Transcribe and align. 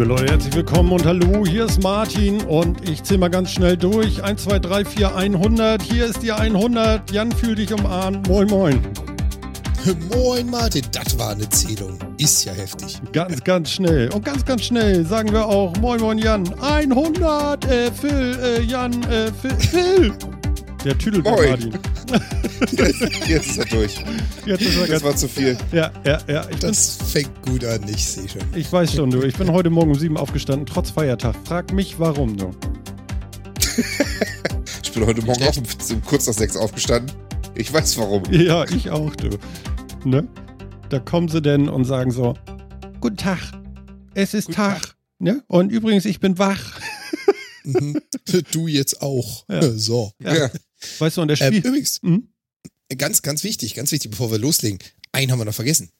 Liebe 0.00 0.14
Leute, 0.14 0.32
herzlich 0.32 0.54
willkommen 0.54 0.92
und 0.92 1.04
hallo, 1.04 1.44
hier 1.44 1.66
ist 1.66 1.82
Martin 1.82 2.40
und 2.44 2.88
ich 2.88 3.02
zähle 3.02 3.20
mal 3.20 3.28
ganz 3.28 3.50
schnell 3.50 3.76
durch. 3.76 4.24
1, 4.24 4.44
2, 4.44 4.58
3, 4.58 4.84
4, 4.86 5.14
100. 5.14 5.82
Hier 5.82 6.06
ist 6.06 6.22
die 6.22 6.32
100. 6.32 7.10
Jan, 7.10 7.30
fühl 7.30 7.54
dich 7.54 7.70
umarmt. 7.70 8.26
Moin, 8.26 8.48
moin. 8.48 8.80
Moin 10.16 10.48
Martin, 10.48 10.86
das 10.92 11.18
war 11.18 11.32
eine 11.32 11.46
Zählung. 11.50 11.98
Ist 12.16 12.46
ja 12.46 12.54
heftig. 12.54 12.98
Ganz, 13.12 13.44
ganz 13.44 13.72
schnell. 13.72 14.08
Und 14.14 14.24
ganz, 14.24 14.42
ganz 14.46 14.62
schnell 14.62 15.04
sagen 15.04 15.32
wir 15.32 15.44
auch 15.44 15.76
Moin, 15.76 16.00
moin, 16.00 16.16
Jan. 16.16 16.50
100, 16.62 17.66
äh, 17.66 17.92
Phil, 17.92 18.38
äh, 18.42 18.62
Jan, 18.62 19.02
äh, 19.02 19.30
Phil, 19.30 19.54
Phil. 19.58 20.12
Der 20.82 20.96
Tüdel. 20.96 21.20
Martin. 21.20 21.78
Jetzt, 23.26 23.48
ist 23.50 23.58
er 23.58 23.64
durch. 23.66 23.96
Jetzt 24.46 24.62
ist 24.62 24.76
er 24.76 24.86
Das 24.86 25.02
war 25.02 25.16
zu 25.16 25.28
viel. 25.28 25.56
ja, 25.72 25.90
ja, 26.04 26.18
ja. 26.28 26.42
Ich, 26.42 26.58
bin, 26.58 26.60
Das 26.60 26.96
fängt 27.10 27.42
gut 27.42 27.64
an, 27.64 27.80
ich 27.88 28.04
sehe 28.06 28.28
schon. 28.28 28.42
ich 28.54 28.70
weiß 28.72 28.94
schon, 28.94 29.10
du. 29.10 29.22
Ich 29.22 29.36
bin 29.36 29.50
heute 29.52 29.70
Morgen 29.70 29.90
um 29.92 29.98
sieben 29.98 30.16
aufgestanden, 30.16 30.66
trotz 30.66 30.90
Feiertag. 30.90 31.34
Frag 31.44 31.72
mich, 31.72 31.98
warum, 31.98 32.36
du. 32.36 32.50
Ich 34.82 34.92
bin 34.92 35.06
heute 35.06 35.22
Morgen 35.24 35.42
auch 35.44 35.56
um, 35.56 35.62
um 35.90 36.02
kurz 36.02 36.26
nach 36.26 36.34
sechs 36.34 36.56
aufgestanden. 36.56 37.14
Ich 37.54 37.72
weiß 37.72 37.96
warum. 37.98 38.24
Ja, 38.32 38.64
ich 38.64 38.90
auch, 38.90 39.14
du. 39.14 39.38
Ne? 40.04 40.26
Da 40.88 40.98
kommen 40.98 41.28
sie 41.28 41.40
denn 41.40 41.68
und 41.68 41.84
sagen 41.84 42.10
so: 42.10 42.34
Guten 43.00 43.16
Tag, 43.16 43.38
es 44.14 44.34
ist 44.34 44.46
Guten 44.46 44.56
Tag. 44.56 44.96
Ne? 45.20 45.44
Und 45.46 45.70
übrigens, 45.70 46.06
ich 46.06 46.18
bin 46.18 46.38
wach. 46.38 46.80
Mhm. 47.64 48.00
Du 48.52 48.66
jetzt 48.68 49.00
auch. 49.02 49.44
Ja. 49.48 49.62
So. 49.72 50.12
Ja. 50.22 50.50
Weißt 50.98 51.16
du, 51.16 51.22
und 51.22 51.28
der 51.28 51.40
Ähm, 51.40 51.54
Spiel. 51.54 51.66
übrigens, 51.66 52.00
Hm? 52.02 52.28
ganz, 52.98 53.22
ganz 53.22 53.44
wichtig, 53.44 53.74
ganz 53.74 53.92
wichtig, 53.92 54.10
bevor 54.10 54.30
wir 54.30 54.38
loslegen. 54.38 54.78
Einen 55.12 55.30
haben 55.32 55.38
wir 55.40 55.44
noch 55.44 55.54
vergessen. 55.54 55.90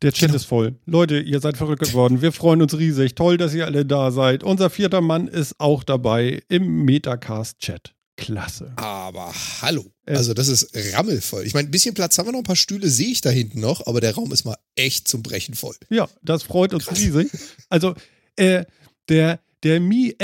Der 0.00 0.12
Chat 0.12 0.28
Genau. 0.28 0.34
ist 0.36 0.44
voll. 0.44 0.76
Leute, 0.86 1.18
ihr 1.18 1.40
seid 1.40 1.56
verrückt 1.56 1.82
geworden. 1.82 2.22
Wir 2.22 2.30
freuen 2.32 2.62
uns 2.62 2.76
riesig. 2.78 3.14
Toll, 3.16 3.36
dass 3.36 3.52
ihr 3.54 3.66
alle 3.66 3.84
da 3.84 4.10
seid. 4.12 4.44
Unser 4.44 4.70
vierter 4.70 5.00
Mann 5.00 5.26
ist 5.26 5.56
auch 5.58 5.82
dabei 5.82 6.42
im 6.48 6.84
Metacast-Chat. 6.84 7.94
Klasse. 8.16 8.72
Aber 8.76 9.32
hallo. 9.62 9.92
Äh. 10.06 10.14
Also, 10.16 10.34
das 10.34 10.48
ist 10.48 10.70
rammelvoll. 10.94 11.44
Ich 11.46 11.54
meine, 11.54 11.68
ein 11.68 11.70
bisschen 11.70 11.94
Platz 11.94 12.18
haben 12.18 12.26
wir 12.26 12.32
noch, 12.32 12.40
ein 12.40 12.44
paar 12.44 12.56
Stühle 12.56 12.88
sehe 12.90 13.08
ich 13.08 13.20
da 13.20 13.30
hinten 13.30 13.60
noch, 13.60 13.86
aber 13.86 14.00
der 14.00 14.14
Raum 14.14 14.32
ist 14.32 14.44
mal 14.44 14.56
echt 14.76 15.06
zum 15.08 15.22
Brechen 15.22 15.54
voll. 15.54 15.76
Ja, 15.88 16.08
das 16.22 16.42
freut 16.42 16.74
uns 16.74 16.90
riesig. 16.90 17.28
Also, 17.68 17.94
äh, 18.36 18.64
der, 19.08 19.40
der 19.62 19.80
Mi 19.80 20.14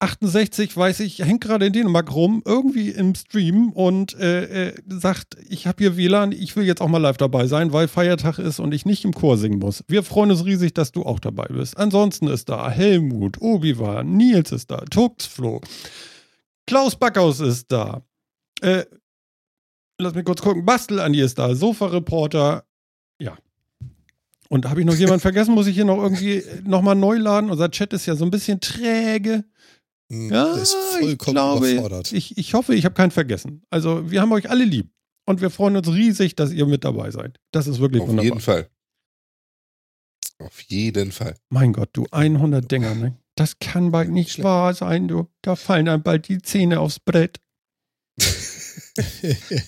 F68, 0.00 0.76
weiß 0.76 1.00
ich, 1.00 1.18
hängt 1.18 1.40
gerade 1.40 1.66
in 1.66 1.72
Dänemark 1.72 2.14
rum, 2.14 2.42
irgendwie 2.44 2.90
im 2.90 3.16
Stream 3.16 3.72
und 3.72 4.14
äh, 4.14 4.68
äh, 4.68 4.74
sagt, 4.86 5.36
ich 5.48 5.66
habe 5.66 5.78
hier 5.78 5.96
WLAN, 5.96 6.30
ich 6.30 6.54
will 6.54 6.64
jetzt 6.64 6.80
auch 6.80 6.88
mal 6.88 6.98
live 6.98 7.16
dabei 7.16 7.48
sein, 7.48 7.72
weil 7.72 7.88
Feiertag 7.88 8.38
ist 8.38 8.60
und 8.60 8.72
ich 8.72 8.86
nicht 8.86 9.04
im 9.04 9.12
Chor 9.12 9.36
singen 9.36 9.58
muss. 9.58 9.82
Wir 9.88 10.04
freuen 10.04 10.30
uns 10.30 10.44
riesig, 10.44 10.72
dass 10.74 10.92
du 10.92 11.02
auch 11.02 11.18
dabei 11.18 11.46
bist. 11.46 11.76
Ansonsten 11.76 12.28
ist 12.28 12.48
da 12.48 12.70
Helmut, 12.70 13.40
Obi-Wan, 13.40 14.16
Nils 14.16 14.52
ist 14.52 14.70
da, 14.70 14.84
Tuxflo, 14.88 15.60
Klaus 16.68 16.94
Backhaus 16.94 17.40
ist 17.40 17.72
da. 17.72 18.02
Äh, 18.60 18.84
lass 20.00 20.14
mich 20.14 20.24
kurz 20.24 20.42
gucken, 20.42 20.64
Bastel 20.64 21.00
Andi 21.00 21.20
ist 21.20 21.40
da, 21.40 21.56
Sofa-Reporter, 21.56 22.64
ja. 23.18 23.36
Und 24.48 24.68
habe 24.68 24.80
ich 24.80 24.86
noch 24.86 24.94
jemanden 24.94 25.20
vergessen? 25.22 25.54
Muss 25.54 25.66
ich 25.66 25.74
hier 25.74 25.84
noch 25.84 25.98
irgendwie 25.98 26.44
nochmal 26.64 26.94
neu 26.94 27.16
laden? 27.16 27.50
Unser 27.50 27.70
Chat 27.70 27.92
ist 27.92 28.06
ja 28.06 28.14
so 28.14 28.24
ein 28.24 28.30
bisschen 28.30 28.60
träge. 28.60 29.44
Hm, 30.10 30.30
Ja, 30.32 30.54
der 30.54 30.62
ist 30.62 30.74
ich 30.74 30.98
vollkommen 31.00 31.34
glaube, 31.34 31.70
überfordert. 31.70 32.12
ich, 32.12 32.36
ich 32.38 32.54
hoffe, 32.54 32.74
ich 32.74 32.84
habe 32.84 32.94
keinen 32.94 33.10
vergessen. 33.10 33.62
Also, 33.70 34.10
wir 34.10 34.20
haben 34.20 34.32
euch 34.32 34.48
alle 34.50 34.64
lieb. 34.64 34.90
Und 35.26 35.40
wir 35.42 35.50
freuen 35.50 35.76
uns 35.76 35.88
riesig, 35.88 36.36
dass 36.36 36.50
ihr 36.52 36.64
mit 36.66 36.84
dabei 36.84 37.10
seid. 37.10 37.38
Das 37.52 37.66
ist 37.66 37.80
wirklich 37.80 38.00
Auf 38.02 38.08
wunderbar. 38.08 38.24
jeden 38.24 38.40
Fall. 38.40 38.70
Auf 40.38 40.60
jeden 40.62 41.12
Fall. 41.12 41.34
Mein 41.50 41.72
Gott, 41.74 41.90
du 41.92 42.06
100 42.10 42.70
Dinger, 42.70 42.94
ne? 42.94 43.18
Das 43.34 43.58
kann 43.58 43.90
bald 43.90 44.10
nicht 44.10 44.42
wahr 44.42 44.72
sein, 44.74 45.06
du. 45.08 45.28
Da 45.42 45.54
fallen 45.56 45.88
einem 45.88 46.02
bald 46.02 46.28
die 46.28 46.40
Zähne 46.40 46.80
aufs 46.80 46.98
Brett. 47.00 47.40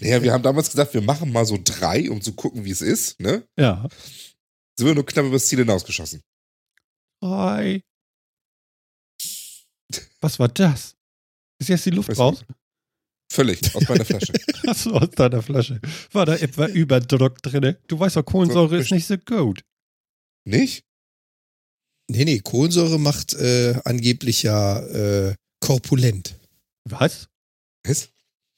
Naja, 0.00 0.22
wir 0.24 0.32
haben 0.32 0.42
damals 0.42 0.70
gesagt, 0.70 0.92
wir 0.92 1.02
machen 1.02 1.30
mal 1.30 1.44
so 1.46 1.56
drei, 1.62 2.10
um 2.10 2.20
zu 2.20 2.32
gucken, 2.32 2.64
wie 2.64 2.70
es 2.72 2.80
ist. 2.80 3.20
Ne? 3.20 3.46
Ja. 3.56 3.86
Sind 4.76 4.88
wir 4.88 4.94
nur 4.94 5.06
knapp 5.06 5.24
über 5.24 5.34
das 5.36 5.46
Ziel 5.46 5.60
hinausgeschossen. 5.60 6.20
Hi. 7.22 7.84
Was 10.20 10.38
war 10.38 10.48
das? 10.48 10.96
Ist 11.58 11.68
jetzt 11.68 11.86
die 11.86 11.90
Luft 11.90 12.08
Weiß 12.10 12.18
raus? 12.18 12.40
nicht. 12.40 12.58
Völlig, 13.32 13.74
aus 13.74 13.88
meiner 13.88 14.04
Flasche. 14.04 14.32
Achso, 14.66 14.90
aus 14.90 15.10
deiner 15.10 15.42
Flasche. 15.42 15.80
War 16.12 16.26
da 16.26 16.34
etwa 16.36 16.66
Überdruck 16.68 17.40
drin? 17.42 17.76
Du 17.86 17.98
weißt 17.98 18.16
doch, 18.16 18.24
Kohlensäure 18.24 18.78
ist 18.78 18.90
nicht 18.90 19.06
so 19.06 19.16
gut. 19.18 19.62
Nicht? 20.44 20.84
Nee, 22.10 22.24
nee, 22.24 22.40
Kohlensäure 22.40 22.98
macht 22.98 23.34
äh, 23.34 23.80
angeblich 23.84 24.42
ja 24.42 24.80
äh, 24.80 25.34
korpulent. 25.60 26.34
Was? 26.88 27.28
Was? 27.86 28.08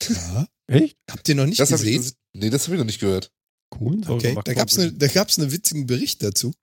Ja. 0.09 0.47
Echt? 0.69 0.97
Habt 1.11 1.29
ihr 1.29 1.34
noch 1.34 1.44
nicht 1.44 1.61
Das 1.61 1.69
gesehen? 1.69 2.03
ich, 2.03 2.12
nee, 2.33 2.49
das 2.49 2.65
habe 2.65 2.77
ich 2.77 2.79
noch 2.79 2.87
nicht 2.87 3.00
gehört. 3.00 3.31
Kohlensäure 3.71 4.15
Okay, 4.17 4.33
macht 4.33 4.49
da 4.49 4.55
da 4.55 5.06
gab's 5.09 5.39
einen 5.39 5.53
witzigen 5.53 5.87
Bericht 5.87 6.23
dazu. 6.23 6.55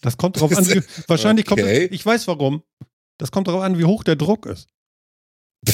Das 0.00 0.16
kommt 0.16 0.38
drauf 0.38 0.56
an, 0.56 0.84
wahrscheinlich 1.08 1.46
kommt 1.46 1.62
Okay. 1.62 1.86
es, 1.86 1.92
ich 1.92 2.06
weiß 2.06 2.28
warum. 2.28 2.62
Das 3.18 3.30
kommt 3.30 3.48
darauf 3.48 3.62
an, 3.62 3.78
wie 3.78 3.84
hoch 3.84 4.04
der 4.04 4.16
Druck 4.16 4.46
ist. 4.46 4.68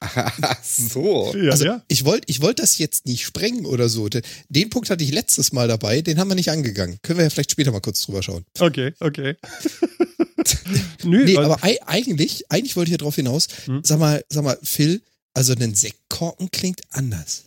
Ach 0.00 0.62
so. 0.64 1.34
Ja, 1.36 1.52
Also 1.52 1.64
ja. 1.64 1.82
ich 1.88 2.04
wollte 2.04 2.26
ich 2.28 2.40
wollt 2.42 2.58
das 2.58 2.78
jetzt 2.78 3.06
nicht 3.06 3.24
sprengen 3.24 3.66
oder 3.66 3.88
so. 3.88 4.08
De- 4.08 4.22
Den 4.48 4.70
Punkt 4.70 4.90
hatte 4.90 5.02
ich 5.02 5.10
letztes 5.12 5.52
Mal 5.52 5.66
dabei, 5.68 6.02
den 6.02 6.18
haben 6.18 6.28
wir 6.28 6.34
nicht 6.34 6.50
angegangen. 6.50 6.98
Können 7.02 7.18
wir 7.18 7.24
ja 7.24 7.30
vielleicht 7.30 7.50
später 7.52 7.72
mal 7.72 7.80
kurz 7.80 8.02
drüber 8.02 8.22
schauen. 8.22 8.44
Okay, 8.58 8.92
okay. 9.00 9.36
Nö, 11.04 11.24
Nee, 11.24 11.36
also- 11.36 11.52
aber 11.52 11.64
ei- 11.64 11.80
eigentlich, 11.86 12.50
eigentlich 12.50 12.76
wollte 12.76 12.88
ich 12.90 12.92
ja 12.92 12.98
drauf 12.98 13.14
hinaus. 13.16 13.48
Hm? 13.64 13.80
Sag 13.84 13.98
mal, 13.98 14.24
sag 14.28 14.44
mal, 14.44 14.58
Phil, 14.62 15.02
also 15.32 15.52
ein 15.54 15.74
Sektkorken 15.74 16.50
klingt 16.50 16.82
anders. 16.90 17.44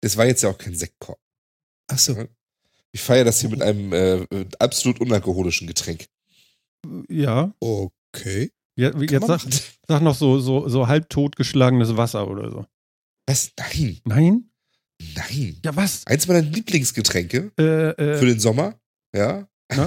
Das 0.00 0.16
war 0.16 0.26
jetzt 0.26 0.42
ja 0.42 0.50
auch 0.50 0.58
kein 0.58 0.74
Sektkorb. 0.76 1.18
Ach 1.88 1.98
so. 1.98 2.26
Ich 2.92 3.00
feiere 3.00 3.24
das 3.24 3.40
hier 3.40 3.50
mit 3.50 3.62
einem 3.62 3.92
äh, 3.92 4.26
absolut 4.58 5.00
unalkoholischen 5.00 5.66
Getränk. 5.66 6.06
ja. 7.08 7.52
Okay. 7.60 7.92
Ja 8.76 8.98
wie- 9.00 9.06
Kann 9.06 9.22
jetzt 9.22 9.26
sag, 9.26 9.40
sag 9.88 10.02
noch 10.02 10.14
so, 10.14 10.38
so, 10.40 10.68
so 10.68 10.86
halbtot 10.88 11.36
geschlagenes 11.36 11.96
Wasser 11.96 12.28
oder 12.28 12.50
so. 12.50 12.66
Was? 13.26 13.52
Nein, 13.58 14.00
Nein? 14.04 14.50
nein. 15.14 15.60
Ja, 15.64 15.76
was? 15.76 16.06
Eins 16.06 16.26
meiner 16.26 16.42
Lieblingsgetränke 16.42 17.52
Äh, 17.56 17.62
für 17.94 17.96
äh, 17.98 18.26
den 18.26 18.40
Sommer, 18.40 18.78
ja. 19.14 19.46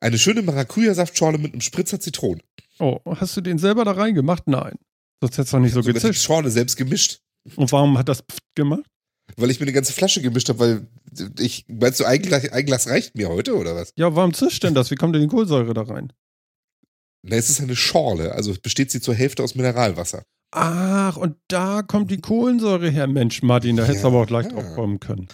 Eine 0.00 0.18
schöne 0.18 0.42
Maracuja-Saftschorle 0.42 1.38
mit 1.38 1.52
einem 1.52 1.60
Spritzer 1.60 1.98
Zitronen. 1.98 2.42
oh, 2.78 3.00
hast 3.16 3.36
du 3.36 3.40
den 3.40 3.58
selber 3.58 3.84
da 3.84 3.92
reingemacht? 3.92 4.46
Nein. 4.46 4.74
Sonst 5.20 5.38
hättest 5.38 5.52
du 5.52 5.56
doch 5.56 5.62
nicht 5.62 5.72
so 5.72 5.82
Sogar 5.82 5.94
die 6.00 6.06
gezischt. 6.06 6.24
Schorle 6.24 6.50
selbst 6.50 6.76
gemischt. 6.76 7.20
Und 7.56 7.72
warum 7.72 7.98
hat 7.98 8.08
das 8.08 8.18
Pft 8.20 8.42
gemacht? 8.54 8.84
Weil 9.36 9.50
ich 9.50 9.58
mir 9.58 9.64
eine 9.64 9.72
ganze 9.72 9.92
Flasche 9.92 10.22
gemischt 10.22 10.48
habe, 10.48 10.58
weil 10.60 10.86
ich, 11.40 11.64
meinst 11.68 11.98
du, 11.98 12.04
ein 12.04 12.22
Glas, 12.22 12.48
ein 12.48 12.64
Glas 12.66 12.86
reicht 12.88 13.16
mir 13.16 13.28
heute 13.28 13.56
oder 13.56 13.74
was? 13.74 13.92
Ja, 13.96 14.14
warum 14.14 14.32
zischt 14.34 14.62
denn 14.62 14.74
das? 14.74 14.90
Wie 14.92 14.94
kommt 14.94 15.14
denn 15.16 15.22
die 15.22 15.28
Kohlensäure 15.28 15.74
da 15.74 15.82
rein? 15.82 16.12
Na, 17.22 17.36
es 17.36 17.50
ist 17.50 17.60
eine 17.60 17.76
Schorle, 17.76 18.32
also 18.32 18.54
besteht 18.62 18.90
sie 18.90 19.00
zur 19.00 19.14
Hälfte 19.14 19.42
aus 19.42 19.54
Mineralwasser. 19.54 20.22
Ach, 20.52 21.16
und 21.16 21.36
da 21.48 21.82
kommt 21.82 22.10
die 22.10 22.20
Kohlensäure 22.20 22.88
her. 22.88 23.08
Mensch, 23.08 23.42
Martin, 23.42 23.76
da 23.76 23.82
hättest 23.84 24.04
du 24.04 24.08
Ja. 24.08 24.12
aber 24.14 24.22
auch 24.22 24.26
gleich 24.26 24.46
drauf 24.48 24.74
kommen 24.74 25.00
können. 25.00 25.26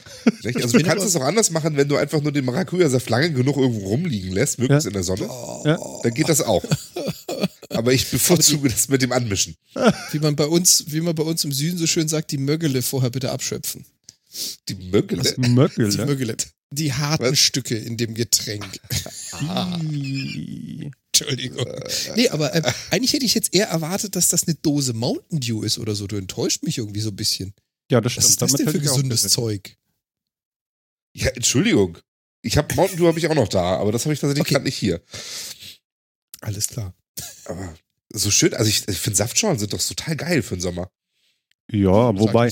Nicht? 0.42 0.56
Also 0.56 0.78
du 0.78 0.84
kannst 0.84 1.04
es 1.04 1.14
auch 1.16 1.22
anders 1.22 1.50
machen, 1.50 1.76
wenn 1.76 1.86
du 1.86 1.96
einfach 1.96 2.22
nur 2.22 2.32
den 2.32 2.44
Maracuja-Saft 2.46 3.08
lange 3.10 3.30
genug 3.32 3.56
irgendwo 3.58 3.88
rumliegen 3.88 4.32
lässt, 4.32 4.58
möglichst 4.58 4.84
Ja. 4.84 4.88
in 4.88 4.94
der 4.94 5.02
Sonne. 5.04 5.28
Ja. 5.64 5.78
Dann 6.02 6.14
geht 6.14 6.28
das 6.30 6.40
auch. 6.40 6.64
Aber 7.68 7.92
ich 7.92 8.10
bevorzuge 8.10 8.68
das 8.70 8.88
mit 8.88 9.02
dem 9.02 9.12
Anmischen. 9.12 9.54
Wie 10.10 10.18
man 10.18 10.34
bei 10.34 10.46
uns, 10.46 10.86
wie 10.88 11.00
man 11.02 11.14
bei 11.14 11.22
uns 11.22 11.44
im 11.44 11.52
Süden 11.52 11.78
so 11.78 11.86
schön 11.86 12.08
sagt, 12.08 12.30
die 12.32 12.38
Möggele 12.38 12.82
vorher 12.82 13.10
bitte 13.10 13.30
abschöpfen. 13.32 13.84
Die 14.68 14.74
Möggele. 14.74 15.22
Das 15.22 15.34
Die 15.36 15.48
Möckele. 15.50 16.06
Möggele. 16.06 16.36
Die 16.70 16.92
harten 16.94 17.24
Was? 17.32 17.38
Stücke 17.38 17.76
in 17.76 17.96
dem 17.98 18.14
Getränk. 18.14 18.64
Ih. 19.92 20.90
Entschuldigung. 21.14 21.66
Nee, 22.16 22.28
aber 22.30 22.54
ähm, 22.54 22.64
eigentlich 22.90 23.12
hätte 23.12 23.24
ich 23.26 23.34
jetzt 23.34 23.52
eher 23.54 23.66
erwartet, 23.68 24.16
dass 24.16 24.28
das 24.28 24.44
eine 24.46 24.54
Dose 24.56 24.94
Mountain 24.94 25.40
Dew 25.40 25.62
ist 25.62 25.78
oder 25.78 25.94
so. 25.94 26.06
Du 26.06 26.16
enttäuscht 26.16 26.62
mich 26.62 26.78
irgendwie 26.78 27.00
so 27.00 27.10
ein 27.10 27.16
bisschen. 27.16 27.52
Ja, 27.90 28.00
das 28.00 28.16
Was 28.16 28.24
stimmt. 28.24 28.30
ist 28.30 28.42
das 28.42 28.52
Damit 28.52 28.66
denn 28.66 28.72
für 28.80 28.86
gesundes. 28.88 29.22
Zeug? 29.28 29.76
Ja, 31.14 31.28
Entschuldigung. 31.28 31.98
Ich 32.40 32.56
habe 32.56 32.74
Mountain 32.74 32.98
Dew 32.98 33.06
habe 33.06 33.18
ich 33.18 33.28
auch 33.28 33.34
noch 33.34 33.48
da, 33.48 33.76
aber 33.76 33.92
das 33.92 34.04
habe 34.04 34.14
ich 34.14 34.20
tatsächlich 34.20 34.40
Okay. 34.42 34.54
gerade 34.54 34.64
nicht 34.64 34.76
hier. 34.78 35.02
Alles 36.40 36.68
klar. 36.68 36.94
Aber 37.44 37.74
so 38.14 38.30
schön, 38.30 38.54
also 38.54 38.68
ich, 38.68 38.88
ich 38.88 38.98
finde 38.98 39.16
Saftschorlen 39.18 39.58
sind 39.58 39.72
doch 39.72 39.82
total 39.86 40.16
geil 40.16 40.42
für 40.42 40.56
den 40.56 40.60
Sommer. 40.62 40.90
Ja, 41.70 42.18
wobei. 42.18 42.50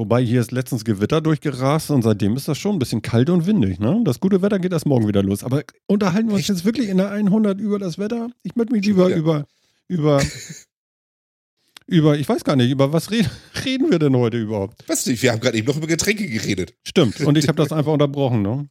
Wobei 0.00 0.24
hier 0.24 0.40
ist 0.40 0.50
letztens 0.50 0.84
Gewitter 0.86 1.20
durchgerast 1.20 1.90
und 1.90 2.00
seitdem 2.00 2.34
ist 2.34 2.48
das 2.48 2.56
schon 2.56 2.76
ein 2.76 2.78
bisschen 2.78 3.02
kalt 3.02 3.28
und 3.28 3.44
windig. 3.46 3.78
Ne? 3.78 4.00
Das 4.02 4.18
gute 4.18 4.40
Wetter 4.40 4.58
geht 4.58 4.72
erst 4.72 4.86
morgen 4.86 5.06
wieder 5.06 5.22
los. 5.22 5.44
Aber 5.44 5.62
unterhalten 5.86 6.28
wir 6.28 6.34
uns 6.36 6.40
Echt? 6.40 6.48
jetzt 6.48 6.64
wirklich 6.64 6.88
in 6.88 6.96
der 6.96 7.10
100 7.10 7.60
über 7.60 7.78
das 7.78 7.98
Wetter? 7.98 8.30
Ich 8.42 8.56
möchte 8.56 8.72
mich 8.72 8.84
lieber 8.86 9.08
wieder? 9.08 9.16
über, 9.16 9.46
über, 9.88 10.22
über, 11.86 12.18
ich 12.18 12.26
weiß 12.26 12.44
gar 12.44 12.56
nicht, 12.56 12.70
über 12.70 12.94
was 12.94 13.10
reden, 13.10 13.30
reden 13.64 13.90
wir 13.90 13.98
denn 13.98 14.16
heute 14.16 14.38
überhaupt? 14.38 14.88
Weißt 14.88 15.06
du, 15.06 15.20
wir 15.22 15.32
haben 15.32 15.40
gerade 15.40 15.58
eben 15.58 15.66
noch 15.66 15.76
über 15.76 15.86
Getränke 15.86 16.26
geredet. 16.26 16.74
Stimmt. 16.82 17.20
Und 17.20 17.36
ich 17.36 17.46
habe 17.46 17.62
das 17.62 17.70
einfach 17.76 17.92
unterbrochen. 17.92 18.40
Ne? 18.40 18.68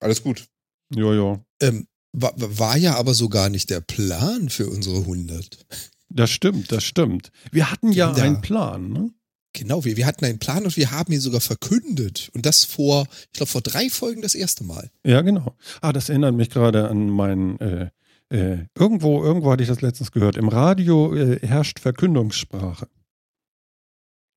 Alles 0.00 0.20
gut. 0.20 0.46
Ja, 0.92 1.14
ja. 1.14 1.40
Ähm, 1.60 1.86
war, 2.12 2.34
war 2.36 2.76
ja 2.76 2.96
aber 2.96 3.14
so 3.14 3.28
gar 3.28 3.50
nicht 3.50 3.70
der 3.70 3.80
Plan 3.80 4.48
für 4.48 4.68
unsere 4.68 4.98
100. 4.98 5.64
Das 6.08 6.30
stimmt, 6.30 6.72
das 6.72 6.82
stimmt. 6.82 7.30
Wir 7.52 7.70
hatten 7.70 7.92
ja, 7.92 8.10
Ja. 8.16 8.22
einen 8.24 8.40
Plan, 8.40 8.88
ne? 8.90 9.10
Genau, 9.54 9.84
wir, 9.84 9.96
wir 9.96 10.04
hatten 10.04 10.24
einen 10.24 10.40
Plan 10.40 10.64
und 10.64 10.76
wir 10.76 10.90
haben 10.90 11.12
ihn 11.12 11.20
sogar 11.20 11.40
verkündet. 11.40 12.28
Und 12.34 12.44
das 12.44 12.64
vor, 12.64 13.06
ich 13.32 13.38
glaube, 13.38 13.50
vor 13.50 13.62
drei 13.62 13.88
Folgen 13.88 14.20
das 14.20 14.34
erste 14.34 14.64
Mal. 14.64 14.90
Ja, 15.06 15.22
genau. 15.22 15.54
Ah, 15.80 15.92
das 15.92 16.08
erinnert 16.08 16.34
mich 16.34 16.50
gerade 16.50 16.88
an 16.88 17.08
meinen. 17.08 17.58
Äh, 17.60 17.90
äh, 18.30 18.66
irgendwo, 18.76 19.22
irgendwo 19.22 19.52
hatte 19.52 19.62
ich 19.62 19.68
das 19.68 19.80
letztens 19.80 20.10
gehört. 20.10 20.36
Im 20.36 20.48
Radio 20.48 21.14
äh, 21.14 21.38
herrscht 21.46 21.78
Verkündungssprache. 21.78 22.88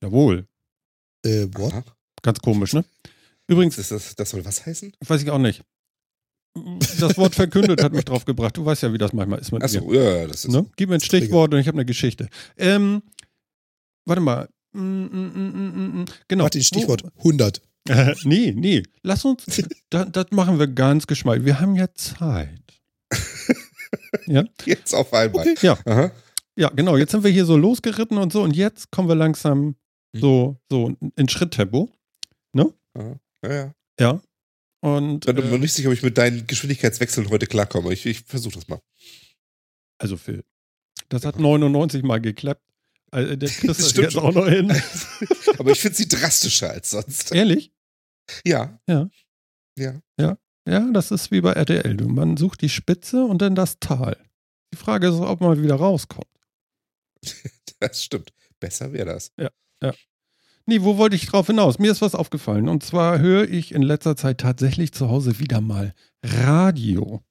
Jawohl. 0.03 0.47
Äh, 1.25 1.47
what? 1.55 1.73
Aha. 1.73 1.83
Ganz 2.21 2.39
komisch, 2.39 2.73
ne? 2.73 2.85
Übrigens, 3.47 3.77
Das, 3.77 3.89
das, 3.89 4.15
das 4.15 4.29
soll 4.29 4.45
was 4.45 4.65
heißen? 4.65 4.91
weiß 5.05 5.23
ich 5.23 5.31
auch 5.31 5.39
nicht. 5.39 5.63
Das 6.99 7.17
Wort 7.17 7.33
verkündet 7.35 7.83
hat 7.83 7.93
mich 7.93 8.05
drauf 8.05 8.25
gebracht. 8.25 8.57
Du 8.57 8.65
weißt 8.65 8.83
ja, 8.83 8.93
wie 8.93 8.97
das 8.97 9.13
manchmal 9.13 9.39
ist 9.39 9.51
mit 9.51 9.61
mir. 9.61 9.65
Achso, 9.65 9.93
ja, 9.93 10.27
das 10.27 10.45
ist. 10.45 10.51
Ne? 10.51 10.65
Gib 10.75 10.89
mir 10.89 10.95
ein 10.95 11.01
Stichwort 11.01 11.53
und 11.53 11.59
ich 11.59 11.67
habe 11.67 11.77
eine 11.77 11.85
Geschichte. 11.85 12.29
Ähm, 12.57 13.01
warte 14.05 14.21
mal. 14.21 14.49
Mm, 14.81 15.05
mm, 15.05 16.01
mm. 16.01 16.05
Genau. 16.27 16.43
Martin, 16.43 16.63
Stichwort 16.63 17.03
100. 17.17 17.61
Äh, 17.89 18.15
nee, 18.23 18.53
nee. 18.55 18.83
Lass 19.01 19.23
uns, 19.25 19.45
da, 19.89 20.05
das 20.05 20.27
machen 20.31 20.59
wir 20.59 20.67
ganz 20.67 21.07
geschmeidig. 21.07 21.45
Wir 21.45 21.59
haben 21.59 21.75
ja 21.75 21.87
Zeit. 21.93 22.61
ja, 24.27 24.43
Jetzt 24.65 24.93
auf 24.93 25.13
einmal. 25.13 25.45
ja, 25.61 25.77
Aha. 25.85 26.11
ja, 26.57 26.69
genau. 26.69 26.97
Jetzt 26.97 27.11
sind 27.11 27.23
wir 27.23 27.31
hier 27.31 27.45
so 27.45 27.55
losgeritten 27.57 28.17
und 28.17 28.33
so 28.33 28.41
und 28.43 28.55
jetzt 28.55 28.91
kommen 28.91 29.07
wir 29.07 29.15
langsam 29.15 29.75
Hm. 30.13 30.21
so, 30.21 30.57
so 30.69 30.95
in 31.15 31.29
Schritttempo. 31.29 31.89
Ja, 32.53 32.65
ja. 33.45 33.73
Ja. 33.99 34.21
Und 34.81 35.27
Ich 35.27 35.35
bin 35.35 35.49
mir 35.49 35.55
äh, 35.55 35.59
nicht 35.59 35.73
sicher, 35.73 35.89
ob 35.89 35.93
ich 35.93 36.01
mit 36.03 36.17
deinen 36.17 36.47
Geschwindigkeitswechseln 36.47 37.29
heute 37.29 37.45
klarkomme. 37.45 37.93
Ich, 37.93 38.05
ich 38.05 38.21
versuche 38.21 38.55
das 38.55 38.67
mal. 38.67 38.79
also 39.99 40.17
Phil, 40.17 40.43
das 41.09 41.25
hat 41.25 41.39
99 41.39 42.03
Mal 42.03 42.19
geklappt. 42.21 42.63
Also, 43.17 43.35
der 43.35 43.49
kriegt 43.49 43.67
das 43.67 43.89
stimmt 43.89 44.15
auch 44.17 44.31
noch 44.31 44.47
hin. 44.47 44.71
Aber 45.57 45.71
ich 45.71 45.79
finde 45.79 45.97
sie 45.97 46.07
drastischer 46.07 46.69
als 46.69 46.91
sonst. 46.91 47.33
Ehrlich? 47.33 47.71
Ja. 48.45 48.79
Ja. 48.87 49.09
Ja. 50.19 50.37
Ja, 50.67 50.91
das 50.91 51.09
ist 51.09 51.31
wie 51.31 51.41
bei 51.41 51.53
RTL. 51.53 51.95
Man 51.95 52.37
sucht 52.37 52.61
die 52.61 52.69
Spitze 52.69 53.25
und 53.25 53.41
dann 53.41 53.55
das 53.55 53.79
Tal. 53.79 54.17
Die 54.71 54.77
Frage 54.77 55.07
ist, 55.07 55.15
ob 55.15 55.41
man 55.41 55.63
wieder 55.63 55.75
rauskommt. 55.75 56.27
Das 57.79 58.03
stimmt. 58.03 58.33
Besser 58.59 58.91
wäre 58.91 59.05
das. 59.05 59.31
Nee, 60.65 60.81
wo 60.81 60.97
wollte 60.97 61.15
ich 61.15 61.27
drauf 61.27 61.45
hinaus? 61.45 61.77
Mir 61.77 61.91
ist 61.91 62.01
was 62.01 62.15
aufgefallen. 62.15 62.67
Und 62.69 62.83
zwar 62.83 63.19
höre 63.19 63.47
ich 63.47 63.71
in 63.71 63.83
letzter 63.83 64.15
Zeit 64.17 64.39
tatsächlich 64.39 64.93
zu 64.93 65.09
Hause 65.09 65.37
wieder 65.37 65.61
mal 65.61 65.93
Radio. 66.23 67.23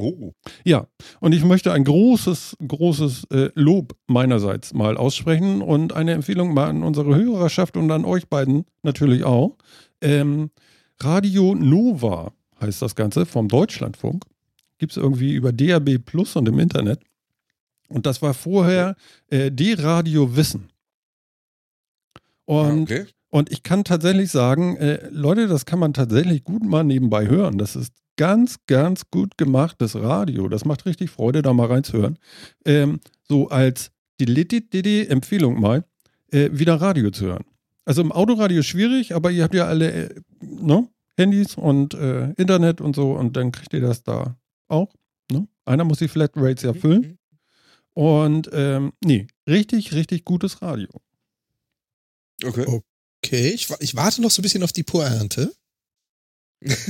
Oh. 0.00 0.32
Ja, 0.64 0.86
und 1.18 1.34
ich 1.34 1.44
möchte 1.44 1.72
ein 1.72 1.82
großes, 1.82 2.56
großes 2.66 3.24
äh, 3.32 3.50
Lob 3.54 3.96
meinerseits 4.06 4.72
mal 4.72 4.96
aussprechen 4.96 5.60
und 5.60 5.92
eine 5.92 6.12
Empfehlung 6.12 6.54
mal 6.54 6.68
an 6.68 6.84
unsere 6.84 7.16
Hörerschaft 7.16 7.76
und 7.76 7.90
an 7.90 8.04
euch 8.04 8.28
beiden 8.28 8.64
natürlich 8.84 9.24
auch. 9.24 9.56
Ähm, 10.00 10.50
Radio 11.00 11.56
Nova 11.56 12.32
heißt 12.60 12.80
das 12.80 12.94
Ganze 12.94 13.26
vom 13.26 13.48
Deutschlandfunk. 13.48 14.22
Gibt 14.78 14.92
es 14.92 14.96
irgendwie 14.96 15.32
über 15.34 15.52
DAB 15.52 15.98
Plus 15.98 16.36
und 16.36 16.48
im 16.48 16.60
Internet. 16.60 17.00
Und 17.88 18.06
das 18.06 18.22
war 18.22 18.34
vorher 18.34 18.94
äh, 19.30 19.50
D-Radio 19.50 20.36
Wissen. 20.36 20.68
Und 22.44 22.90
Ah, 22.90 23.00
okay. 23.00 23.06
und 23.30 23.50
ich 23.50 23.62
kann 23.62 23.82
tatsächlich 23.82 24.30
sagen, 24.30 24.76
äh, 24.76 25.08
Leute, 25.10 25.48
das 25.48 25.66
kann 25.66 25.78
man 25.80 25.92
tatsächlich 25.92 26.44
gut 26.44 26.62
mal 26.64 26.84
nebenbei 26.84 27.26
hören. 27.28 27.58
Das 27.58 27.74
ist 27.76 27.92
ganz, 28.18 28.58
ganz 28.66 29.10
gut 29.10 29.38
gemachtes 29.38 29.94
Radio. 29.94 30.48
Das 30.48 30.66
macht 30.66 30.84
richtig 30.84 31.10
Freude, 31.10 31.40
da 31.40 31.54
mal 31.54 31.68
reinzuhören. 31.68 32.18
Ähm, 32.66 33.00
so 33.22 33.48
als 33.48 33.90
die 34.20 35.06
Empfehlung 35.08 35.58
mal, 35.58 35.84
äh, 36.30 36.50
wieder 36.52 36.74
Radio 36.74 37.10
zu 37.10 37.26
hören. 37.26 37.44
Also 37.86 38.02
im 38.02 38.12
Autoradio 38.12 38.62
schwierig, 38.62 39.14
aber 39.14 39.30
ihr 39.30 39.44
habt 39.44 39.54
ja 39.54 39.66
alle 39.66 39.90
äh, 39.90 40.20
ne? 40.42 40.86
Handys 41.16 41.54
und 41.54 41.94
äh, 41.94 42.32
Internet 42.32 42.80
und 42.80 42.94
so 42.94 43.12
und 43.12 43.36
dann 43.36 43.50
kriegt 43.50 43.72
ihr 43.72 43.80
das 43.80 44.02
da 44.02 44.36
auch. 44.68 44.92
Ne? 45.30 45.48
Einer 45.64 45.84
muss 45.84 45.98
die 45.98 46.08
Flatrates 46.08 46.64
ja 46.64 46.74
füllen. 46.74 47.18
Und 47.94 48.50
ähm, 48.52 48.92
nee, 49.02 49.26
richtig, 49.48 49.94
richtig 49.94 50.24
gutes 50.24 50.60
Radio. 50.62 50.90
Okay. 52.44 52.82
Okay, 53.24 53.48
ich, 53.48 53.68
ich 53.80 53.96
warte 53.96 54.22
noch 54.22 54.30
so 54.30 54.40
ein 54.40 54.44
bisschen 54.44 54.62
auf 54.62 54.72
die 54.72 54.84
Pointe. 54.84 55.52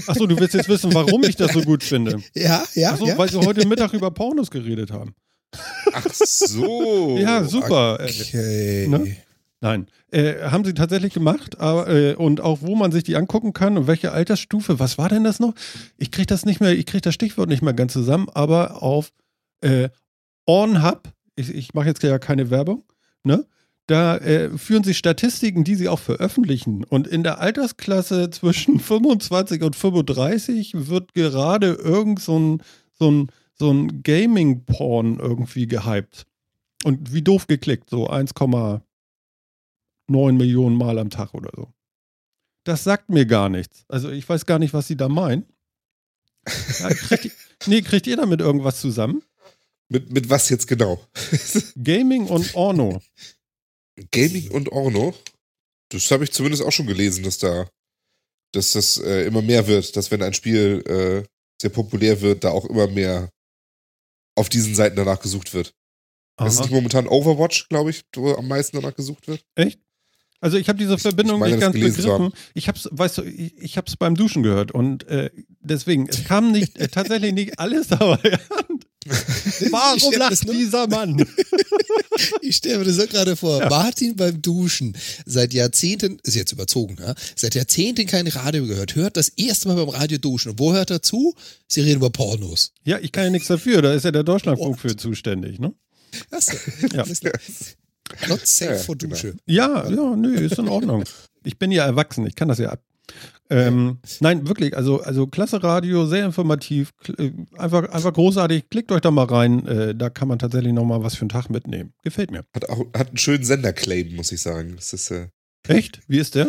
Achso, 0.06 0.26
du 0.26 0.38
willst 0.38 0.54
jetzt 0.54 0.68
wissen, 0.68 0.94
warum 0.94 1.22
ich 1.24 1.36
das 1.36 1.52
so 1.52 1.62
gut 1.62 1.82
finde. 1.82 2.22
Ja, 2.34 2.64
ja, 2.74 2.92
Achso, 2.92 3.06
ja. 3.06 3.18
weil 3.18 3.30
sie 3.30 3.38
heute 3.38 3.66
Mittag 3.66 3.92
über 3.92 4.10
Pornos 4.10 4.50
geredet 4.50 4.90
haben. 4.90 5.14
Ach 5.92 6.06
so. 6.10 7.16
ja, 7.20 7.44
super. 7.44 7.98
Okay. 8.02 8.86
Ne? 8.88 9.16
nein, 9.60 9.86
äh, 10.10 10.42
haben 10.42 10.64
sie 10.64 10.74
tatsächlich 10.74 11.12
gemacht. 11.12 11.58
Aber, 11.60 11.88
äh, 11.88 12.14
und 12.14 12.40
auch 12.40 12.62
wo 12.62 12.76
man 12.76 12.92
sich 12.92 13.04
die 13.04 13.16
angucken 13.16 13.52
kann 13.52 13.76
und 13.76 13.86
welche 13.86 14.12
Altersstufe. 14.12 14.78
Was 14.78 14.98
war 14.98 15.08
denn 15.08 15.24
das 15.24 15.40
noch? 15.40 15.54
Ich 15.96 16.10
kriege 16.10 16.26
das 16.26 16.46
nicht 16.46 16.60
mehr, 16.60 16.72
ich 16.72 16.86
kriege 16.86 17.02
das 17.02 17.14
Stichwort 17.14 17.48
nicht 17.48 17.62
mehr 17.62 17.74
ganz 17.74 17.92
zusammen, 17.92 18.28
aber 18.32 18.82
auf 18.82 19.12
äh, 19.60 19.88
Ornhub, 20.46 21.12
ich, 21.36 21.54
ich 21.54 21.74
mache 21.74 21.88
jetzt 21.88 22.02
ja 22.02 22.18
keine 22.18 22.50
Werbung, 22.50 22.84
ne? 23.22 23.44
Da 23.88 24.18
äh, 24.18 24.56
führen 24.58 24.84
sie 24.84 24.92
Statistiken, 24.92 25.64
die 25.64 25.74
sie 25.74 25.88
auch 25.88 25.98
veröffentlichen. 25.98 26.84
Und 26.84 27.06
in 27.08 27.22
der 27.22 27.40
Altersklasse 27.40 28.28
zwischen 28.32 28.78
25 28.80 29.62
und 29.62 29.74
35 29.74 30.72
wird 30.88 31.14
gerade 31.14 31.72
irgend 31.72 32.20
so 32.20 32.38
ein, 32.38 32.62
so 32.92 33.10
ein, 33.10 33.32
so 33.54 33.72
ein 33.72 34.02
Gaming-Porn 34.02 35.18
irgendwie 35.18 35.66
gehypt. 35.66 36.26
Und 36.84 37.14
wie 37.14 37.22
doof 37.22 37.46
geklickt, 37.46 37.88
so 37.88 38.10
1,9 38.10 38.82
Millionen 40.32 40.76
Mal 40.76 40.98
am 40.98 41.08
Tag 41.08 41.32
oder 41.32 41.50
so. 41.56 41.72
Das 42.64 42.84
sagt 42.84 43.08
mir 43.08 43.24
gar 43.24 43.48
nichts. 43.48 43.86
Also 43.88 44.10
ich 44.10 44.28
weiß 44.28 44.44
gar 44.44 44.58
nicht, 44.58 44.74
was 44.74 44.86
sie 44.86 44.98
da 44.98 45.08
meinen. 45.08 45.46
Ja, 46.80 46.90
kriegt, 46.90 47.30
nee, 47.66 47.80
kriegt 47.80 48.06
ihr 48.06 48.18
damit 48.18 48.40
irgendwas 48.40 48.82
zusammen? 48.82 49.22
Mit, 49.88 50.12
mit 50.12 50.28
was 50.28 50.50
jetzt 50.50 50.66
genau? 50.68 51.00
Gaming 51.82 52.26
und 52.26 52.54
Orno. 52.54 53.00
Gaming 54.10 54.50
und 54.50 54.70
Orno. 54.70 55.14
Das 55.90 56.10
habe 56.10 56.24
ich 56.24 56.32
zumindest 56.32 56.62
auch 56.62 56.72
schon 56.72 56.86
gelesen, 56.86 57.24
dass 57.24 57.38
da, 57.38 57.68
dass 58.52 58.72
das 58.72 58.98
äh, 58.98 59.24
immer 59.26 59.42
mehr 59.42 59.66
wird, 59.66 59.96
dass 59.96 60.10
wenn 60.10 60.22
ein 60.22 60.34
Spiel 60.34 60.82
äh, 60.86 61.28
sehr 61.60 61.70
populär 61.70 62.20
wird, 62.20 62.44
da 62.44 62.50
auch 62.50 62.64
immer 62.66 62.86
mehr 62.86 63.30
auf 64.36 64.48
diesen 64.48 64.74
Seiten 64.74 64.96
danach 64.96 65.20
gesucht 65.20 65.52
wird. 65.54 65.72
Das 66.36 66.52
ist 66.52 66.58
Aha. 66.60 66.66
nicht 66.66 66.74
momentan 66.74 67.08
Overwatch, 67.08 67.68
glaube 67.68 67.90
ich, 67.90 68.02
wo 68.14 68.34
am 68.34 68.46
meisten 68.46 68.80
danach 68.80 68.94
gesucht 68.94 69.26
wird. 69.26 69.42
Echt? 69.56 69.80
Also 70.40 70.56
ich 70.56 70.68
habe 70.68 70.78
diese 70.78 70.94
Ich- 70.94 71.02
Verbindung 71.02 71.36
ich 71.36 71.40
meine, 71.40 71.52
nicht 71.56 71.60
ganz 71.60 71.74
begriffen. 71.74 72.32
Ich 72.54 72.68
hab's, 72.68 72.88
weißt 72.92 73.18
du, 73.18 73.22
ich, 73.24 73.56
ich 73.58 73.76
habe 73.76 73.88
es 73.88 73.96
beim 73.96 74.14
Duschen 74.14 74.44
gehört 74.44 74.70
und 74.70 75.02
äh, 75.08 75.30
deswegen, 75.60 76.08
es 76.08 76.22
kam 76.24 76.52
nicht, 76.52 76.78
äh, 76.78 76.86
tatsächlich 76.86 77.32
nicht 77.32 77.58
alles 77.58 77.88
dabei 77.98 78.34
an. 78.50 78.78
Warum 79.70 80.12
lacht 80.14 80.44
nur- 80.46 80.54
dieser 80.54 80.86
Mann? 80.86 81.24
Ich 82.40 82.56
stelle 82.56 82.78
mir 82.78 82.84
das 82.84 82.96
so 82.96 83.06
gerade 83.06 83.36
vor. 83.36 83.60
Ja. 83.60 83.68
Martin 83.68 84.16
beim 84.16 84.42
Duschen. 84.42 84.96
Seit 85.24 85.54
Jahrzehnten, 85.54 86.18
ist 86.24 86.34
jetzt 86.34 86.50
überzogen, 86.52 86.96
ja? 86.98 87.14
Seit 87.36 87.54
Jahrzehnten 87.54 88.06
kein 88.06 88.26
Radio 88.26 88.66
gehört. 88.66 88.96
Hört 88.96 89.16
das 89.16 89.28
erste 89.28 89.68
Mal 89.68 89.76
beim 89.76 89.88
Radio 89.90 90.18
duschen. 90.18 90.50
Und 90.50 90.58
wo 90.58 90.72
hört 90.72 90.90
er 90.90 91.00
zu? 91.00 91.34
Sie 91.68 91.80
reden 91.80 91.96
über 91.98 92.10
Pornos. 92.10 92.72
Ja, 92.84 92.98
ich 92.98 93.12
kann 93.12 93.24
ja 93.24 93.30
nichts 93.30 93.46
dafür, 93.48 93.82
da 93.82 93.92
ist 93.94 94.04
ja 94.04 94.10
der 94.10 94.24
Deutschlandfunk 94.24 94.80
für 94.80 94.96
zuständig, 94.96 95.58
ne? 95.60 95.72
Du? 96.30 96.36
Ja. 96.96 97.04
Not 98.28 98.46
safe 98.46 98.72
Ja, 98.72 98.78
for 98.78 98.96
genau. 98.96 99.14
Dusche. 99.14 99.34
Ja, 99.46 99.88
ja, 99.88 100.16
nö, 100.16 100.34
ist 100.40 100.58
in 100.58 100.68
Ordnung. 100.68 101.04
Ich 101.44 101.58
bin 101.58 101.70
ja 101.70 101.84
erwachsen, 101.84 102.26
ich 102.26 102.34
kann 102.34 102.48
das 102.48 102.58
ja 102.58 102.70
ab. 102.70 102.82
Ähm, 103.50 103.98
nein, 104.20 104.46
wirklich, 104.46 104.76
also, 104.76 105.00
also 105.00 105.26
klasse 105.26 105.62
Radio, 105.62 106.06
sehr 106.06 106.24
informativ, 106.26 106.92
äh, 107.18 107.30
einfach, 107.56 107.88
einfach 107.88 108.12
großartig. 108.12 108.68
Klickt 108.68 108.92
euch 108.92 109.00
da 109.00 109.10
mal 109.10 109.24
rein, 109.24 109.66
äh, 109.66 109.94
da 109.94 110.10
kann 110.10 110.28
man 110.28 110.38
tatsächlich 110.38 110.72
nochmal 110.72 111.02
was 111.02 111.14
für 111.14 111.22
einen 111.22 111.30
Tag 111.30 111.48
mitnehmen. 111.48 111.94
Gefällt 112.02 112.30
mir. 112.30 112.44
Hat 112.54 112.68
auch 112.68 112.84
hat 112.94 113.08
einen 113.08 113.16
schönen 113.16 113.44
Senderclaim, 113.44 114.14
muss 114.16 114.32
ich 114.32 114.42
sagen. 114.42 114.76
Das 114.76 114.92
ist, 114.92 115.10
äh, 115.10 115.28
Echt? 115.66 116.00
Wie 116.08 116.18
ist 116.18 116.34
der? 116.34 116.48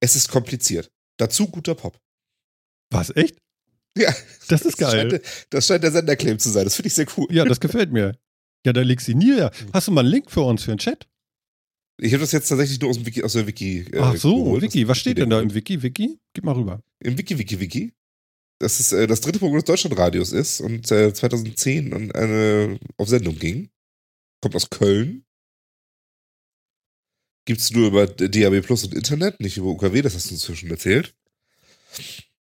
es 0.00 0.16
ist 0.16 0.28
kompliziert. 0.28 0.90
Dazu 1.18 1.48
guter 1.48 1.74
Pop. 1.74 1.98
Was, 2.90 3.10
echt? 3.16 3.38
Ja, 3.96 4.14
Das 4.48 4.62
ist 4.62 4.76
geil. 4.78 5.10
Scheint, 5.10 5.22
das 5.50 5.66
scheint 5.66 5.82
der 5.82 5.90
Senderclaim 5.92 6.38
zu 6.38 6.50
sein. 6.50 6.64
Das 6.64 6.76
finde 6.76 6.88
ich 6.88 6.94
sehr 6.94 7.06
cool. 7.16 7.26
Ja, 7.30 7.44
das 7.44 7.58
gefällt 7.60 7.92
mir. 7.92 8.16
Ja, 8.64 8.72
da 8.72 8.80
legst 8.82 9.08
du 9.08 9.14
nieder. 9.14 9.50
Hast 9.72 9.88
du 9.88 9.92
mal 9.92 10.00
einen 10.02 10.10
Link 10.10 10.30
für 10.30 10.42
uns 10.42 10.64
für 10.64 10.72
den 10.72 10.78
Chat? 10.78 11.06
Ich 12.00 12.12
habe 12.12 12.20
das 12.20 12.32
jetzt 12.32 12.48
tatsächlich 12.48 12.80
nur 12.80 12.90
aus, 12.90 12.96
dem 12.96 13.06
Wiki, 13.06 13.22
aus 13.24 13.32
der 13.32 13.46
Wiki. 13.46 13.80
Äh, 13.92 13.98
Ach 13.98 14.16
so, 14.16 14.36
geholt. 14.44 14.62
Wiki. 14.62 14.82
Das- 14.82 14.88
Was 14.90 14.98
steht 14.98 15.18
denn 15.18 15.30
da 15.30 15.40
im 15.40 15.52
Wiki? 15.54 15.82
Wiki? 15.82 16.18
Gib 16.32 16.44
mal 16.44 16.52
rüber. 16.52 16.82
Im 17.00 17.18
Wiki, 17.18 17.38
Wiki, 17.38 17.58
Wiki. 17.60 17.92
Das 18.60 18.80
ist 18.80 18.92
äh, 18.92 19.06
das 19.06 19.20
dritte 19.20 19.38
Programm 19.38 19.56
des 19.56 19.64
Deutschlandradios 19.64 20.32
ist 20.32 20.60
und 20.60 20.90
äh, 20.90 21.12
2010 21.12 21.92
an 21.92 22.12
eine, 22.12 22.78
auf 22.96 23.08
Sendung 23.08 23.38
ging. 23.38 23.70
Kommt 24.40 24.54
aus 24.56 24.70
Köln. 24.70 25.24
Gibt's 27.46 27.70
nur 27.72 27.86
über 27.88 28.06
DAB 28.06 28.60
Plus 28.62 28.84
und 28.84 28.94
Internet, 28.94 29.40
nicht 29.40 29.56
über 29.56 29.68
UKW, 29.68 30.02
das 30.02 30.14
hast 30.14 30.28
du 30.30 30.34
inzwischen 30.34 30.70
erzählt. 30.70 31.14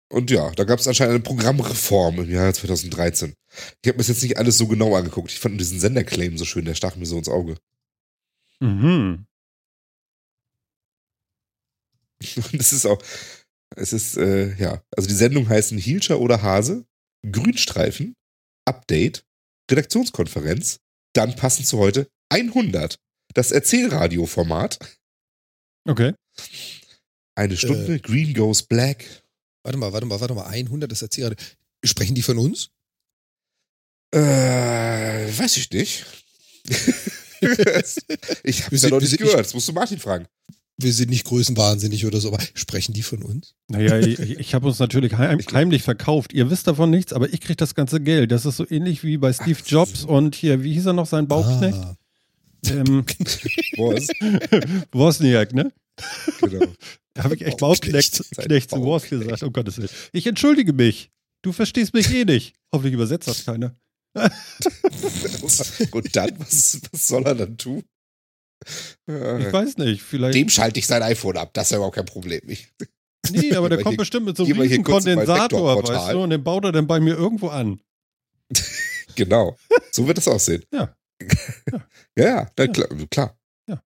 Und 0.09 0.29
ja, 0.31 0.51
da 0.51 0.63
gab 0.63 0.79
es 0.79 0.87
anscheinend 0.87 1.13
eine 1.15 1.23
Programmreform 1.23 2.19
im 2.19 2.29
Jahr 2.29 2.53
2013. 2.53 3.33
Ich 3.81 3.87
habe 3.87 3.93
mir 3.93 3.97
das 3.99 4.07
jetzt 4.09 4.23
nicht 4.23 4.37
alles 4.37 4.57
so 4.57 4.67
genau 4.67 4.95
angeguckt. 4.95 5.31
Ich 5.31 5.39
fand 5.39 5.59
diesen 5.59 5.79
Senderclaim 5.79 6.37
so 6.37 6.45
schön, 6.45 6.65
der 6.65 6.73
stach 6.75 6.95
mir 6.95 7.05
so 7.05 7.17
ins 7.17 7.29
Auge. 7.29 7.55
Mhm. 8.59 9.25
Und 12.35 12.55
es 12.59 12.73
ist 12.73 12.85
auch, 12.85 13.01
es 13.75 13.93
ist, 13.93 14.17
äh, 14.17 14.55
ja, 14.55 14.83
also 14.95 15.07
die 15.07 15.15
Sendung 15.15 15.47
heißen 15.47 15.77
Hielscher 15.77 16.19
oder 16.19 16.41
Hase, 16.41 16.85
Grünstreifen, 17.29 18.15
Update, 18.65 19.23
Redaktionskonferenz, 19.69 20.79
dann 21.13 21.35
passend 21.35 21.67
zu 21.67 21.77
heute 21.77 22.07
100, 22.29 22.97
das 23.33 23.51
Erzählradio-Format, 23.51 24.79
Okay. 25.87 26.13
eine 27.35 27.57
Stunde, 27.57 27.99
Green 27.99 28.33
Goes 28.33 28.63
Black. 28.63 29.05
Warte 29.63 29.77
mal, 29.77 29.91
warte 29.91 30.05
mal, 30.05 30.19
warte 30.19 30.33
mal. 30.33 30.45
100, 30.45 30.91
das 30.91 31.01
erzählt 31.01 31.37
gerade. 31.37 31.49
Sprechen 31.83 32.15
die 32.15 32.21
von 32.21 32.37
uns? 32.37 32.69
Äh, 34.13 34.19
weiß 34.19 35.57
ich 35.57 35.71
nicht. 35.71 36.05
ich 38.43 38.65
habe 38.65 38.75
es 38.75 38.81
ja 38.81 38.89
noch 38.89 38.99
nicht 38.99 39.17
gehört, 39.17 39.39
das 39.39 39.53
musst 39.53 39.67
du 39.67 39.73
Martin 39.73 39.99
fragen. 39.99 40.27
Wir 40.81 40.93
sind 40.93 41.09
nicht 41.09 41.25
größenwahnsinnig 41.25 42.05
oder 42.05 42.21
so, 42.21 42.29
aber 42.29 42.41
sprechen 42.53 42.93
die 42.93 43.01
von 43.03 43.21
uns? 43.21 43.53
Naja, 43.67 43.99
ich, 43.99 44.17
ich 44.19 44.53
habe 44.53 44.67
uns 44.67 44.79
natürlich 44.79 45.13
heim, 45.17 45.39
heimlich 45.51 45.83
verkauft. 45.83 46.31
Ihr 46.33 46.49
wisst 46.49 46.67
davon 46.67 46.89
nichts, 46.89 47.11
aber 47.11 47.31
ich 47.33 47.41
kriege 47.41 47.57
das 47.57 47.75
ganze 47.75 47.99
Geld. 47.99 48.31
Das 48.31 48.45
ist 48.45 48.55
so 48.57 48.65
ähnlich 48.69 49.03
wie 49.03 49.17
bei 49.17 49.33
Steve 49.33 49.59
Jobs 49.65 50.05
und 50.05 50.35
hier, 50.35 50.63
wie 50.63 50.73
hieß 50.73 50.85
er 50.85 50.93
noch, 50.93 51.05
sein 51.07 51.27
Bauchknecht? 51.27 51.77
Ah, 51.77 51.95
Ähm, 52.67 53.03
Was? 53.77 54.07
Wozniak, 54.91 55.53
ne? 55.53 55.71
genau. 56.41 56.65
Da 57.13 57.23
habe 57.25 57.35
ich 57.35 57.41
echt 57.41 57.57
Bauchknecht. 57.57 58.23
Knecht 58.37 58.69
zu 58.69 58.77
Wurst 58.77 59.09
Bauchknecht. 59.09 59.23
gesagt, 59.25 59.43
um 59.43 59.51
Gottes 59.51 59.77
Willen. 59.77 59.89
Ich 60.13 60.25
entschuldige 60.27 60.71
mich. 60.71 61.11
Du 61.41 61.51
verstehst 61.51 61.93
mich 61.93 62.09
eh 62.13 62.23
nicht. 62.23 62.55
Hoffentlich 62.71 62.93
übersetzt 62.93 63.27
das 63.27 63.43
keiner. 63.45 63.75
Und 65.91 66.15
dann, 66.15 66.31
was, 66.39 66.79
was 66.91 67.07
soll 67.07 67.23
er 67.25 67.35
dann 67.35 67.57
tun? 67.57 67.83
Ich 69.07 69.53
weiß 69.53 69.77
nicht, 69.77 70.01
vielleicht. 70.01 70.35
Dem 70.35 70.49
schalte 70.49 70.79
ich 70.79 70.87
sein 70.87 71.01
iPhone 71.01 71.37
ab, 71.37 71.51
das 71.53 71.67
ist 71.67 71.71
ja 71.71 71.77
überhaupt 71.77 71.95
kein 71.95 72.05
Problem. 72.05 72.41
Ich, 72.47 72.71
nee, 73.31 73.53
aber 73.55 73.69
der 73.69 73.79
kommt 73.79 73.89
hier- 73.93 73.97
bestimmt 73.97 74.25
mit 74.25 74.37
so 74.37 74.43
einem 74.45 74.59
riesen 74.59 74.83
Kondensator, 74.83 75.81
weißt 75.87 76.13
du, 76.13 76.23
und 76.23 76.29
den 76.31 76.43
baut 76.43 76.65
er 76.65 76.71
dann 76.71 76.87
bei 76.87 76.99
mir 76.99 77.15
irgendwo 77.15 77.47
an. 77.47 77.79
genau, 79.15 79.57
so 79.91 80.07
wird 80.07 80.17
das 80.17 80.27
aussehen. 80.27 80.63
Ja. 80.73 80.95
ja, 82.17 82.25
ja, 82.25 82.51
na, 82.57 82.67
klar. 82.67 82.87
klar. 83.09 83.37
Ja. 83.67 83.81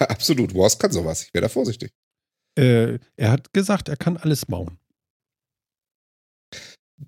Absolut, 0.00 0.54
Wars 0.54 0.78
kann 0.78 0.92
sowas. 0.92 1.22
Ich 1.24 1.34
wäre 1.34 1.42
da 1.42 1.48
vorsichtig. 1.48 1.92
Äh, 2.58 2.98
er 3.16 3.30
hat 3.30 3.52
gesagt, 3.52 3.88
er 3.88 3.96
kann 3.96 4.16
alles 4.16 4.46
bauen. 4.46 4.78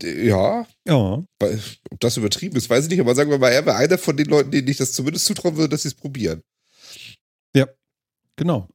Ja, 0.03 0.67
Ja. 0.87 1.25
ob 1.41 2.01
das 2.01 2.17
übertrieben 2.17 2.57
ist, 2.57 2.71
weiß 2.71 2.85
ich 2.85 2.91
nicht, 2.91 3.01
aber 3.01 3.15
sagen 3.15 3.31
wir 3.31 3.39
mal, 3.39 3.49
er 3.51 3.67
wäre 3.67 3.77
einer 3.77 3.99
von 3.99 4.17
den 4.17 4.27
Leuten, 4.29 4.51
denen 4.53 4.69
ich 4.69 4.77
das 4.77 4.93
zumindest 4.93 5.27
zutrauen 5.27 5.57
würde, 5.57 5.71
dass 5.71 5.83
sie 5.83 5.89
es 5.89 5.95
probieren. 5.95 6.43
Genau. 8.41 8.67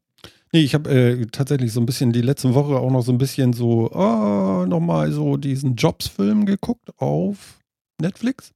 Nee, 0.54 0.62
ich 0.62 0.76
habe 0.76 0.92
äh, 0.92 1.26
tatsächlich 1.26 1.74
so 1.74 1.80
ein 1.80 1.88
bisschen 1.88 2.14
die 2.14 2.22
letzte 2.22 2.54
Woche 2.54 2.76
auch 2.76 2.92
noch 2.92 3.02
so 3.02 3.12
ein 3.12 3.18
bisschen 3.18 3.52
so, 3.52 3.92
oh, 3.92 4.66
nochmal 4.68 5.12
so 5.12 5.38
diesen 5.38 5.76
Jobs-Film 5.76 6.46
geguckt 6.46 6.92
auf 6.98 7.60
Netflix. 8.00 8.54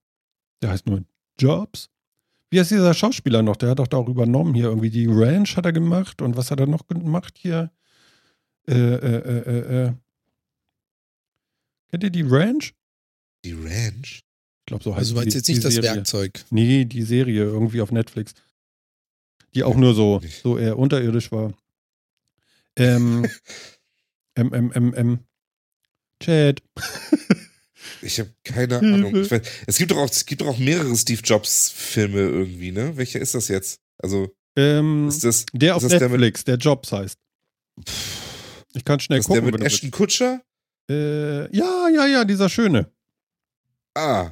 Der 0.61 0.69
heißt 0.69 0.85
nur 0.85 1.03
Jobs. 1.39 1.89
Wie 2.51 2.59
heißt 2.59 2.69
dieser 2.69 2.93
Schauspieler 2.93 3.41
noch? 3.41 3.55
Der 3.55 3.71
hat 3.71 3.79
doch 3.79 3.87
da 3.87 3.97
auch 3.97 4.07
übernommen 4.07 4.53
hier 4.53 4.65
irgendwie 4.65 4.91
die 4.91 5.07
Ranch 5.09 5.57
hat 5.57 5.65
er 5.65 5.73
gemacht 5.73 6.21
und 6.21 6.37
was 6.37 6.51
hat 6.51 6.59
er 6.59 6.67
noch 6.67 6.87
gemacht 6.87 7.39
hier? 7.39 7.71
Äh, 8.67 8.73
äh, 8.75 9.15
äh, 9.17 9.39
äh, 9.39 9.85
äh. 9.85 9.93
Kennt 11.89 12.03
ihr 12.03 12.11
die 12.11 12.21
Ranch? 12.21 12.75
Die 13.43 13.53
Ranch? 13.53 14.19
Ich 14.59 14.65
glaube, 14.67 14.83
so 14.83 14.91
heißt 14.91 14.99
Also 14.99 15.13
du 15.15 15.19
meinst 15.21 15.33
die, 15.33 15.37
jetzt 15.39 15.49
nicht 15.49 15.65
das 15.65 15.73
Serie. 15.73 15.95
Werkzeug. 15.95 16.45
Nee, 16.51 16.85
die 16.85 17.01
Serie 17.01 17.45
irgendwie 17.45 17.81
auf 17.81 17.91
Netflix. 17.91 18.35
Die 19.55 19.63
auch 19.63 19.75
nur 19.75 19.93
so, 19.95 20.21
so 20.43 20.57
eher 20.57 20.77
unterirdisch 20.77 21.31
war. 21.31 21.53
Ähm, 22.75 23.25
M, 24.35 24.53
M, 24.53 24.71
M, 24.71 24.93
M. 24.93 25.19
Chat. 26.21 26.61
Ich 28.01 28.19
habe 28.19 28.33
keine. 28.43 28.79
Ahnung. 28.79 29.13
Weiß, 29.13 29.41
es, 29.67 29.77
gibt 29.77 29.91
doch 29.91 29.97
auch, 29.97 30.09
es 30.09 30.25
gibt 30.25 30.41
doch 30.41 30.47
auch 30.47 30.57
mehrere 30.57 30.95
Steve 30.95 31.21
Jobs-Filme 31.21 32.19
irgendwie, 32.19 32.71
ne? 32.71 32.95
Welcher 32.97 33.19
ist 33.19 33.35
das 33.35 33.47
jetzt? 33.47 33.81
Also, 33.97 34.33
Ähm, 34.55 35.07
ist 35.09 35.23
das, 35.23 35.45
der 35.53 35.75
auf 35.75 35.81
das 35.83 35.89
der 35.91 36.01
mit- 36.09 36.11
Netflix, 36.19 36.43
der, 36.45 36.55
Jobs 36.57 36.91
heißt. 36.91 37.17
Ich 38.73 38.85
kann 38.85 38.99
schnell 38.99 39.19
ist 39.19 39.27
der 39.27 39.35
gucken. 39.37 39.45
mit 39.45 39.53
wenn 39.55 39.59
du 39.61 39.65
Ashton 39.65 39.91
Kutscher? 39.91 40.41
Äh, 40.89 41.55
ja, 41.55 41.87
ja, 41.89 42.05
ja, 42.07 42.25
dieser 42.25 42.49
schöne. 42.49 42.91
Ah. 43.95 44.31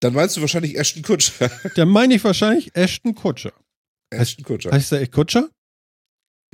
Dann 0.00 0.14
meinst 0.14 0.36
du 0.36 0.40
wahrscheinlich 0.40 0.78
Ashton 0.78 1.02
Kutscher. 1.02 1.50
Der 1.76 1.84
meine 1.86 2.14
ich 2.14 2.24
wahrscheinlich 2.24 2.74
Ashton 2.74 3.14
Kutscher. 3.14 3.52
Ashton 4.10 4.44
Kutscher. 4.44 4.70
Heißt 4.72 4.92
der 4.92 5.00
echt 5.00 5.12
Kutscher? 5.12 5.48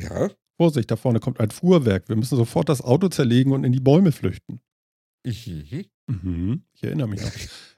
Ja. 0.00 0.30
Vorsicht, 0.58 0.90
da 0.90 0.96
vorne 0.96 1.20
kommt 1.20 1.40
ein 1.40 1.50
Fuhrwerk. 1.50 2.08
Wir 2.08 2.16
müssen 2.16 2.36
sofort 2.36 2.68
das 2.68 2.80
Auto 2.82 3.08
zerlegen 3.08 3.52
und 3.52 3.64
in 3.64 3.72
die 3.72 3.80
Bäume 3.80 4.12
flüchten. 4.12 4.60
Mhm. 5.24 5.84
Mhm, 6.08 6.62
ich 6.74 6.82
erinnere 6.84 7.08
mich 7.08 7.20
noch. 7.22 7.32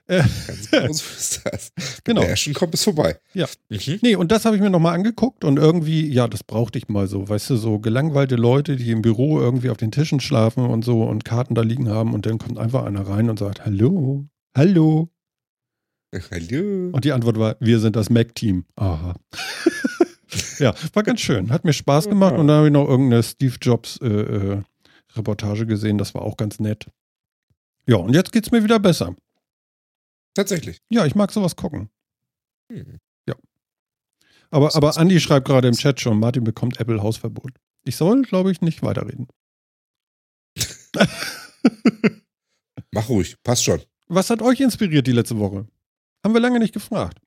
äh, 0.06 0.18
Ganz 0.46 0.70
genau 0.70 0.92
so 0.92 1.04
ist 1.16 1.40
das. 1.44 1.72
Genau. 2.04 2.20
Der 2.20 2.32
Ashton 2.32 2.52
kommt 2.54 2.72
bis 2.72 2.84
vorbei. 2.84 3.18
Ja. 3.34 3.46
Mhm. 3.70 3.98
Nee, 4.02 4.16
und 4.16 4.30
das 4.30 4.44
habe 4.44 4.54
ich 4.56 4.62
mir 4.62 4.68
nochmal 4.70 4.94
angeguckt 4.94 5.44
und 5.44 5.58
irgendwie, 5.58 6.06
ja, 6.12 6.28
das 6.28 6.44
brauchte 6.44 6.78
ich 6.78 6.88
mal 6.88 7.06
so, 7.08 7.28
weißt 7.28 7.50
du, 7.50 7.56
so 7.56 7.78
gelangweilte 7.78 8.36
Leute, 8.36 8.76
die 8.76 8.90
im 8.90 9.00
Büro 9.02 9.40
irgendwie 9.40 9.70
auf 9.70 9.76
den 9.78 9.90
Tischen 9.90 10.20
schlafen 10.20 10.66
und 10.66 10.84
so 10.84 11.04
und 11.04 11.24
Karten 11.24 11.54
da 11.54 11.62
liegen 11.62 11.88
haben 11.88 12.12
und 12.14 12.26
dann 12.26 12.38
kommt 12.38 12.58
einfach 12.58 12.84
einer 12.84 13.06
rein 13.08 13.30
und 13.30 13.38
sagt, 13.38 13.64
hallo, 13.64 14.26
hallo. 14.56 15.08
Hallo. 16.30 16.90
Und 16.92 17.04
die 17.04 17.12
Antwort 17.12 17.38
war, 17.38 17.56
wir 17.60 17.80
sind 17.80 17.96
das 17.96 18.10
Mac-Team. 18.10 18.64
Aha. 18.76 19.14
ja, 20.58 20.74
war 20.94 21.02
ganz 21.02 21.20
schön. 21.20 21.50
Hat 21.50 21.64
mir 21.64 21.72
Spaß 21.72 22.08
gemacht 22.08 22.36
und 22.36 22.48
dann 22.48 22.58
habe 22.58 22.66
ich 22.68 22.72
noch 22.72 22.88
irgendeine 22.88 23.22
Steve 23.22 23.56
Jobs 23.60 23.98
äh, 24.02 24.06
äh, 24.06 24.62
Reportage 25.14 25.66
gesehen, 25.66 25.98
das 25.98 26.14
war 26.14 26.22
auch 26.22 26.36
ganz 26.36 26.60
nett. 26.60 26.86
Ja, 27.86 27.96
und 27.96 28.14
jetzt 28.14 28.32
geht's 28.32 28.50
mir 28.50 28.62
wieder 28.62 28.78
besser. 28.78 29.14
Tatsächlich. 30.34 30.80
Ja, 30.90 31.06
ich 31.06 31.14
mag 31.14 31.32
sowas 31.32 31.56
gucken. 31.56 31.90
Hm. 32.70 32.98
Aber, 34.50 34.74
aber 34.74 34.96
Andi 34.96 35.20
schreibt 35.20 35.46
gerade 35.46 35.68
im 35.68 35.74
Chat 35.74 36.00
schon, 36.00 36.18
Martin 36.18 36.44
bekommt 36.44 36.80
Apple 36.80 37.02
Hausverbot. 37.02 37.52
Ich 37.84 37.96
soll, 37.96 38.22
glaube 38.22 38.50
ich, 38.50 38.60
nicht 38.60 38.82
weiterreden. 38.82 39.28
Mach 42.92 43.08
ruhig. 43.08 43.36
Passt 43.42 43.64
schon. 43.64 43.82
Was 44.06 44.30
hat 44.30 44.40
euch 44.40 44.60
inspiriert 44.60 45.06
die 45.06 45.12
letzte 45.12 45.38
Woche? 45.38 45.66
Haben 46.28 46.34
wir 46.34 46.40
lange 46.42 46.58
nicht 46.58 46.74
gefragt. 46.74 47.22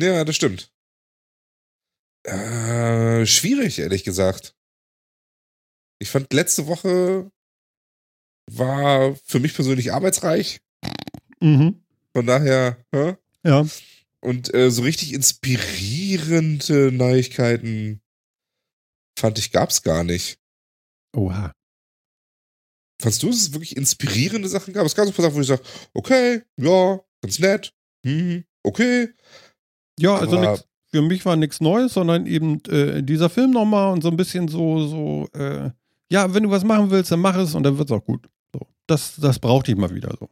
Ja, 0.00 0.22
das 0.22 0.36
stimmt. 0.36 0.72
Äh, 2.22 3.26
schwierig, 3.26 3.80
ehrlich 3.80 4.04
gesagt. 4.04 4.54
Ich 5.98 6.08
fand 6.08 6.32
letzte 6.32 6.68
Woche 6.68 7.32
war 8.48 9.16
für 9.24 9.40
mich 9.40 9.54
persönlich 9.54 9.92
arbeitsreich. 9.92 10.60
Mhm. 11.40 11.82
Von 12.12 12.26
daher, 12.26 12.80
hä? 12.94 13.16
Ja. 13.42 13.66
Und 14.20 14.54
äh, 14.54 14.70
so 14.70 14.82
richtig 14.82 15.12
inspirierende 15.12 16.92
Neuigkeiten 16.92 18.00
fand 19.18 19.36
ich 19.40 19.50
gab's 19.50 19.82
gar 19.82 20.04
nicht. 20.04 20.38
Oha. 21.16 21.52
Fandst 23.02 23.24
du, 23.24 23.30
dass 23.30 23.38
es 23.38 23.52
wirklich 23.52 23.76
inspirierende 23.76 24.48
Sachen 24.48 24.74
gab? 24.74 24.86
Es 24.86 24.94
gab 24.94 25.06
so 25.06 25.10
ein 25.10 25.14
paar 25.16 25.24
Sachen, 25.24 25.34
wo 25.34 25.40
ich 25.40 25.48
sage, 25.48 25.64
okay, 25.92 26.42
ja, 26.56 27.00
ganz 27.20 27.40
nett, 27.40 27.74
hm, 28.04 28.44
okay. 28.62 29.08
Ja, 29.98 30.16
also 30.16 30.40
nix, 30.40 30.64
für 30.90 31.02
mich 31.02 31.24
war 31.24 31.36
nichts 31.36 31.60
Neues, 31.60 31.94
sondern 31.94 32.26
eben 32.26 32.62
äh, 32.64 33.02
dieser 33.02 33.30
Film 33.30 33.50
nochmal 33.52 33.92
und 33.92 34.02
so 34.02 34.08
ein 34.08 34.16
bisschen 34.16 34.48
so, 34.48 34.86
so, 34.86 35.28
äh, 35.38 35.70
ja, 36.10 36.34
wenn 36.34 36.42
du 36.42 36.50
was 36.50 36.64
machen 36.64 36.90
willst, 36.90 37.12
dann 37.12 37.20
mach 37.20 37.36
es 37.36 37.54
und 37.54 37.62
dann 37.62 37.78
wird's 37.78 37.92
auch 37.92 38.04
gut. 38.04 38.28
So. 38.52 38.60
Das, 38.86 39.16
das 39.16 39.38
brauchte 39.38 39.70
ich 39.70 39.76
mal 39.78 39.94
wieder 39.94 40.14
so. 40.18 40.28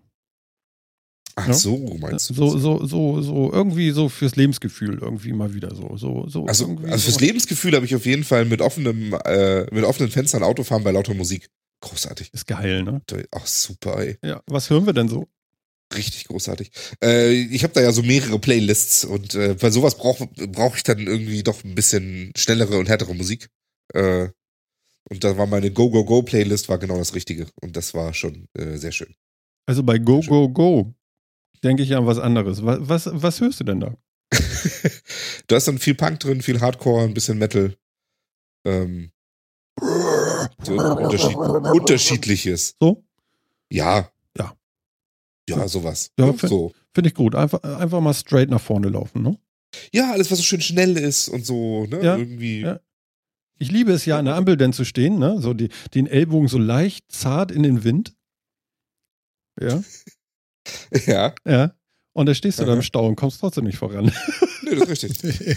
Ach 1.37 1.47
Ja. 1.47 1.53
so, 1.53 1.97
meinst 2.01 2.31
du? 2.31 2.35
So, 2.35 2.53
das? 2.55 2.63
so, 2.63 2.85
so, 2.87 3.23
so, 3.23 3.53
irgendwie 3.53 3.93
so 3.93 4.09
fürs 4.09 4.35
Lebensgefühl 4.35 4.99
irgendwie 4.99 5.33
mal 5.33 5.55
wieder 5.55 5.73
so. 5.73 5.97
so, 5.97 6.27
so 6.29 6.47
Also, 6.47 6.67
also 6.67 6.99
fürs 7.05 7.15
so. 7.15 7.21
Lebensgefühl 7.21 7.75
habe 7.77 7.87
ich 7.87 7.95
auf 7.95 8.07
jeden 8.07 8.25
Fall 8.25 8.45
mit 8.45 8.61
offenem, 8.61 9.15
äh, 9.25 9.73
mit 9.73 9.85
offenen 9.85 10.11
Fenstern 10.11 10.43
Auto 10.43 10.65
fahren 10.65 10.83
bei 10.83 10.91
lauter 10.91 11.15
Musik. 11.15 11.49
Großartig. 11.81 12.35
Ist 12.35 12.49
geil, 12.49 12.83
ne? 12.83 13.01
Ach, 13.31 13.47
super, 13.47 14.01
ey. 14.01 14.19
Ja. 14.25 14.43
Was 14.47 14.69
hören 14.69 14.87
wir 14.87 14.93
denn 14.93 15.09
so? 15.09 15.29
Richtig 15.95 16.27
großartig. 16.27 16.71
Äh, 17.03 17.33
ich 17.33 17.63
habe 17.63 17.73
da 17.73 17.81
ja 17.81 17.93
so 17.93 18.03
mehrere 18.03 18.39
Playlists 18.39 19.05
und 19.05 19.35
äh, 19.35 19.55
bei 19.55 19.71
sowas 19.71 19.97
brauche 19.97 20.27
brauch 20.27 20.77
ich 20.77 20.83
dann 20.83 20.99
irgendwie 21.07 21.43
doch 21.43 21.65
ein 21.65 21.75
bisschen 21.75 22.33
schnellere 22.37 22.79
und 22.79 22.89
härtere 22.89 23.15
Musik. 23.15 23.49
Äh, 23.95 24.29
und 25.11 25.25
da 25.25 25.39
war 25.39 25.47
meine 25.47 25.71
Go-Go-Go-Playlist 25.71 26.69
war 26.69 26.79
genau 26.79 26.99
das 26.99 27.15
Richtige. 27.15 27.47
Und 27.63 27.77
das 27.77 27.95
war 27.95 28.13
schon 28.13 28.49
äh, 28.53 28.77
sehr 28.77 28.93
schön. 28.93 29.15
Also 29.67 29.83
bei 29.83 29.99
Go, 29.99 30.21
Go, 30.21 30.49
Go 30.51 30.95
denke 31.63 31.83
ich 31.83 31.95
an 31.95 32.07
was 32.07 32.19
anderes. 32.19 32.65
Was, 32.65 32.79
was, 32.81 33.11
was 33.13 33.41
hörst 33.41 33.61
du 33.61 33.65
denn 33.65 33.81
da? 33.81 33.97
da 35.47 35.57
ist 35.57 35.69
dann 35.69 35.79
viel 35.79 35.95
Punk 35.95 36.21
drin, 36.21 36.43
viel 36.43 36.61
Hardcore, 36.61 37.05
ein 37.05 37.15
bisschen 37.15 37.39
Metal. 37.39 37.75
Ähm, 38.67 39.11
so 40.63 40.75
Unterschied, 40.75 41.37
unterschiedliches. 41.37 42.77
So? 42.81 43.05
Ja. 43.71 44.11
Ja. 45.57 45.69
Sowas. 45.69 46.11
Ja, 46.19 46.27
Ja, 46.27 46.33
fi- 46.33 46.49
so. 46.49 46.73
Finde 46.95 47.09
ich 47.09 47.15
gut. 47.15 47.35
Einfach, 47.35 47.63
einfach 47.63 48.01
mal 48.01 48.15
straight 48.15 48.51
nach 48.51 48.61
vorne 48.61 48.89
laufen, 48.89 49.23
ne? 49.23 49.39
ja, 49.93 50.13
alles, 50.13 50.31
was 50.31 50.39
so 50.39 50.45
schön 50.45 50.61
schnell 50.63 50.97
ist 50.97 51.29
und 51.29 51.45
so, 51.45 51.85
ne? 51.87 52.03
Ja, 52.03 52.17
Irgendwie. 52.17 52.61
ja. 52.61 52.81
Ich 53.61 53.71
liebe 53.71 53.93
es 53.93 54.07
ja, 54.07 54.19
an 54.19 54.25
der 54.25 54.35
Ampel 54.37 54.57
denn 54.57 54.73
zu 54.73 54.85
stehen, 54.85 55.19
ne? 55.19 55.41
So 55.41 55.53
die, 55.53 55.69
den 55.95 56.07
Ellbogen 56.07 56.49
so 56.49 56.59
leicht 56.59 57.11
zart 57.13 57.51
in 57.53 57.63
den 57.63 57.85
Wind. 57.85 58.15
Ja, 59.61 59.83
Ja, 61.07 61.35
ja. 61.47 61.73
Und 62.13 62.27
da 62.27 62.35
stehst 62.35 62.59
du 62.59 62.65
da 62.65 62.71
Aha. 62.71 62.77
im 62.77 62.83
Stau 62.83 63.07
und 63.07 63.17
kommst 63.17 63.41
trotzdem 63.41 63.65
nicht 63.65 63.79
voran. 63.79 64.13
nee, 64.71 64.77
das 64.77 64.89
ist 64.89 65.05
richtig. 65.05 65.57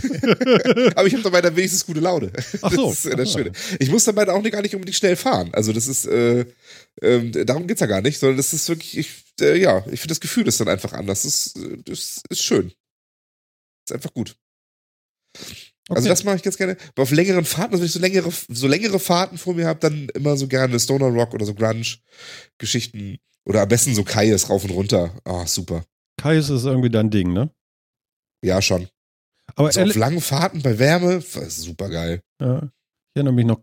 Aber 0.95 1.07
ich 1.07 1.13
habe 1.13 1.23
dabei 1.23 1.41
dann 1.41 1.55
wenigstens 1.55 1.85
gute 1.85 1.99
Laune. 1.99 2.31
Ach 2.61 2.71
so. 2.71 2.89
Das 2.89 2.99
ist 2.99 3.05
ja 3.05 3.15
das 3.15 3.31
Schöne. 3.31 3.51
Ich 3.79 3.89
muss 3.89 4.03
dabei 4.03 4.27
auch 4.29 4.41
nicht, 4.41 4.51
gar 4.51 4.61
nicht 4.61 4.75
unbedingt 4.75 4.95
schnell 4.97 5.15
fahren. 5.15 5.49
Also 5.53 5.73
das 5.73 5.87
ist, 5.87 6.05
äh, 6.05 6.45
ähm, 7.01 7.31
darum 7.45 7.67
geht's 7.67 7.81
ja 7.81 7.87
gar 7.87 8.01
nicht, 8.01 8.19
sondern 8.19 8.37
das 8.37 8.53
ist 8.53 8.67
wirklich, 8.69 8.97
ich, 8.97 9.09
äh, 9.41 9.57
ja, 9.59 9.79
ich 9.91 9.99
finde 9.99 10.09
das 10.09 10.19
Gefühl 10.19 10.47
ist 10.47 10.59
dann 10.59 10.67
einfach 10.69 10.93
anders. 10.93 11.23
Das 11.23 11.47
ist, 11.47 11.57
äh, 11.57 11.77
das 11.85 12.21
ist 12.29 12.43
schön. 12.43 12.71
ist 13.87 13.93
einfach 13.93 14.13
gut. 14.13 14.35
Also 15.89 16.03
Okay. 16.03 16.09
das 16.09 16.23
mache 16.23 16.37
ich 16.37 16.43
ganz 16.43 16.57
gerne. 16.57 16.77
Aber 16.89 17.03
auf 17.03 17.11
längeren 17.11 17.43
Fahrten, 17.43 17.73
also 17.73 17.81
wenn 17.81 17.87
ich 17.87 17.91
so 17.93 17.99
längere, 17.99 18.31
so 18.47 18.67
längere 18.67 18.99
Fahrten 18.99 19.37
vor 19.37 19.53
mir 19.53 19.67
habe, 19.67 19.79
dann 19.79 20.07
immer 20.13 20.37
so 20.37 20.47
gerne 20.47 20.79
Stoner 20.79 21.07
Rock 21.07 21.33
oder 21.33 21.45
so 21.45 21.53
Grunge-Geschichten. 21.53 23.17
Oder 23.45 23.63
am 23.63 23.67
besten 23.69 23.95
so 23.95 24.03
Kaius 24.03 24.49
rauf 24.49 24.63
und 24.63 24.69
runter. 24.69 25.13
Ah, 25.25 25.45
super. 25.47 25.83
Kais 26.21 26.49
ist 26.49 26.63
irgendwie 26.65 26.91
dein 26.91 27.09
Ding, 27.09 27.33
ne? 27.33 27.49
Ja, 28.43 28.61
schon. 28.61 28.87
Aber 29.55 29.67
Also 29.67 29.81
auf 29.81 29.95
langen 29.95 30.21
Fahrten 30.21 30.61
bei 30.61 30.77
Wärme, 30.79 31.21
super 31.21 31.89
geil. 31.89 32.21
ja, 32.39 32.57
ich 32.63 32.69
erinnere 33.15 33.33
mich 33.33 33.45
noch. 33.45 33.61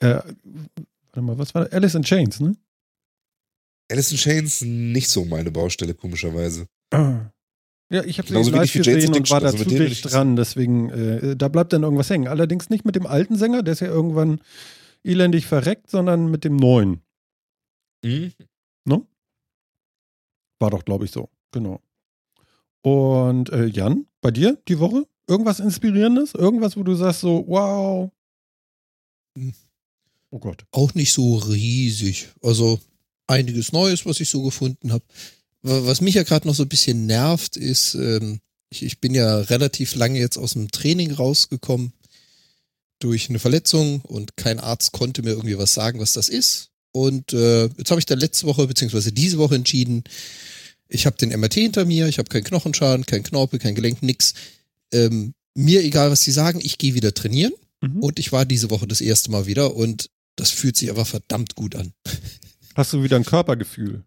Äh, 0.00 0.14
warte 0.14 1.22
mal, 1.22 1.38
was 1.38 1.54
war 1.54 1.64
das? 1.64 1.72
Alice 1.72 1.94
in 1.94 2.02
Chains, 2.02 2.40
ne? 2.40 2.56
Alice 3.90 4.12
in 4.12 4.18
Chains 4.18 4.60
nicht 4.62 5.08
so 5.08 5.24
meine 5.24 5.50
Baustelle, 5.50 5.94
komischerweise. 5.94 6.66
Ja, 7.90 8.04
ich 8.04 8.18
habe 8.18 8.28
sie 8.28 8.34
Genauso 8.34 8.50
live 8.50 8.70
gesehen 8.70 9.14
und 9.14 9.30
war 9.30 9.40
da 9.40 9.46
also 9.46 9.56
zu 9.56 9.64
mit 9.64 9.70
dem 9.72 9.78
bin 9.78 9.88
dicht 9.88 10.04
ich- 10.04 10.12
dran, 10.12 10.36
deswegen, 10.36 10.90
äh, 10.90 11.36
da 11.36 11.48
bleibt 11.48 11.72
dann 11.72 11.84
irgendwas 11.84 12.10
hängen. 12.10 12.28
Allerdings 12.28 12.68
nicht 12.68 12.84
mit 12.84 12.94
dem 12.96 13.06
alten 13.06 13.34
Sänger, 13.38 13.62
der 13.62 13.72
ist 13.72 13.80
ja 13.80 13.86
irgendwann 13.86 14.42
elendig 15.04 15.46
verreckt, 15.46 15.88
sondern 15.88 16.30
mit 16.30 16.44
dem 16.44 16.56
neuen. 16.56 17.00
Mhm. 18.04 18.34
War 20.60 20.70
doch, 20.70 20.84
glaube 20.84 21.06
ich, 21.06 21.12
so. 21.12 21.30
Genau. 21.50 21.80
Und 22.82 23.48
äh, 23.52 23.64
Jan, 23.64 24.06
bei 24.20 24.30
dir 24.32 24.58
die 24.68 24.78
Woche? 24.80 25.06
Irgendwas 25.28 25.60
Inspirierendes? 25.60 26.34
Irgendwas, 26.34 26.76
wo 26.76 26.82
du 26.82 26.94
sagst 26.94 27.20
so, 27.20 27.44
wow. 27.46 28.10
Hm. 29.36 29.52
Oh 30.30 30.38
Gott. 30.38 30.64
Auch 30.72 30.94
nicht 30.94 31.12
so 31.12 31.36
riesig. 31.36 32.28
Also 32.42 32.80
einiges 33.26 33.72
Neues, 33.72 34.06
was 34.06 34.20
ich 34.20 34.28
so 34.28 34.42
gefunden 34.42 34.92
habe. 34.92 35.04
Was 35.62 36.00
mich 36.00 36.14
ja 36.14 36.22
gerade 36.22 36.46
noch 36.46 36.54
so 36.54 36.62
ein 36.62 36.68
bisschen 36.68 37.06
nervt, 37.06 37.56
ist, 37.56 37.94
ähm, 37.94 38.40
ich, 38.70 38.82
ich 38.82 39.00
bin 39.00 39.14
ja 39.14 39.38
relativ 39.38 39.94
lange 39.94 40.18
jetzt 40.18 40.38
aus 40.38 40.52
dem 40.52 40.70
Training 40.70 41.12
rausgekommen 41.12 41.92
durch 42.98 43.28
eine 43.28 43.38
Verletzung 43.38 44.00
und 44.02 44.36
kein 44.36 44.58
Arzt 44.60 44.92
konnte 44.92 45.22
mir 45.22 45.30
irgendwie 45.30 45.58
was 45.58 45.74
sagen, 45.74 46.00
was 46.00 46.12
das 46.12 46.28
ist. 46.28 46.70
Und 46.92 47.32
äh, 47.32 47.66
jetzt 47.66 47.90
habe 47.90 48.00
ich 48.00 48.06
dann 48.06 48.18
letzte 48.18 48.46
Woche 48.46 48.66
beziehungsweise 48.66 49.12
diese 49.12 49.38
Woche 49.38 49.54
entschieden, 49.54 50.04
ich 50.88 51.06
habe 51.06 51.16
den 51.16 51.38
MRT 51.38 51.54
hinter 51.54 51.84
mir, 51.84 52.08
ich 52.08 52.18
habe 52.18 52.28
keinen 52.28 52.44
Knochenschaden, 52.44 53.04
kein 53.04 53.22
Knorpel, 53.22 53.58
kein 53.58 53.74
Gelenk, 53.74 54.02
nix. 54.02 54.34
Ähm, 54.92 55.34
mir 55.54 55.82
egal, 55.82 56.10
was 56.10 56.22
sie 56.22 56.30
sagen, 56.30 56.60
ich 56.62 56.78
gehe 56.78 56.94
wieder 56.94 57.14
trainieren. 57.14 57.52
Mhm. 57.80 58.02
Und 58.02 58.18
ich 58.18 58.32
war 58.32 58.44
diese 58.44 58.70
Woche 58.70 58.86
das 58.86 59.00
erste 59.00 59.30
Mal 59.30 59.46
wieder 59.46 59.74
und 59.74 60.10
das 60.36 60.50
fühlt 60.50 60.76
sich 60.76 60.90
aber 60.90 61.04
verdammt 61.04 61.54
gut 61.54 61.74
an. 61.74 61.92
Hast 62.74 62.92
du 62.92 63.02
wieder 63.02 63.16
ein 63.16 63.24
Körpergefühl? 63.24 64.04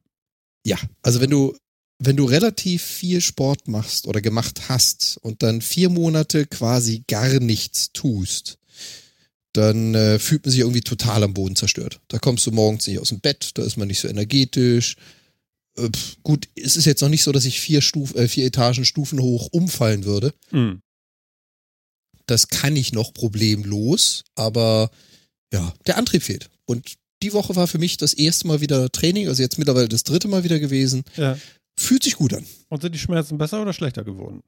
Ja, 0.66 0.78
also 1.02 1.20
wenn 1.20 1.30
du, 1.30 1.56
wenn 2.00 2.16
du 2.16 2.26
relativ 2.26 2.82
viel 2.82 3.22
Sport 3.22 3.68
machst 3.68 4.08
oder 4.08 4.22
gemacht 4.22 4.70
hast 4.70 5.18
und 5.22 5.44
dann 5.44 5.62
vier 5.62 5.90
Monate 5.90 6.46
quasi 6.46 7.04
gar 7.08 7.40
nichts 7.40 7.92
tust, 7.92 8.58
dann 9.54 9.94
äh, 9.96 10.20
fühlt 10.20 10.46
man 10.46 10.52
sich 10.52 10.62
irgendwie 10.62 10.82
total 10.82 11.24
am 11.24 11.34
Boden 11.34 11.56
zerstört. 11.56 12.00
Da 12.08 12.20
kommst 12.20 12.46
du 12.48 12.52
morgens 12.52 12.88
nicht 12.88 13.00
aus 13.00 13.10
dem 13.10 13.20
Bett, 13.20 13.52
da 13.56 13.64
ist 13.64 13.76
man 13.76 13.88
nicht 13.88 14.00
so 14.00 14.08
energetisch. 14.08 14.96
Äh, 15.78 15.90
gut, 16.24 16.48
es 16.56 16.76
ist 16.76 16.86
jetzt 16.86 17.02
noch 17.02 17.10
nicht 17.10 17.24
so, 17.24 17.32
dass 17.32 17.46
ich 17.46 17.60
vier, 17.60 17.82
Stuf, 17.82 18.16
äh, 18.16 18.28
vier 18.28 18.46
Etagen 18.46 18.86
Stufen 18.86 19.20
hoch 19.20 19.50
umfallen 19.52 20.06
würde. 20.06 20.34
Mhm. 20.52 20.82
Das 22.28 22.48
kann 22.48 22.76
ich 22.76 22.94
noch 22.94 23.14
problemlos, 23.14 24.24
aber 24.36 24.92
ja, 25.52 25.74
der 25.86 25.98
Antrieb 25.98 26.24
fehlt. 26.24 26.50
Und 26.66 26.96
die 27.24 27.34
Woche 27.34 27.56
war 27.56 27.68
für 27.68 27.78
mich 27.78 27.98
das 27.98 28.14
erste 28.14 28.48
Mal 28.48 28.62
wieder 28.62 28.92
Training, 28.92 29.28
also 29.28 29.42
jetzt 29.42 29.58
mittlerweile 29.58 29.90
das 29.90 30.04
dritte 30.04 30.28
Mal 30.28 30.44
wieder 30.44 30.60
gewesen. 30.60 31.04
Ja. 31.18 31.38
Fühlt 31.78 32.04
sich 32.04 32.16
gut 32.16 32.34
an. 32.34 32.46
Und 32.70 32.82
sind 32.82 32.94
die 32.94 33.00
Schmerzen 33.00 33.38
besser 33.38 33.62
oder 33.62 33.74
schlechter 33.74 34.04
geworden? 34.04 34.42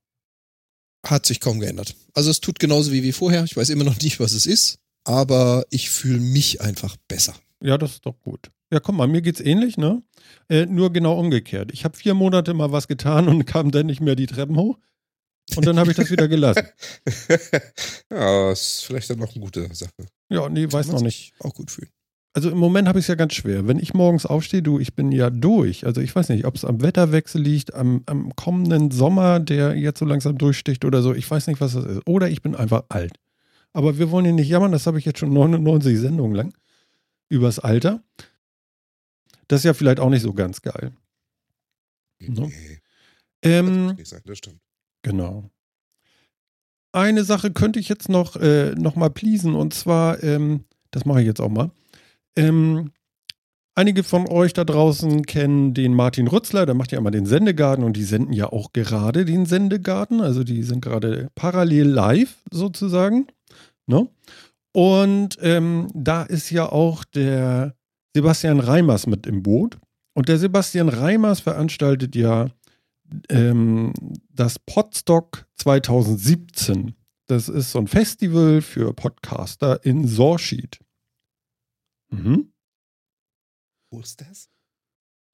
Hat 1.05 1.25
sich 1.25 1.39
kaum 1.39 1.59
geändert. 1.59 1.95
Also 2.13 2.31
es 2.31 2.39
tut 2.39 2.59
genauso 2.59 2.91
wie, 2.91 3.03
wie 3.03 3.11
vorher. 3.11 3.43
Ich 3.43 3.57
weiß 3.57 3.69
immer 3.69 3.83
noch 3.83 3.99
nicht, 3.99 4.19
was 4.19 4.31
es 4.33 4.45
ist, 4.45 4.77
aber 5.03 5.65
ich 5.69 5.89
fühle 5.89 6.19
mich 6.19 6.61
einfach 6.61 6.95
besser. 7.07 7.35
Ja, 7.61 7.77
das 7.77 7.93
ist 7.93 8.05
doch 8.05 8.19
gut. 8.21 8.49
Ja, 8.73 8.79
komm 8.79 8.97
mal, 8.97 9.07
mir 9.07 9.21
geht's 9.21 9.39
ähnlich, 9.39 9.77
ne? 9.77 10.01
Äh, 10.49 10.65
nur 10.65 10.91
genau 10.91 11.19
umgekehrt. 11.19 11.71
Ich 11.71 11.85
habe 11.85 11.95
vier 11.95 12.15
Monate 12.15 12.55
mal 12.55 12.71
was 12.71 12.87
getan 12.87 13.27
und 13.27 13.45
kam 13.45 13.69
dann 13.69 13.85
nicht 13.85 14.01
mehr 14.01 14.15
die 14.15 14.25
Treppen 14.25 14.55
hoch. 14.55 14.79
Und 15.55 15.67
dann 15.67 15.77
habe 15.77 15.91
ich 15.91 15.97
das 15.97 16.09
wieder 16.09 16.27
gelassen. 16.27 16.65
ja, 18.09 18.51
ist 18.51 18.85
vielleicht 18.85 19.11
dann 19.11 19.19
noch 19.19 19.35
eine 19.35 19.43
gute 19.43 19.69
Sache. 19.75 19.91
Ja, 20.29 20.49
nee, 20.49 20.71
weiß 20.71 20.87
noch 20.87 21.01
nicht. 21.01 21.35
Auch 21.39 21.53
gut 21.53 21.69
fühlen. 21.69 21.91
Also 22.33 22.49
im 22.49 22.57
Moment 22.57 22.87
habe 22.87 22.97
ich 22.97 23.03
es 23.03 23.09
ja 23.09 23.15
ganz 23.15 23.35
schwer. 23.35 23.67
Wenn 23.67 23.77
ich 23.77 23.93
morgens 23.93 24.25
aufstehe, 24.25 24.63
du, 24.63 24.79
ich 24.79 24.95
bin 24.95 25.11
ja 25.11 25.29
durch. 25.29 25.85
Also 25.85 26.01
ich 26.01 26.15
weiß 26.15 26.29
nicht, 26.29 26.45
ob 26.45 26.55
es 26.55 26.65
am 26.65 26.81
Wetterwechsel 26.81 27.39
liegt, 27.39 27.75
am, 27.75 28.01
am 28.07 28.35
kommenden 28.35 28.89
Sommer, 28.89 29.39
der 29.39 29.75
jetzt 29.75 29.99
so 29.99 30.05
langsam 30.05 30.39
durchsticht 30.39 30.83
oder 30.83 31.03
so. 31.03 31.13
Ich 31.13 31.29
weiß 31.29 31.45
nicht, 31.45 31.61
was 31.61 31.73
das 31.73 31.85
ist. 31.85 32.07
Oder 32.07 32.27
ich 32.27 32.41
bin 32.41 32.55
einfach 32.55 32.85
alt. 32.89 33.13
Aber 33.71 33.99
wir 33.99 34.09
wollen 34.09 34.25
hier 34.25 34.33
nicht 34.33 34.49
jammern, 34.49 34.71
das 34.71 34.87
habe 34.87 34.97
ich 34.97 35.05
jetzt 35.05 35.19
schon 35.19 35.31
99 35.31 35.99
Sendungen 35.99 36.33
lang. 36.33 36.53
Übers 37.29 37.59
Alter. 37.59 38.01
Das 39.47 39.61
ist 39.61 39.65
ja 39.65 39.73
vielleicht 39.73 39.99
auch 39.99 40.09
nicht 40.09 40.21
so 40.21 40.33
ganz 40.33 40.61
geil. 40.61 40.93
No. 42.19 42.47
Nee, 42.47 42.79
Ähm, 43.41 43.95
das, 43.97 44.09
sein, 44.09 44.21
das 44.25 44.37
stimmt. 44.37 44.59
Genau. 45.01 45.49
Eine 46.93 47.23
Sache 47.23 47.51
könnte 47.51 47.79
ich 47.79 47.89
jetzt 47.89 48.07
noch, 48.07 48.35
äh, 48.35 48.75
noch 48.75 48.95
mal 48.95 49.09
pleasen 49.09 49.55
und 49.55 49.73
zwar, 49.73 50.23
ähm, 50.23 50.65
das 50.91 51.05
mache 51.05 51.21
ich 51.21 51.27
jetzt 51.27 51.41
auch 51.41 51.49
mal. 51.49 51.71
Ähm, 52.35 52.91
einige 53.75 54.03
von 54.03 54.27
euch 54.27 54.53
da 54.53 54.63
draußen 54.63 55.25
kennen 55.25 55.73
den 55.73 55.93
Martin 55.95 56.27
Rützler, 56.27 56.65
der 56.65 56.75
macht 56.75 56.91
ja 56.91 56.99
immer 56.99 57.11
den 57.11 57.25
Sendegarten 57.25 57.83
und 57.83 57.97
die 57.97 58.03
senden 58.03 58.33
ja 58.33 58.51
auch 58.51 58.71
gerade 58.73 59.25
den 59.25 59.45
Sendegarten, 59.45 60.21
also 60.21 60.43
die 60.43 60.63
sind 60.63 60.81
gerade 60.81 61.29
parallel 61.35 61.87
live 61.87 62.35
sozusagen. 62.51 63.27
Ne? 63.87 64.07
Und 64.71 65.37
ähm, 65.41 65.89
da 65.93 66.23
ist 66.23 66.51
ja 66.51 66.71
auch 66.71 67.03
der 67.03 67.75
Sebastian 68.15 68.59
Reimers 68.59 69.07
mit 69.07 69.25
im 69.27 69.43
Boot. 69.43 69.77
Und 70.13 70.29
der 70.29 70.37
Sebastian 70.37 70.89
Reimers 70.89 71.39
veranstaltet 71.39 72.15
ja 72.15 72.47
ähm, 73.29 73.93
das 74.29 74.59
Podstock 74.59 75.47
2017. 75.55 76.93
Das 77.27 77.49
ist 77.49 77.71
so 77.71 77.79
ein 77.79 77.87
Festival 77.87 78.61
für 78.61 78.93
Podcaster 78.93 79.83
in 79.83 80.07
Sorschied. 80.07 80.79
Mhm. 82.11 82.51
Wo 83.91 83.99
ist 84.01 84.21
das? 84.21 84.49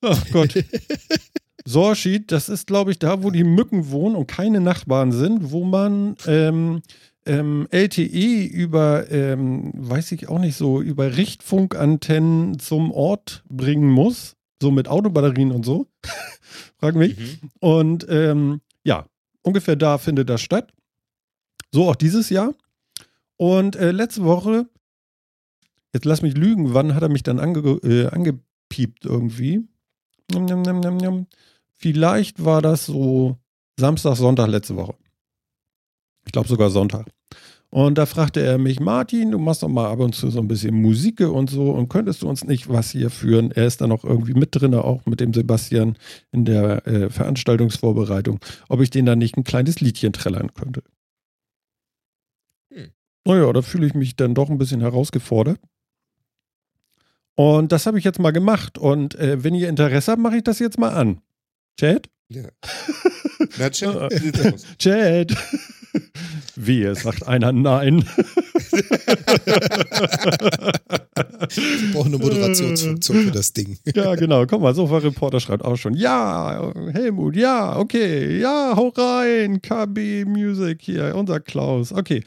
Ach 0.02 0.26
Gott. 0.32 0.54
Sorschied, 1.66 2.32
das 2.32 2.50
ist, 2.50 2.68
glaube 2.68 2.92
ich, 2.92 3.00
da, 3.00 3.22
wo 3.22 3.32
die 3.32 3.44
Mücken 3.44 3.92
wohnen 3.92 4.16
und 4.16 4.28
keine 4.28 4.60
Nachbarn 4.60 5.12
sind, 5.12 5.52
wo 5.52 5.66
man 5.66 6.16
ähm, 6.26 6.82
ähm, 7.30 7.68
LTE 7.70 8.46
über, 8.46 9.10
ähm, 9.12 9.72
weiß 9.76 10.12
ich 10.14 10.28
auch 10.28 10.40
nicht 10.40 10.56
so, 10.56 10.82
über 10.82 11.16
Richtfunkantennen 11.16 12.58
zum 12.58 12.92
Ort 12.92 13.44
bringen 13.48 13.90
muss. 13.90 14.36
So 14.62 14.72
mit 14.72 14.88
Autobatterien 14.88 15.52
und 15.52 15.64
so. 15.66 15.88
Frag 16.80 16.96
mich. 16.96 17.18
Mhm. 17.18 17.50
Und 17.60 18.08
ähm, 18.10 18.62
ja, 18.84 19.06
ungefähr 19.44 19.76
da 19.76 20.00
findet 20.00 20.30
das 20.30 20.42
statt. 20.42 20.74
So 21.72 21.88
auch 21.88 21.96
dieses 21.96 22.30
Jahr. 22.30 22.56
Und 23.38 23.76
äh, 23.76 23.92
letzte 23.92 24.24
Woche, 24.24 24.68
jetzt 25.94 26.06
lass 26.06 26.22
mich 26.22 26.36
lügen, 26.36 26.74
wann 26.74 26.96
hat 26.96 27.04
er 27.04 27.10
mich 27.10 27.24
dann 27.24 27.40
ange 27.40 27.60
äh, 27.84 28.08
angepiept 28.08 29.06
irgendwie? 29.06 29.68
Njam, 30.32 30.64
njam, 30.64 30.98
njam. 30.98 31.28
Vielleicht 31.76 32.44
war 32.44 32.62
das 32.62 32.88
so 32.88 33.38
Samstag, 33.78 34.16
Sonntag 34.16 34.50
letzte 34.50 34.76
Woche. 34.76 34.96
Ich 36.26 36.32
glaube 36.32 36.50
sogar 36.50 36.70
Sonntag. 36.70 37.08
Und 37.72 38.00
da 38.00 38.08
fragte 38.08 38.42
er 38.42 38.58
mich, 38.58 38.80
Martin, 38.80 39.32
du 39.32 39.38
machst 39.38 39.62
doch 39.62 39.68
mal 39.68 39.92
ab 39.92 40.00
und 40.00 40.16
zu 40.16 40.32
so 40.32 40.40
ein 40.40 40.48
bisschen 40.48 40.82
Musik 40.82 41.22
und 41.22 41.52
so 41.52 41.70
und 41.70 41.88
könntest 41.88 42.24
du 42.24 42.28
uns 42.28 42.44
nicht 42.44 42.68
was 42.68 42.90
hier 42.90 43.12
führen? 43.12 43.52
Er 43.52 43.68
ist 43.68 43.82
dann 43.82 43.92
auch 43.92 44.04
irgendwie 44.04 44.34
mit 44.34 44.50
drin, 44.52 44.74
auch 44.74 45.06
mit 45.06 45.20
dem 45.20 45.34
Sebastian 45.34 45.96
in 46.32 46.46
der 46.46 46.88
äh, 46.88 47.10
Veranstaltungsvorbereitung, 47.12 48.40
ob 48.70 48.82
ich 48.82 48.90
den 48.90 49.06
da 49.06 49.16
nicht 49.16 49.38
ein 49.38 49.44
kleines 49.44 49.82
Liedchen 49.82 50.14
trällern 50.14 50.52
könnte. 50.56 50.82
Hm. 52.74 52.90
Naja, 53.26 53.54
da 53.54 53.62
fühle 53.62 53.86
ich 53.86 53.94
mich 53.94 54.16
dann 54.16 54.34
doch 54.34 54.50
ein 54.50 54.58
bisschen 54.58 54.82
herausgefordert. 54.82 55.60
Und 57.36 57.72
das 57.72 57.86
habe 57.86 58.00
ich 58.00 58.04
jetzt 58.04 58.20
mal 58.20 58.32
gemacht. 58.32 58.80
Und 58.80 59.14
äh, 59.16 59.44
wenn 59.44 59.54
ihr 59.54 59.70
Interesse 59.70 60.12
habt, 60.12 60.22
mache 60.22 60.38
ich 60.38 60.44
das 60.44 60.58
jetzt 60.58 60.80
mal 60.80 60.90
an. 60.90 61.22
Chat? 61.80 62.10
Ja. 62.30 62.50
Na, 63.58 63.70
Chat, 63.72 63.96
aus? 63.96 64.12
Chat. 64.78 65.36
Wehe, 66.56 66.94
sagt 66.96 67.28
einer 67.28 67.52
Nein. 67.52 68.06
Ich 71.50 71.94
brauche 71.94 72.08
eine 72.08 72.18
Moderationsfunktion 72.18 73.24
für 73.26 73.32
das 73.32 73.54
Ding. 73.54 73.78
Ja, 73.96 74.16
genau. 74.16 74.46
Guck 74.46 74.62
mal, 74.62 74.76
Sofa-Reporter 74.76 75.40
schreibt 75.40 75.64
auch 75.66 75.78
schon. 75.78 75.94
Ja, 75.94 76.72
Helmut, 76.92 77.36
ja, 77.36 77.78
okay. 77.78 78.40
Ja, 78.40 78.74
hau 78.76 78.90
rein. 78.90 79.62
KB 79.62 80.26
Music 80.26 80.82
hier, 80.82 81.16
unser 81.16 81.40
Klaus. 81.40 81.92
Okay. 81.92 82.24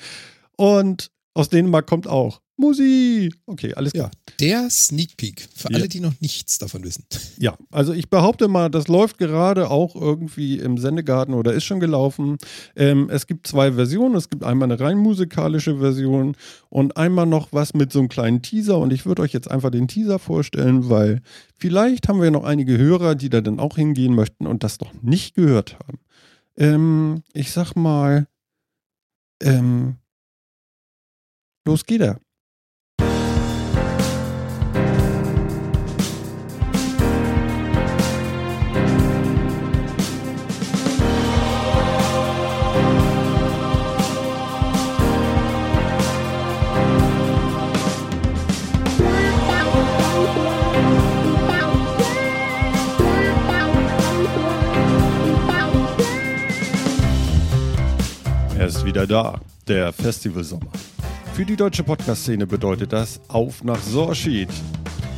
Und 0.57 1.11
aus 1.35 1.49
Dänemark 1.49 1.87
kommt 1.87 2.07
auch 2.07 2.41
Musik. 2.59 3.35
Okay, 3.47 3.75
alles 3.75 3.93
klar. 3.93 4.11
Ja, 4.29 4.35
der 4.39 4.71
Sneak 4.71 5.17
Peek. 5.17 5.49
Für 5.57 5.71
Ja. 5.73 5.79
alle, 5.79 5.89
die 5.89 6.01
noch 6.01 6.13
nichts 6.21 6.59
davon 6.59 6.85
wissen. 6.85 7.05
Ja, 7.39 7.57
also 7.73 7.93
ich 7.93 8.09
behaupte 8.09 8.47
mal, 8.47 8.69
das 8.71 8.87
läuft 8.87 9.19
gerade 9.19 9.69
auch 9.71 9.97
irgendwie 9.97 10.59
im 10.59 10.79
Sendegarten 10.79 11.35
oder 11.35 11.53
ist 11.55 11.65
schon 11.65 11.81
gelaufen. 11.81 12.37
Ähm, 12.77 13.09
es 13.11 13.27
gibt 13.27 13.49
zwei 13.49 13.73
Versionen. 13.73 14.15
Es 14.15 14.29
gibt 14.29 14.45
einmal 14.45 14.71
eine 14.71 14.79
rein 14.79 14.99
musikalische 14.99 15.79
Version 15.79 16.37
und 16.69 16.97
einmal 16.97 17.27
noch 17.27 17.49
was 17.51 17.75
mit 17.75 17.91
so 17.91 17.99
einem 17.99 18.09
kleinen 18.09 18.43
Teaser. 18.43 18.79
Und 18.79 18.93
ich 18.93 19.07
würde 19.07 19.23
euch 19.23 19.33
jetzt 19.33 19.51
einfach 19.51 19.71
den 19.71 19.89
Teaser 19.89 20.21
vorstellen, 20.21 20.89
weil 20.89 21.21
vielleicht 21.57 22.07
haben 22.09 22.21
wir 22.23 22.31
noch 22.31 22.45
einige 22.45 22.79
Hörer, 22.79 23.17
die 23.17 23.31
da 23.31 23.41
dann 23.41 23.59
auch 23.59 23.75
hingehen 23.77 24.15
möchten 24.15 24.47
und 24.47 24.63
das 24.63 24.79
noch 24.79 24.93
nicht 25.03 25.35
gehört 25.35 25.79
haben. 25.81 25.99
Ähm, 26.57 27.23
ich 27.33 27.51
sag 27.51 27.75
mal, 27.75 28.29
ähm, 29.43 29.97
los 31.65 31.85
geht 31.85 32.01
er. 32.01 32.19
Er 58.59 58.69
ist 58.69 58.85
wieder 58.85 59.07
da, 59.09 59.41
der 59.67 59.93
Festivalsommer. 59.93 60.71
Für 61.35 61.47
die 61.47 61.57
deutsche 61.57 61.83
Podcast-Szene 61.83 62.47
bedeutet 62.47 62.93
das 62.93 63.19
Auf 63.29 63.65
nach 63.65 63.81
Sorschied. 63.81 64.51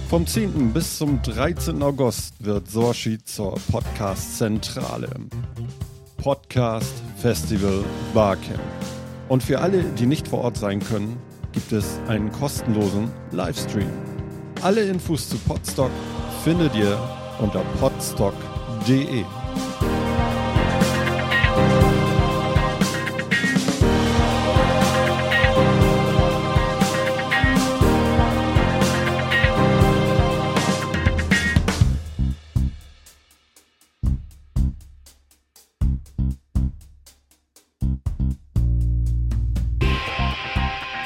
Vom 0.09 0.25
10. 0.25 0.73
bis 0.73 0.99
zum 0.99 1.21
13. 1.23 1.83
August 1.83 2.35
wird 2.39 2.71
Sorschied 2.71 3.27
zur 3.27 3.57
Podcast-Zentrale. 3.73 5.11
Podcast, 6.17 6.95
Festival, 7.17 7.83
Barcamp. 8.15 8.61
Und 9.29 9.43
für 9.43 9.59
alle, 9.59 9.83
die 9.83 10.07
nicht 10.07 10.29
vor 10.29 10.43
Ort 10.43 10.57
sein 10.57 10.79
können, 10.79 11.17
gibt 11.51 11.73
es 11.73 11.99
einen 12.07 12.31
kostenlosen 12.31 13.11
Livestream. 13.33 13.91
Alle 14.63 14.83
Infos 14.83 15.29
zu 15.29 15.37
Podstock 15.39 15.91
findet 16.45 16.77
ihr 16.77 16.97
unter 17.41 17.65
podstock.de. 17.81 19.25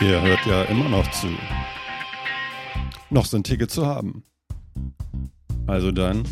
Ihr 0.09 0.23
hört 0.23 0.47
ja 0.47 0.63
immer 0.63 0.89
noch 0.89 1.07
zu. 1.11 1.27
Noch 3.11 3.27
sind 3.27 3.47
Tickets 3.47 3.75
zu 3.75 3.85
haben. 3.85 4.25
Also 5.67 5.93
dann, 5.93 6.23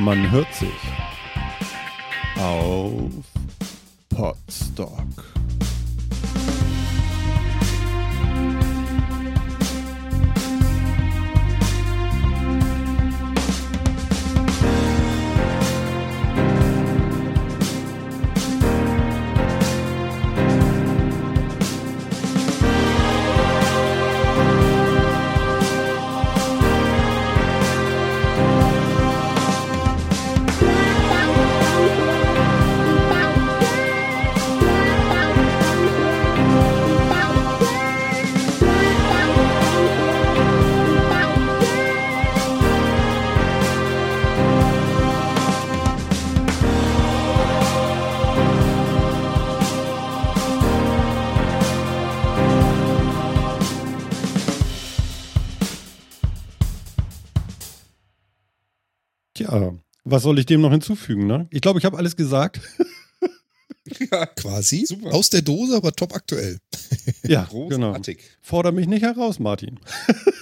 man 0.00 0.28
hört 0.32 0.52
sich 0.52 0.74
auf 2.36 3.12
Podstock. 4.08 5.33
Tja, 59.54 59.72
was 60.04 60.22
soll 60.22 60.38
ich 60.38 60.46
dem 60.46 60.60
noch 60.60 60.72
hinzufügen, 60.72 61.26
ne? 61.26 61.46
Ich 61.50 61.60
glaube, 61.60 61.78
ich 61.78 61.84
habe 61.84 61.96
alles 61.96 62.16
gesagt. 62.16 62.60
Ja, 64.10 64.26
Quasi. 64.26 64.86
Super. 64.86 65.12
Aus 65.12 65.30
der 65.30 65.42
Dose, 65.42 65.76
aber 65.76 65.92
top 65.92 66.14
aktuell. 66.14 66.58
Ja, 67.26 67.48
genau. 67.50 67.92
großartig. 67.92 68.18
Forder 68.42 68.70
mich 68.72 68.86
nicht 68.86 69.02
heraus, 69.02 69.38
Martin. 69.38 69.80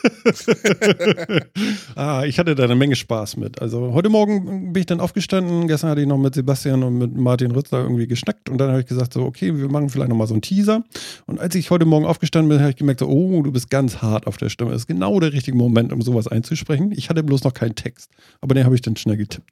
ah, 1.94 2.24
ich 2.24 2.38
hatte 2.38 2.56
da 2.56 2.64
eine 2.64 2.74
Menge 2.74 2.96
Spaß 2.96 3.36
mit. 3.36 3.60
Also 3.62 3.92
heute 3.92 4.08
Morgen 4.08 4.72
bin 4.72 4.80
ich 4.80 4.86
dann 4.86 5.00
aufgestanden. 5.00 5.68
Gestern 5.68 5.90
hatte 5.90 6.00
ich 6.00 6.08
noch 6.08 6.18
mit 6.18 6.34
Sebastian 6.34 6.82
und 6.82 6.98
mit 6.98 7.16
Martin 7.16 7.52
Rützler 7.52 7.82
irgendwie 7.82 8.08
geschnackt 8.08 8.48
und 8.48 8.58
dann 8.58 8.70
habe 8.70 8.80
ich 8.80 8.86
gesagt 8.86 9.12
so, 9.12 9.22
okay, 9.22 9.56
wir 9.56 9.68
machen 9.68 9.90
vielleicht 9.90 10.08
nochmal 10.08 10.26
so 10.26 10.34
einen 10.34 10.42
Teaser. 10.42 10.82
Und 11.26 11.38
als 11.38 11.54
ich 11.54 11.70
heute 11.70 11.84
Morgen 11.84 12.04
aufgestanden 12.04 12.48
bin, 12.48 12.60
habe 12.60 12.70
ich 12.70 12.76
gemerkt 12.76 13.00
so, 13.00 13.08
oh, 13.08 13.42
du 13.42 13.52
bist 13.52 13.70
ganz 13.70 13.98
hart 13.98 14.26
auf 14.26 14.36
der 14.36 14.48
Stimme. 14.48 14.72
Das 14.72 14.82
ist 14.82 14.88
genau 14.88 15.20
der 15.20 15.32
richtige 15.32 15.56
Moment, 15.56 15.92
um 15.92 16.02
sowas 16.02 16.26
einzusprechen. 16.26 16.92
Ich 16.92 17.10
hatte 17.10 17.22
bloß 17.22 17.44
noch 17.44 17.54
keinen 17.54 17.76
Text, 17.76 18.10
aber 18.40 18.54
den 18.54 18.64
habe 18.64 18.74
ich 18.74 18.82
dann 18.82 18.96
schnell 18.96 19.16
getippt. 19.16 19.48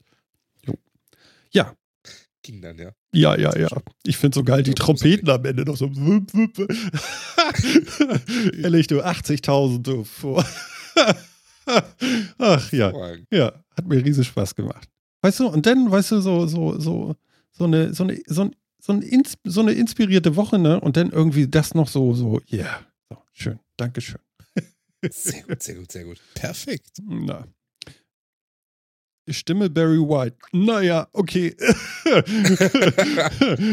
Jo. 0.67 0.75
Ja, 1.53 1.75
Ging 2.51 2.63
dann, 2.63 2.79
ja. 2.79 2.91
ja, 3.13 3.39
ja, 3.39 3.57
ja. 3.57 3.69
Ich 4.05 4.17
finde 4.17 4.35
so 4.35 4.43
geil, 4.43 4.65
die 4.65 4.75
Trompeten 4.75 5.31
am 5.31 5.45
Ende 5.45 5.65
noch 5.65 5.77
so. 5.77 5.89
wupp, 5.95 6.35
wupp. 6.35 6.59
Ehrlich, 8.61 8.89
du 8.89 9.05
80.000 9.05 9.83
du 9.83 10.03
vor. 10.03 10.45
Ach 12.39 12.73
ja, 12.73 12.93
ja, 13.31 13.53
hat 13.77 13.87
mir 13.87 14.05
riesig 14.05 14.27
Spaß 14.27 14.57
gemacht. 14.57 14.89
Weißt 15.23 15.39
du, 15.39 15.47
und 15.47 15.65
dann, 15.65 15.93
weißt 15.93 16.11
du, 16.11 16.21
so, 16.21 16.49
so, 16.49 16.77
so, 16.81 17.15
so 17.53 17.65
eine, 17.65 17.95
so 17.95 18.03
eine, 18.03 18.21
so, 18.27 18.43
ein, 18.43 18.57
so, 18.81 18.95
ein 18.95 19.03
ins, 19.03 19.39
so 19.45 19.61
eine 19.61 19.73
inspirierte 19.73 20.35
Woche, 20.35 20.59
ne? 20.59 20.81
Und 20.81 20.97
dann 20.97 21.11
irgendwie 21.11 21.47
das 21.47 21.75
noch 21.75 21.87
so, 21.87 22.15
so, 22.15 22.41
ja, 22.47 22.59
yeah. 22.59 22.81
so, 23.11 23.19
schön, 23.33 23.61
Dankeschön. 23.77 24.19
Sehr 25.09 25.45
gut, 25.45 25.63
sehr 25.63 25.77
gut, 25.77 25.93
sehr 25.93 26.05
gut. 26.05 26.21
Perfekt. 26.35 26.99
Na. 27.07 27.47
Stimme 29.31 29.71
Barry 29.71 29.99
White. 29.99 30.37
Naja, 30.53 31.09
okay. 31.13 31.55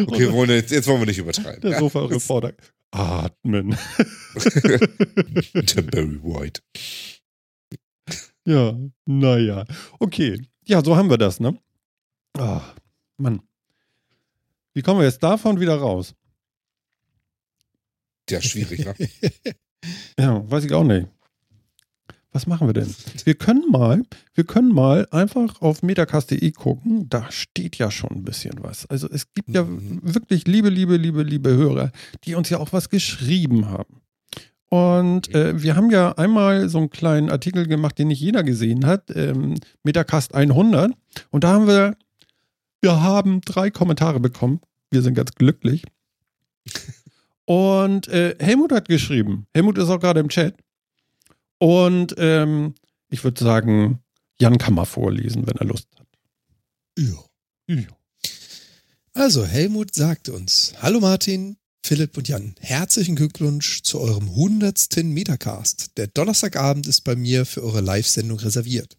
Okay, 0.07 0.31
wollen 0.31 0.49
wir 0.49 0.55
jetzt, 0.57 0.71
jetzt 0.71 0.87
wollen 0.87 0.99
wir 0.99 1.05
nicht 1.07 1.17
übertreiben. 1.17 1.61
Der. 1.61 1.79
Sofa-Reporter. 1.79 2.53
Atmen. 2.91 3.77
Der 5.53 5.81
Barry 5.81 6.19
White. 6.23 6.61
Ja, 8.45 8.77
naja. 9.05 9.65
Okay. 9.99 10.41
Ja, 10.65 10.83
so 10.83 10.95
haben 10.95 11.09
wir 11.09 11.17
das, 11.17 11.39
ne? 11.39 11.57
Ah, 12.37 12.61
Mann. 13.17 13.41
Wie 14.73 14.81
kommen 14.81 14.99
wir 14.99 15.05
jetzt 15.05 15.23
davon 15.23 15.59
wieder 15.59 15.75
raus? 15.75 16.13
Ja, 18.29 18.41
schwierig, 18.41 18.85
ne? 18.85 18.93
Ja, 20.19 20.49
weiß 20.49 20.65
ich 20.65 20.73
auch 20.73 20.83
nicht. 20.83 21.07
Was 22.37 22.45
machen 22.45 22.67
wir 22.67 22.73
denn? 22.73 22.93
Wir 23.23 23.33
können 23.33 23.63
mal, 23.71 24.03
wir 24.35 24.43
können 24.43 24.71
mal 24.71 25.07
einfach 25.09 25.59
auf 25.59 25.81
metacast.de 25.81 26.51
gucken. 26.51 27.09
Da 27.09 27.31
steht 27.31 27.79
ja 27.79 27.89
schon 27.89 28.11
ein 28.11 28.23
bisschen 28.23 28.53
was. 28.61 28.85
Also 28.85 29.09
es 29.09 29.33
gibt 29.33 29.49
ja 29.49 29.63
Mhm. 29.63 30.01
wirklich 30.03 30.45
liebe, 30.45 30.69
liebe, 30.69 30.97
liebe, 30.97 31.23
liebe 31.23 31.49
Hörer, 31.49 31.91
die 32.25 32.35
uns 32.35 32.51
ja 32.51 32.59
auch 32.59 32.73
was 32.73 32.89
geschrieben 32.89 33.69
haben. 33.69 34.01
Und 34.69 35.33
äh, 35.33 35.59
wir 35.63 35.75
haben 35.75 35.89
ja 35.89 36.11
einmal 36.11 36.69
so 36.69 36.77
einen 36.77 36.91
kleinen 36.91 37.31
Artikel 37.31 37.65
gemacht, 37.65 37.97
den 37.97 38.09
nicht 38.09 38.21
jeder 38.21 38.43
gesehen 38.43 38.85
hat, 38.85 39.05
ähm, 39.15 39.55
Metacast 39.81 40.35
100. 40.35 40.91
Und 41.31 41.43
da 41.43 41.53
haben 41.53 41.65
wir, 41.65 41.97
wir 42.81 43.01
haben 43.01 43.41
drei 43.41 43.71
Kommentare 43.71 44.19
bekommen. 44.19 44.59
Wir 44.91 45.01
sind 45.01 45.15
ganz 45.15 45.31
glücklich. 45.31 45.85
Und 47.45 48.09
äh, 48.09 48.35
Helmut 48.39 48.71
hat 48.71 48.87
geschrieben. 48.89 49.47
Helmut 49.55 49.79
ist 49.79 49.89
auch 49.89 49.99
gerade 49.99 50.19
im 50.19 50.29
Chat. 50.29 50.53
Und 51.59 52.15
ähm, 52.17 52.75
ich 53.09 53.23
würde 53.23 53.43
sagen, 53.43 54.03
Jan 54.39 54.57
kann 54.57 54.75
mal 54.75 54.85
vorlesen, 54.85 55.47
wenn 55.47 55.57
er 55.57 55.65
Lust 55.65 55.87
hat. 55.97 56.07
Ja. 56.97 57.23
Ja. 57.67 57.87
Also, 59.13 59.45
Helmut 59.45 59.95
sagt 59.95 60.29
uns, 60.29 60.73
hallo 60.79 60.99
Martin, 60.99 61.57
Philipp 61.83 62.17
und 62.17 62.27
Jan, 62.27 62.53
herzlichen 62.59 63.15
Glückwunsch 63.15 63.81
zu 63.81 63.99
eurem 63.99 64.29
100. 64.29 65.03
Metacast. 65.03 65.97
Der 65.97 66.07
Donnerstagabend 66.07 66.85
ist 66.85 67.01
bei 67.01 67.15
mir 67.15 67.45
für 67.45 67.63
eure 67.63 67.81
Live-Sendung 67.81 68.39
reserviert. 68.39 68.97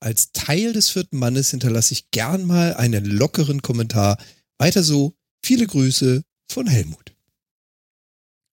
Als 0.00 0.32
Teil 0.32 0.72
des 0.72 0.90
vierten 0.90 1.18
Mannes 1.18 1.50
hinterlasse 1.50 1.92
ich 1.94 2.10
gern 2.10 2.44
mal 2.44 2.74
einen 2.74 3.04
lockeren 3.04 3.62
Kommentar. 3.62 4.18
Weiter 4.58 4.82
so, 4.82 5.14
viele 5.42 5.66
Grüße 5.66 6.22
von 6.50 6.66
Helmut. 6.66 7.14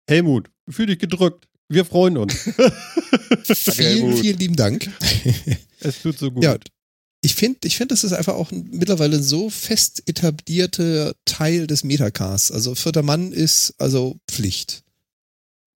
Helmut, 0.09 0.51
fühl 0.68 0.87
dich 0.87 0.99
gedrückt. 0.99 1.49
Wir 1.74 1.84
freuen 1.84 2.16
uns. 2.16 2.34
vielen, 3.42 4.16
vielen 4.16 4.38
lieben 4.38 4.56
Dank. 4.56 4.90
es 5.80 6.02
tut 6.02 6.18
so 6.18 6.30
gut. 6.30 6.44
Ja, 6.44 6.56
ich 7.22 7.34
finde, 7.34 7.58
ich 7.64 7.76
finde, 7.76 7.94
das 7.94 8.04
ist 8.04 8.12
einfach 8.12 8.34
auch 8.34 8.50
mittlerweile 8.52 9.16
ein 9.16 9.22
so 9.22 9.48
fest 9.48 10.02
etablierter 10.06 11.14
Teil 11.24 11.66
des 11.66 11.82
Metacasts. 11.82 12.52
Also 12.52 12.74
vierter 12.74 13.02
Mann 13.02 13.32
ist 13.32 13.74
also 13.78 14.16
Pflicht. 14.30 14.82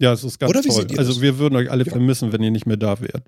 Ja, 0.01 0.13
es 0.13 0.23
ist 0.25 0.39
ganz 0.39 0.51
Oder 0.51 0.63
wie 0.65 0.69
toll. 0.69 0.87
Also 0.97 1.21
wir 1.21 1.39
würden 1.39 1.57
euch 1.57 1.71
alle 1.71 1.85
Ja. 1.85 1.91
vermissen, 1.91 2.33
wenn 2.33 2.43
ihr 2.43 2.51
nicht 2.51 2.67
mehr 2.67 2.77
da 2.77 3.01
wärt. 3.01 3.27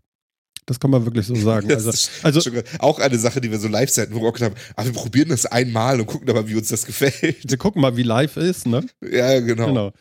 Das 0.66 0.78
kann 0.78 0.90
man 0.90 1.04
wirklich 1.04 1.26
so 1.26 1.34
sagen. 1.34 1.68
Das 1.68 1.78
Also, 1.86 1.90
ist 1.90 2.10
also 2.22 2.40
schon 2.40 2.62
auch 2.78 2.98
eine 3.00 3.18
Sache, 3.18 3.40
die 3.40 3.50
wir 3.50 3.58
so 3.58 3.66
live 3.68 3.90
seiten 3.90 4.12
gerockt 4.14 4.40
haben. 4.42 4.54
Aber 4.76 4.86
wir 4.86 4.92
probieren 4.92 5.30
das 5.30 5.46
einmal 5.46 5.98
und 6.00 6.06
gucken 6.06 6.28
aber, 6.30 6.48
wie 6.48 6.54
uns 6.54 6.68
das 6.68 6.86
gefällt. 6.86 7.50
wir 7.50 7.56
gucken 7.58 7.82
mal, 7.82 7.96
wie 7.96 8.02
live 8.02 8.36
ist, 8.36 8.66
ne? 8.66 8.84
Ja, 9.02 9.40
genau. 9.40 9.66
Genau. 9.66 9.92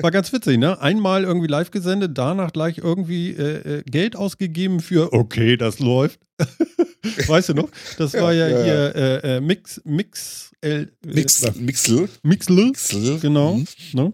War 0.00 0.10
ganz 0.10 0.32
witzig, 0.32 0.58
ne? 0.58 0.80
Einmal 0.80 1.24
irgendwie 1.24 1.46
live 1.48 1.70
gesendet, 1.70 2.18
danach 2.18 2.52
gleich 2.52 2.78
irgendwie 2.78 3.30
äh, 3.30 3.78
äh, 3.78 3.82
Geld 3.84 4.14
ausgegeben 4.16 4.80
für, 4.80 5.12
okay, 5.12 5.56
das 5.56 5.78
läuft. 5.78 6.20
weißt 7.26 7.50
du 7.50 7.54
noch? 7.54 7.68
Das 7.98 8.12
war 8.14 8.32
ja, 8.32 8.48
Ja, 8.48 8.62
hier 8.64 8.94
Äh, 8.96 9.36
äh, 9.36 9.40
Mix, 9.40 9.80
Mix, 9.84 10.52
äh, 10.62 10.86
Mix- 11.04 11.42
Mixel. 11.56 12.08
Mixl, 12.22 12.64
Mixel. 12.66 13.18
genau. 13.20 13.54
Mhm. 13.54 13.66
Ne? 13.92 14.12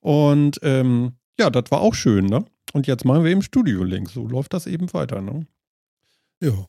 Und 0.00 0.58
ähm, 0.62 1.12
ja, 1.38 1.50
das 1.50 1.70
war 1.70 1.80
auch 1.80 1.94
schön, 1.94 2.26
ne? 2.26 2.44
Und 2.74 2.88
jetzt 2.88 3.04
machen 3.04 3.22
wir 3.22 3.30
eben 3.30 3.42
Studio-Link. 3.42 4.10
So 4.10 4.26
läuft 4.26 4.52
das 4.52 4.66
eben 4.66 4.92
weiter, 4.92 5.20
ne? 5.20 5.46
Ja. 6.40 6.68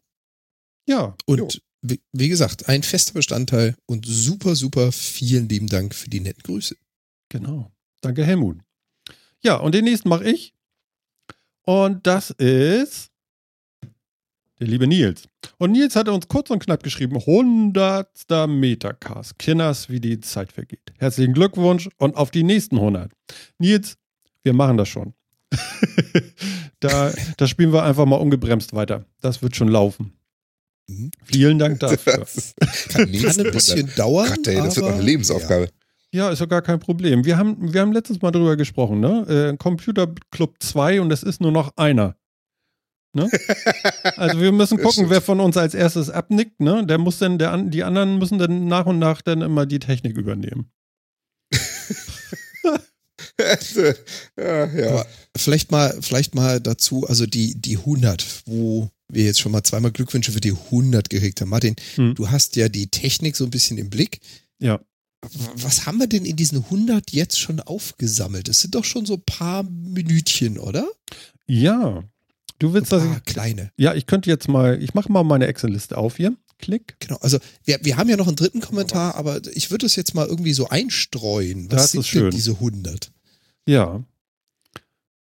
Ja, 0.88 1.16
Und 1.26 1.64
wie, 1.82 2.00
wie 2.14 2.30
gesagt, 2.30 2.70
ein 2.70 2.84
fester 2.84 3.14
Bestandteil 3.14 3.76
und 3.88 4.06
super, 4.06 4.56
super 4.56 4.92
vielen 4.92 5.50
lieben 5.50 5.68
Dank 5.68 5.96
für 5.96 6.08
die 6.08 6.20
netten 6.20 6.44
Grüße. 6.44 6.78
Genau. 7.30 7.72
Danke, 8.02 8.24
Helmut. 8.24 8.60
Ja, 9.42 9.56
und 9.58 9.74
den 9.74 9.86
nächsten 9.86 10.10
mache 10.10 10.30
ich. 10.30 10.54
Und 11.64 12.06
das 12.06 12.30
ist 12.30 13.10
der 14.60 14.68
liebe 14.68 14.86
Nils. 14.86 15.28
Und 15.58 15.72
Nils 15.72 15.96
hat 15.96 16.08
uns 16.08 16.28
kurz 16.28 16.52
und 16.52 16.60
knapp 16.60 16.84
geschrieben: 16.84 17.18
100. 17.18 18.48
Metacast. 18.48 19.40
Kinders, 19.40 19.90
wie 19.90 20.00
die 20.00 20.20
Zeit 20.20 20.54
vergeht. 20.54 20.94
Herzlichen 21.00 21.34
Glückwunsch 21.34 21.90
und 21.98 22.16
auf 22.16 22.30
die 22.30 22.44
nächsten 22.44 22.78
100. 22.78 23.12
Nils, 23.58 23.98
wir 24.44 24.54
machen 24.54 24.78
das 24.78 24.88
schon. 24.88 25.16
da, 26.80 27.14
da 27.38 27.48
spielen 27.48 27.74
wir 27.74 27.84
einfach 27.84 28.06
mal 28.06 28.18
ungebremst 28.18 28.74
weiter. 28.74 29.06
Das 29.22 29.42
wird 29.42 29.56
schon 29.56 29.68
laufen. 29.68 30.14
Mhm. 30.88 31.12
Vielen 31.24 31.60
Dank 31.60 31.80
dafür. 31.80 32.18
Das 32.18 32.36
ist, 32.36 32.56
Kann, 32.90 33.12
kann 33.12 33.46
ein 33.46 33.52
bisschen 33.52 33.92
dauern. 33.96 34.30
Gott, 34.30 34.48
ey, 34.48 34.56
das 34.56 34.76
wird 34.76 34.86
noch 34.86 34.94
eine 34.94 35.04
Lebensaufgabe. 35.04 35.70
Ja, 36.12 36.30
ist 36.30 36.40
doch 36.40 36.48
gar 36.48 36.62
kein 36.62 36.80
Problem. 36.80 37.26
Wir 37.26 37.38
haben, 37.38 37.74
wir 37.74 37.82
haben 37.82 37.92
letztes 37.92 38.22
Mal 38.22 38.32
drüber 38.32 38.56
gesprochen, 38.56 39.00
ne? 39.00 39.52
Äh, 39.54 39.58
Computer 39.58 40.08
Club 40.32 40.56
2 40.60 41.02
und 41.02 41.12
es 41.12 41.24
ist 41.24 41.42
nur 41.42 41.52
noch 41.52 41.76
einer. 41.76 42.16
Ne? 43.14 43.30
Also 44.18 44.40
wir 44.40 44.52
müssen 44.52 44.78
gucken, 44.78 45.10
wer 45.10 45.22
von 45.22 45.40
uns 45.40 45.58
als 45.58 45.74
erstes 45.74 46.10
abnickt, 46.10 46.62
ne? 46.62 46.86
Der 46.86 46.98
muss 47.00 47.18
dann, 47.18 47.38
der, 47.38 47.58
die 47.58 47.84
anderen 47.84 48.18
müssen 48.18 48.38
dann 48.38 48.68
nach 48.68 48.86
und 48.86 49.00
nach 49.00 49.22
dann 49.22 49.42
immer 49.42 49.66
die 49.66 49.80
Technik 49.80 50.18
übernehmen. 50.18 50.72
ja, 54.38 54.66
ja. 54.74 54.90
Aber 54.90 55.06
vielleicht 55.36 55.72
mal, 55.72 55.98
vielleicht 56.02 56.36
mal 56.36 56.60
dazu, 56.60 57.08
also 57.08 57.26
die, 57.26 57.56
die 57.56 57.78
100, 57.78 58.44
wo 58.46 58.90
wir 59.08 59.26
jetzt 59.26 59.40
schon 59.40 59.52
mal 59.52 59.64
zweimal 59.64 59.92
Glückwünsche 59.92 60.32
für 60.32 60.42
die 60.42 60.52
100 60.54 61.10
gekriegt 61.10 61.42
haben. 61.42 61.50
Martin, 61.50 61.76
Hm. 61.96 62.16
du 62.16 62.30
hast 62.30 62.56
ja 62.56 62.70
die 62.70 62.88
Technik 62.88 63.36
so 63.36 63.44
ein 63.46 63.52
bisschen 63.52 63.78
im 63.78 63.90
Blick. 63.90 64.20
Ja. 64.60 64.80
Was 65.56 65.86
haben 65.86 66.00
wir 66.00 66.08
denn 66.08 66.26
in 66.26 66.36
diesen 66.36 66.60
100 66.66 67.12
jetzt 67.12 67.40
schon 67.40 67.60
aufgesammelt? 67.60 68.48
Das 68.48 68.62
sind 68.62 68.76
doch 68.76 68.84
schon 68.86 69.06
so 69.06 69.16
ein 69.16 69.24
paar 69.26 69.64
Minütchen, 69.64 70.60
oder? 70.60 70.88
Ja. 71.48 72.04
Du 72.60 72.74
willst, 72.74 72.92
ich. 72.94 73.26
kleine. 73.26 73.72
Ja, 73.78 73.94
ich 73.96 74.06
könnte 74.06 74.30
jetzt 74.30 74.48
mal, 74.48 74.82
ich 74.82 74.94
mache 74.94 75.12
mal 75.12 75.24
meine 75.24 75.48
Excel-Liste 75.48 75.98
auf 75.98 76.18
hier. 76.18 76.36
Klick. 76.58 76.96
Genau, 77.00 77.18
also 77.22 77.38
wir, 77.66 77.80
wir 77.84 77.98
haben 77.98 78.10
ja 78.10 78.18
noch 78.18 78.28
einen 78.28 78.36
dritten 78.38 78.62
Kommentar, 78.62 79.16
aber 79.16 79.42
ich 79.54 79.72
würde 79.72 79.86
es 79.86 79.96
jetzt 79.96 80.14
mal 80.16 80.26
irgendwie 80.28 80.54
so 80.54 80.70
einstreuen. 80.70 81.66
Was 81.72 81.82
Das 81.84 81.92
sind 81.92 82.00
ist 82.02 82.08
schön. 82.08 82.22
denn 82.24 82.32
diese 82.32 82.52
100? 82.52 83.12
Ja. 83.68 84.04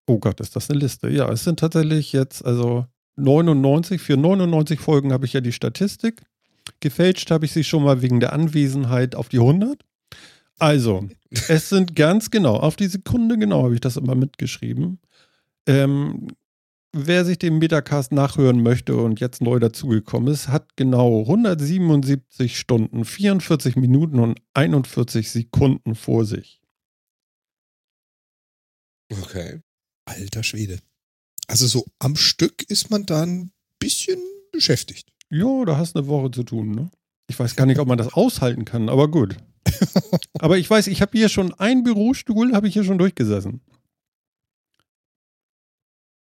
Oh 0.07 0.17
Gott, 0.17 0.39
ist 0.39 0.55
das 0.55 0.69
eine 0.69 0.79
Liste? 0.79 1.09
Ja, 1.09 1.31
es 1.31 1.43
sind 1.43 1.59
tatsächlich 1.59 2.13
jetzt, 2.13 2.43
also 2.43 2.85
99, 3.17 4.01
für 4.01 4.17
99 4.17 4.79
Folgen 4.79 5.13
habe 5.13 5.25
ich 5.25 5.33
ja 5.33 5.41
die 5.41 5.51
Statistik. 5.51 6.23
Gefälscht 6.79 7.29
habe 7.31 7.45
ich 7.45 7.51
sie 7.51 7.63
schon 7.63 7.83
mal 7.83 8.01
wegen 8.01 8.19
der 8.19 8.33
Anwesenheit 8.33 9.13
auf 9.15 9.29
die 9.29 9.37
100. 9.39 9.83
Also, 10.57 11.07
es 11.47 11.69
sind 11.69 11.95
ganz 11.95 12.31
genau, 12.31 12.55
auf 12.55 12.75
die 12.75 12.87
Sekunde 12.87 13.37
genau 13.37 13.63
habe 13.63 13.75
ich 13.75 13.81
das 13.81 13.97
immer 13.97 14.15
mitgeschrieben. 14.15 14.99
Ähm, 15.67 16.27
wer 16.91 17.25
sich 17.25 17.38
den 17.39 17.60
Metacast 17.60 18.12
nachhören 18.12 18.62
möchte 18.63 18.95
und 18.97 19.19
jetzt 19.19 19.41
neu 19.41 19.60
dazugekommen 19.60 20.34
ist, 20.34 20.47
hat 20.47 20.75
genau 20.75 21.21
177 21.21 22.58
Stunden, 22.58 23.06
44 23.06 23.75
Minuten 23.75 24.19
und 24.19 24.39
41 24.54 25.30
Sekunden 25.30 25.95
vor 25.95 26.25
sich. 26.25 26.62
Okay. 29.12 29.62
Alter 30.06 30.43
Schwede. 30.43 30.80
Also 31.47 31.67
so 31.67 31.86
am 31.99 32.15
Stück 32.15 32.63
ist 32.69 32.89
man 32.89 33.06
da 33.06 33.23
ein 33.23 33.52
bisschen 33.80 34.19
beschäftigt. 34.52 35.10
Ja, 35.30 35.65
da 35.65 35.78
hast 35.78 35.95
du 35.95 35.99
eine 35.99 36.08
Woche 36.08 36.32
zu 36.32 36.43
tun, 36.43 36.71
ne? 36.71 36.91
Ich 37.28 37.39
weiß 37.39 37.56
gar 37.56 37.65
nicht, 37.65 37.80
ob 37.80 37.88
man 37.88 37.97
das 37.97 38.13
aushalten 38.13 38.65
kann, 38.65 38.89
aber 38.89 39.08
gut. 39.08 39.38
aber 40.39 40.58
ich 40.58 40.67
weiß, 40.67 40.88
ich 40.88 41.02
habe 41.02 41.17
hier 41.17 41.30
schon 41.30 41.54
einen 41.54 41.84
Bürostuhl, 41.84 42.54
habe 42.54 42.67
ich 42.67 42.73
hier 42.73 42.84
schon 42.84 42.97
durchgesessen. 42.97 43.62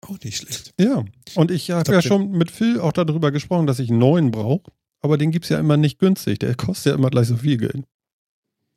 Auch 0.01 0.19
nicht 0.23 0.37
schlecht. 0.37 0.73
Ja. 0.79 1.03
Und 1.35 1.51
ich 1.51 1.71
habe 1.71 1.91
ja 1.91 2.01
schon 2.01 2.31
mit 2.31 2.51
Phil 2.51 2.79
auch 2.79 2.93
darüber 2.93 3.31
gesprochen, 3.31 3.67
dass 3.67 3.79
ich 3.79 3.89
einen 3.89 3.99
neuen 3.99 4.31
brauche. 4.31 4.71
Aber 5.01 5.17
den 5.17 5.31
gibt 5.31 5.45
es 5.45 5.49
ja 5.49 5.59
immer 5.59 5.77
nicht 5.77 5.99
günstig. 5.99 6.39
Der 6.39 6.55
kostet 6.55 6.91
ja 6.91 6.95
immer 6.95 7.09
gleich 7.09 7.27
so 7.27 7.37
viel 7.37 7.57
Geld. 7.57 7.85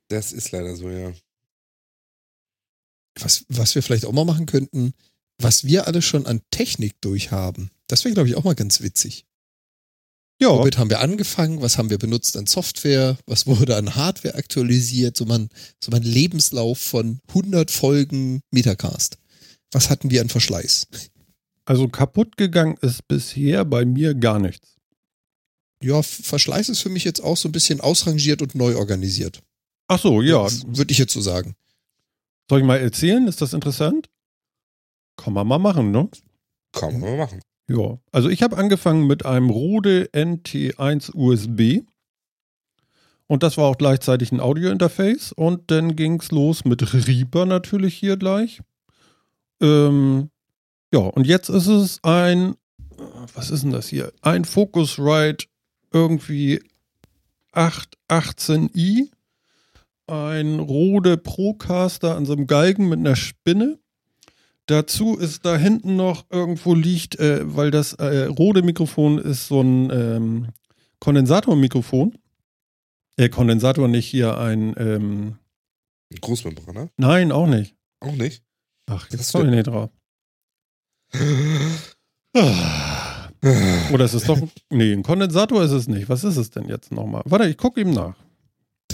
Das 0.08 0.32
ist 0.32 0.50
leider 0.50 0.76
so, 0.76 0.90
ja. 0.90 1.12
Was, 3.20 3.44
was 3.48 3.74
wir 3.74 3.82
vielleicht 3.82 4.04
auch 4.04 4.12
mal 4.12 4.24
machen 4.24 4.46
könnten, 4.46 4.94
was 5.38 5.64
wir 5.64 5.87
alle 5.87 6.02
schon 6.02 6.26
an 6.26 6.40
Technik 6.50 7.00
durchhaben. 7.00 7.70
Das 7.87 8.04
wäre, 8.04 8.14
glaube 8.14 8.28
ich, 8.28 8.37
auch 8.37 8.44
mal 8.44 8.54
ganz 8.54 8.80
witzig. 8.80 9.26
Ja, 10.40 10.48
Womit 10.48 10.78
haben 10.78 10.90
wir 10.90 11.00
angefangen? 11.00 11.62
Was 11.62 11.78
haben 11.78 11.90
wir 11.90 11.98
benutzt 11.98 12.37
an 12.37 12.46
Software? 12.46 13.16
Was 13.26 13.46
wurde 13.46 13.76
an 13.76 13.94
Hardware 13.94 14.35
aktualisiert? 14.35 15.16
So 15.16 15.24
mein, 15.24 15.48
so 15.82 15.90
mein 15.90 16.02
Lebenslauf 16.02 16.78
von 16.78 17.20
100 17.28 17.70
Folgen 17.70 18.40
Metacast. 18.50 19.18
Was 19.70 19.88
hatten 19.88 20.11
wir 20.11 20.20
an 20.20 20.28
Verschleiß? 20.28 20.87
Also 21.64 21.88
kaputt 21.88 22.37
gegangen 22.37 22.77
ist 22.81 23.07
bisher 23.09 23.64
bei 23.64 23.85
mir 23.85 24.14
gar 24.14 24.38
nichts. 24.38 24.77
Ja, 25.83 26.03
Verschleiß 26.03 26.68
ist 26.68 26.81
für 26.81 26.90
mich 26.90 27.05
jetzt 27.05 27.20
auch 27.20 27.37
so 27.37 27.48
ein 27.48 27.53
bisschen 27.53 27.81
ausrangiert 27.81 28.40
und 28.40 28.55
neu 28.55 28.77
organisiert. 28.77 29.40
Ach 29.88 29.98
so, 29.98 30.22
ja. 30.22 30.46
Würde 30.66 30.92
ich 30.92 30.98
jetzt 30.98 31.12
so 31.12 31.20
sagen. 31.20 31.57
Soll 32.48 32.61
ich 32.61 32.66
mal 32.66 32.79
erzählen? 32.79 33.27
Ist 33.27 33.40
das 33.40 33.53
interessant? 33.53 34.09
Kann 35.16 35.33
man 35.33 35.46
mal 35.46 35.59
machen, 35.59 35.90
ne? 35.90 36.09
Kann 36.72 36.92
man 36.92 37.01
mal 37.01 37.16
machen. 37.16 37.40
Ja, 37.68 37.98
also 38.11 38.29
ich 38.29 38.42
habe 38.42 38.57
angefangen 38.57 39.07
mit 39.07 39.25
einem 39.25 39.51
Rode 39.51 40.11
NT1 40.12 41.14
USB 41.14 41.85
und 43.27 43.42
das 43.42 43.57
war 43.57 43.64
auch 43.64 43.79
gleichzeitig 43.79 44.33
ein 44.33 44.40
Audio-Interface 44.40 45.33
und 45.33 45.70
dann 45.70 45.96
ging 45.96 46.20
es 46.20 46.31
los 46.33 46.64
mit 46.64 46.92
Reaper 46.92 47.46
natürlich 47.46 47.94
hier 47.94 48.16
gleich. 48.16 48.61
Ähm, 49.61 50.31
ja, 50.92 51.00
und 51.00 51.26
jetzt 51.26 51.48
ist 51.48 51.66
es 51.66 51.98
ein, 52.02 52.55
was 53.35 53.50
ist 53.50 53.64
denn 53.64 53.72
das 53.72 53.88
hier? 53.88 54.12
Ein 54.20 54.44
Focusrite 54.44 55.46
irgendwie 55.92 56.61
818i, 57.52 59.09
ein 60.07 60.59
Rode 60.59 61.16
Procaster 61.16 62.16
an 62.16 62.26
so 62.26 62.35
einem 62.35 62.46
Galgen 62.46 62.88
mit 62.88 62.98
einer 62.98 63.16
Spinne. 63.16 63.78
Dazu 64.66 65.16
ist 65.16 65.44
da 65.44 65.57
hinten 65.57 65.96
noch 65.96 66.26
irgendwo 66.31 66.74
liegt, 66.74 67.18
äh, 67.18 67.40
weil 67.42 67.70
das 67.70 67.94
äh, 67.94 68.24
rote 68.24 68.62
Mikrofon 68.62 69.18
ist 69.18 69.48
so 69.48 69.61
ein 69.61 69.90
ähm, 69.90 70.48
Kondensatormikrofon. 71.00 72.16
Äh, 73.16 73.28
Kondensator 73.28 73.88
nicht 73.88 74.07
hier 74.07 74.38
ein. 74.38 74.74
Ähm, 74.78 75.38
Großmembraner? 76.20 76.90
nein, 76.96 77.33
auch 77.33 77.46
nicht. 77.46 77.74
Auch 78.00 78.12
nicht. 78.12 78.44
Ach, 78.87 79.09
jetzt 79.11 79.33
komme 79.33 79.46
ich 79.46 79.50
nicht 79.50 79.66
drauf. 79.66 79.90
Ah. 82.35 83.29
Oder 83.92 84.05
ist 84.05 84.14
es 84.14 84.25
doch. 84.25 84.38
Nee, 84.70 84.92
ein 84.92 85.03
Kondensator 85.03 85.62
ist 85.62 85.72
es 85.72 85.88
nicht. 85.88 86.09
Was 86.09 86.25
ist 86.25 86.37
es 86.37 86.51
denn 86.51 86.68
jetzt 86.68 86.92
nochmal? 86.92 87.22
Warte, 87.25 87.48
ich 87.48 87.57
gucke 87.57 87.81
ihm 87.81 87.90
nach. 87.90 88.14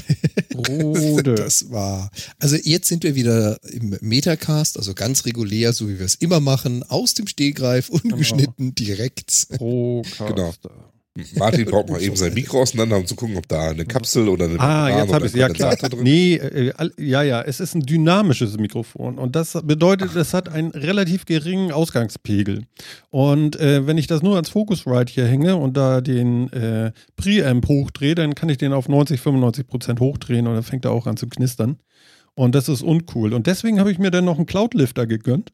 Rode. 0.56 1.34
Das 1.34 1.70
war. 1.70 2.10
Also 2.38 2.56
jetzt 2.56 2.88
sind 2.88 3.04
wir 3.04 3.14
wieder 3.14 3.58
im 3.64 3.96
Metacast, 4.00 4.76
also 4.78 4.94
ganz 4.94 5.24
regulär, 5.26 5.72
so 5.72 5.88
wie 5.88 5.98
wir 5.98 6.06
es 6.06 6.14
immer 6.16 6.40
machen, 6.40 6.82
aus 6.88 7.14
dem 7.14 7.26
Stehgreif, 7.26 7.88
ungeschnitten, 7.90 8.74
direkt. 8.74 9.48
Procaster. 9.56 10.70
Genau. 10.70 10.92
Martin 11.36 11.64
braucht 11.64 11.90
mal 11.90 12.02
eben 12.02 12.16
sein 12.16 12.34
Mikro 12.34 12.62
auseinander, 12.62 12.96
um 12.96 13.06
zu 13.06 13.16
gucken, 13.16 13.36
ob 13.36 13.48
da 13.48 13.70
eine 13.70 13.84
Kapsel 13.84 14.28
oder 14.28 14.46
eine 14.46 14.60
Ah, 14.60 14.88
jetzt 14.88 15.12
habe 15.12 15.26
ich 15.26 15.32
es. 15.32 15.38
Ja, 15.38 15.48
klar. 15.48 15.76
Drin 15.76 16.02
Nee, 16.02 16.34
äh, 16.34 16.72
ja, 16.98 17.22
ja, 17.22 17.42
es 17.42 17.60
ist 17.60 17.74
ein 17.74 17.82
dynamisches 17.82 18.56
Mikrofon 18.58 19.18
und 19.18 19.36
das 19.36 19.58
bedeutet, 19.64 20.14
es 20.16 20.34
hat 20.34 20.48
einen 20.48 20.70
relativ 20.70 21.24
geringen 21.24 21.72
Ausgangspegel. 21.72 22.64
Und 23.10 23.58
äh, 23.60 23.86
wenn 23.86 23.98
ich 23.98 24.06
das 24.06 24.22
nur 24.22 24.34
ans 24.34 24.50
Focusrite 24.50 25.12
hier 25.12 25.26
hänge 25.26 25.56
und 25.56 25.76
da 25.76 26.00
den 26.00 26.52
äh, 26.52 26.92
Preamp 27.16 27.68
hochdrehe, 27.68 28.14
dann 28.14 28.34
kann 28.34 28.48
ich 28.48 28.58
den 28.58 28.72
auf 28.72 28.88
90, 28.88 29.20
95 29.20 29.66
Prozent 29.66 30.00
hochdrehen 30.00 30.46
und 30.46 30.54
dann 30.54 30.62
fängt 30.62 30.84
er 30.84 30.92
auch 30.92 31.06
an 31.06 31.16
zu 31.16 31.28
knistern. 31.28 31.78
Und 32.34 32.54
das 32.54 32.68
ist 32.68 32.82
uncool. 32.82 33.34
Und 33.34 33.46
deswegen 33.48 33.80
habe 33.80 33.90
ich 33.90 33.98
mir 33.98 34.12
dann 34.12 34.24
noch 34.24 34.36
einen 34.36 34.46
Cloudlifter 34.46 35.06
gegönnt. 35.06 35.52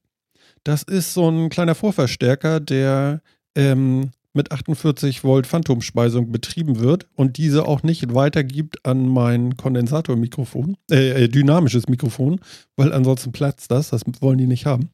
Das 0.64 0.82
ist 0.82 1.14
so 1.14 1.30
ein 1.30 1.48
kleiner 1.48 1.74
Vorverstärker, 1.74 2.60
der 2.60 3.22
ähm, 3.54 4.10
mit 4.34 4.52
48 4.52 5.24
Volt 5.24 5.46
Phantomspeisung 5.46 6.32
betrieben 6.32 6.80
wird 6.80 7.08
und 7.14 7.38
diese 7.38 7.66
auch 7.66 7.82
nicht 7.82 8.14
weitergibt 8.14 8.84
an 8.84 9.08
mein 9.08 9.56
Kondensatormikrofon, 9.56 10.76
äh, 10.90 11.24
äh, 11.24 11.28
dynamisches 11.28 11.88
Mikrofon, 11.88 12.40
weil 12.76 12.92
ansonsten 12.92 13.32
platzt 13.32 13.70
das, 13.70 13.90
das 13.90 14.02
wollen 14.20 14.38
die 14.38 14.46
nicht 14.46 14.66
haben. 14.66 14.90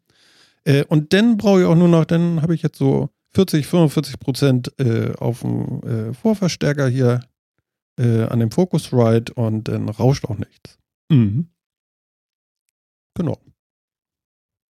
Äh, 0.65 0.85
und 0.85 1.13
dann 1.13 1.39
brauche 1.39 1.61
ich 1.61 1.67
auch 1.67 1.75
nur 1.75 1.89
noch, 1.89 2.05
dann 2.05 2.43
habe 2.43 2.55
ich 2.55 2.63
jetzt 2.63 2.79
so 2.79 3.09
40, 3.35 3.67
45 3.67 4.19
Prozent 4.19 4.73
äh, 4.79 5.13
auf 5.17 5.41
dem 5.41 5.83
äh, 5.83 6.15
Vorverstärker 6.15 6.89
hier 6.89 7.21
äh, 7.99 8.25
an 8.25 8.41
dem 8.41 8.51
Focusrite 8.51 9.33
und 9.35 9.69
dann 9.69 9.89
rauscht 9.89 10.25
auch 10.25 10.39
nichts. 10.39 10.79
Mhm. 11.11 11.49
Genau. 13.15 13.39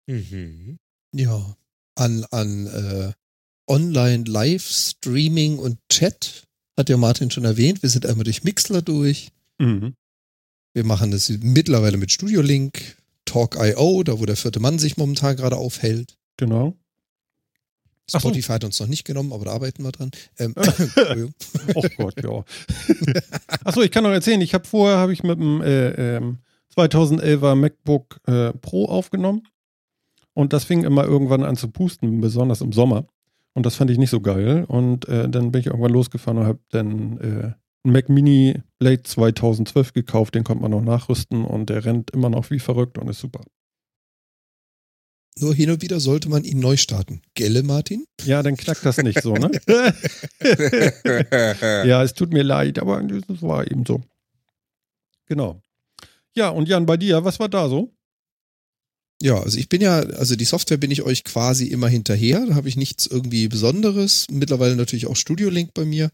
Mhm. 0.06 0.78
Ja. 1.14 1.56
An, 1.96 2.24
an 2.30 2.66
äh, 2.66 3.12
Online-Live-Streaming 3.70 5.58
und 5.58 5.78
Chat 5.88 6.42
hat 6.76 6.88
ja 6.88 6.96
Martin 6.96 7.30
schon 7.30 7.44
erwähnt. 7.44 7.82
Wir 7.82 7.88
sind 7.88 8.04
einmal 8.04 8.24
durch 8.24 8.42
Mixler 8.42 8.82
durch. 8.82 9.30
Mhm. 9.58 9.94
Wir 10.74 10.84
machen 10.84 11.12
das 11.12 11.28
mittlerweile 11.28 11.96
mit 11.96 12.10
Studio 12.10 12.42
Link, 12.42 12.96
Talk.io, 13.24 14.02
da 14.02 14.18
wo 14.18 14.26
der 14.26 14.36
vierte 14.36 14.58
Mann 14.58 14.78
sich 14.78 14.96
momentan 14.96 15.36
gerade 15.36 15.56
aufhält. 15.56 16.16
Genau. 16.36 16.76
Ach 18.12 18.20
so. 18.20 18.28
Spotify 18.28 18.54
hat 18.54 18.64
uns 18.64 18.80
noch 18.80 18.88
nicht 18.88 19.04
genommen, 19.04 19.32
aber 19.32 19.44
da 19.44 19.52
arbeiten 19.52 19.84
wir 19.84 19.92
dran. 19.92 20.10
Ähm. 20.38 20.54
Oh 21.74 21.84
Gott, 21.96 22.20
ja. 22.22 22.44
Achso, 23.64 23.82
ich 23.82 23.92
kann 23.92 24.02
noch 24.02 24.10
erzählen, 24.10 24.40
ich 24.40 24.52
habe 24.54 24.66
vorher 24.66 24.98
habe 24.98 25.12
ich 25.12 25.22
mit 25.22 25.38
dem 25.38 25.62
äh, 25.62 26.16
ähm, 26.16 26.38
2011er 26.76 27.54
MacBook 27.54 28.20
äh, 28.26 28.52
Pro 28.54 28.86
aufgenommen 28.86 29.46
und 30.34 30.52
das 30.52 30.64
fing 30.64 30.82
immer 30.82 31.04
irgendwann 31.04 31.44
an 31.44 31.56
zu 31.56 31.68
pusten, 31.68 32.20
besonders 32.20 32.60
im 32.62 32.72
Sommer. 32.72 33.06
Und 33.54 33.66
das 33.66 33.76
fand 33.76 33.90
ich 33.90 33.98
nicht 33.98 34.10
so 34.10 34.20
geil. 34.20 34.64
Und 34.68 35.08
äh, 35.08 35.28
dann 35.28 35.52
bin 35.52 35.60
ich 35.60 35.66
irgendwann 35.66 35.92
losgefahren 35.92 36.38
und 36.38 36.46
habe 36.46 36.60
dann 36.70 37.18
äh, 37.18 37.52
einen 37.84 37.92
Mac 37.92 38.08
Mini 38.08 38.62
Late 38.78 39.02
2012 39.02 39.92
gekauft. 39.92 40.34
Den 40.34 40.44
konnte 40.44 40.62
man 40.62 40.70
noch 40.70 40.82
nachrüsten 40.82 41.44
und 41.44 41.70
der 41.70 41.84
rennt 41.84 42.10
immer 42.10 42.30
noch 42.30 42.50
wie 42.50 42.60
verrückt 42.60 42.98
und 42.98 43.08
ist 43.08 43.20
super. 43.20 43.40
Nur 45.38 45.54
hin 45.54 45.70
und 45.70 45.80
wieder 45.80 46.00
sollte 46.00 46.28
man 46.28 46.44
ihn 46.44 46.60
neu 46.60 46.76
starten. 46.76 47.22
Gelle, 47.34 47.62
Martin? 47.62 48.04
Ja, 48.24 48.42
dann 48.42 48.56
knackt 48.56 48.84
das 48.84 48.98
nicht 48.98 49.22
so, 49.22 49.34
ne? 49.34 49.50
ja, 51.86 52.02
es 52.02 52.14
tut 52.14 52.32
mir 52.32 52.42
leid, 52.42 52.78
aber 52.78 53.02
das 53.02 53.40
war 53.40 53.70
eben 53.70 53.86
so. 53.86 54.02
Genau. 55.26 55.62
Ja, 56.34 56.50
und 56.50 56.68
Jan, 56.68 56.84
bei 56.84 56.96
dir, 56.96 57.24
was 57.24 57.40
war 57.40 57.48
da 57.48 57.68
so? 57.68 57.92
Ja, 59.22 59.40
also 59.40 59.58
ich 59.58 59.68
bin 59.68 59.82
ja, 59.82 59.98
also 60.00 60.34
die 60.34 60.44
Software 60.46 60.78
bin 60.78 60.90
ich 60.90 61.02
euch 61.02 61.24
quasi 61.24 61.66
immer 61.66 61.88
hinterher. 61.88 62.46
Da 62.46 62.54
habe 62.54 62.68
ich 62.68 62.76
nichts 62.76 63.06
irgendwie 63.06 63.48
Besonderes. 63.48 64.26
Mittlerweile 64.30 64.76
natürlich 64.76 65.06
auch 65.06 65.16
Studio 65.16 65.50
Link 65.50 65.74
bei 65.74 65.84
mir. 65.84 66.10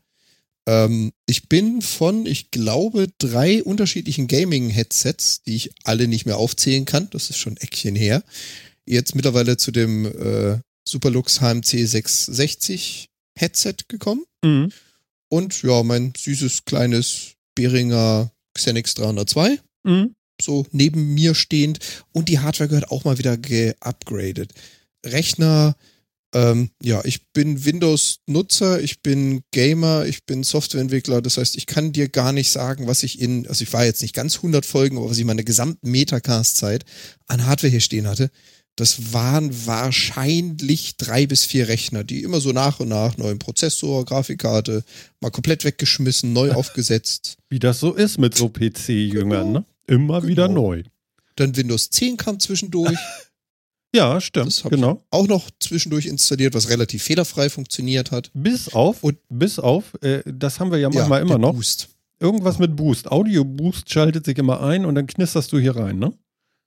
Ähm, 0.66 1.12
ich 1.26 1.48
bin 1.48 1.82
von, 1.82 2.26
ich 2.26 2.50
glaube, 2.50 3.06
drei 3.18 3.62
unterschiedlichen 3.62 4.26
Gaming-Headsets, 4.26 5.42
die 5.42 5.54
ich 5.54 5.70
alle 5.84 6.08
nicht 6.08 6.26
mehr 6.26 6.36
aufzählen 6.36 6.84
kann. 6.84 7.08
Das 7.10 7.30
ist 7.30 7.38
schon 7.38 7.54
ein 7.54 7.58
Eckchen 7.58 7.94
her. 7.94 8.24
Jetzt 8.86 9.14
mittlerweile 9.14 9.56
zu 9.56 9.70
dem 9.70 10.06
äh, 10.06 10.58
Superlux 10.86 11.40
HMC 11.40 11.86
660 11.86 13.08
Headset 13.38 13.76
gekommen. 13.88 14.24
Mhm. 14.44 14.72
Und 15.28 15.62
ja, 15.62 15.82
mein 15.82 16.12
süßes 16.16 16.64
kleines 16.64 17.34
Behringer 17.54 18.32
Xenix 18.54 18.94
302 18.94 19.60
Mhm. 19.84 20.16
So 20.40 20.66
neben 20.72 21.14
mir 21.14 21.34
stehend 21.34 21.78
und 22.12 22.28
die 22.28 22.38
Hardware 22.38 22.68
gehört 22.68 22.90
auch 22.90 23.04
mal 23.04 23.18
wieder 23.18 23.36
geupgradet. 23.36 24.52
Rechner, 25.04 25.76
ähm, 26.34 26.70
ja, 26.82 27.02
ich 27.04 27.28
bin 27.32 27.64
Windows-Nutzer, 27.64 28.80
ich 28.80 29.02
bin 29.02 29.42
Gamer, 29.52 30.06
ich 30.06 30.24
bin 30.24 30.42
Softwareentwickler, 30.42 31.22
das 31.22 31.38
heißt, 31.38 31.56
ich 31.56 31.66
kann 31.66 31.92
dir 31.92 32.08
gar 32.08 32.32
nicht 32.32 32.50
sagen, 32.50 32.86
was 32.86 33.02
ich 33.02 33.20
in, 33.20 33.46
also 33.46 33.62
ich 33.62 33.72
war 33.72 33.84
jetzt 33.84 34.02
nicht 34.02 34.14
ganz 34.14 34.36
100 34.36 34.66
Folgen, 34.66 34.98
aber 34.98 35.08
was 35.08 35.18
ich 35.18 35.24
meine 35.24 35.44
gesamten 35.44 35.90
Metacast-Zeit 35.90 36.84
an 37.26 37.46
Hardware 37.46 37.70
hier 37.70 37.80
stehen 37.80 38.06
hatte, 38.08 38.30
das 38.76 39.14
waren 39.14 39.50
wahrscheinlich 39.66 40.98
drei 40.98 41.26
bis 41.26 41.46
vier 41.46 41.68
Rechner, 41.68 42.04
die 42.04 42.22
immer 42.22 42.40
so 42.40 42.52
nach 42.52 42.80
und 42.80 42.88
nach 42.88 43.16
neuen 43.16 43.38
Prozessor, 43.38 44.04
Grafikkarte, 44.04 44.84
mal 45.20 45.30
komplett 45.30 45.64
weggeschmissen, 45.64 46.34
neu 46.34 46.52
aufgesetzt. 46.54 47.38
Wie 47.48 47.58
das 47.58 47.80
so 47.80 47.94
ist 47.94 48.18
mit 48.18 48.34
so 48.34 48.50
PC-Jüngern, 48.50 49.52
ne? 49.52 49.64
Immer 49.86 50.20
Genau. 50.20 50.28
wieder 50.28 50.48
neu. 50.48 50.82
Dann 51.36 51.56
Windows 51.56 51.90
10 51.90 52.16
kam 52.16 52.38
zwischendurch. 52.40 52.96
Ja, 53.94 54.20
stimmt. 54.20 54.48
Das 54.48 54.62
hab 54.64 54.72
genau. 54.72 55.02
auch 55.10 55.26
noch 55.26 55.48
zwischendurch 55.58 56.04
installiert, 56.04 56.52
was 56.54 56.68
relativ 56.68 57.02
fehlerfrei 57.04 57.48
funktioniert 57.48 58.10
hat. 58.10 58.30
Bis 58.34 58.74
auf, 58.74 59.02
Und- 59.02 59.16
bis 59.30 59.58
auf, 59.58 59.94
äh, 60.02 60.22
das 60.26 60.60
haben 60.60 60.70
wir 60.70 60.76
ja 60.78 60.90
manchmal 60.90 61.22
immer 61.22 61.30
der 61.30 61.38
noch. 61.38 61.54
Boost. 61.54 61.88
Irgendwas 62.20 62.58
mit 62.58 62.76
Boost. 62.76 63.10
Audio 63.10 63.42
Boost 63.44 63.88
schaltet 63.90 64.26
sich 64.26 64.36
immer 64.36 64.60
ein 64.60 64.84
und 64.84 64.96
dann 64.96 65.06
knisterst 65.06 65.50
du 65.52 65.58
hier 65.58 65.76
rein, 65.76 65.98
ne? 65.98 66.12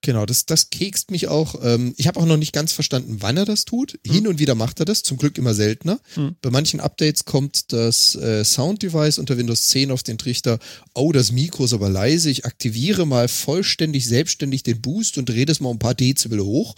Genau, 0.02 0.26
das, 0.26 0.46
das 0.46 0.70
kekst 0.70 1.12
mich 1.12 1.28
auch. 1.28 1.56
Ähm, 1.62 1.94
ich 1.98 2.08
habe 2.08 2.20
auch 2.20 2.26
noch 2.26 2.38
nicht 2.38 2.54
ganz 2.54 2.72
verstanden, 2.72 3.18
wann 3.20 3.36
er 3.36 3.46
das 3.46 3.66
tut. 3.66 4.00
Hin 4.06 4.28
und 4.28 4.40
wieder 4.40 4.56
macht 4.56 4.80
er 4.80 4.86
das, 4.86 5.04
zum 5.04 5.18
Glück 5.18 5.38
immer 5.38 5.54
seltener. 5.54 6.00
Hm. 6.14 6.36
Bei 6.42 6.50
manchen 6.50 6.80
Updates 6.80 7.26
kommt 7.26 7.74
das 7.74 8.16
äh, 8.16 8.46
Sound-Device 8.46 9.20
unter 9.20 9.38
Windows 9.38 9.68
10 9.68 9.92
auf 9.92 10.04
den 10.04 10.18
Trichter. 10.18 10.60
Oh, 10.96 11.12
das 11.12 11.34
Mikro 11.34 11.66
ist 11.66 11.74
aber 11.74 11.90
leise. 11.90 12.30
Ich 12.30 12.46
aktiviere 12.46 13.06
mal 13.06 13.28
vollständig 13.28 14.06
selbstständig 14.06 14.64
den 14.64 14.80
Boost 14.82 15.18
und 15.18 15.28
drehe 15.28 15.46
das 15.46 15.60
mal 15.60 15.70
um 15.70 15.76
ein 15.76 15.80
paar 15.80 15.96
Dezibel 15.96 16.40
hoch. 16.40 16.76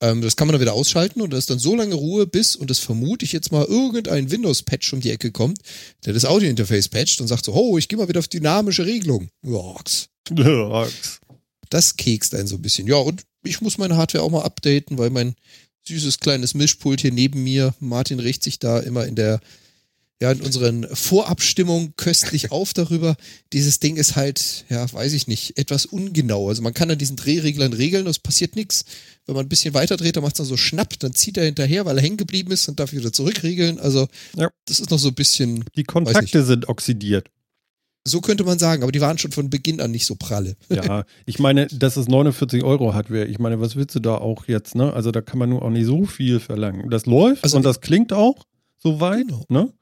Ähm, 0.00 0.20
das 0.20 0.36
kann 0.36 0.48
man 0.48 0.52
dann 0.52 0.60
wieder 0.60 0.74
ausschalten 0.74 1.20
und 1.20 1.32
da 1.32 1.38
ist 1.38 1.48
dann 1.48 1.58
so 1.58 1.74
lange 1.76 1.94
Ruhe, 1.94 2.26
bis, 2.26 2.56
und 2.56 2.70
das 2.70 2.80
vermute 2.80 3.24
ich 3.24 3.32
jetzt 3.32 3.52
mal, 3.52 3.64
irgendein 3.64 4.30
Windows-Patch 4.30 4.92
um 4.92 5.00
die 5.00 5.10
Ecke 5.10 5.30
kommt, 5.30 5.58
der 6.04 6.12
das 6.12 6.24
Audio-Interface 6.24 6.88
patcht 6.88 7.20
und 7.20 7.28
sagt 7.28 7.44
so, 7.44 7.54
oh, 7.54 7.78
ich 7.78 7.88
gehe 7.88 7.98
mal 7.98 8.08
wieder 8.08 8.18
auf 8.18 8.28
dynamische 8.28 8.84
Regelung. 8.84 9.28
Jox. 9.42 10.08
Das 11.72 11.96
kekst 11.96 12.34
einen 12.34 12.46
so 12.46 12.56
ein 12.56 12.62
bisschen. 12.62 12.86
Ja, 12.86 12.96
und 12.96 13.22
ich 13.42 13.62
muss 13.62 13.78
meine 13.78 13.96
Hardware 13.96 14.22
auch 14.22 14.30
mal 14.30 14.42
updaten, 14.42 14.98
weil 14.98 15.08
mein 15.08 15.34
süßes 15.88 16.20
kleines 16.20 16.52
Mischpult 16.52 17.00
hier 17.00 17.12
neben 17.12 17.42
mir, 17.42 17.74
Martin 17.80 18.20
regt 18.20 18.42
sich 18.42 18.58
da 18.58 18.78
immer 18.78 19.06
in 19.06 19.14
der, 19.14 19.40
ja, 20.20 20.30
in 20.32 20.42
unseren 20.42 20.86
Vorabstimmungen 20.94 21.94
köstlich 21.96 22.50
auf 22.52 22.74
darüber. 22.74 23.16
Dieses 23.54 23.80
Ding 23.80 23.96
ist 23.96 24.16
halt, 24.16 24.66
ja, 24.68 24.92
weiß 24.92 25.14
ich 25.14 25.28
nicht, 25.28 25.56
etwas 25.56 25.86
ungenau. 25.86 26.50
Also 26.50 26.60
man 26.60 26.74
kann 26.74 26.90
an 26.90 26.98
diesen 26.98 27.16
Drehreglern 27.16 27.72
regeln 27.72 28.06
es 28.06 28.18
passiert 28.18 28.54
nichts. 28.54 28.84
Wenn 29.24 29.34
man 29.34 29.46
ein 29.46 29.48
bisschen 29.48 29.72
weiter 29.72 29.96
dreht, 29.96 30.16
dann 30.16 30.24
macht 30.24 30.34
es 30.34 30.38
dann 30.38 30.46
so 30.46 30.58
schnapp, 30.58 30.98
dann 30.98 31.14
zieht 31.14 31.38
er 31.38 31.46
hinterher, 31.46 31.86
weil 31.86 31.96
er 31.96 32.02
hängen 32.02 32.18
geblieben 32.18 32.52
ist 32.52 32.68
und 32.68 32.80
darf 32.80 32.92
wieder 32.92 33.14
zurückregeln. 33.14 33.80
Also, 33.80 34.08
Ja. 34.36 34.50
das 34.66 34.78
ist 34.78 34.90
noch 34.90 34.98
so 34.98 35.08
ein 35.08 35.14
bisschen, 35.14 35.64
Die 35.74 35.84
Kontakte 35.84 36.44
sind 36.44 36.68
oxidiert. 36.68 37.30
So 38.06 38.20
könnte 38.20 38.44
man 38.44 38.58
sagen, 38.58 38.82
aber 38.82 38.92
die 38.92 39.00
waren 39.00 39.18
schon 39.18 39.32
von 39.32 39.48
Beginn 39.50 39.80
an 39.80 39.90
nicht 39.92 40.06
so 40.06 40.16
pralle. 40.16 40.56
Ja, 40.68 41.04
ich 41.24 41.38
meine, 41.38 41.66
das 41.68 41.96
ist 41.96 42.08
49 42.08 42.64
Euro 42.64 42.94
Hardware. 42.94 43.26
Ich 43.26 43.38
meine, 43.38 43.60
was 43.60 43.76
willst 43.76 43.94
du 43.94 44.00
da 44.00 44.16
auch 44.16 44.46
jetzt, 44.48 44.74
ne? 44.74 44.92
Also 44.92 45.10
da 45.12 45.20
kann 45.20 45.38
man 45.38 45.50
nur 45.50 45.62
auch 45.62 45.70
nicht 45.70 45.86
so 45.86 46.04
viel 46.04 46.40
verlangen. 46.40 46.90
Das 46.90 47.06
läuft 47.06 47.44
Also 47.44 47.56
und 47.56 47.64
das 47.64 47.80
klingt 47.80 48.12
auch 48.12 48.44
soweit, 48.78 49.28
Genau. 49.28 49.44
ne? 49.48 49.72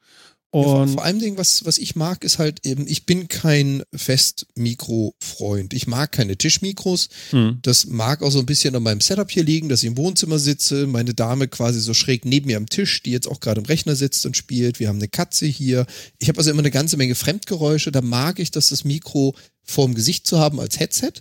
Ja, 0.53 0.61
vor, 0.63 0.81
Und 0.81 0.89
vor 0.89 1.03
allem 1.05 1.19
Ding, 1.19 1.37
was, 1.37 1.65
was 1.65 1.77
ich 1.77 1.95
mag, 1.95 2.23
ist 2.25 2.37
halt 2.39 2.65
eben, 2.65 2.85
ich 2.87 3.05
bin 3.05 3.27
kein 3.29 3.83
Festmikro-Freund. 3.95 5.73
Ich 5.73 5.87
mag 5.87 6.11
keine 6.11 6.37
Tischmikros. 6.37 7.09
hm, 7.31 7.59
Das 7.61 7.85
mag 7.87 8.21
auch 8.21 8.31
so 8.31 8.39
ein 8.39 8.45
bisschen 8.45 8.75
an 8.75 8.83
meinem 8.83 9.01
Setup 9.01 9.29
hier 9.29 9.43
liegen, 9.43 9.69
dass 9.69 9.83
ich 9.83 9.87
im 9.87 9.97
Wohnzimmer 9.97 10.39
sitze, 10.39 10.87
meine 10.87 11.13
Dame 11.13 11.47
quasi 11.47 11.79
so 11.79 11.93
schräg 11.93 12.25
neben 12.25 12.47
mir 12.47 12.57
am 12.57 12.67
Tisch, 12.67 13.01
die 13.03 13.11
jetzt 13.11 13.27
auch 13.27 13.39
gerade 13.39 13.61
im 13.61 13.65
Rechner 13.65 13.95
sitzt 13.95 14.25
und 14.25 14.37
spielt. 14.37 14.79
Wir 14.79 14.87
haben 14.87 14.97
eine 14.97 15.07
Katze 15.07 15.45
hier. 15.45 15.85
Ich 16.19 16.27
habe 16.27 16.37
also 16.39 16.51
immer 16.51 16.59
eine 16.59 16.71
ganze 16.71 16.97
Menge 16.97 17.15
Fremdgeräusche. 17.15 17.91
Da 17.91 18.01
mag 18.01 18.39
ich, 18.39 18.51
dass 18.51 18.69
das 18.69 18.83
Mikro 18.83 19.35
vorm 19.63 19.93
Gesicht 19.95 20.27
zu 20.27 20.39
haben 20.39 20.59
als 20.59 20.79
Headset. 20.79 21.13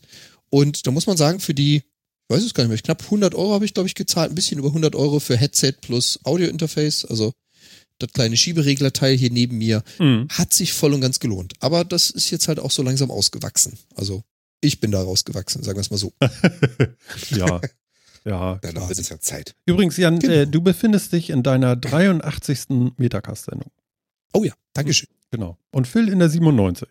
Und 0.49 0.87
da 0.87 0.91
muss 0.91 1.07
man 1.07 1.16
sagen, 1.16 1.41
für 1.41 1.55
die, 1.55 1.76
ich 1.76 1.83
weiß 2.37 2.43
es 2.43 2.55
gar 2.55 2.64
nicht 2.64 2.70
mehr, 2.70 2.78
knapp 2.78 3.03
100 3.05 3.35
Euro 3.35 3.55
habe 3.55 3.64
ich, 3.64 3.74
glaube 3.74 3.89
ich, 3.89 3.95
gezahlt. 3.95 4.33
Ein 4.33 4.35
bisschen 4.35 4.59
über 4.59 4.68
100 4.68 4.95
Euro 4.97 5.20
für 5.20 5.37
Headset 5.37 5.74
plus 5.81 6.18
Audio-Interface. 6.24 7.05
Also 7.05 7.33
das 8.03 8.12
kleine 8.12 8.36
Schiebereglerteil 8.36 9.16
hier 9.16 9.30
neben 9.30 9.59
mir 9.59 9.82
hm. 9.98 10.26
hat 10.30 10.53
sich 10.53 10.72
voll 10.72 10.94
und 10.94 11.01
ganz 11.01 11.20
gelohnt. 11.20 11.55
Aber 11.61 11.84
das 11.84 12.11
ist 12.11 12.30
jetzt 12.30 12.48
halt 12.48 12.59
auch 12.59 12.70
so 12.70 12.82
langsam 12.82 13.11
ausgewachsen. 13.11 13.78
Also 13.94 14.24
ich 14.61 14.80
bin 14.80 14.90
da 14.90 15.03
rausgewachsen, 15.03 15.62
sagen 15.62 15.76
wir 15.76 15.82
es 15.82 15.90
mal 15.90 15.96
so. 15.96 16.12
ja. 17.30 17.61
Ja. 18.24 18.57
Dann 18.62 18.88
wird 18.88 18.98
es 18.98 19.09
ja 19.09 19.18
Zeit. 19.18 19.55
Übrigens, 19.66 19.96
Jan, 19.96 20.18
Genau. 20.18 20.32
äh, 20.34 20.46
du 20.46 20.61
befindest 20.61 21.12
dich 21.12 21.30
in 21.30 21.42
deiner 21.42 21.76
83. 21.76 22.94
Metacast-Sendung. 22.96 23.70
Oh 24.32 24.44
ja, 24.44 24.53
Dankeschön. 24.74 25.09
Genau. 25.30 25.59
Und 25.70 25.86
Phil 25.86 26.09
in 26.09 26.18
der 26.18 26.28
97. 26.28 26.88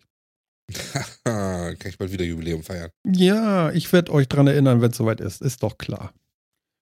Ah, 1.23 1.73
kann 1.79 1.89
ich 1.89 1.97
bald 1.97 2.11
wieder 2.11 2.25
Jubiläum 2.25 2.63
feiern. 2.63 2.91
Ja, 3.05 3.71
ich 3.71 3.91
werde 3.91 4.11
euch 4.11 4.27
dran 4.27 4.47
erinnern, 4.47 4.81
wenn 4.81 4.91
es 4.91 4.97
soweit 4.97 5.21
ist. 5.21 5.41
Ist 5.41 5.63
doch 5.63 5.77
klar. 5.77 6.13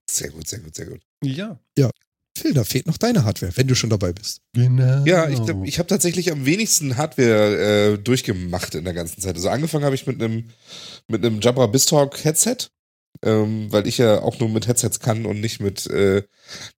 Sehr 0.10 0.30
gut, 0.30 0.48
sehr 0.48 0.60
gut, 0.60 0.76
sehr 0.76 0.86
gut. 0.86 1.02
Ja. 1.24 1.60
Phil, 2.38 2.54
da 2.54 2.64
fehlt 2.64 2.88
noch 2.88 2.98
deine 2.98 3.24
Hardware, 3.24 3.52
wenn 3.56 3.68
du 3.68 3.76
schon 3.76 3.90
dabei 3.90 4.14
bist. 4.14 4.42
Genau. 4.54 5.04
Ja, 5.06 5.30
ich, 5.30 5.40
ich 5.64 5.80
habe 5.80 5.88
tatsächlich 5.88 6.32
am 6.32 6.46
wenigsten 6.46 6.98
Hardware 6.98 7.94
äh, 7.94 7.98
durchgemacht 7.98 8.76
in 8.76 8.84
der 8.84 8.94
ganzen 8.94 9.22
Zeit. 9.22 9.36
Also 9.36 9.50
angefangen 9.50 9.86
habe 9.86 9.96
ich 9.96 10.08
mit 10.08 10.22
einem 10.22 10.50
mit 11.08 11.26
einem 11.26 11.42
Jabra 11.42 11.68
Bistalk 11.68 12.24
Headset, 12.24 12.70
ähm, 13.24 13.72
weil 13.72 13.88
ich 13.88 13.98
ja 13.98 14.22
auch 14.22 14.40
nur 14.40 14.50
mit 14.50 14.68
Headsets 14.68 15.00
kann 15.00 15.26
und 15.26 15.42
nicht 15.42 15.60
mit 15.60 15.88
äh, 15.88 16.24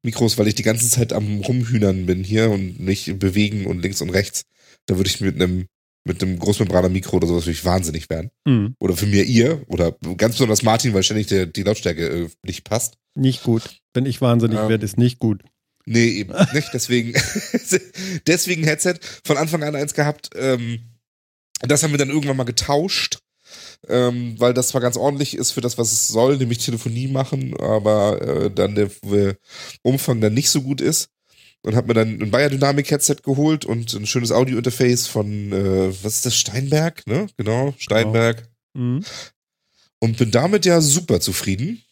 Mikros, 0.03 0.37
weil 0.37 0.47
ich 0.47 0.55
die 0.55 0.63
ganze 0.63 0.89
Zeit 0.89 1.13
am 1.13 1.41
rumhühnern 1.41 2.05
bin 2.05 2.23
hier 2.23 2.49
und 2.49 2.79
nicht 2.79 3.19
bewegen 3.19 3.65
und 3.65 3.81
links 3.81 4.01
und 4.01 4.09
rechts. 4.09 4.43
Da 4.85 4.97
würde 4.97 5.09
ich 5.09 5.21
mit 5.21 5.35
einem 5.35 5.67
mit 6.09 6.23
einem 6.23 6.39
Großmembraner 6.39 6.89
Mikro 6.89 7.17
oder 7.17 7.27
sowas 7.27 7.43
würde 7.45 7.51
ich 7.51 7.63
wahnsinnig 7.65 8.09
werden. 8.09 8.31
Hm, 8.47 8.75
Oder 8.79 8.97
für 8.97 9.05
mir 9.05 9.23
ihr 9.23 9.61
oder 9.67 9.95
ganz 10.17 10.33
besonders 10.35 10.63
Martin, 10.63 10.93
weil 10.93 11.03
ständig 11.03 11.27
der, 11.27 11.45
die 11.45 11.63
Lautstärke 11.63 12.07
äh, 12.07 12.29
nicht 12.43 12.63
passt. 12.65 12.95
nicht 13.15 13.43
gut. 13.43 13.63
Wenn 13.93 14.05
ich 14.05 14.19
wahnsinnig 14.19 14.57
Ähm. 14.59 14.69
werde, 14.69 14.85
ist 14.85 14.97
nicht 14.97 15.19
gut. 15.19 15.43
Nee, 15.85 16.07
eben 16.09 16.33
nicht. 16.53 16.69
Deswegen, 16.73 17.13
deswegen 18.27 18.63
Headset 18.63 18.95
von 19.23 19.37
Anfang 19.37 19.63
an 19.63 19.75
eins 19.75 19.93
gehabt. 19.93 20.31
Ähm, 20.35 20.79
das 21.61 21.83
haben 21.83 21.91
wir 21.91 21.97
dann 21.99 22.09
irgendwann 22.09 22.37
mal 22.37 22.43
getauscht, 22.43 23.19
ähm, 23.87 24.35
weil 24.39 24.53
das 24.53 24.69
zwar 24.69 24.81
ganz 24.81 24.97
ordentlich 24.97 25.35
ist 25.37 25.51
für 25.51 25.61
das, 25.61 25.77
was 25.77 25.91
es 25.91 26.07
soll, 26.07 26.37
nämlich 26.37 26.57
Telefonie 26.59 27.07
machen, 27.07 27.55
aber 27.59 28.21
äh, 28.21 28.51
dann 28.51 28.75
der 28.75 28.89
äh, 29.11 29.35
Umfang 29.83 30.21
dann 30.21 30.33
nicht 30.33 30.49
so 30.49 30.61
gut 30.61 30.81
ist. 30.81 31.09
Und 31.61 31.75
hab 31.75 31.87
mir 31.87 31.93
dann 31.93 32.21
ein 32.21 32.31
Bayer 32.31 32.49
Dynamic 32.49 32.89
Headset 32.89 33.17
geholt 33.23 33.65
und 33.65 33.93
ein 33.93 34.05
schönes 34.05 34.31
Audio-Interface 34.31 35.07
von, 35.07 35.51
äh, 35.51 35.93
was 36.03 36.15
ist 36.15 36.25
das, 36.25 36.35
Steinberg, 36.35 37.05
ne? 37.05 37.27
Genau, 37.35 37.73
Steinberg. 37.77 38.47
Hm. 38.77 39.03
Und 39.99 40.17
bin 40.17 40.31
damit 40.31 40.65
ja 40.65 40.79
super 40.79 41.19
zufrieden. 41.19 41.83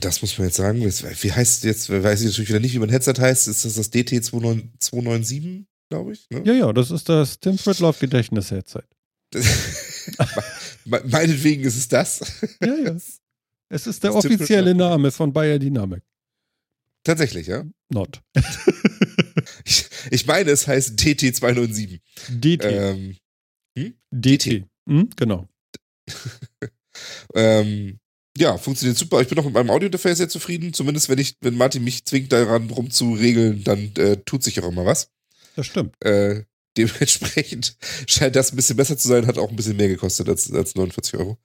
Das 0.00 0.20
muss 0.20 0.36
man 0.36 0.48
jetzt 0.48 0.56
sagen. 0.56 0.80
Wie 0.82 1.32
heißt 1.32 1.64
jetzt, 1.64 1.88
weiß 1.90 2.20
ich 2.20 2.26
natürlich 2.26 2.50
wieder 2.50 2.60
nicht, 2.60 2.74
wie 2.74 2.78
mein 2.78 2.90
Headset 2.90 3.14
heißt. 3.18 3.48
Ist 3.48 3.64
das 3.64 3.74
das 3.74 3.92
DT297, 3.92 5.64
glaube 5.88 6.12
ich? 6.12 6.28
Ne? 6.30 6.42
Ja, 6.44 6.52
ja, 6.52 6.72
das 6.72 6.90
ist 6.90 7.08
das 7.08 7.40
Tim 7.40 7.56
Fritloff 7.56 7.98
Gedächtnis-Headset. 8.00 8.82
Meinetwegen 10.84 11.64
ist 11.64 11.76
es 11.76 11.88
das. 11.88 12.20
Ja, 12.62 12.74
ja. 12.74 12.96
Es 13.68 13.88
ist 13.88 14.04
der 14.04 14.12
Das 14.12 14.24
offizielle. 14.24 14.76
Name 14.76 15.10
von 15.10 15.32
Bayer 15.32 15.58
Dynamic. 15.58 16.04
Tatsächlich, 17.06 17.46
ja. 17.46 17.64
Not. 17.88 18.20
Ich, 19.64 19.86
ich 20.10 20.26
meine, 20.26 20.50
es 20.50 20.66
heißt 20.66 20.98
DT297. 20.98 22.00
DT. 22.30 22.64
Ähm, 22.64 23.16
DT. 24.10 24.64
Hm, 24.88 25.10
genau. 25.16 25.48
ähm, 27.34 27.98
ja, 28.36 28.58
funktioniert 28.58 28.98
super. 28.98 29.20
Ich 29.20 29.28
bin 29.28 29.38
auch 29.38 29.44
mit 29.44 29.54
meinem 29.54 29.70
Audio-Interface 29.70 30.18
sehr 30.18 30.28
zufrieden. 30.28 30.72
Zumindest 30.72 31.08
wenn 31.08 31.18
ich, 31.18 31.36
wenn 31.40 31.56
Martin 31.56 31.84
mich 31.84 32.04
zwingt, 32.04 32.32
daran 32.32 32.70
rumzuregeln, 32.70 33.62
dann 33.64 33.92
äh, 33.96 34.16
tut 34.24 34.42
sich 34.42 34.60
auch 34.60 34.68
immer 34.68 34.84
was. 34.84 35.10
Das 35.54 35.66
stimmt. 35.66 35.94
Äh, 36.04 36.44
dementsprechend 36.76 37.76
scheint 38.06 38.36
das 38.36 38.52
ein 38.52 38.56
bisschen 38.56 38.76
besser 38.76 38.98
zu 38.98 39.08
sein, 39.08 39.26
hat 39.26 39.38
auch 39.38 39.50
ein 39.50 39.56
bisschen 39.56 39.76
mehr 39.76 39.88
gekostet 39.88 40.28
als, 40.28 40.50
als 40.52 40.74
49 40.74 41.14
Euro. 41.18 41.38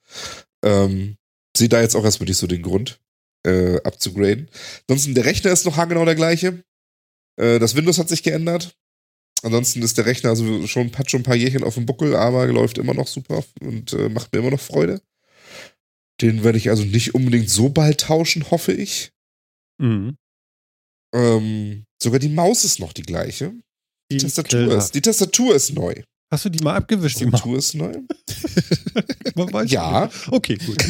Ähm, 0.64 1.16
sehe 1.56 1.68
da 1.68 1.80
jetzt 1.80 1.94
auch 1.94 2.04
erstmal 2.04 2.28
nicht 2.28 2.38
so 2.38 2.46
den 2.46 2.62
Grund, 2.62 3.00
äh, 3.46 3.80
abzugraden. 3.82 4.48
Ansonsten, 4.88 5.14
der 5.14 5.24
Rechner 5.24 5.52
ist 5.52 5.64
noch 5.64 5.76
haargenau 5.76 6.04
der 6.04 6.14
gleiche. 6.14 6.62
Äh, 7.36 7.58
das 7.58 7.74
Windows 7.74 7.98
hat 7.98 8.08
sich 8.08 8.22
geändert. 8.22 8.76
Ansonsten 9.42 9.82
ist 9.82 9.98
der 9.98 10.06
Rechner 10.06 10.30
also 10.30 10.66
schon, 10.66 10.96
hat 10.96 11.10
schon 11.10 11.20
ein 11.20 11.24
paar 11.24 11.34
Jährchen 11.34 11.64
auf 11.64 11.74
dem 11.74 11.86
Buckel, 11.86 12.14
aber 12.14 12.46
läuft 12.46 12.78
immer 12.78 12.94
noch 12.94 13.08
super 13.08 13.44
und 13.60 13.92
äh, 13.92 14.08
macht 14.08 14.32
mir 14.32 14.38
immer 14.38 14.52
noch 14.52 14.60
Freude. 14.60 15.02
Den 16.20 16.44
werde 16.44 16.58
ich 16.58 16.70
also 16.70 16.84
nicht 16.84 17.14
unbedingt 17.14 17.50
so 17.50 17.68
bald 17.68 18.00
tauschen, 18.02 18.50
hoffe 18.50 18.72
ich. 18.72 19.12
Mhm. 19.78 20.16
Ähm, 21.12 21.84
sogar 22.00 22.20
die 22.20 22.28
Maus 22.28 22.64
ist 22.64 22.78
noch 22.78 22.92
die 22.92 23.02
gleiche. 23.02 23.52
Die 24.12 24.18
Tastatur 24.18 24.60
Ekelhaft. 24.60 24.84
ist, 24.84 24.94
die 24.94 25.02
Tastatur 25.02 25.54
ist 25.56 25.74
neu. 25.74 26.02
Hast 26.32 26.46
du 26.46 26.48
die 26.48 26.64
mal 26.64 26.76
abgewischt, 26.76 27.20
die? 27.20 27.26
Tastatur 27.26 27.58
ist 27.58 27.74
neu. 27.74 27.92
Ja. 29.66 30.06
nicht. 30.06 30.28
Okay, 30.28 30.56
gut. 30.56 30.82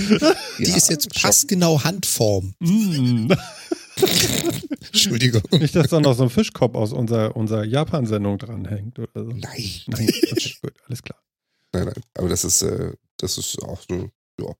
Die 0.58 0.64
Ja, 0.64 0.76
ist 0.76 0.88
jetzt 0.88 1.12
passgenau 1.12 1.82
Handform. 1.82 2.54
Mm. 2.60 3.32
Entschuldigung. 4.86 5.42
Nicht, 5.50 5.74
dass 5.74 5.88
da 5.88 5.98
noch 5.98 6.14
so 6.14 6.22
ein 6.24 6.30
Fischkopf 6.30 6.76
aus 6.76 6.92
unserer, 6.92 7.36
unserer 7.36 7.64
Japan-Sendung 7.64 8.38
dranhängt 8.38 9.00
oder 9.00 9.24
so. 9.24 9.30
Nein. 9.30 9.70
Nein, 9.88 10.10
okay, 10.30 10.54
gut, 10.62 10.74
alles 10.86 11.02
klar. 11.02 11.20
Nein, 11.72 11.86
nein. 11.86 12.02
Aber 12.14 12.28
das 12.28 12.44
ist, 12.44 12.62
äh, 12.62 12.92
das 13.16 13.36
ist 13.36 13.60
auch 13.62 13.80
so, 13.88 14.10
ja. 14.40 14.54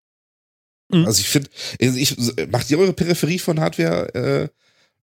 Mhm. 0.88 1.06
Also 1.06 1.20
ich 1.20 1.28
finde, 1.28 1.48
also 1.80 1.96
ich, 1.96 2.16
macht 2.50 2.70
ihr 2.70 2.78
eure 2.78 2.92
Peripherie 2.92 3.38
von 3.38 3.60
Hardware 3.60 4.14
äh, 4.14 4.48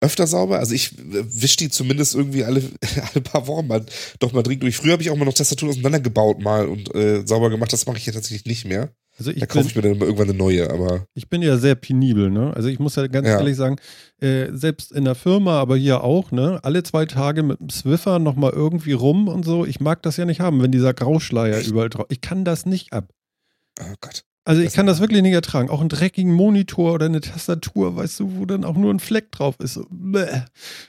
öfter 0.01 0.27
sauber? 0.27 0.59
Also 0.59 0.73
ich 0.73 0.97
äh, 0.97 1.23
wisch 1.41 1.55
die 1.55 1.69
zumindest 1.69 2.15
irgendwie 2.15 2.43
alle, 2.43 2.61
alle 3.13 3.21
paar 3.21 3.47
Wochen 3.47 3.67
mal 3.67 3.85
doch 4.19 4.33
mal 4.33 4.43
dringend 4.43 4.63
durch. 4.63 4.77
Früher 4.77 4.93
habe 4.93 5.01
ich 5.03 5.09
auch 5.09 5.15
mal 5.15 5.25
noch 5.25 5.33
Tastaturen 5.33 5.71
auseinandergebaut 5.71 6.41
mal 6.41 6.67
und 6.67 6.93
äh, 6.95 7.25
sauber 7.25 7.49
gemacht. 7.49 7.71
Das 7.73 7.85
mache 7.85 7.97
ich 7.97 8.05
ja 8.05 8.13
tatsächlich 8.13 8.45
nicht 8.45 8.65
mehr. 8.65 8.91
Also 9.17 9.31
ich 9.31 9.39
Da 9.39 9.45
kaufe 9.45 9.67
ich 9.69 9.75
mir 9.77 9.81
dann 9.81 9.93
immer 9.93 10.03
irgendwann 10.05 10.27
eine 10.29 10.37
neue, 10.37 10.69
aber 10.69 11.05
ich 11.13 11.29
bin 11.29 11.41
ja 11.41 11.57
sehr 11.57 11.75
penibel, 11.75 12.29
ne? 12.29 12.53
Also 12.53 12.67
ich 12.67 12.79
muss 12.79 12.97
ja 12.97 13.07
ganz 13.07 13.27
Ja. 13.27 13.37
ehrlich 13.37 13.55
sagen, 13.55 13.77
äh, 14.19 14.47
selbst 14.51 14.91
in 14.91 15.05
der 15.05 15.15
Firma, 15.15 15.57
aber 15.61 15.77
hier 15.77 16.03
auch, 16.03 16.31
ne? 16.31 16.59
Alle 16.63 16.83
zwei 16.83 17.05
Tage 17.05 17.41
mit 17.41 17.61
dem 17.61 17.69
Swiffer 17.69 18.19
nochmal 18.19 18.51
irgendwie 18.51 18.91
rum 18.91 19.29
und 19.29 19.45
so. 19.45 19.65
Ich 19.65 19.79
mag 19.79 20.03
das 20.03 20.17
ja 20.17 20.25
nicht 20.25 20.41
haben, 20.41 20.61
wenn 20.61 20.73
dieser 20.73 20.93
Grauschleier 20.93 21.61
überall 21.65 21.89
drauf. 21.89 22.07
Ich 22.09 22.19
kann 22.19 22.43
das 22.43 22.65
nicht 22.65 22.91
ab. 22.91 23.13
oh 23.79 23.93
Gott. 24.01 24.25
Also 24.47 24.61
ich 24.61 24.67
Das- 24.67 24.73
kann 24.75 24.85
das 24.85 24.99
wirklich 24.99 25.21
nicht 25.23 25.33
ertragen. 25.33 25.69
Auch 25.69 25.79
einen 25.79 25.89
dreckigen 25.89 26.31
Monitor 26.31 26.93
oder 26.93 27.07
eine 27.07 27.19
Tastatur, 27.19 27.95
weißt 27.95 28.19
du, 28.19 28.35
wo 28.37 28.45
dann 28.45 28.63
auch 28.63 28.75
nur 28.77 28.93
ein 28.93 28.99
Fleck 28.99 29.31
drauf 29.31 29.55
ist. 29.59 29.73
So, 29.73 29.85
bäh. 29.89 30.43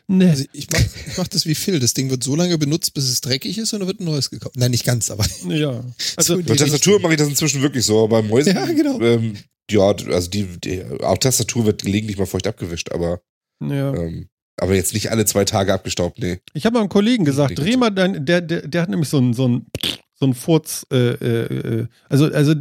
nee. 0.07 0.29
Also 0.29 0.45
ich 0.53 0.69
mach, 0.71 0.81
ich 0.81 1.17
mach 1.17 1.27
das 1.29 1.47
wie 1.47 1.55
Phil. 1.55 1.81
Das 1.81 1.95
Ding 1.95 2.11
wird 2.11 2.23
so 2.23 2.37
lange 2.37 2.59
benutzt, 2.59 2.93
bis 2.95 3.05
es 3.09 3.23
dreckig 3.23 3.57
ist 3.57 3.73
und 3.73 3.81
dann 3.81 3.89
wird 3.89 4.01
ein 4.01 4.05
neues 4.05 4.29
gekauft. 4.31 4.57
Nein, 4.57 4.71
nicht 4.73 4.85
ganz, 4.85 5.11
aber. 5.11 5.25
ja. 5.49 5.83
Also, 6.17 6.35
So 6.37 6.43
die 6.43 6.49
Bei 6.51 6.57
Tastatur 6.57 7.01
mache 7.01 7.13
ich 7.15 7.19
das 7.19 7.29
inzwischen 7.29 7.63
wirklich 7.63 7.85
so, 7.85 8.05
aber 8.05 8.21
bei 8.23 8.29
Mäusen, 8.29 8.55
Ja, 8.55 8.67
genau. 8.67 9.01
ähm, 9.01 9.37
ja, 9.71 9.81
also 9.91 10.29
die, 10.31 10.45
die, 10.63 10.85
auch 11.03 11.19
Tastatur 11.19 11.65
wird 11.67 11.83
gelegentlich 11.83 12.19
mal 12.19 12.27
feucht 12.27 12.47
abgewischt, 12.47 12.93
aber, 12.93 13.21
ja. 13.61 13.95
ähm, 13.95 14.29
aber 14.61 14.75
jetzt 14.75 14.93
nicht 14.95 15.11
alle 15.11 15.25
zwei 15.25 15.45
Tage 15.45 15.73
abgestaubt, 15.73 16.19
nee. 16.19 16.39
Ich 16.53 16.67
habe 16.67 16.75
mal 16.75 16.81
einem 16.81 16.89
Kollegen 16.89 17.25
gesagt, 17.25 17.59
dreh 17.59 17.77
mal 17.77 17.91
dein, 17.91 18.25
der, 18.27 18.43
der, 18.43 18.69
der 18.69 18.83
hat 18.83 18.91
nämlich 18.91 19.09
so 19.09 19.19
ein, 19.19 19.33
so 19.35 19.49
ein, 19.49 19.67
so 20.15 20.27
ein 20.27 20.35
Furz, 20.35 20.87
äh, 20.93 20.97
äh, 21.15 21.81
äh, 21.81 21.87
also, 22.09 22.27
also, 22.27 22.55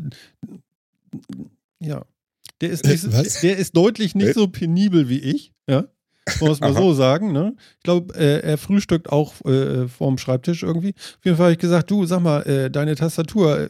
ja. 1.80 2.04
Der 2.62 2.70
ist, 2.70 2.86
nicht, 2.86 3.04
Äh, 3.04 3.24
der 3.42 3.58
ist 3.58 3.76
deutlich 3.76 4.16
nicht 4.16 4.30
Äh? 4.30 4.34
so 4.34 4.48
penibel 4.48 5.10
wie 5.10 5.20
ich, 5.20 5.52
ja. 5.70 5.86
Muss 6.40 6.60
man 6.60 6.74
so 6.74 6.94
sagen, 6.94 7.32
ne? 7.34 7.54
Ich 7.78 7.84
glaube, 7.84 8.16
äh, 8.16 8.40
er 8.40 8.58
frühstückt 8.58 9.12
auch 9.12 9.34
äh, 9.46 9.88
vorm 9.88 10.18
Schreibtisch 10.18 10.64
irgendwie. 10.64 10.96
Auf 10.96 11.20
jeden 11.26 11.38
Fall 11.38 11.46
habe 11.48 11.54
ich 11.54 11.60
gesagt, 11.60 11.92
du, 11.92 12.06
sag 12.06 12.22
mal, 12.22 12.42
äh, 12.44 12.72
deine 12.72 12.96
Tastatur, 12.96 13.60
äh, 13.60 13.70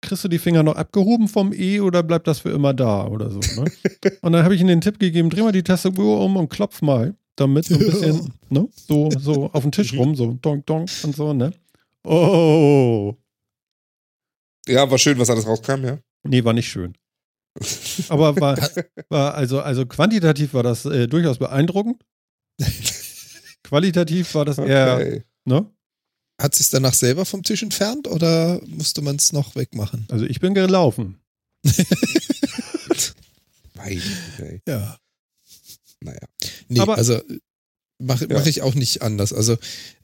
kriegst 0.00 0.24
du 0.24 0.28
die 0.28 0.38
Finger 0.40 0.62
noch 0.62 0.74
abgehoben 0.76 1.28
vom 1.28 1.52
E 1.52 1.80
oder 1.80 2.02
bleibt 2.02 2.26
das 2.26 2.40
für 2.40 2.50
immer 2.50 2.74
da 2.74 3.06
oder 3.06 3.30
so, 3.30 3.38
ne? 3.60 3.70
Und 4.22 4.32
dann 4.32 4.42
habe 4.44 4.54
ich 4.54 4.60
ihm 4.60 4.66
den 4.66 4.80
Tipp 4.80 4.98
gegeben, 4.98 5.30
dreh 5.30 5.42
mal 5.42 5.52
die 5.52 5.62
Tastatur 5.62 6.20
um 6.20 6.36
und 6.36 6.48
klopf 6.48 6.82
mal 6.82 7.14
damit 7.36 7.66
so 7.66 7.74
ein 7.74 7.80
bisschen, 7.80 8.32
ne? 8.50 8.68
So, 8.74 9.10
so 9.18 9.50
auf 9.52 9.62
den 9.62 9.72
Tisch 9.72 9.92
rum, 9.96 10.14
so 10.16 10.36
donk, 10.42 10.66
donk 10.66 10.90
und 11.04 11.14
so, 11.14 11.32
ne? 11.32 11.52
Oh. 12.04 13.14
Ja, 14.68 14.90
war 14.90 14.98
schön, 14.98 15.18
was 15.18 15.30
alles 15.30 15.46
rauskam, 15.46 15.84
ja. 15.84 15.98
Nee, 16.22 16.44
war 16.44 16.52
nicht 16.52 16.68
schön. 16.68 16.96
Aber 18.08 18.34
war, 18.40 18.56
war 19.10 19.34
also, 19.34 19.60
also 19.60 19.86
quantitativ 19.86 20.54
war 20.54 20.62
das 20.62 20.84
äh, 20.86 21.06
durchaus 21.06 21.38
beeindruckend. 21.38 22.02
Qualitativ 23.62 24.34
war 24.34 24.44
das 24.44 24.58
eher, 24.58 24.94
Okay. 24.96 25.22
ne? 25.44 25.70
Hat 26.40 26.54
sich 26.54 26.68
danach 26.70 26.94
selber 26.94 27.24
vom 27.24 27.42
Tisch 27.44 27.62
entfernt 27.62 28.08
oder 28.08 28.60
musste 28.66 29.02
man 29.02 29.16
es 29.16 29.32
noch 29.32 29.54
wegmachen? 29.54 30.06
Also 30.10 30.24
ich 30.24 30.40
bin 30.40 30.52
gelaufen. 30.54 31.20
Güte, 33.74 34.02
ey. 34.38 34.62
Ja. 34.66 34.98
Naja. 36.00 36.18
Nee, 36.68 36.80
Aber- 36.80 36.96
also 36.96 37.20
mache 37.98 38.26
Ja. 38.28 38.38
mach 38.38 38.46
ich 38.46 38.62
auch 38.62 38.74
nicht 38.74 39.02
anders. 39.02 39.32
Also 39.32 39.56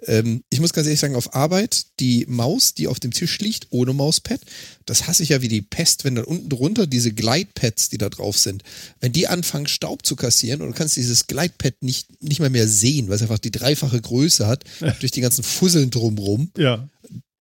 ähm, 0.06 0.42
ich 0.50 0.60
muss 0.60 0.72
ganz 0.72 0.86
ehrlich 0.86 1.00
sagen, 1.00 1.16
auf 1.16 1.34
Arbeit, 1.34 1.86
die 1.98 2.24
Maus, 2.28 2.74
die 2.74 2.86
auf 2.86 3.00
dem 3.00 3.12
Tisch 3.12 3.38
liegt, 3.40 3.66
ohne 3.70 3.92
Mauspad, 3.92 4.40
das 4.86 5.06
hasse 5.06 5.22
ich 5.22 5.30
ja 5.30 5.42
wie 5.42 5.48
die 5.48 5.62
Pest, 5.62 6.04
wenn 6.04 6.14
dann 6.14 6.24
unten 6.24 6.48
drunter 6.48 6.86
diese 6.86 7.12
Gleitpads, 7.12 7.88
die 7.88 7.98
da 7.98 8.08
drauf 8.08 8.38
sind, 8.38 8.62
wenn 9.00 9.12
die 9.12 9.28
anfangen 9.28 9.66
Staub 9.66 10.06
zu 10.06 10.16
kassieren 10.16 10.62
und 10.62 10.68
du 10.68 10.74
kannst 10.74 10.96
dieses 10.96 11.26
Gleitpad 11.26 11.82
nicht, 11.82 12.22
nicht 12.22 12.40
mehr 12.40 12.50
mehr 12.50 12.68
sehen, 12.68 13.08
weil 13.08 13.16
es 13.16 13.22
einfach 13.22 13.38
die 13.38 13.50
dreifache 13.52 14.00
Größe 14.00 14.46
hat, 14.46 14.64
durch 15.00 15.12
die 15.12 15.20
ganzen 15.20 15.42
Fusseln 15.42 15.90
drumrum. 15.90 16.50
Ja. 16.56 16.88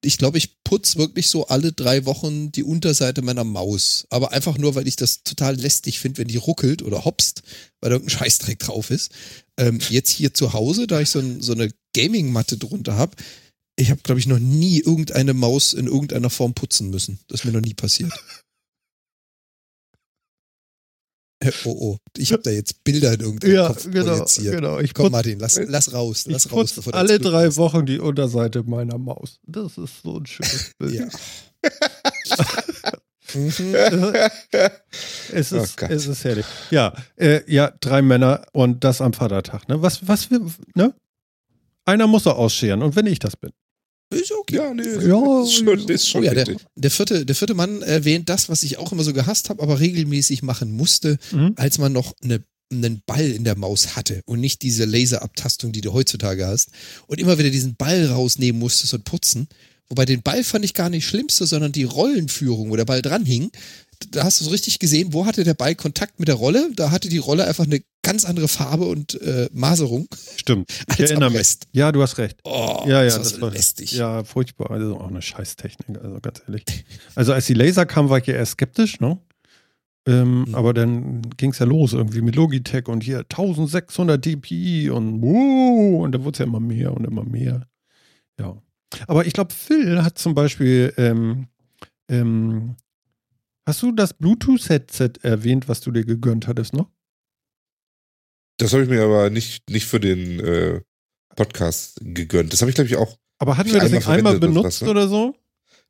Ich 0.06 0.18
glaube, 0.18 0.38
ich 0.38 0.62
putze 0.62 0.98
wirklich 0.98 1.28
so 1.28 1.48
alle 1.48 1.72
drei 1.72 2.06
Wochen 2.06 2.52
die 2.52 2.62
Unterseite 2.62 3.22
meiner 3.22 3.44
Maus. 3.44 4.06
Aber 4.10 4.32
einfach 4.32 4.56
nur, 4.56 4.74
weil 4.74 4.86
ich 4.86 4.96
das 4.96 5.24
total 5.24 5.56
lästig 5.56 5.98
finde, 5.98 6.18
wenn 6.18 6.28
die 6.28 6.36
ruckelt 6.36 6.82
oder 6.82 7.04
hopst, 7.04 7.42
weil 7.80 7.90
da 7.90 7.96
irgendein 7.96 8.18
Scheißdreck 8.18 8.58
drauf 8.58 8.90
ist. 8.90 9.10
Ähm, 9.58 9.80
jetzt 9.90 10.10
hier 10.10 10.32
zu 10.32 10.52
Hause, 10.52 10.86
da 10.86 11.00
ich 11.00 11.10
so, 11.10 11.18
ein, 11.18 11.42
so 11.42 11.52
eine 11.52 11.70
Gaming-Matte 11.94 12.56
drunter 12.56 12.96
habe, 12.96 13.16
ich 13.76 13.90
habe, 13.90 14.00
glaube 14.02 14.20
ich, 14.20 14.26
noch 14.26 14.38
nie 14.38 14.80
irgendeine 14.80 15.34
Maus 15.34 15.74
in 15.74 15.86
irgendeiner 15.86 16.30
Form 16.30 16.54
putzen 16.54 16.90
müssen. 16.90 17.18
Das 17.28 17.40
ist 17.40 17.44
mir 17.44 17.52
noch 17.52 17.60
nie 17.60 17.74
passiert. 17.74 18.12
Oh, 21.64 21.70
oh. 21.78 21.96
Ich 22.16 22.32
habe 22.32 22.42
da 22.42 22.50
jetzt 22.50 22.82
Bilder 22.84 23.14
in 23.14 23.20
irgendeinem 23.20 23.54
Ja, 23.54 23.66
Kopf 23.68 23.90
genau, 23.90 24.14
projiziert. 24.16 24.54
genau. 24.56 24.78
Ich 24.80 24.94
Komm, 24.94 25.04
putz, 25.06 25.12
Martin, 25.12 25.38
lass, 25.38 25.60
lass 25.66 25.92
raus. 25.92 26.24
ich 26.26 26.32
Lass 26.32 26.52
raus. 26.52 26.72
bevor 26.72 26.94
alle 26.94 27.18
drei 27.18 27.46
ist. 27.46 27.56
Wochen 27.56 27.86
die 27.86 27.98
Unterseite 27.98 28.62
meiner 28.62 28.98
Maus. 28.98 29.38
Das 29.46 29.76
ist 29.78 30.02
so 30.02 30.18
ein 30.18 30.26
schönes 30.26 30.72
Bild. 30.78 30.94
Ja. 30.94 31.08
mhm. 33.34 34.14
Es 35.32 35.52
Oh 35.52 35.56
ist, 35.56 35.76
Gott. 35.76 35.90
es 35.90 36.06
ist 36.06 36.24
herrlich. 36.24 36.46
Ja, 36.70 36.92
äh, 37.16 37.40
ja, 37.52 37.72
drei 37.80 38.02
Männer 38.02 38.42
und 38.52 38.84
das 38.84 39.00
am 39.00 39.12
Vatertag. 39.12 39.68
Ne? 39.68 39.82
Was, 39.82 40.06
was 40.06 40.30
wir, 40.30 40.40
ne? 40.74 40.94
Einer 41.84 42.06
muss 42.06 42.26
er 42.26 42.36
ausscheren 42.36 42.82
und 42.82 42.96
wenn 42.96 43.06
ich 43.06 43.18
das 43.18 43.36
bin. 43.36 43.50
Ist 44.10 44.32
okay. 44.32 44.56
Ja, 44.56 44.72
nee. 44.72 44.82
Ja, 44.84 45.42
ist 45.42 45.54
schon, 45.54 45.88
ist 45.88 46.08
schon 46.08 46.20
Oh 46.20 46.24
ja, 46.24 46.32
der, 46.34 46.56
der, 46.76 46.90
vierte, 46.90 47.26
der 47.26 47.34
vierte 47.34 47.54
Mann 47.54 47.82
erwähnt 47.82 48.28
das, 48.28 48.48
was 48.48 48.62
ich 48.62 48.78
auch 48.78 48.92
immer 48.92 49.02
so 49.02 49.12
gehasst 49.12 49.50
habe, 49.50 49.62
aber 49.62 49.80
regelmäßig 49.80 50.42
machen 50.42 50.70
musste, 50.72 51.18
Mhm. 51.32 51.54
als 51.56 51.78
man 51.78 51.92
noch 51.92 52.12
eine, 52.22 52.42
einen 52.72 53.02
Ball 53.06 53.28
in 53.30 53.44
der 53.44 53.56
Maus 53.56 53.96
hatte 53.96 54.22
und 54.26 54.40
nicht 54.40 54.62
diese 54.62 54.84
Laserabtastung, 54.84 55.72
die 55.72 55.80
du 55.80 55.92
heutzutage 55.92 56.46
hast. 56.46 56.70
Und 57.06 57.20
immer 57.20 57.38
wieder 57.38 57.50
diesen 57.50 57.74
Ball 57.76 58.06
rausnehmen 58.06 58.58
musstest 58.60 58.94
und 58.94 59.04
putzen. 59.04 59.48
Wobei 59.88 60.04
den 60.04 60.22
Ball 60.22 60.42
fand 60.42 60.64
ich 60.64 60.74
gar 60.74 60.90
nicht 60.90 61.06
schlimmste, 61.06 61.46
sondern 61.46 61.70
die 61.70 61.84
Rollenführung, 61.84 62.70
wo 62.70 62.76
der 62.76 62.84
Ball 62.84 63.02
dran 63.02 63.24
hing. 63.24 63.50
Da 64.10 64.24
hast 64.24 64.40
du 64.40 64.44
so 64.44 64.50
richtig 64.50 64.78
gesehen, 64.78 65.12
wo 65.12 65.26
hatte 65.26 65.44
der 65.44 65.54
Ball 65.54 65.74
Kontakt 65.74 66.18
mit 66.18 66.28
der 66.28 66.34
Rolle. 66.36 66.70
Da 66.74 66.90
hatte 66.90 67.08
die 67.08 67.18
Rolle 67.18 67.46
einfach 67.46 67.64
eine 67.64 67.80
ganz 68.02 68.24
andere 68.24 68.48
Farbe 68.48 68.84
und 68.86 69.20
äh, 69.22 69.48
Maserung 69.52 70.06
Stimmt. 70.36 70.70
Ich 70.94 71.00
als 71.00 71.10
erinnere 71.10 71.30
mich. 71.30 71.56
Ja, 71.72 71.90
du 71.92 72.02
hast 72.02 72.18
recht. 72.18 72.38
Oh, 72.44 72.84
Ja, 72.86 73.02
ja, 73.02 73.04
das 73.04 73.16
war 73.16 73.22
das 73.24 73.40
war- 73.40 73.50
lästig. 73.50 73.92
Ja, 73.92 74.22
furchtbar. 74.24 74.70
Also 74.70 74.96
auch 74.98 75.08
eine 75.08 75.22
Scheißtechnik, 75.22 75.98
also 76.02 76.20
ganz 76.20 76.42
ehrlich. 76.46 76.64
Also 77.14 77.32
als 77.32 77.46
die 77.46 77.54
Laser 77.54 77.86
kamen, 77.86 78.08
war 78.10 78.18
ich 78.18 78.26
ja 78.26 78.34
eher 78.34 78.46
skeptisch, 78.46 79.00
ne? 79.00 79.18
Ähm, 80.08 80.42
Mhm. 80.44 80.54
Aber 80.54 80.72
dann 80.72 81.22
ging 81.36 81.50
es 81.50 81.58
ja 81.58 81.66
los 81.66 81.92
irgendwie 81.92 82.20
mit 82.20 82.36
Logitech 82.36 82.86
und 82.86 83.02
hier 83.02 83.18
1600 83.28 84.24
dpi 84.24 84.88
und 84.90 85.20
wow, 85.20 86.04
und 86.04 86.12
da 86.12 86.20
wurde 86.22 86.34
es 86.34 86.38
ja 86.38 86.44
immer 86.44 86.60
mehr 86.60 86.92
und 86.94 87.04
immer 87.04 87.24
mehr. 87.24 87.66
Ja. 88.38 88.56
Aber 89.08 89.26
ich 89.26 89.32
glaube, 89.32 89.52
Phil 89.52 90.04
hat 90.04 90.16
zum 90.16 90.34
Beispiel, 90.34 90.92
ähm, 90.96 91.48
ähm, 92.08 92.76
hast 93.66 93.82
du 93.82 93.92
das 93.92 94.14
Bluetooth-Headset 94.14 95.12
erwähnt, 95.22 95.68
was 95.68 95.80
du 95.80 95.90
dir 95.90 96.04
gegönnt 96.04 96.46
hattest 96.46 96.72
noch? 96.72 96.90
Das 98.58 98.72
habe 98.72 98.84
ich 98.84 98.88
mir 98.88 99.02
aber 99.02 99.28
nicht, 99.28 99.68
nicht 99.68 99.86
für 99.86 100.00
den 100.00 100.40
äh, 100.40 100.80
Podcast 101.34 101.98
gegönnt. 102.00 102.52
Das 102.52 102.62
habe 102.62 102.70
ich, 102.70 102.74
glaube 102.74 102.88
ich, 102.88 102.96
auch. 102.96 103.18
Aber 103.38 103.58
hatten 103.58 103.68
wir 103.68 103.74
das 103.74 103.84
einmal 103.84 103.98
nicht 103.98 104.08
einmal 104.08 104.38
benutzt 104.38 104.64
was, 104.64 104.82
ne? 104.82 104.90
oder 104.90 105.08
so? 105.08 105.34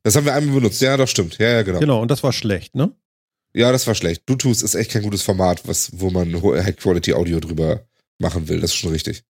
Das 0.03 0.15
haben 0.15 0.25
wir 0.25 0.33
einmal 0.33 0.55
benutzt. 0.55 0.81
Ja, 0.81 0.97
das 0.97 1.09
stimmt. 1.09 1.37
Ja, 1.37 1.49
ja, 1.49 1.61
genau. 1.61 1.79
Genau, 1.79 2.01
und 2.01 2.11
das 2.11 2.23
war 2.23 2.33
schlecht, 2.33 2.75
ne? 2.75 2.93
Ja, 3.53 3.71
das 3.71 3.87
war 3.87 3.95
schlecht. 3.95 4.25
Bluetooth 4.25 4.61
ist 4.61 4.75
echt 4.75 4.91
kein 4.91 5.03
gutes 5.03 5.23
Format, 5.23 5.65
was, 5.67 5.91
wo 5.93 6.09
man 6.09 6.33
High-Quality-Audio 6.41 7.39
drüber 7.39 7.87
machen 8.19 8.49
will. 8.49 8.59
Das 8.59 8.71
ist 8.71 8.77
schon 8.77 8.91
richtig. 8.91 9.23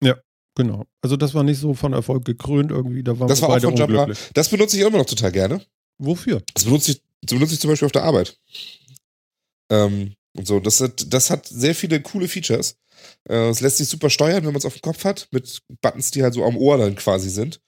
Genau. 0.56 0.86
Also 1.02 1.18
das 1.18 1.34
war 1.34 1.44
nicht 1.44 1.60
so 1.60 1.74
von 1.74 1.94
Erfolg 1.94 2.24
gekrönt 2.26 2.72
irgendwie. 2.72 3.04
Da 3.04 3.20
waren 3.20 3.28
Das 3.28 3.42
war 3.42 3.50
auch 3.50 3.60
von 3.60 3.80
unglücklich. 3.80 4.18
Das 4.34 4.50
benutze 4.50 4.78
ich 4.78 4.84
immer 4.84 4.98
noch 4.98 5.06
total 5.06 5.32
gerne. 5.32 5.62
Wofür? 5.98 6.42
Das 6.54 6.64
benutze 6.64 6.94
ich, 6.94 7.02
das 7.26 7.36
benutze 7.36 7.54
ich 7.56 7.60
zum 7.60 7.70
Beispiel 7.70 7.86
auf 7.86 7.92
der 7.92 8.04
Arbeit. 8.04 8.38
Ähm, 9.72 10.14
und 10.38 10.46
so, 10.48 10.60
das 10.60 10.82
hat, 10.82 11.06
das 11.14 11.30
hat 11.30 11.48
sehr 11.48 11.76
viele 11.76 12.02
coole 12.02 12.28
Features. 12.28 12.78
Äh, 13.30 13.50
es 13.50 13.62
lässt 13.62 13.78
sich 13.78 13.88
super 13.88 14.10
steuern, 14.10 14.38
wenn 14.46 14.52
man 14.52 14.58
es 14.58 14.66
auf 14.66 14.74
dem 14.74 14.82
Kopf 14.82 15.04
hat, 15.04 15.28
mit 15.32 15.62
Buttons, 15.82 16.12
die 16.12 16.24
halt 16.24 16.34
so 16.34 16.44
am 16.46 16.58
Ohr 16.58 16.78
dann 16.78 16.96
quasi 16.96 17.30
sind. 17.30 17.62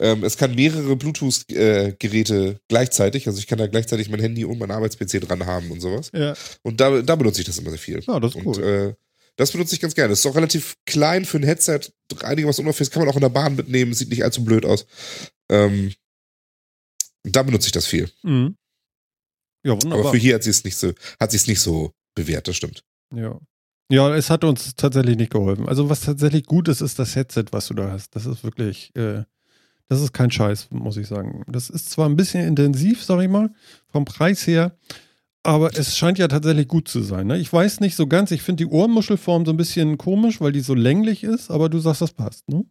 Ähm, 0.00 0.24
es 0.24 0.36
kann 0.36 0.54
mehrere 0.54 0.96
Bluetooth-Geräte 0.96 2.60
gleichzeitig, 2.68 3.26
also 3.26 3.38
ich 3.38 3.46
kann 3.46 3.58
da 3.58 3.66
gleichzeitig 3.66 4.08
mein 4.08 4.20
Handy 4.20 4.44
und 4.44 4.58
mein 4.58 4.70
Arbeits-PC 4.70 5.20
dran 5.20 5.46
haben 5.46 5.70
und 5.70 5.80
sowas. 5.80 6.10
Ja, 6.14 6.34
Und 6.62 6.80
da, 6.80 7.02
da 7.02 7.16
benutze 7.16 7.40
ich 7.40 7.46
das 7.46 7.58
immer 7.58 7.70
sehr 7.70 7.78
viel. 7.78 8.02
ja 8.06 8.20
das 8.20 8.34
ist 8.34 8.44
Und 8.44 8.56
cool. 8.58 8.64
äh, 8.64 8.94
das 9.36 9.52
benutze 9.52 9.74
ich 9.74 9.80
ganz 9.80 9.94
gerne. 9.94 10.10
Das 10.10 10.20
ist 10.20 10.26
auch 10.26 10.34
relativ 10.36 10.76
klein 10.86 11.24
für 11.24 11.38
ein 11.38 11.44
Headset, 11.44 11.80
einigermaßen 12.22 12.64
unauffällig, 12.64 12.90
kann 12.90 13.02
man 13.02 13.10
auch 13.10 13.16
in 13.16 13.20
der 13.22 13.28
Bahn 13.28 13.54
mitnehmen, 13.56 13.94
sieht 13.94 14.08
nicht 14.10 14.24
allzu 14.24 14.44
blöd 14.44 14.64
aus. 14.64 14.86
Ähm, 15.50 15.92
da 17.24 17.42
benutze 17.42 17.66
ich 17.66 17.72
das 17.72 17.86
viel. 17.86 18.10
mhm. 18.22 18.56
Ja, 19.64 19.72
Aber 19.72 19.82
wunderbar. 19.82 20.12
für 20.12 20.18
hier 20.18 20.34
hat 20.36 20.42
sie 20.42 20.50
es 20.50 20.64
nicht 20.64 20.76
so, 20.76 20.92
hat 21.20 21.30
sie 21.30 21.36
es 21.36 21.46
nicht 21.46 21.60
so 21.60 21.92
bewährt, 22.14 22.48
das 22.48 22.56
stimmt. 22.56 22.84
Ja. 23.14 23.38
ja, 23.90 24.14
es 24.14 24.30
hat 24.30 24.44
uns 24.44 24.74
tatsächlich 24.76 25.16
nicht 25.16 25.32
geholfen. 25.32 25.68
Also 25.68 25.88
was 25.88 26.02
tatsächlich 26.02 26.44
gut 26.46 26.68
ist, 26.68 26.80
ist 26.80 26.98
das 26.98 27.16
Headset, 27.16 27.44
was 27.52 27.68
du 27.68 27.74
da 27.74 27.90
hast. 27.90 28.14
Das 28.14 28.26
ist 28.26 28.44
wirklich, 28.44 28.94
äh, 28.96 29.24
das 29.88 30.00
ist 30.02 30.12
kein 30.12 30.30
Scheiß, 30.30 30.68
muss 30.70 30.96
ich 30.96 31.06
sagen. 31.06 31.44
Das 31.46 31.70
ist 31.70 31.90
zwar 31.90 32.08
ein 32.08 32.16
bisschen 32.16 32.46
intensiv, 32.46 33.02
sag 33.02 33.20
ich 33.20 33.28
mal, 33.28 33.50
vom 33.88 34.04
Preis 34.04 34.46
her, 34.46 34.76
aber 35.42 35.76
es 35.76 35.96
scheint 35.96 36.18
ja 36.18 36.28
tatsächlich 36.28 36.68
gut 36.68 36.88
zu 36.88 37.00
sein. 37.02 37.26
Ne? 37.28 37.38
Ich 37.38 37.50
weiß 37.50 37.80
nicht 37.80 37.96
so 37.96 38.06
ganz, 38.06 38.30
ich 38.30 38.42
finde 38.42 38.64
die 38.64 38.70
Ohrmuschelform 38.70 39.46
so 39.46 39.52
ein 39.52 39.56
bisschen 39.56 39.96
komisch, 39.96 40.40
weil 40.40 40.52
die 40.52 40.60
so 40.60 40.74
länglich 40.74 41.24
ist, 41.24 41.50
aber 41.50 41.68
du 41.68 41.78
sagst, 41.78 42.02
das 42.02 42.12
passt, 42.12 42.48
ne? 42.48 42.64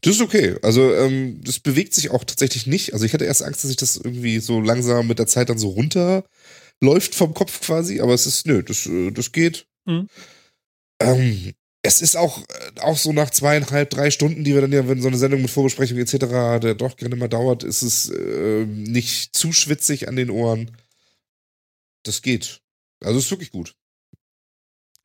Das 0.00 0.14
ist 0.16 0.20
okay. 0.20 0.56
Also, 0.62 0.94
ähm, 0.94 1.40
das 1.42 1.60
bewegt 1.60 1.94
sich 1.94 2.10
auch 2.10 2.24
tatsächlich 2.24 2.66
nicht. 2.66 2.92
Also, 2.92 3.04
ich 3.04 3.12
hatte 3.12 3.24
erst 3.24 3.42
Angst, 3.42 3.62
dass 3.62 3.68
sich 3.68 3.76
das 3.76 3.96
irgendwie 3.96 4.40
so 4.40 4.60
langsam 4.60 5.06
mit 5.06 5.18
der 5.18 5.26
Zeit 5.26 5.48
dann 5.48 5.58
so 5.58 5.68
runterläuft 5.68 7.14
vom 7.14 7.34
Kopf 7.34 7.60
quasi, 7.60 8.00
aber 8.00 8.14
es 8.14 8.26
ist, 8.26 8.46
nö, 8.46 8.62
das, 8.62 8.86
äh, 8.86 9.10
das 9.10 9.32
geht. 9.32 9.66
Mhm. 9.86 10.08
Ähm, 11.00 11.52
es 11.82 12.02
ist 12.02 12.16
auch, 12.16 12.38
äh, 12.38 12.80
auch 12.80 12.98
so 12.98 13.12
nach 13.12 13.30
zweieinhalb, 13.30 13.90
drei 13.90 14.10
Stunden, 14.10 14.44
die 14.44 14.54
wir 14.54 14.60
dann 14.60 14.72
ja, 14.72 14.88
wenn 14.88 15.00
so 15.00 15.08
eine 15.08 15.18
Sendung 15.18 15.42
mit 15.42 15.50
Vorbesprechung 15.50 15.98
etc., 15.98 16.60
der 16.60 16.74
doch 16.74 16.96
gerne 16.96 17.16
mal 17.16 17.28
dauert, 17.28 17.64
ist 17.64 17.82
es 17.82 18.10
äh, 18.10 18.66
nicht 18.66 19.36
zu 19.36 19.52
schwitzig 19.52 20.08
an 20.08 20.16
den 20.16 20.30
Ohren. 20.30 20.76
Das 22.04 22.22
geht. 22.22 22.60
Also, 23.02 23.18
es 23.18 23.26
ist 23.26 23.30
wirklich 23.30 23.50
gut. 23.50 23.74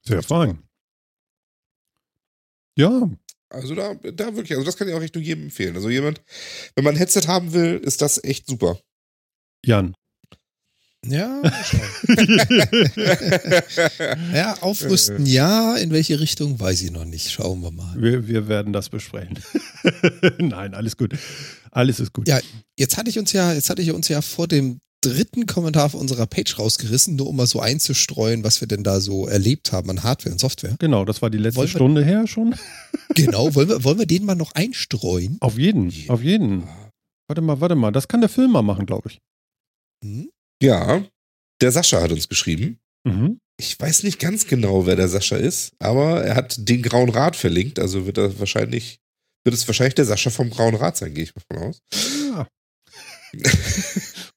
Sehr 0.06 0.24
fein. 0.24 0.64
Ja, 2.76 3.08
Also 3.54 3.76
da, 3.76 3.94
da 3.94 4.36
wirklich, 4.36 4.54
also 4.54 4.66
das 4.66 4.78
kann 4.78 4.88
ich 4.88 4.94
auch 4.96 5.02
echt 5.02 5.16
nur 5.16 5.24
jedem 5.24 5.46
empfehlen. 5.46 5.76
Also 5.76 5.90
jemand, 5.90 6.22
wenn 6.76 6.84
man 6.84 6.96
ein 6.96 6.98
Headset 6.98 7.28
haben 7.28 7.54
will, 7.54 7.80
ist 7.84 8.02
das 8.02 8.24
echt 8.24 8.48
super. 8.48 8.80
Jan. 9.64 9.96
Ja, 11.06 11.42
mal 11.44 11.64
schauen. 11.66 11.82
ja, 14.34 14.58
aufrüsten 14.62 15.26
ja, 15.26 15.76
in 15.76 15.92
welche 15.92 16.20
Richtung 16.20 16.60
weiß 16.60 16.82
ich 16.82 16.92
noch 16.92 17.04
nicht. 17.04 17.30
Schauen 17.30 17.62
wir 17.62 17.72
mal. 17.72 18.02
wir, 18.02 18.28
wir 18.28 18.48
werden 18.48 18.72
das 18.72 18.90
besprechen. 18.90 19.38
Nein, 20.40 20.74
alles 20.74 20.96
gut. 20.96 21.14
Alles 21.72 22.00
ist 22.00 22.14
gut. 22.14 22.28
Ja, 22.28 22.40
jetzt 22.80 22.98
hatte 22.98 23.10
ich 23.10 23.20
uns 23.20 23.34
ja, 23.34 23.52
jetzt 23.52 23.70
hatte 23.70 23.82
ich 23.82 23.92
uns 23.92 24.08
ja 24.08 24.22
vor 24.22 24.48
dem 24.48 24.80
dritten 25.04 25.46
Kommentar 25.46 25.86
auf 25.86 25.94
unserer 25.94 26.26
Page 26.28 26.58
rausgerissen, 26.58 27.16
nur 27.16 27.28
um 27.28 27.36
mal 27.36 27.48
so 27.48 27.60
einzustreuen, 27.60 28.44
was 28.44 28.62
wir 28.62 28.68
denn 28.68 28.84
da 28.84 29.00
so 29.02 29.28
erlebt 29.28 29.72
haben 29.72 29.90
an 29.90 30.04
Hardware 30.04 30.34
und 30.34 30.40
Software. 30.40 30.76
Genau, 30.80 31.06
das 31.06 31.22
war 31.22 31.30
die 31.30 31.38
letzte 31.38 31.58
Wollen 31.58 31.68
wir- 31.70 31.76
Stunde 31.78 32.04
her 32.06 32.28
schon. 32.28 32.56
Genau, 33.16 33.54
wollen 33.54 33.70
wir, 33.70 33.84
wollen 33.84 34.00
wir 34.00 34.08
den 34.08 34.26
mal 34.26 34.34
noch 34.36 34.54
einstreuen? 34.54 35.38
Auf 35.40 35.58
jeden, 35.60 35.94
auf 36.08 36.24
jeden. 36.24 36.64
Warte 37.28 37.42
mal, 37.42 37.60
warte 37.62 37.76
mal, 37.76 37.92
das 37.92 38.08
kann 38.08 38.22
der 38.22 38.30
Film 38.30 38.52
mal 38.52 38.64
machen, 38.64 38.86
glaube 38.88 39.10
ich. 39.12 39.20
Hm? 40.04 40.30
Ja, 40.62 41.04
der 41.62 41.72
Sascha 41.72 42.02
hat 42.02 42.12
uns 42.12 42.28
geschrieben. 42.28 42.80
Mhm. 43.04 43.38
Ich 43.60 43.80
weiß 43.80 44.02
nicht 44.04 44.18
ganz 44.20 44.48
genau, 44.48 44.88
wer 44.88 44.96
der 44.96 45.08
Sascha 45.10 45.36
ist, 45.36 45.74
aber 45.80 46.24
er 46.24 46.36
hat 46.36 46.56
den 46.68 46.82
Grauen 46.82 47.10
Rat 47.10 47.36
verlinkt, 47.36 47.78
also 47.78 48.08
wird 48.08 48.18
er 48.18 48.40
wahrscheinlich, 48.40 48.98
wird 49.46 49.54
es 49.56 49.68
wahrscheinlich 49.68 49.94
der 49.96 50.06
Sascha 50.06 50.32
vom 50.32 50.50
Grauen 50.50 50.74
Rat 50.76 50.98
sein, 50.98 51.14
gehe 51.14 51.26
ich 51.26 51.36
mal 51.36 51.44
von 51.52 51.70
aus. 51.70 51.80
Ja. 52.34 52.48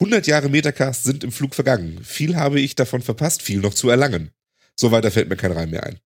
100 0.00 0.26
Jahre 0.26 0.48
Metacast 0.48 1.04
sind 1.04 1.24
im 1.24 1.32
Flug 1.32 1.54
vergangen. 1.54 2.02
Viel 2.04 2.36
habe 2.36 2.60
ich 2.60 2.74
davon 2.74 3.02
verpasst, 3.02 3.42
viel 3.42 3.58
noch 3.58 3.74
zu 3.74 3.88
erlangen. 3.90 4.30
So 4.76 4.92
weiter 4.92 5.10
fällt 5.10 5.28
mir 5.28 5.36
kein 5.36 5.52
Reim 5.52 5.70
mehr 5.70 5.84
ein. 5.84 5.98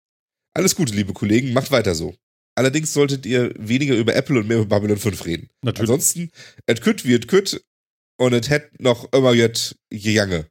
Alles 0.55 0.77
Gute, 0.77 0.95
liebe 0.95 1.13
Kollegen, 1.13 1.53
macht 1.53 1.71
weiter 1.71 1.95
so. 1.95 2.15
Allerdings 2.55 2.93
solltet 2.93 3.25
ihr 3.27 3.53
weniger 3.59 3.95
über 3.95 4.15
Apple 4.15 4.39
und 4.39 4.49
mehr 4.49 4.59
über 4.59 4.67
Babylon 4.67 4.99
5 4.99 5.25
reden. 5.25 5.49
Natürlich. 5.63 5.91
Ansonsten, 5.91 6.31
et 6.67 6.81
kütt 6.83 7.05
wie 7.05 7.15
et 7.15 7.29
kütt 7.29 7.63
und 8.19 8.33
et 8.35 8.51
hätt 8.51 8.81
noch 8.81 9.13
immer 9.13 9.33
jet 9.33 9.77
jange. 9.91 10.47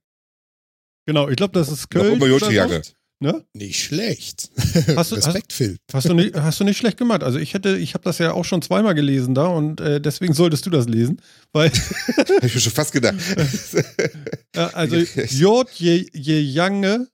Genau, 1.07 1.29
ich 1.29 1.35
glaube, 1.35 1.53
das 1.53 1.69
ist 1.69 1.83
Noch 1.93 2.01
Köln. 2.01 2.13
immer 2.13 2.25
oder 2.25 2.33
jote 2.33 2.45
so, 2.45 2.51
jange. 2.51 2.81
Ne? 3.23 3.45
Nicht 3.53 3.79
schlecht. 3.83 4.49
Hast 4.95 5.11
du- 5.11 5.15
Respekt, 5.15 5.53
Phil. 5.53 5.77
Hast 5.93 6.09
du 6.09 6.15
nicht, 6.15 6.33
hast 6.35 6.59
du 6.59 6.63
nicht 6.63 6.77
schlecht 6.79 6.97
gemacht. 6.97 7.21
Also 7.21 7.37
ich 7.37 7.53
hätte, 7.53 7.77
ich 7.77 7.93
habe 7.93 8.03
das 8.03 8.17
ja 8.17 8.31
auch 8.33 8.45
schon 8.45 8.63
zweimal 8.63 8.95
gelesen 8.95 9.35
da 9.35 9.45
und 9.45 9.79
äh, 9.79 10.01
deswegen 10.01 10.33
solltest 10.33 10.65
du 10.65 10.71
das 10.71 10.87
lesen, 10.87 11.21
weil 11.53 11.69
Hab 12.17 12.43
ich 12.43 12.55
mir 12.55 12.59
schon 12.61 12.71
fast 12.71 12.91
gedacht. 12.91 13.15
äh, 14.55 14.59
also 14.73 14.95
J 14.95 15.69
je 15.75 16.07
je 16.13 16.39
Jange, 16.41 17.07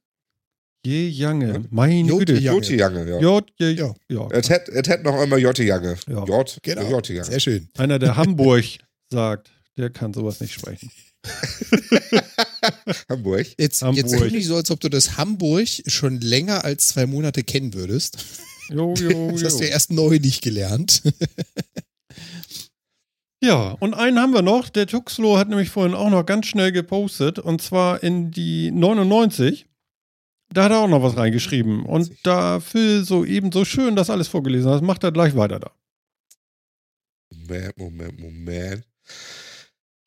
je 0.85 1.09
Jange, 1.09 1.65
meine 1.71 2.07
Jod 2.09 2.19
Güte, 2.19 2.33
je 2.39 2.75
Jange. 2.77 3.09
Ja. 3.09 3.19
J 3.19 3.43
je 3.57 3.71
Ja. 3.73 3.93
ja. 4.09 4.27
Et 4.31 4.49
hätt, 4.49 4.69
et 4.69 4.87
hätt 4.87 5.03
noch 5.03 5.21
immer 5.21 5.37
jote 5.37 5.63
jange. 5.65 5.97
Ja. 6.07 6.23
Jot, 6.23 6.57
Genau. 6.63 6.89
jote 6.89 7.13
jange. 7.15 7.25
Sehr 7.29 7.41
schön. 7.41 7.67
Einer, 7.77 7.99
der 7.99 8.15
Hamburg 8.15 8.63
sagt, 9.11 9.51
der 9.77 9.89
kann 9.89 10.13
sowas 10.13 10.39
nicht 10.39 10.53
sprechen. 10.53 10.89
Hamburg. 13.09 13.47
Jetzt, 13.57 13.82
Hamburg. 13.82 13.97
jetzt 13.97 14.17
tu 14.17 14.25
nicht 14.25 14.47
so, 14.47 14.55
als 14.55 14.71
ob 14.71 14.80
du 14.80 14.89
das 14.89 15.17
Hamburg 15.17 15.67
schon 15.88 16.19
länger 16.21 16.63
als 16.65 16.89
zwei 16.89 17.05
Monate 17.05 17.43
kennen 17.43 17.73
würdest. 17.73 18.17
Jo, 18.69 18.93
jo, 18.97 19.32
Das 19.32 19.43
hast 19.43 19.59
du 19.59 19.63
ja 19.63 19.69
jo. 19.69 19.73
erst 19.73 19.91
neu 19.91 20.19
nicht 20.19 20.41
gelernt. 20.41 21.01
Ja, 23.43 23.78
und 23.80 23.93
einen 23.93 24.19
haben 24.19 24.34
wir 24.34 24.41
noch. 24.41 24.67
Der 24.69 24.88
Tuxlo 24.88 25.38
hat 25.38 25.47
nämlich 25.49 25.69
vorhin 25.69 25.93
auch 25.93 26.09
noch 26.09 26.25
ganz 26.25 26.47
schnell 26.47 26.71
gepostet 26.71 27.38
und 27.38 27.61
zwar 27.61 28.01
in 28.01 28.32
die 28.32 28.71
99. 28.71 29.67
Da 30.49 30.63
hat 30.63 30.71
er 30.71 30.80
auch 30.80 30.88
noch 30.88 31.03
was 31.03 31.17
reingeschrieben. 31.17 31.86
Und 31.86 32.11
da 32.23 32.59
Phil 32.59 33.03
so 33.03 33.25
eben 33.25 33.51
so 33.51 33.63
schön 33.63 33.95
das 33.95 34.09
alles 34.09 34.28
vorgelesen 34.28 34.71
hat, 34.71 34.82
macht 34.82 35.03
er 35.03 35.11
gleich 35.11 35.36
weiter 35.36 35.59
da. 35.59 35.71
Moment, 37.32 37.78
Moment, 37.78 38.19
Moment. 38.19 38.84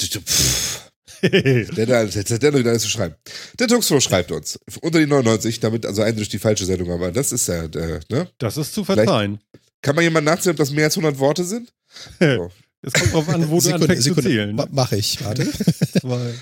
Pff, 0.03 0.90
Der 1.77 1.87
da, 1.87 2.05
der, 2.05 2.23
der, 2.25 2.39
der, 2.39 2.51
der 2.63 2.73
ist 2.73 2.83
zu 2.83 2.89
schreiben. 2.89 3.15
Der 3.59 3.69
Tuxflo 3.69 4.01
schreibt 4.01 4.33
uns. 4.33 4.59
Unter 4.81 4.99
die 4.99 5.07
99, 5.07 5.61
damit 5.61 5.85
also 5.87 6.03
eindeutig 6.03 6.29
die 6.31 6.39
falsche 6.39 6.65
Sendung, 6.65 6.91
aber 6.91 7.13
das 7.13 7.33
ist 7.33 7.49
ja, 7.49 7.69
der, 7.69 8.01
ne? 8.09 8.29
Das 8.39 8.57
ist 8.57 8.73
zu 8.75 8.85
verzeihen. 8.85 9.41
Kann 9.83 9.95
man 9.95 10.05
jemand 10.05 10.27
nachzählen, 10.27 10.55
ob 10.55 10.59
das 10.59 10.71
mehr 10.71 10.85
als 10.87 10.97
100 10.97 11.19
Worte 11.19 11.45
sind? 11.45 11.73
So. 12.19 12.51
Es 12.83 12.95
kommt 12.95 13.13
drauf 13.13 13.29
an, 13.29 13.47
wo 13.51 13.57
du 13.57 13.61
Sekunde, 13.61 13.85
anfängst 13.85 14.05
Sekunde. 14.05 14.23
zu 14.23 14.29
zählen. 14.35 14.57
Ma- 14.57 14.67
Mach 14.71 14.91
ich, 14.93 15.23
warte. 15.23 15.47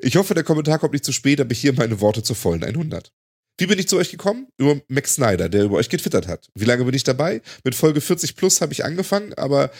Ich 0.00 0.16
hoffe, 0.16 0.34
der 0.34 0.44
Kommentar 0.44 0.78
kommt 0.78 0.92
nicht 0.92 1.04
zu 1.04 1.12
spät, 1.12 1.40
aber 1.40 1.54
hier 1.54 1.72
meine 1.72 2.00
Worte 2.00 2.22
zur 2.22 2.36
vollen 2.36 2.62
100. 2.62 3.10
Wie 3.56 3.66
bin 3.66 3.78
ich 3.78 3.88
zu 3.88 3.96
euch 3.96 4.10
gekommen? 4.10 4.46
Über 4.58 4.80
Max 4.88 5.14
Snyder, 5.14 5.48
der 5.48 5.64
über 5.64 5.76
euch 5.76 5.88
getwittert 5.88 6.28
hat. 6.28 6.48
Wie 6.54 6.66
lange 6.66 6.84
bin 6.84 6.94
ich 6.94 7.02
dabei? 7.04 7.40
Mit 7.64 7.74
Folge 7.74 8.00
40 8.00 8.36
plus 8.36 8.60
habe 8.60 8.72
ich 8.72 8.84
angefangen, 8.84 9.34
aber 9.34 9.72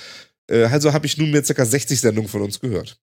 äh, 0.50 0.64
also 0.64 0.92
habe 0.92 1.06
ich 1.06 1.18
nunmehr 1.18 1.42
ca. 1.42 1.64
60 1.64 2.00
Sendungen 2.00 2.28
von 2.28 2.42
uns 2.42 2.58
gehört. 2.58 2.98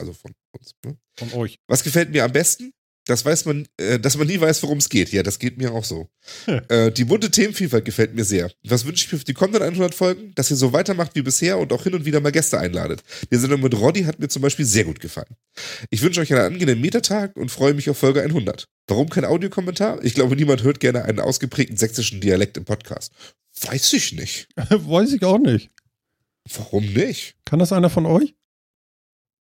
Also 0.00 0.14
von 0.14 0.32
uns. 0.52 0.74
Ne? 0.84 0.96
Von 1.16 1.32
euch. 1.34 1.58
Was 1.68 1.84
gefällt 1.84 2.10
mir 2.10 2.24
am 2.24 2.32
besten? 2.32 2.72
Das 3.06 3.24
weiß 3.24 3.44
man, 3.46 3.66
äh, 3.76 3.98
dass 3.98 4.16
man 4.16 4.26
nie 4.26 4.40
weiß, 4.40 4.62
worum 4.62 4.78
es 4.78 4.88
geht. 4.88 5.10
Ja, 5.10 5.22
das 5.22 5.38
geht 5.38 5.58
mir 5.58 5.72
auch 5.72 5.84
so. 5.84 6.08
äh, 6.46 6.92
die 6.92 7.04
bunte 7.04 7.30
Themenvielfalt 7.30 7.84
gefällt 7.84 8.14
mir 8.14 8.24
sehr. 8.24 8.50
Was 8.62 8.84
wünsche 8.84 9.04
ich 9.04 9.12
mir 9.12 9.18
für 9.18 9.24
die 9.24 9.34
kommenden 9.34 9.62
100 9.62 9.94
Folgen? 9.94 10.32
Dass 10.34 10.50
ihr 10.50 10.56
so 10.56 10.72
weitermacht 10.72 11.14
wie 11.14 11.22
bisher 11.22 11.58
und 11.58 11.72
auch 11.72 11.82
hin 11.82 11.94
und 11.94 12.04
wieder 12.04 12.20
mal 12.20 12.30
Gäste 12.30 12.58
einladet. 12.58 13.02
Die 13.32 13.36
Sendung 13.36 13.62
mit 13.62 13.74
Roddy 13.74 14.04
hat 14.04 14.20
mir 14.20 14.28
zum 14.28 14.42
Beispiel 14.42 14.64
sehr 14.64 14.84
gut 14.84 15.00
gefallen. 15.00 15.34
Ich 15.90 16.02
wünsche 16.02 16.20
euch 16.20 16.32
einen 16.32 16.54
angenehmen 16.54 16.80
Metertag 16.80 17.36
und 17.36 17.50
freue 17.50 17.74
mich 17.74 17.90
auf 17.90 17.98
Folge 17.98 18.22
100. 18.22 18.68
Warum 18.86 19.08
kein 19.08 19.24
Audiokommentar? 19.24 20.04
Ich 20.04 20.14
glaube, 20.14 20.36
niemand 20.36 20.62
hört 20.62 20.80
gerne 20.80 21.04
einen 21.04 21.20
ausgeprägten 21.20 21.76
sächsischen 21.76 22.20
Dialekt 22.20 22.56
im 22.56 22.64
Podcast. 22.64 23.12
Weiß 23.62 23.92
ich 23.92 24.12
nicht. 24.12 24.48
Weiß 24.56 25.12
ich 25.12 25.24
auch 25.24 25.38
nicht. 25.38 25.70
Warum 26.54 26.84
nicht? 26.92 27.34
Kann 27.44 27.58
das 27.58 27.72
einer 27.72 27.90
von 27.90 28.06
euch? 28.06 28.34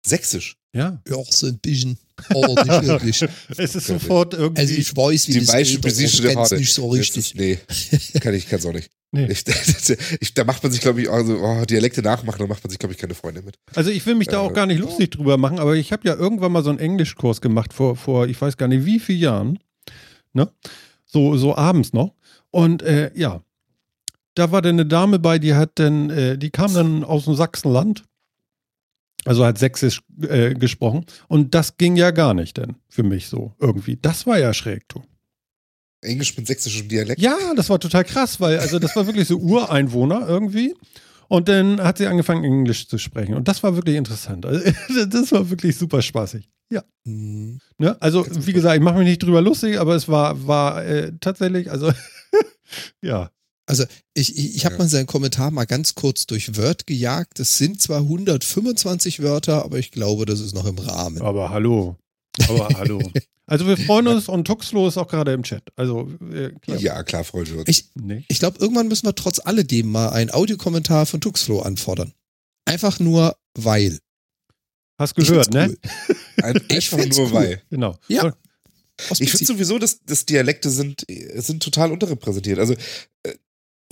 Sächsisch. 0.06 0.56
Ja. 0.72 1.00
Ja, 1.08 1.16
so 1.28 1.46
ein 1.46 1.58
bisschen. 1.58 1.98
Aber 2.28 2.48
nicht 2.64 2.82
wirklich. 2.86 3.24
Es 3.56 3.74
ist 3.74 3.86
sofort 3.86 4.34
irgendwie. 4.34 4.60
Also 4.60 4.74
ich 4.74 4.96
weiß, 4.96 5.28
wie 5.28 5.32
Die 5.32 5.40
das 5.40 5.52
weichen 5.52 5.80
geht, 5.80 6.36
aber 6.36 6.52
ich 6.52 6.58
nicht 6.58 6.72
so 6.72 6.88
richtig. 6.88 7.34
Ist, 7.34 7.36
nee, 7.36 7.58
kann 8.20 8.34
ich, 8.34 8.48
kann's 8.48 8.66
auch 8.66 8.72
nicht. 8.72 8.90
Nee. 9.10 9.24
Ich, 9.30 9.42
ich, 10.20 10.34
da 10.34 10.44
macht 10.44 10.62
man 10.62 10.70
sich, 10.70 10.82
glaube 10.82 11.00
ich, 11.00 11.08
also 11.08 11.38
oh, 11.38 11.64
Dialekte 11.64 12.02
nachmachen, 12.02 12.40
da 12.40 12.46
macht 12.46 12.62
man 12.62 12.68
sich, 12.68 12.78
glaube 12.78 12.92
ich, 12.92 13.00
keine 13.00 13.14
Freunde 13.14 13.40
mit. 13.40 13.58
Also 13.74 13.90
ich 13.90 14.04
will 14.04 14.14
mich 14.14 14.28
da 14.28 14.36
Äh, 14.36 14.40
auch 14.40 14.52
gar 14.52 14.66
nicht 14.66 14.80
lustig 14.80 15.12
drüber 15.12 15.38
machen, 15.38 15.58
aber 15.58 15.76
ich 15.76 15.92
habe 15.92 16.06
ja 16.06 16.14
irgendwann 16.14 16.52
mal 16.52 16.62
so 16.62 16.68
einen 16.68 16.78
Englischkurs 16.78 17.40
gemacht 17.40 17.72
vor, 17.72 17.96
vor 17.96 18.26
ich 18.26 18.38
weiß 18.38 18.58
gar 18.58 18.68
nicht 18.68 18.84
wie 18.84 19.00
vielen 19.00 19.20
Jahren. 19.20 19.58
Ne? 20.34 20.52
So, 21.06 21.38
so 21.38 21.56
abends 21.56 21.94
noch. 21.94 22.12
Und 22.50 22.82
äh, 22.82 23.10
ja, 23.14 23.40
da 24.34 24.52
war 24.52 24.60
dann 24.60 24.74
eine 24.74 24.84
Dame 24.84 25.18
bei, 25.18 25.38
die 25.38 25.54
hat 25.54 25.78
dann, 25.78 26.10
äh, 26.10 26.36
die 26.36 26.50
kam 26.50 26.74
dann 26.74 27.02
aus 27.02 27.24
dem 27.24 27.34
Sachsenland. 27.34 28.04
Also 29.28 29.44
hat 29.44 29.58
Sächsisch 29.58 30.00
äh, 30.22 30.54
gesprochen. 30.54 31.04
Und 31.28 31.54
das 31.54 31.76
ging 31.76 31.96
ja 31.96 32.12
gar 32.12 32.32
nicht 32.32 32.56
denn 32.56 32.76
für 32.88 33.02
mich 33.02 33.28
so 33.28 33.52
irgendwie. 33.60 33.98
Das 34.00 34.26
war 34.26 34.38
ja 34.38 34.54
schräg, 34.54 34.88
du. 34.88 35.02
Englisch 36.00 36.34
mit 36.36 36.46
sächsischem 36.46 36.88
Dialekt. 36.88 37.20
Ja, 37.20 37.36
das 37.54 37.68
war 37.68 37.78
total 37.78 38.04
krass, 38.04 38.40
weil 38.40 38.58
also 38.58 38.78
das 38.78 38.96
war 38.96 39.06
wirklich 39.06 39.28
so 39.28 39.36
Ureinwohner 39.36 40.26
irgendwie. 40.26 40.74
Und 41.28 41.48
dann 41.48 41.78
hat 41.82 41.98
sie 41.98 42.06
angefangen, 42.06 42.42
Englisch 42.42 42.88
zu 42.88 42.96
sprechen. 42.96 43.34
Und 43.34 43.48
das 43.48 43.62
war 43.62 43.76
wirklich 43.76 43.96
interessant. 43.96 44.46
Also, 44.46 44.64
das 45.06 45.30
war 45.30 45.50
wirklich 45.50 45.76
super 45.76 46.00
spaßig. 46.00 46.48
Ja. 46.70 46.82
Mhm. 47.04 47.60
Ne? 47.76 48.00
Also, 48.00 48.26
wie 48.30 48.52
gesagt, 48.54 48.76
ich 48.76 48.82
mache 48.82 48.98
mich 48.98 49.08
nicht 49.08 49.22
drüber 49.22 49.42
lustig, 49.42 49.78
aber 49.78 49.94
es 49.94 50.08
war, 50.08 50.46
war 50.46 50.82
äh, 50.86 51.12
tatsächlich, 51.20 51.70
also, 51.70 51.92
ja. 53.02 53.30
Also 53.68 53.84
ich, 54.14 54.36
ich, 54.38 54.56
ich 54.56 54.64
habe 54.64 54.76
Ja. 54.76 54.78
mal 54.80 54.88
seinen 54.88 55.06
Kommentar 55.06 55.50
mal 55.50 55.66
ganz 55.66 55.94
kurz 55.94 56.26
durch 56.26 56.56
Word 56.56 56.86
gejagt. 56.86 57.38
Es 57.38 57.58
sind 57.58 57.82
zwar 57.82 58.00
125 58.00 59.22
Wörter, 59.22 59.64
aber 59.64 59.78
ich 59.78 59.90
glaube, 59.90 60.24
das 60.24 60.40
ist 60.40 60.54
noch 60.54 60.64
im 60.66 60.78
Rahmen. 60.78 61.20
Aber 61.20 61.50
hallo. 61.50 61.96
Aber 62.48 62.68
hallo. 62.74 63.00
Also, 63.50 63.66
wir 63.66 63.78
freuen 63.78 64.06
uns 64.08 64.28
und 64.28 64.44
Tuxlo 64.44 64.86
ist 64.88 64.98
auch 64.98 65.08
gerade 65.08 65.32
im 65.32 65.42
Chat. 65.42 65.62
Also, 65.74 66.06
äh, 66.34 66.50
klar. 66.60 66.78
Ja, 66.80 67.02
klar, 67.02 67.24
freuen 67.24 67.46
wir 67.46 67.58
uns. 67.60 67.64
Ich, 67.68 67.86
Nee. 67.94 68.22
ich 68.28 68.40
glaube, 68.40 68.58
irgendwann 68.60 68.88
müssen 68.88 69.06
wir 69.06 69.14
trotz 69.14 69.38
alledem 69.38 69.90
mal 69.90 70.10
einen 70.10 70.30
Audiokommentar 70.30 71.06
von 71.06 71.22
Tuxflo 71.22 71.60
anfordern. 71.62 72.12
Einfach 72.66 73.00
nur 73.00 73.38
weil. 73.56 74.00
Hast 74.98 75.14
gehört, 75.14 75.50
ne? 75.54 75.68
cool. 75.70 76.16
Ein, 76.42 76.60
Ich 76.68 76.92
einfach 76.92 77.06
nur 77.16 77.26
cool. 77.28 77.32
weil. 77.32 77.62
Genau. 77.70 77.96
Ja. 78.08 78.24
Und- 78.24 78.34
Ich 79.18 79.30
finde 79.30 79.46
sowieso, 79.46 79.78
dass, 79.78 80.00
dass 80.04 80.26
Dialekte 80.26 80.68
sind, 80.68 81.08
äh, 81.08 81.40
sind 81.40 81.62
total 81.62 81.90
unterrepräsentiert. 81.90 82.58
Also, 82.58 82.74
äh, 83.22 83.32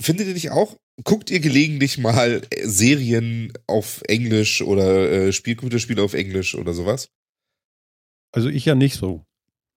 findet 0.01 0.27
ihr 0.27 0.33
nicht 0.33 0.51
auch? 0.51 0.77
Guckt 1.03 1.29
ihr 1.29 1.39
gelegentlich 1.39 1.97
mal 1.97 2.41
äh, 2.49 2.67
Serien 2.67 3.53
auf 3.67 4.01
Englisch 4.07 4.61
oder 4.61 5.11
äh, 5.11 5.33
Spielcomputerspiele 5.33 6.01
auf 6.01 6.13
Englisch 6.13 6.55
oder 6.55 6.73
sowas? 6.73 7.09
Also, 8.31 8.49
ich 8.49 8.65
ja 8.65 8.75
nicht 8.75 8.95
so. 8.95 9.23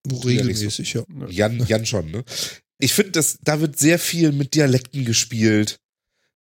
Regelmäßig, 0.06 0.94
ja. 0.94 1.04
Jan, 1.28 1.64
Jan 1.66 1.84
schon, 1.84 2.10
ne? 2.10 2.24
Ich 2.78 2.94
finde, 2.94 3.12
dass 3.12 3.38
da 3.42 3.60
wird 3.60 3.78
sehr 3.78 3.98
viel 3.98 4.32
mit 4.32 4.54
Dialekten 4.54 5.04
gespielt. 5.04 5.78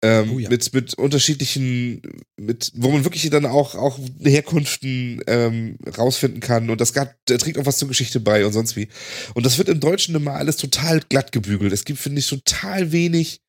Ähm, 0.03 0.31
Oh 0.31 0.39
ja. 0.39 0.49
mit, 0.49 0.73
mit 0.73 0.95
unterschiedlichen, 0.95 2.01
mit, 2.35 2.71
wo 2.73 2.89
man 2.89 3.03
wirklich 3.03 3.29
dann 3.29 3.45
auch, 3.45 3.75
auch 3.75 3.99
Herkunften 4.19 5.21
ähm, 5.27 5.77
rausfinden 5.95 6.39
kann 6.39 6.71
und 6.71 6.81
das 6.81 6.93
gab, 6.93 7.13
der 7.27 7.37
trägt 7.37 7.59
auch 7.59 7.67
was 7.67 7.77
zur 7.77 7.87
Geschichte 7.87 8.19
bei 8.19 8.43
und 8.43 8.51
sonst 8.51 8.75
wie. 8.75 8.87
Und 9.35 9.45
das 9.45 9.59
wird 9.59 9.69
im 9.69 9.79
Deutschen 9.79 10.15
immer 10.15 10.33
alles 10.33 10.57
total 10.57 11.01
glatt 11.01 11.31
gebügelt. 11.31 11.71
Es 11.71 11.85
gibt, 11.85 11.99
finde 11.99 12.17
ich, 12.17 12.27
total 12.27 12.91
wenig, 12.91 13.41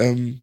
ähm, 0.00 0.42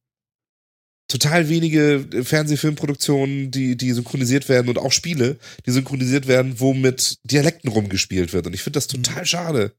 total 1.08 1.50
wenige 1.50 2.24
Fernsehfilmproduktionen, 2.24 3.52
die, 3.52 3.78
die 3.78 3.94
synchronisiert 3.94 4.50
werden 4.50 4.70
und 4.70 4.78
auch 4.78 4.92
Spiele, 4.92 5.38
die 5.66 5.72
synchronisiert 5.72 6.28
werden, 6.28 6.60
wo 6.60 6.74
mit 6.74 7.18
Dialekten 7.24 7.70
rumgespielt 7.70 8.34
wird. 8.34 8.48
Und 8.48 8.54
ich 8.54 8.62
finde 8.62 8.78
das 8.78 8.88
total 8.88 9.26
schade. 9.26 9.74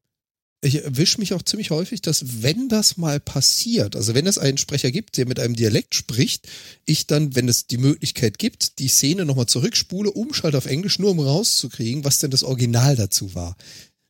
Ich 0.60 0.82
erwische 0.82 1.20
mich 1.20 1.34
auch 1.34 1.42
ziemlich 1.42 1.70
häufig, 1.70 2.02
dass 2.02 2.42
wenn 2.42 2.68
das 2.68 2.96
mal 2.96 3.20
passiert, 3.20 3.94
also 3.94 4.14
wenn 4.14 4.26
es 4.26 4.38
einen 4.38 4.58
Sprecher 4.58 4.90
gibt, 4.90 5.16
der 5.16 5.26
mit 5.26 5.38
einem 5.38 5.54
Dialekt 5.54 5.94
spricht, 5.94 6.48
ich 6.84 7.06
dann, 7.06 7.36
wenn 7.36 7.48
es 7.48 7.68
die 7.68 7.78
Möglichkeit 7.78 8.40
gibt, 8.40 8.80
die 8.80 8.88
Szene 8.88 9.24
nochmal 9.24 9.46
zurückspule, 9.46 10.10
umschalte 10.10 10.58
auf 10.58 10.66
Englisch, 10.66 10.98
nur 10.98 11.12
um 11.12 11.20
rauszukriegen, 11.20 12.02
was 12.04 12.18
denn 12.18 12.32
das 12.32 12.42
Original 12.42 12.96
dazu 12.96 13.36
war. 13.36 13.56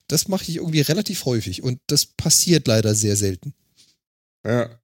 Das 0.06 0.28
mache 0.28 0.44
ich 0.44 0.56
irgendwie 0.56 0.80
relativ 0.80 1.26
häufig 1.26 1.62
und 1.62 1.80
das 1.88 2.06
passiert 2.06 2.66
leider 2.66 2.94
sehr 2.94 3.16
selten. 3.16 3.52
Ja. 4.46 4.77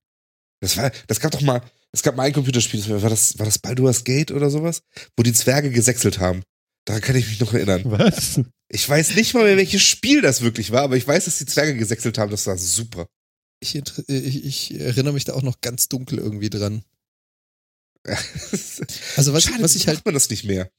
Das 0.65 0.77
war, 0.77 0.91
das 1.07 1.21
gab 1.21 1.31
doch 1.31 1.41
mal, 1.41 1.63
es 1.93 2.03
gab 2.03 2.17
mal 2.17 2.25
ein 2.25 2.33
Computerspiel, 2.33 2.81
das 2.81 2.89
war 2.91 3.03
war 3.03 3.11
das, 3.11 3.39
war 3.39 3.47
das 3.47 3.59
Baldur's 3.59 4.05
Gate 4.05 4.33
oder 4.33 4.51
sowas, 4.51 4.83
wo 5.17 5.23
die 5.23 5.33
Zwerge 5.33 5.71
gesächselt 5.71 6.19
haben. 6.19 6.43
Daran 6.85 7.03
kann 7.03 7.17
ich 7.17 7.29
mich 7.29 7.41
noch 7.41 7.55
erinnern. 7.55 7.83
Was? 7.85 8.41
Ich 8.69 8.89
weiß 8.89 9.15
nicht 9.15 9.35
mal 9.35 9.45
mehr, 9.45 9.57
welches 9.57 9.83
Spiel 9.83 10.21
das 10.21 10.41
wirklich 10.41 10.71
war, 10.71 10.83
aber 10.83 10.97
ich 10.97 11.07
weiß, 11.07 11.27
dass 11.27 11.39
die 11.39 11.47
Zwerge 11.47 11.77
gesächselt 11.77 12.19
haben. 12.19 12.31
Das 12.31 12.47
war 12.47 12.59
super. 12.59 13.07
Ich, 13.61 13.75
ich, 14.09 14.45
ich 14.45 14.81
erinnere 14.81 15.15
mich 15.15 15.25
da 15.25 15.35
auch 15.35 15.43
noch 15.43 15.61
ganz 15.61 15.89
dunkel 15.89 16.19
irgendwie 16.19 16.51
dran. 16.51 16.83
Also 19.17 19.33
was, 19.33 19.45
Schade, 19.45 19.63
was 19.63 19.77
ich 19.77 19.87
halt 19.87 19.99
macht 19.99 20.07
man 20.07 20.15
das 20.15 20.29
nicht 20.29 20.45
mehr? 20.45 20.71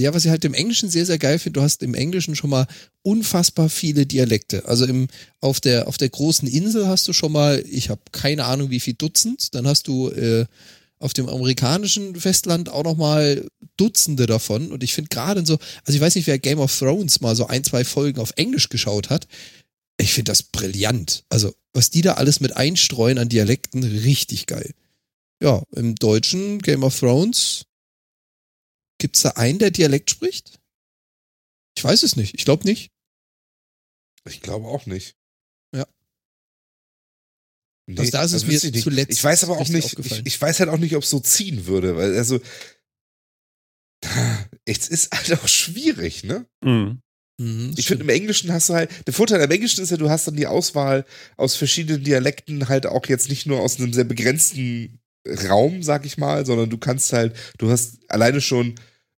Ja, 0.00 0.14
was 0.14 0.24
ich 0.24 0.30
halt 0.30 0.44
im 0.44 0.54
Englischen 0.54 0.88
sehr, 0.88 1.06
sehr 1.06 1.18
geil 1.18 1.38
finde, 1.38 1.60
du 1.60 1.62
hast 1.62 1.82
im 1.82 1.94
Englischen 1.94 2.36
schon 2.36 2.50
mal 2.50 2.66
unfassbar 3.02 3.68
viele 3.68 4.06
Dialekte. 4.06 4.64
Also 4.66 4.84
im, 4.86 5.08
auf, 5.40 5.60
der, 5.60 5.88
auf 5.88 5.96
der 5.96 6.08
großen 6.08 6.48
Insel 6.48 6.86
hast 6.86 7.06
du 7.08 7.12
schon 7.12 7.32
mal, 7.32 7.64
ich 7.70 7.90
habe 7.90 8.00
keine 8.12 8.44
Ahnung 8.44 8.70
wie 8.70 8.80
viel 8.80 8.94
Dutzend, 8.94 9.54
dann 9.54 9.66
hast 9.66 9.88
du 9.88 10.10
äh, 10.10 10.46
auf 10.98 11.12
dem 11.12 11.28
amerikanischen 11.28 12.16
Festland 12.16 12.68
auch 12.68 12.84
noch 12.84 12.96
mal 12.96 13.46
Dutzende 13.76 14.26
davon. 14.26 14.72
Und 14.72 14.82
ich 14.82 14.94
finde 14.94 15.08
gerade 15.08 15.44
so, 15.44 15.58
also 15.84 15.96
ich 15.96 16.00
weiß 16.00 16.14
nicht, 16.14 16.26
wer 16.26 16.38
Game 16.38 16.58
of 16.58 16.76
Thrones 16.76 17.20
mal 17.20 17.36
so 17.36 17.46
ein, 17.46 17.64
zwei 17.64 17.84
Folgen 17.84 18.20
auf 18.20 18.32
Englisch 18.36 18.68
geschaut 18.68 19.10
hat. 19.10 19.26
Ich 19.98 20.12
finde 20.12 20.30
das 20.30 20.42
brillant. 20.42 21.24
Also, 21.28 21.54
was 21.72 21.90
die 21.90 22.02
da 22.02 22.14
alles 22.14 22.40
mit 22.40 22.56
einstreuen 22.56 23.18
an 23.18 23.28
Dialekten, 23.28 23.82
richtig 23.82 24.46
geil. 24.46 24.72
Ja, 25.42 25.62
im 25.74 25.94
Deutschen 25.94 26.60
Game 26.60 26.82
of 26.82 26.98
Thrones 26.98 27.65
Gibt's 28.98 29.22
da 29.22 29.30
einen, 29.30 29.58
der 29.58 29.70
Dialekt 29.70 30.10
spricht? 30.10 30.60
Ich 31.76 31.84
weiß 31.84 32.02
es 32.02 32.16
nicht. 32.16 32.34
Ich 32.34 32.44
glaube 32.44 32.64
nicht. 32.64 32.90
Ich 34.26 34.40
glaube 34.40 34.66
auch 34.66 34.86
nicht. 34.86 35.16
Ja. 35.74 35.86
Nee, 37.88 37.98
Also 38.00 38.10
da 38.10 38.24
ist 38.24 38.32
es 38.32 38.46
mir 38.46 38.54
ich 38.56 38.62
nicht. 38.64 38.82
zuletzt 38.82 39.12
Ich 39.12 39.22
weiß 39.22 39.44
aber 39.44 39.58
auch 39.58 39.68
nicht, 39.68 39.98
ich, 39.98 40.26
ich 40.26 40.40
weiß 40.40 40.60
halt 40.60 40.70
auch 40.70 40.78
nicht, 40.78 40.96
ob 40.96 41.02
es 41.02 41.10
so 41.10 41.20
ziehen 41.20 41.66
würde, 41.66 41.96
weil 41.96 42.16
also 42.16 42.40
es 44.64 44.88
ist 44.88 45.12
halt 45.12 45.38
auch 45.40 45.48
schwierig, 45.48 46.24
ne? 46.24 46.48
Mhm. 46.64 47.00
Mhm, 47.38 47.74
Ich 47.76 47.86
finde, 47.86 48.04
im 48.04 48.08
Englischen 48.08 48.50
hast 48.50 48.70
du 48.70 48.74
halt, 48.74 48.90
der 49.06 49.12
Vorteil 49.12 49.42
am 49.42 49.50
Englischen 49.50 49.82
ist 49.82 49.90
ja, 49.90 49.98
du 49.98 50.08
hast 50.08 50.26
dann 50.26 50.36
die 50.36 50.46
Auswahl 50.46 51.04
aus 51.36 51.54
verschiedenen 51.54 52.02
Dialekten 52.02 52.68
halt 52.68 52.86
auch 52.86 53.04
jetzt 53.06 53.28
nicht 53.28 53.44
nur 53.46 53.60
aus 53.60 53.78
einem 53.78 53.92
sehr 53.92 54.04
begrenzten 54.04 55.00
Raum, 55.48 55.82
sag 55.82 56.06
ich 56.06 56.18
mal, 56.18 56.46
sondern 56.46 56.70
du 56.70 56.78
kannst 56.78 57.12
halt, 57.12 57.34
du 57.58 57.70
hast 57.70 57.98
alleine 58.08 58.40
schon 58.40 58.74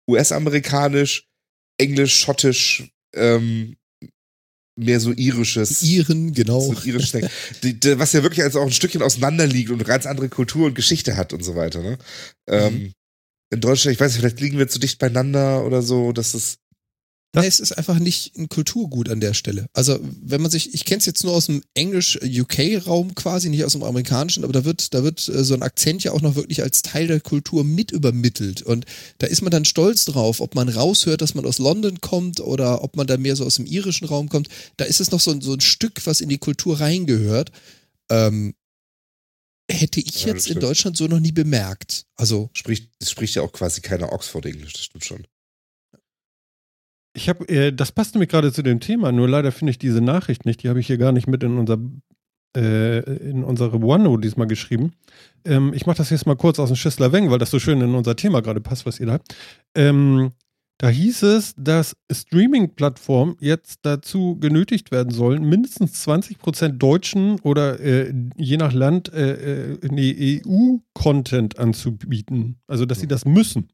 US-amerikanisch, 0.08 1.28
Englisch, 1.78 2.16
Schottisch, 2.16 2.90
ähm, 3.14 3.76
mehr 4.78 5.00
so 5.00 5.12
irisches. 5.12 5.82
Iren, 5.82 6.32
genau. 6.32 6.60
So 6.60 6.74
irisch 6.84 7.12
die, 7.62 7.78
die, 7.78 7.98
was 7.98 8.12
ja 8.12 8.22
wirklich 8.22 8.42
als 8.42 8.56
auch 8.56 8.62
ein 8.62 8.72
Stückchen 8.72 9.02
auseinander 9.02 9.46
liegt 9.46 9.70
und 9.70 9.84
ganz 9.84 10.06
andere 10.06 10.28
Kultur 10.28 10.66
und 10.66 10.74
Geschichte 10.74 11.16
hat 11.16 11.32
und 11.32 11.44
so 11.44 11.56
weiter. 11.56 11.82
Ne? 11.82 11.98
Ähm, 12.48 12.92
in 13.50 13.60
Deutschland, 13.60 13.94
ich 13.94 14.00
weiß 14.00 14.12
nicht, 14.12 14.20
vielleicht 14.20 14.40
liegen 14.40 14.58
wir 14.58 14.68
zu 14.68 14.78
dicht 14.78 14.98
beieinander 14.98 15.64
oder 15.64 15.82
so, 15.82 16.12
dass 16.12 16.34
es 16.34 16.58
Nee, 17.34 17.46
es 17.46 17.60
ist 17.60 17.72
einfach 17.72 17.98
nicht 17.98 18.34
ein 18.36 18.48
Kulturgut 18.48 19.10
an 19.10 19.20
der 19.20 19.34
Stelle. 19.34 19.66
Also, 19.74 19.98
wenn 20.22 20.40
man 20.40 20.50
sich, 20.50 20.72
ich 20.72 20.86
kenne 20.86 20.98
es 21.00 21.04
jetzt 21.06 21.24
nur 21.24 21.34
aus 21.34 21.44
dem 21.46 21.62
Englisch-UK-Raum 21.74 23.14
quasi, 23.14 23.50
nicht 23.50 23.64
aus 23.64 23.72
dem 23.72 23.82
amerikanischen, 23.82 24.44
aber 24.44 24.52
da 24.54 24.64
wird, 24.64 24.94
da 24.94 25.02
wird 25.02 25.28
äh, 25.28 25.44
so 25.44 25.52
ein 25.54 25.62
Akzent 25.62 26.02
ja 26.04 26.12
auch 26.12 26.22
noch 26.22 26.36
wirklich 26.36 26.62
als 26.62 26.80
Teil 26.82 27.06
der 27.06 27.20
Kultur 27.20 27.64
mit 27.64 27.90
übermittelt. 27.92 28.62
Und 28.62 28.86
da 29.18 29.26
ist 29.26 29.42
man 29.42 29.50
dann 29.50 29.66
stolz 29.66 30.06
drauf, 30.06 30.40
ob 30.40 30.54
man 30.54 30.70
raushört, 30.70 31.20
dass 31.20 31.34
man 31.34 31.44
aus 31.44 31.58
London 31.58 32.00
kommt 32.00 32.40
oder 32.40 32.82
ob 32.82 32.96
man 32.96 33.06
da 33.06 33.18
mehr 33.18 33.36
so 33.36 33.44
aus 33.44 33.56
dem 33.56 33.66
irischen 33.66 34.06
Raum 34.08 34.30
kommt. 34.30 34.48
Da 34.78 34.86
ist 34.86 35.00
es 35.00 35.10
noch 35.10 35.20
so, 35.20 35.30
ein- 35.30 35.42
so 35.42 35.52
ein 35.52 35.60
Stück, 35.60 36.06
was 36.06 36.20
in 36.20 36.30
die 36.30 36.38
Kultur 36.38 36.80
reingehört. 36.80 37.52
Ähm, 38.10 38.54
hätte 39.70 40.00
ich 40.00 40.24
Ja, 40.24 40.32
das 40.32 40.46
jetzt 40.46 40.54
in. 40.56 40.60
Deutschland 40.60 40.96
so 40.96 41.06
noch 41.08 41.20
nie 41.20 41.32
bemerkt. 41.32 42.06
Also, 42.16 42.48
spricht, 42.54 42.88
es 43.00 43.10
spricht 43.10 43.34
ja 43.34 43.42
auch 43.42 43.52
quasi 43.52 43.82
keiner 43.82 44.12
Oxford-Englisch, 44.12 44.72
das 44.72 44.84
stimmt 44.84 45.04
schon. 45.04 45.26
Ich 47.18 47.28
habe, 47.28 47.48
äh, 47.48 47.72
das 47.72 47.90
passt 47.90 48.14
nämlich 48.14 48.30
gerade 48.30 48.52
zu 48.52 48.62
dem 48.62 48.78
Thema, 48.78 49.10
nur 49.10 49.28
leider 49.28 49.50
finde 49.50 49.72
ich 49.72 49.78
diese 49.78 50.00
Nachricht 50.00 50.46
nicht. 50.46 50.62
Die 50.62 50.68
habe 50.68 50.78
ich 50.78 50.86
hier 50.86 50.98
gar 50.98 51.10
nicht 51.10 51.26
mit 51.26 51.42
in 51.42 51.58
unser 51.58 51.78
äh, 52.56 53.00
in 53.28 53.42
unsere 53.42 53.76
OneNote 53.76 54.20
diesmal 54.20 54.46
geschrieben. 54.46 54.92
Ähm, 55.44 55.72
ich 55.74 55.84
mache 55.84 55.96
das 55.96 56.10
jetzt 56.10 56.26
mal 56.26 56.36
kurz 56.36 56.60
aus 56.60 56.68
dem 56.68 56.76
Schüssler 56.76 57.10
Weng, 57.10 57.28
weil 57.28 57.40
das 57.40 57.50
so 57.50 57.58
schön 57.58 57.80
in 57.80 57.96
unser 57.96 58.14
Thema 58.14 58.40
gerade 58.40 58.60
passt, 58.60 58.86
was 58.86 59.00
ihr 59.00 59.06
da 59.06 59.14
habt. 59.14 59.34
Ähm, 59.74 60.30
da 60.78 60.88
hieß 60.88 61.24
es, 61.24 61.54
dass 61.56 61.96
Streaming-Plattformen 62.10 63.36
jetzt 63.40 63.80
dazu 63.82 64.38
genötigt 64.38 64.92
werden 64.92 65.12
sollen, 65.12 65.42
mindestens 65.42 66.06
20% 66.06 66.68
deutschen 66.78 67.40
oder 67.40 67.80
äh, 67.80 68.14
je 68.36 68.58
nach 68.58 68.72
Land 68.72 69.12
äh, 69.12 69.72
äh, 69.72 69.78
nee, 69.90 70.40
EU-Content 70.46 71.58
anzubieten. 71.58 72.60
Also, 72.68 72.86
dass 72.86 73.00
sie 73.00 73.08
das 73.08 73.24
müssen. 73.24 73.72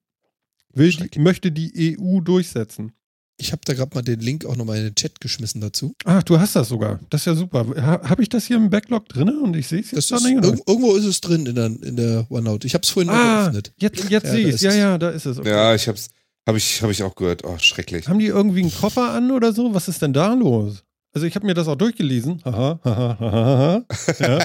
Will 0.73 0.91
die, 0.91 1.19
möchte 1.19 1.53
die 1.53 1.99
EU 2.01 2.21
durchsetzen. 2.21 2.93
Ich 3.37 3.51
habe 3.53 3.63
da 3.65 3.75
gerade 3.75 3.95
mal 3.95 4.03
den 4.03 4.21
Link 4.21 4.45
auch 4.47 4.57
nochmal 4.57 4.79
in 4.79 4.85
den 4.85 4.95
Chat 4.95 5.21
geschmissen 5.21 5.61
dazu. 5.61 5.95
Ach, 6.05 6.23
du 6.23 6.39
hast 6.39 6.55
das 6.57 6.69
sogar. 6.69 7.01
Das 7.11 7.23
ist 7.23 7.27
ja 7.27 7.35
super. 7.35 7.67
Ha, 7.77 8.09
Habe 8.09 8.23
ich 8.23 8.29
das 8.29 8.45
hier 8.47 8.57
im 8.57 8.71
Backlog 8.71 9.09
drin 9.09 9.29
und 9.29 9.57
ich 9.57 9.67
sehe 9.67 9.81
es 9.81 9.91
Das 9.91 10.09
jetzt 10.11 10.21
ist, 10.21 10.33
noch 10.35 10.41
nicht? 10.53 10.63
irgendwo 10.69 10.95
ist 10.95 11.05
es 11.05 11.21
drin 11.21 11.45
in 11.47 11.55
der, 11.57 11.67
in 11.67 11.97
der 11.97 12.27
OneNote. 12.31 12.67
Ich 12.67 12.75
habe 12.75 12.83
es 12.83 12.91
vorhin 12.91 13.11
noch 13.13 13.19
Ah, 13.19 13.43
geöffnet. 13.45 13.73
jetzt, 13.79 14.09
jetzt 14.09 14.25
Ja, 14.27 14.31
sehe 14.31 14.41
ich 14.43 14.49
es. 14.49 14.55
ist 14.57 14.63
Ja, 14.63 14.71
es. 14.71 14.77
ja, 14.77 14.99
da 14.99 15.11
ist 15.11 15.27
es. 15.27 15.39
Okay. 15.39 15.49
Ja, 15.51 15.75
ich 15.75 15.89
hab's, 15.89 16.09
hab 16.47 16.55
ich, 16.57 16.83
hab 16.83 16.91
ich 16.91 17.03
auch 17.03 17.15
gehört. 17.17 17.45
Oh, 17.45 17.59
schrecklich. 17.59 18.07
Haben 18.09 18.19
die 18.21 18.27
irgendwie 18.27 18.61
einen 18.63 18.73
Koffer 18.73 19.11
an 19.11 19.31
oder 19.33 19.53
so? 19.53 19.75
Was 19.75 19.89
ist 19.89 20.01
denn 20.03 20.13
da 20.13 20.33
los? 20.35 20.85
Also 21.13 21.27
ich 21.27 21.35
habe 21.37 21.47
mir 21.47 21.55
das 21.55 21.67
auch 21.69 21.77
durchgelesen. 21.77 22.41
Haha, 22.45 22.79
haha, 22.85 23.17
haha, 23.21 23.85
haha. 24.19 24.43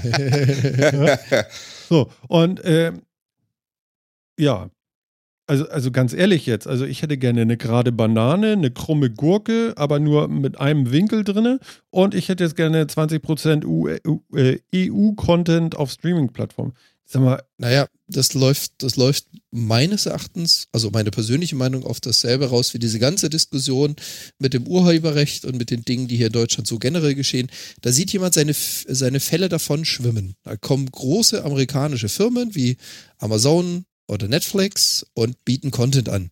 Ja. 0.93 1.17
So, 1.89 2.07
und 2.27 2.61
ähm, 2.65 3.01
ja, 4.37 4.69
also, 5.49 5.67
also 5.67 5.91
ganz 5.91 6.13
ehrlich 6.13 6.45
jetzt, 6.45 6.67
also 6.67 6.85
ich 6.85 7.01
hätte 7.01 7.17
gerne 7.17 7.41
eine 7.41 7.57
gerade 7.57 7.91
Banane, 7.91 8.51
eine 8.53 8.71
krumme 8.71 9.09
Gurke, 9.09 9.73
aber 9.75 9.99
nur 9.99 10.27
mit 10.27 10.59
einem 10.59 10.91
Winkel 10.91 11.23
drinne 11.23 11.59
und 11.89 12.13
ich 12.13 12.29
hätte 12.29 12.43
jetzt 12.43 12.55
gerne 12.55 12.83
20% 12.85 13.65
U- 13.65 13.87
äh, 13.87 14.59
EU-Content 14.73 15.75
auf 15.75 15.91
Streaming-Plattformen. 15.91 16.73
Sag 17.11 17.23
mal, 17.23 17.41
Naja, 17.57 17.87
das 18.07 18.35
läuft, 18.35 18.73
das 18.83 18.95
läuft 18.95 19.25
meines 19.49 20.05
Erachtens, 20.05 20.67
also 20.71 20.91
meine 20.91 21.09
persönliche 21.09 21.55
Meinung, 21.55 21.83
auf 21.83 21.99
dasselbe 21.99 22.45
raus 22.49 22.75
wie 22.75 22.79
diese 22.79 22.99
ganze 22.99 23.31
Diskussion 23.31 23.95
mit 24.37 24.53
dem 24.53 24.67
Urheberrecht 24.67 25.43
und 25.45 25.57
mit 25.57 25.71
den 25.71 25.81
Dingen, 25.83 26.07
die 26.07 26.17
hier 26.17 26.27
in 26.27 26.33
Deutschland 26.33 26.67
so 26.67 26.77
generell 26.77 27.15
geschehen. 27.15 27.47
Da 27.81 27.91
sieht 27.91 28.13
jemand 28.13 28.35
seine, 28.35 28.53
seine 28.53 29.19
Fälle 29.19 29.49
davon 29.49 29.85
schwimmen. 29.85 30.35
Da 30.43 30.55
kommen 30.55 30.85
große 30.85 31.43
amerikanische 31.43 32.09
Firmen 32.09 32.53
wie 32.53 32.77
Amazon 33.17 33.85
oder 34.09 34.27
Netflix 34.27 35.05
und 35.13 35.43
bieten 35.45 35.71
Content 35.71 36.09
an. 36.09 36.31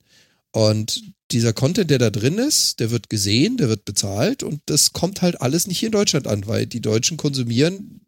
Und 0.52 1.04
dieser 1.32 1.54
Content, 1.54 1.90
der 1.92 2.00
da 2.00 2.10
drin 2.10 2.38
ist, 2.38 2.80
der 2.80 2.90
wird 2.92 3.10
gesehen, 3.10 3.58
der 3.58 3.70
wird 3.70 3.86
bezahlt 3.86 4.44
und 4.44 4.62
das 4.66 4.94
kommt 4.94 5.22
halt 5.22 5.42
alles 5.42 5.68
nicht 5.68 5.80
hier 5.80 5.88
in 5.88 5.94
Deutschland 5.94 6.26
an, 6.28 6.48
weil 6.48 6.66
die 6.66 6.82
Deutschen 6.82 7.18
konsumieren, 7.18 8.02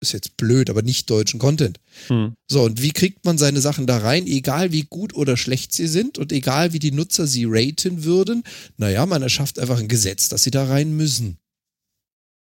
ist 0.00 0.12
jetzt 0.12 0.36
blöd, 0.36 0.68
aber 0.68 0.82
nicht 0.82 1.08
deutschen 1.08 1.38
Content. 1.38 1.78
hm. 2.08 2.34
So, 2.50 2.62
und 2.64 2.82
wie 2.82 2.90
kriegt 2.90 3.24
man 3.24 3.38
seine 3.38 3.60
Sachen 3.60 3.86
da 3.86 3.98
rein, 3.98 4.26
egal 4.26 4.72
wie 4.72 4.82
gut 4.82 5.14
oder 5.14 5.36
schlecht 5.36 5.72
sie 5.72 5.86
sind 5.86 6.18
und 6.18 6.32
egal 6.32 6.72
wie 6.72 6.80
die 6.80 6.90
Nutzer 6.92 7.26
sie 7.26 7.46
raten 7.48 8.04
würden? 8.04 8.42
Naja, 8.76 9.06
man 9.06 9.22
erschafft 9.22 9.58
einfach 9.58 9.78
ein 9.78 9.88
Gesetz, 9.88 10.28
dass 10.28 10.42
sie 10.42 10.50
da 10.50 10.66
rein 10.66 10.94
müssen. 10.96 11.38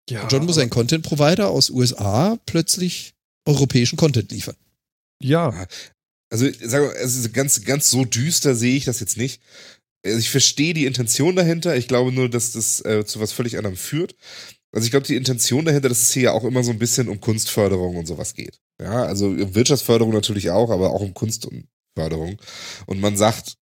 ja, 0.09 0.23
Und 0.23 0.31
schon 0.31 0.47
muss 0.47 0.59
ein 0.59 0.71
Content-Provider 0.71 1.49
aus 1.51 1.71
USA 1.71 2.39
plötzlich 2.47 3.15
europäischen 3.45 3.97
Content 3.97 4.33
liefern. 4.33 4.57
ja, 5.23 5.67
Also, 6.33 6.49
sag 6.63 6.83
mal, 6.83 6.97
also 6.97 7.29
ganz, 7.31 7.63
ganz 7.63 7.91
so 7.91 8.07
düster 8.07 8.55
sehe 8.55 8.75
ich 8.75 8.87
das 8.87 9.01
jetzt 9.01 9.19
nicht. 9.19 9.43
Also 10.03 10.19
ich 10.19 10.31
verstehe 10.31 10.73
die 10.73 10.87
Intention 10.87 11.37
dahinter. 11.37 11.77
Ich 11.77 11.89
glaube 11.89 12.11
nur, 12.11 12.31
dass 12.31 12.53
das 12.53 12.83
äh, 12.87 13.05
zu 13.05 13.21
was 13.21 13.33
völlig 13.33 13.59
anderem 13.59 13.77
führt. 13.77 14.17
Also 14.73 14.87
ich 14.87 14.91
glaube, 14.91 15.07
die 15.07 15.17
Intention 15.17 15.67
dahinter, 15.67 15.91
dass 15.91 16.01
es 16.01 16.13
hier 16.13 16.23
ja 16.23 16.33
auch 16.33 16.45
immer 16.45 16.65
so 16.65 16.71
ein 16.71 16.79
bisschen 16.79 17.09
um 17.09 17.21
Kunstförderung 17.21 17.97
und 17.97 18.07
sowas 18.07 18.33
geht. 18.33 18.59
Ja, 18.81 19.05
also 19.05 19.55
Wirtschaftsförderung 19.55 20.15
natürlich 20.15 20.51
auch, 20.51 20.71
aber 20.71 20.91
auch 20.91 21.03
um 21.03 21.13
Kunstförderung. 21.13 22.41
Und 22.87 23.01
man 23.01 23.19
sagt, 23.19 23.57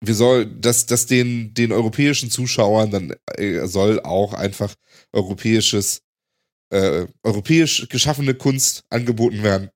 wir 0.00 0.14
soll, 0.14 0.46
dass, 0.46 0.86
dass 0.86 1.04
den, 1.04 1.52
den 1.52 1.72
europäischen 1.72 2.30
Zuschauern 2.30 2.90
dann 2.90 3.14
äh, 3.36 3.66
soll 3.66 4.00
auch 4.00 4.32
einfach 4.32 4.74
europäisches, 5.12 6.00
äh, 6.70 7.06
europäisch 7.22 7.86
geschaffene 7.90 8.32
Kunst 8.32 8.84
angeboten 8.88 9.42
werden. 9.42 9.68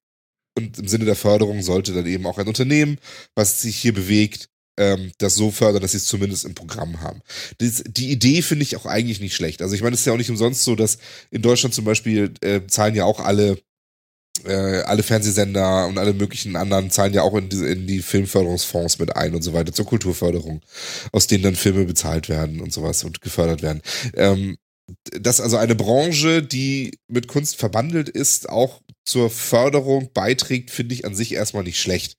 Und 0.58 0.78
im 0.78 0.88
Sinne 0.88 1.04
der 1.04 1.16
Förderung 1.16 1.62
sollte 1.62 1.92
dann 1.92 2.06
eben 2.06 2.26
auch 2.26 2.38
ein 2.38 2.48
Unternehmen, 2.48 2.98
was 3.34 3.62
sich 3.62 3.76
hier 3.76 3.94
bewegt, 3.94 4.48
ähm, 4.78 5.12
das 5.18 5.34
so 5.34 5.50
fördern, 5.50 5.82
dass 5.82 5.92
sie 5.92 5.98
es 5.98 6.06
zumindest 6.06 6.44
im 6.44 6.54
Programm 6.54 7.00
haben. 7.00 7.20
Das, 7.58 7.82
die 7.86 8.10
Idee 8.10 8.42
finde 8.42 8.62
ich 8.62 8.76
auch 8.76 8.86
eigentlich 8.86 9.20
nicht 9.20 9.34
schlecht. 9.34 9.62
Also 9.62 9.74
ich 9.74 9.82
meine, 9.82 9.94
es 9.94 10.00
ist 10.00 10.06
ja 10.06 10.12
auch 10.12 10.18
nicht 10.18 10.30
umsonst 10.30 10.64
so, 10.64 10.76
dass 10.76 10.98
in 11.30 11.42
Deutschland 11.42 11.74
zum 11.74 11.84
Beispiel 11.84 12.32
äh, 12.40 12.60
zahlen 12.66 12.94
ja 12.94 13.04
auch 13.04 13.20
alle 13.20 13.58
äh, 14.44 14.82
alle 14.82 15.02
Fernsehsender 15.02 15.88
und 15.88 15.98
alle 15.98 16.12
möglichen 16.14 16.54
anderen 16.54 16.90
zahlen 16.90 17.12
ja 17.12 17.22
auch 17.22 17.34
in, 17.34 17.48
diese, 17.48 17.68
in 17.68 17.88
die 17.88 18.00
Filmförderungsfonds 18.00 19.00
mit 19.00 19.16
ein 19.16 19.34
und 19.34 19.42
so 19.42 19.52
weiter 19.52 19.72
zur 19.72 19.86
Kulturförderung, 19.86 20.62
aus 21.10 21.26
denen 21.26 21.42
dann 21.42 21.56
Filme 21.56 21.84
bezahlt 21.84 22.28
werden 22.28 22.60
und 22.60 22.72
sowas 22.72 23.02
und 23.02 23.20
gefördert 23.20 23.62
werden. 23.62 23.82
Ähm, 24.14 24.56
dass 25.20 25.40
also 25.40 25.56
eine 25.56 25.74
Branche, 25.74 26.42
die 26.42 26.98
mit 27.08 27.28
Kunst 27.28 27.56
verbandelt 27.56 28.08
ist, 28.08 28.48
auch 28.48 28.80
zur 29.08 29.30
Förderung 29.30 30.10
beiträgt, 30.12 30.70
finde 30.70 30.94
ich 30.94 31.04
an 31.04 31.14
sich 31.14 31.32
erstmal 31.32 31.62
nicht 31.64 31.80
schlecht. 31.80 32.16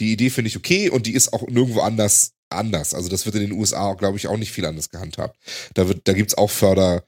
Die 0.00 0.12
Idee 0.12 0.30
finde 0.30 0.48
ich 0.48 0.56
okay 0.56 0.90
und 0.90 1.06
die 1.06 1.12
ist 1.14 1.32
auch 1.32 1.46
nirgendwo 1.48 1.80
anders 1.80 2.32
anders. 2.50 2.92
Also 2.92 3.08
das 3.08 3.24
wird 3.24 3.34
in 3.36 3.42
den 3.42 3.52
USA 3.52 3.94
glaube 3.94 4.18
ich, 4.18 4.26
auch 4.26 4.36
nicht 4.36 4.50
viel 4.52 4.66
anders 4.66 4.90
gehandhabt. 4.90 5.38
Da 5.74 5.88
wird, 5.88 6.06
da 6.06 6.12
gibt's 6.12 6.34
auch 6.34 6.50
Förder, 6.50 7.04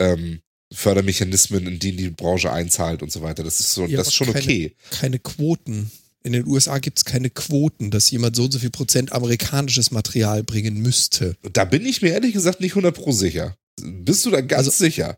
ähm, 0.00 0.40
Fördermechanismen, 0.72 1.66
in 1.66 1.78
denen 1.78 1.98
die 1.98 2.10
Branche 2.10 2.52
einzahlt 2.52 3.02
und 3.02 3.12
so 3.12 3.22
weiter. 3.22 3.42
Das 3.44 3.60
ist 3.60 3.72
so, 3.74 3.86
Ja, 3.86 3.98
das 3.98 4.08
ist 4.08 4.14
schon 4.14 4.26
keine- 4.32 4.38
okay. 4.44 4.76
Keine 4.90 5.18
Quoten. 5.18 5.90
In 6.24 6.32
den 6.32 6.46
USA 6.46 6.78
gibt 6.78 6.98
es 6.98 7.04
keine 7.04 7.30
Quoten, 7.30 7.90
dass 7.90 8.10
jemand 8.10 8.36
so 8.36 8.44
und 8.44 8.52
so 8.52 8.58
viel 8.58 8.70
Prozent 8.70 9.12
amerikanisches 9.12 9.90
Material 9.92 10.42
bringen 10.42 10.80
müsste. 10.82 11.36
Da 11.52 11.64
bin 11.64 11.86
ich 11.86 12.02
mir 12.02 12.12
ehrlich 12.12 12.32
gesagt 12.32 12.60
nicht 12.60 12.74
100 12.74 12.94
pro 12.94 13.12
sicher. 13.12 13.56
Bist 13.80 14.26
du 14.26 14.30
da 14.30 14.40
ganz 14.40 14.66
Also, 14.66 14.70
sicher? 14.72 15.16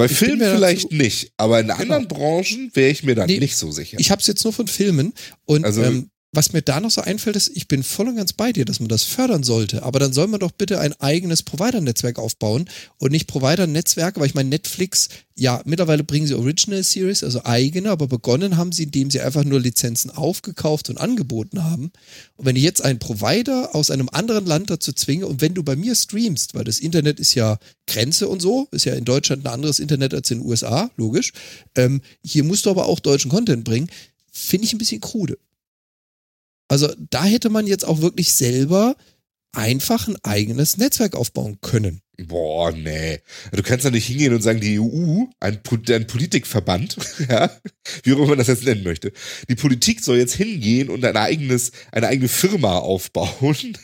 Bei 0.00 0.06
ich 0.06 0.12
Filmen 0.16 0.40
vielleicht 0.40 0.84
dazu- 0.86 0.94
nicht, 0.96 1.32
aber 1.36 1.60
in 1.60 1.66
Genau. 1.66 1.78
anderen 1.78 2.08
Branchen 2.08 2.70
wäre 2.72 2.88
ich 2.90 3.02
mir 3.04 3.14
da 3.14 3.26
Nee, 3.26 3.38
nicht 3.38 3.56
so 3.56 3.70
sicher. 3.70 3.98
Ich 4.00 4.10
habe 4.10 4.20
es 4.22 4.26
jetzt 4.26 4.42
nur 4.44 4.52
von 4.54 4.66
Filmen 4.66 5.12
und 5.44 5.64
Also- 5.64 5.82
ähm, 5.82 6.08
was 6.32 6.52
mir 6.52 6.62
da 6.62 6.78
noch 6.78 6.92
so 6.92 7.00
einfällt, 7.00 7.34
ist, 7.34 7.50
ich 7.54 7.66
bin 7.66 7.82
voll 7.82 8.06
und 8.06 8.14
ganz 8.14 8.32
bei 8.32 8.52
dir, 8.52 8.64
dass 8.64 8.78
man 8.78 8.88
das 8.88 9.02
fördern 9.02 9.42
sollte. 9.42 9.82
Aber 9.82 9.98
dann 9.98 10.12
soll 10.12 10.28
man 10.28 10.38
doch 10.38 10.52
bitte 10.52 10.78
ein 10.78 10.92
eigenes 11.00 11.42
Provider-Netzwerk 11.42 12.20
aufbauen 12.20 12.70
und 12.98 13.10
nicht 13.10 13.26
Provider-Netzwerke, 13.26 14.20
weil 14.20 14.28
ich 14.28 14.34
meine, 14.34 14.48
Netflix, 14.48 15.08
ja, 15.34 15.60
mittlerweile 15.64 16.04
bringen 16.04 16.28
sie 16.28 16.34
Original 16.34 16.84
Series, 16.84 17.24
also 17.24 17.44
eigene, 17.44 17.90
aber 17.90 18.06
begonnen 18.06 18.56
haben 18.56 18.70
sie, 18.70 18.84
indem 18.84 19.10
sie 19.10 19.20
einfach 19.20 19.42
nur 19.42 19.58
Lizenzen 19.58 20.12
aufgekauft 20.12 20.88
und 20.88 20.98
angeboten 20.98 21.64
haben. 21.64 21.90
Und 22.36 22.46
wenn 22.46 22.54
ich 22.54 22.62
jetzt 22.62 22.84
einen 22.84 23.00
Provider 23.00 23.74
aus 23.74 23.90
einem 23.90 24.08
anderen 24.08 24.46
Land 24.46 24.70
dazu 24.70 24.92
zwinge 24.92 25.26
und 25.26 25.40
wenn 25.40 25.54
du 25.54 25.64
bei 25.64 25.74
mir 25.74 25.96
streamst, 25.96 26.54
weil 26.54 26.64
das 26.64 26.78
Internet 26.78 27.18
ist 27.18 27.34
ja 27.34 27.58
Grenze 27.88 28.28
und 28.28 28.40
so, 28.40 28.68
ist 28.70 28.84
ja 28.84 28.94
in 28.94 29.04
Deutschland 29.04 29.44
ein 29.44 29.52
anderes 29.52 29.80
Internet 29.80 30.14
als 30.14 30.30
in 30.30 30.38
den 30.38 30.46
USA, 30.46 30.92
logisch. 30.96 31.32
Ähm, 31.74 32.02
hier 32.24 32.44
musst 32.44 32.66
du 32.66 32.70
aber 32.70 32.86
auch 32.86 33.00
deutschen 33.00 33.32
Content 33.32 33.64
bringen, 33.64 33.90
finde 34.30 34.66
ich 34.66 34.72
ein 34.72 34.78
bisschen 34.78 35.00
krude. 35.00 35.36
Also 36.70 36.94
da 37.10 37.24
hätte 37.24 37.50
man 37.50 37.66
jetzt 37.66 37.84
auch 37.84 38.00
wirklich 38.00 38.32
selber 38.32 38.94
einfach 39.52 40.06
ein 40.06 40.16
eigenes 40.22 40.76
Netzwerk 40.76 41.16
aufbauen 41.16 41.58
können. 41.60 42.00
Boah, 42.28 42.70
nee. 42.70 43.18
Du 43.50 43.62
kannst 43.64 43.84
da 43.84 43.90
nicht 43.90 44.06
hingehen 44.06 44.32
und 44.32 44.42
sagen, 44.42 44.60
die 44.60 44.78
EU, 44.78 45.24
ein, 45.40 45.60
ein 45.88 46.06
Politikverband, 46.06 46.96
ja, 47.28 47.50
wie 48.04 48.12
auch 48.12 48.18
immer 48.18 48.28
man 48.28 48.38
das 48.38 48.46
jetzt 48.46 48.64
nennen 48.64 48.84
möchte. 48.84 49.12
Die 49.48 49.56
Politik 49.56 50.04
soll 50.04 50.18
jetzt 50.18 50.34
hingehen 50.34 50.90
und 50.90 51.04
ein 51.04 51.16
eigenes, 51.16 51.72
eine 51.90 52.06
eigene 52.06 52.28
Firma 52.28 52.78
aufbauen, 52.78 53.76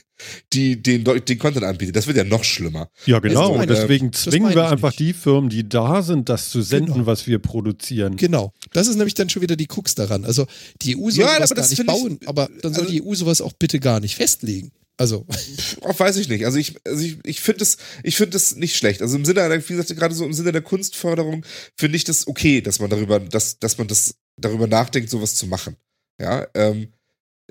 die 0.53 0.83
den, 0.83 1.05
den 1.05 1.39
Content 1.39 1.65
anbietet. 1.65 1.97
Das 1.97 2.07
wird 2.07 2.17
ja 2.17 2.25
noch 2.25 2.45
schlimmer. 2.45 2.91
Ja, 3.07 3.19
genau. 3.19 3.51
meine- 3.51 3.63
Und 3.63 3.71
deswegen 3.71 4.13
zwingen 4.13 4.55
wir 4.55 4.69
einfach 4.71 4.91
nicht. 4.91 4.99
die 5.01 5.13
Firmen, 5.13 5.51
die 5.51 5.69
da 5.69 6.03
sind, 6.03 6.29
das 6.29 6.51
zu 6.51 6.63
senden, 6.63 6.95
Genau. 6.95 7.07
was 7.07 7.27
wir 7.27 7.39
produzieren. 7.39 8.17
Genau. 8.17 8.53
Das 8.73 8.89
ist 8.89 8.97
nämlich 8.97 9.15
dann 9.15 9.29
schon 9.29 9.43
wieder 9.43 9.57
die 9.57 9.67
Krux 9.67 9.95
daran. 9.95 10.25
Also 10.25 10.47
die 10.83 10.97
EU 10.97 11.11
soll 11.11 11.25
Ja, 11.25 11.35
sowas 11.37 11.51
gar 11.51 11.57
das 11.57 11.71
nicht 11.71 11.77
finde 11.79 11.93
ich- 11.95 12.03
bauen, 12.03 12.19
aber 12.27 12.49
dann 12.63 12.73
soll 12.75 12.85
also- 12.85 12.93
die 12.95 13.03
EU 13.03 13.15
sowas 13.15 13.41
auch 13.41 13.53
bitte 13.53 13.81
gar 13.81 14.01
nicht 14.01 14.15
festlegen. 14.17 14.73
Also, 14.99 15.27
Auch 15.83 15.99
weiß 16.01 16.17
ich 16.17 16.29
nicht. 16.31 16.47
Also 16.47 16.57
ich, 16.57 16.75
also 16.87 17.05
ich, 17.05 17.19
ich 17.25 17.41
finde 17.43 17.63
es, 17.65 17.77
ich 18.03 18.17
finde 18.17 18.35
es 18.39 18.57
nicht 18.57 18.77
schlecht. 18.77 19.03
Also 19.03 19.17
im 19.17 19.27
Sinne 19.27 19.43
einer, 19.43 19.57
wie 19.57 19.75
gesagt, 19.75 19.95
gerade 19.95 20.15
so 20.15 20.25
im 20.25 20.33
Sinne 20.33 20.53
der 20.53 20.63
Kunstförderung 20.63 21.45
finde 21.77 21.97
ich 21.97 22.05
das 22.05 22.27
okay, 22.27 22.63
dass 22.63 22.79
man 22.81 22.89
darüber, 22.89 23.21
dass, 23.21 23.59
dass 23.59 23.77
man 23.77 23.89
das 23.89 24.15
darüber 24.41 24.67
nachdenkt, 24.67 25.11
sowas 25.11 25.35
zu 25.35 25.47
machen. 25.49 25.77
Ja, 26.19 26.47
ähm, 26.55 26.95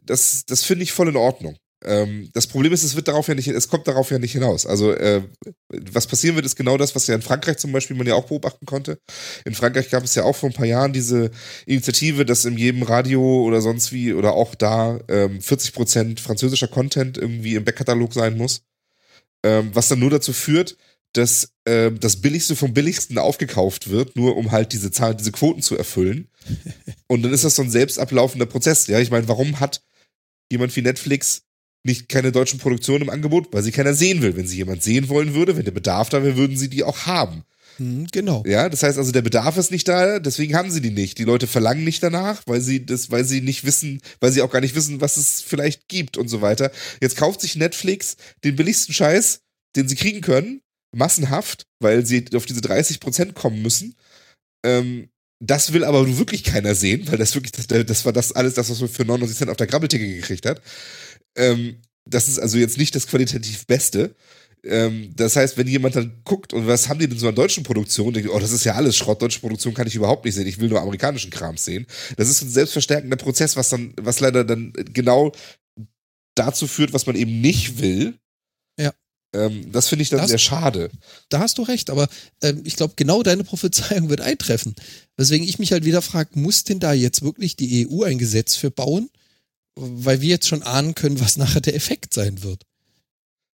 das, 0.04 0.46
das 0.48 0.64
finde 0.64 0.84
ich 0.84 0.92
voll 0.92 1.08
in 1.10 1.16
Ordnung. 1.18 1.56
Ähm, 1.86 2.30
das 2.34 2.48
Problem 2.48 2.74
ist, 2.74 2.84
es 2.84 2.96
wird 2.96 3.08
darauf 3.08 3.28
ja 3.28 3.36
nicht, 3.36 3.48
es 3.48 3.68
kommt 3.68 3.88
darauf 3.88 4.10
ja 4.10 4.18
nicht 4.18 4.32
hinaus. 4.32 4.66
Also 4.66 4.92
äh, 4.92 5.22
was 5.70 6.08
passieren 6.08 6.36
wird, 6.36 6.46
ist 6.46 6.56
genau 6.56 6.78
das, 6.78 6.96
was 6.96 7.06
ja 7.08 7.16
in 7.16 7.22
Frankreich 7.22 7.58
zum 7.58 7.72
Beispiel 7.72 7.96
man 7.96 8.08
ja 8.08 8.16
auch 8.16 8.26
beobachten 8.26 8.66
konnte. 8.66 9.00
In 9.46 9.54
Frankreich 9.54 9.90
gab 9.90 10.04
es 10.04 10.16
ja 10.16 10.24
auch 10.24 10.36
vor 10.36 10.50
ein 10.50 10.56
paar 10.56 10.66
Jahren 10.66 10.94
diese 10.94 11.30
Initiative, 11.66 12.26
dass 12.26 12.46
in 12.46 12.58
jedem 12.58 12.84
Radio 12.84 13.44
oder 13.44 13.62
sonst 13.62 13.92
wie 13.94 14.14
oder 14.14 14.34
auch 14.34 14.56
da 14.56 15.00
ähm, 15.08 15.40
40% 15.40 16.20
französischer 16.20 16.68
Content 16.68 17.18
irgendwie 17.18 17.56
im 17.56 17.64
Backkatalog 17.64 18.14
sein 18.14 18.36
muss. 18.36 18.64
Ähm, 19.44 19.70
was 19.74 19.88
dann 19.88 20.00
nur 20.00 20.10
dazu 20.10 20.34
führt, 20.34 20.78
dass 21.14 21.54
ähm, 21.66 22.00
das 22.00 22.18
Billigste 22.18 22.56
vom 22.56 22.74
Billigsten 22.74 23.18
aufgekauft 23.20 23.90
wird, 23.90 24.16
nur 24.16 24.36
um 24.38 24.52
halt 24.52 24.74
diese 24.74 24.92
Zahlen, 24.92 25.18
diese 25.18 25.32
Quoten 25.32 25.62
zu 25.62 25.78
erfüllen. 25.78 26.30
Und 27.08 27.22
dann 27.22 27.32
ist 27.32 27.44
das 27.44 27.56
so 27.56 27.62
ein 27.62 27.70
selbst 27.70 28.00
ablaufender 28.00 28.48
Prozess. 28.48 28.88
Ja, 28.88 29.00
ich 29.00 29.12
meine, 29.12 29.28
warum 29.28 29.60
hat 29.60 29.84
jemand 30.52 30.76
wie 30.76 30.82
Netflix 30.82 31.44
nicht 31.86 32.10
keine 32.10 32.32
deutschen 32.32 32.60
Produktionen 32.60 33.04
im 33.04 33.10
Angebot? 33.10 33.48
Weil 33.52 33.64
sie 33.64 33.72
keiner 33.72 33.94
sehen 33.94 34.22
will. 34.22 34.36
Wenn 34.36 34.48
sie 34.48 34.58
jemand 34.58 34.84
sehen 34.84 35.08
wollen 35.10 35.34
würde, 35.34 35.56
wenn 35.56 35.66
der 35.66 35.72
Bedarf 35.72 36.10
da 36.10 36.24
wäre, 36.24 36.36
würden 36.36 36.58
sie 36.58 36.70
die 36.70 36.84
auch 36.84 37.06
haben. 37.06 37.44
hm, 37.78 38.08
genau. 38.12 38.44
Ja, 38.48 38.70
das 38.70 38.84
heißt 38.84 38.98
also, 38.98 39.12
der 39.12 39.22
Bedarf 39.22 39.58
ist 39.58 39.72
nicht 39.72 39.88
da, 39.88 40.20
deswegen 40.20 40.56
haben 40.56 40.72
sie 40.72 40.82
die 40.82 40.92
nicht. 40.92 41.18
Die 41.18 41.24
Leute 41.24 41.48
verlangen 41.48 41.84
nicht 41.84 42.02
danach, 42.02 42.42
weil 42.46 42.62
sie 42.62 42.86
das, 42.86 43.12
weil 43.12 43.26
sie 43.26 43.42
nicht 43.42 43.66
wissen, 43.66 44.02
weil 44.20 44.32
sie 44.32 44.42
auch 44.42 44.52
gar 44.52 44.62
nicht 44.62 44.76
wissen, 44.76 45.02
was 45.02 45.18
es 45.18 45.42
vielleicht 45.42 45.88
gibt 45.88 46.18
und 46.18 46.28
so 46.28 46.42
weiter. 46.42 46.72
Jetzt 47.02 47.18
kauft 47.18 47.42
sich 47.42 47.56
Netflix 47.56 48.18
den 48.44 48.56
billigsten 48.56 48.94
Scheiß, 48.94 49.42
den 49.76 49.88
sie 49.88 49.96
kriegen 49.96 50.22
können, 50.22 50.62
massenhaft, 50.96 51.66
weil 51.80 52.06
sie 52.06 52.26
auf 52.34 52.46
diese 52.46 52.62
30 52.62 53.00
Prozent 53.00 53.36
kommen 53.36 53.62
müssen. 53.62 53.96
Ähm, 54.66 55.10
das 55.40 55.74
will 55.74 55.84
aber 55.84 56.18
wirklich 56.18 56.44
keiner 56.44 56.76
sehen, 56.76 57.08
weil 57.10 57.18
das 57.18 57.36
wirklich, 57.36 57.52
das, 57.52 57.68
das 57.68 58.06
war 58.06 58.14
das 58.14 58.32
alles, 58.32 58.54
das, 58.54 58.70
was 58.70 58.80
man 58.80 58.90
für 58.90 59.04
99 59.04 59.38
Cent 59.38 59.52
auf 59.52 59.58
der 59.58 59.68
Grabbelticke 59.68 60.08
gekriegt 60.08 60.46
hat. 60.46 60.62
Ähm, 61.36 61.78
das 62.06 62.28
ist 62.28 62.40
also 62.40 62.58
jetzt 62.58 62.78
nicht 62.78 62.96
das 62.96 63.08
qualitativ 63.08 63.66
Beste. 63.66 64.16
Ähm, 64.64 65.12
das 65.16 65.36
heißt, 65.36 65.58
wenn 65.58 65.68
jemand 65.68 65.96
dann 65.96 66.22
guckt, 66.24 66.54
und 66.54 66.66
was 66.68 66.90
haben 66.90 67.00
die 67.00 67.08
denn 67.08 67.20
so 67.20 67.28
an 67.28 67.36
deutschen 67.36 67.64
Produktionen, 67.64 68.14
denkt, 68.14 68.30
oh, 68.30 68.40
das 68.40 68.52
ist 68.52 68.64
ja 68.64 68.74
alles 68.74 68.96
Schrott, 68.96 69.22
deutsche 69.22 69.40
Produktion 69.40 69.74
kann 69.74 69.88
ich 69.88 69.96
überhaupt 69.96 70.26
nicht 70.26 70.34
sehen, 70.36 70.48
ich 70.48 70.60
will 70.60 70.70
nur 70.70 70.82
amerikanischen 70.82 71.30
Kram 71.32 71.58
sehen. 71.58 71.86
Das 72.18 72.30
ist 72.30 72.42
ein 72.42 72.50
selbstverstärkender 72.50 73.18
Prozess, 73.18 73.56
was 73.56 73.70
dann, 73.70 73.94
was 74.02 74.20
leider 74.20 74.44
dann 74.44 74.74
genau 74.94 75.32
dazu 76.36 76.68
führt, 76.68 76.94
was 76.94 77.06
man 77.06 77.16
eben 77.16 77.42
nicht 77.42 77.80
will. 77.80 78.18
Ja. 78.80 78.94
Ähm, 79.36 79.72
das 79.72 79.88
finde 79.88 80.04
ich 80.04 80.10
dann 80.10 80.20
Das- 80.20 80.30
sehr 80.30 80.38
schade. 80.40 80.90
Da 81.30 81.40
hast 81.40 81.58
du 81.58 81.62
recht, 81.64 81.90
aber 81.90 82.08
ähm, 82.42 82.62
ich 82.66 82.76
glaube, 82.76 82.94
genau 82.96 83.22
deine 83.24 83.44
Prophezeiung 83.44 84.10
wird 84.10 84.22
eintreffen. 84.22 84.76
Weswegen 85.18 85.48
ich 85.48 85.60
mich 85.60 85.72
halt 85.72 85.86
wieder 85.86 86.02
frage, 86.02 86.32
muss 86.40 86.64
denn 86.64 86.80
da 86.80 86.92
jetzt 86.94 87.22
wirklich 87.22 87.56
die 87.56 87.88
EU 87.88 88.04
ein 88.04 88.18
Gesetz 88.18 88.56
für 88.56 88.72
bauen? 88.72 89.10
Weil 89.76 90.22
wir 90.22 90.30
jetzt 90.30 90.48
schon 90.48 90.64
ahnen 90.64 90.96
können, 90.96 91.20
was 91.20 91.38
nachher 91.38 91.62
der 91.62 91.76
Effekt 91.76 92.14
sein 92.14 92.44
wird. 92.44 92.64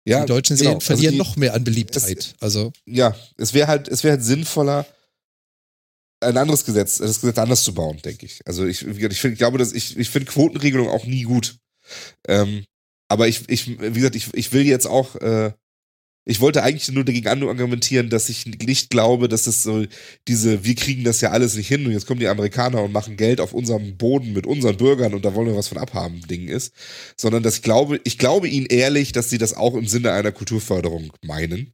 Ja, 0.07 0.21
die 0.21 0.27
deutschen 0.27 0.55
genau. 0.55 0.69
Serien 0.79 0.81
verlieren 0.81 1.13
Also 1.15 1.23
die- 1.23 1.29
noch 1.29 1.35
mehr 1.35 1.53
an 1.53 1.63
Beliebtheit. 1.63 2.35
Also, 2.39 2.71
ja, 2.85 3.15
es 3.37 3.53
wäre 3.53 3.67
halt, 3.67 3.87
es 3.87 4.03
wäre 4.03 4.17
halt 4.17 4.23
sinnvoller, 4.25 4.85
ein 6.23 6.37
anderes 6.37 6.65
Gesetz, 6.65 6.97
das 6.99 7.21
Gesetz 7.21 7.37
anders 7.39 7.63
zu 7.63 7.73
bauen, 7.73 7.99
denke 8.03 8.25
ich. 8.25 8.41
Also 8.45 8.65
ich, 8.65 8.85
ich, 8.85 9.19
find, 9.19 9.33
ich 9.33 9.39
glaube, 9.39 9.57
dass 9.57 9.73
ich, 9.73 9.97
ich 9.97 10.09
finde 10.09 10.31
Quotenregelung 10.31 10.87
auch 10.87 11.05
nie 11.05 11.23
gut. 11.23 11.57
Ähm, 12.27 12.63
aber 13.09 13.27
ich, 13.27 13.49
ich, 13.49 13.79
wie 13.79 13.91
gesagt, 13.91 14.15
ich, 14.15 14.31
ich 14.33 14.53
will 14.53 14.65
jetzt 14.65 14.85
auch, 14.85 15.15
äh, 15.15 15.51
ich 16.23 16.39
wollte 16.39 16.61
eigentlich 16.61 16.91
nur 16.91 17.03
dagegen 17.03 17.27
argumentieren, 17.27 18.09
dass 18.09 18.29
ich 18.29 18.45
nicht 18.45 18.89
glaube, 18.91 19.27
dass 19.27 19.47
es 19.47 19.63
so 19.63 19.85
diese, 20.27 20.63
wir 20.63 20.75
kriegen 20.75 21.03
das 21.03 21.19
ja 21.21 21.31
alles 21.31 21.55
nicht 21.55 21.67
hin 21.67 21.85
und 21.85 21.91
jetzt 21.91 22.05
kommen 22.05 22.19
die 22.19 22.27
Amerikaner 22.27 22.83
und 22.83 22.91
machen 22.91 23.17
Geld 23.17 23.41
auf 23.41 23.53
unserem 23.53 23.97
Boden 23.97 24.33
mit 24.33 24.45
unseren 24.45 24.77
Bürgern 24.77 25.13
und 25.15 25.25
da 25.25 25.33
wollen 25.33 25.47
wir 25.47 25.55
was 25.55 25.67
von 25.67 25.79
abhaben, 25.79 26.21
Ding 26.27 26.47
ist, 26.47 26.73
sondern 27.17 27.41
dass 27.41 27.55
ich 27.55 27.63
glaube, 27.63 27.99
ich 28.03 28.17
glaube 28.19 28.47
ihnen 28.47 28.67
ehrlich, 28.67 29.13
dass 29.13 29.29
sie 29.29 29.39
das 29.39 29.55
auch 29.55 29.73
im 29.75 29.87
Sinne 29.87 30.11
einer 30.11 30.31
Kulturförderung 30.31 31.11
meinen. 31.25 31.73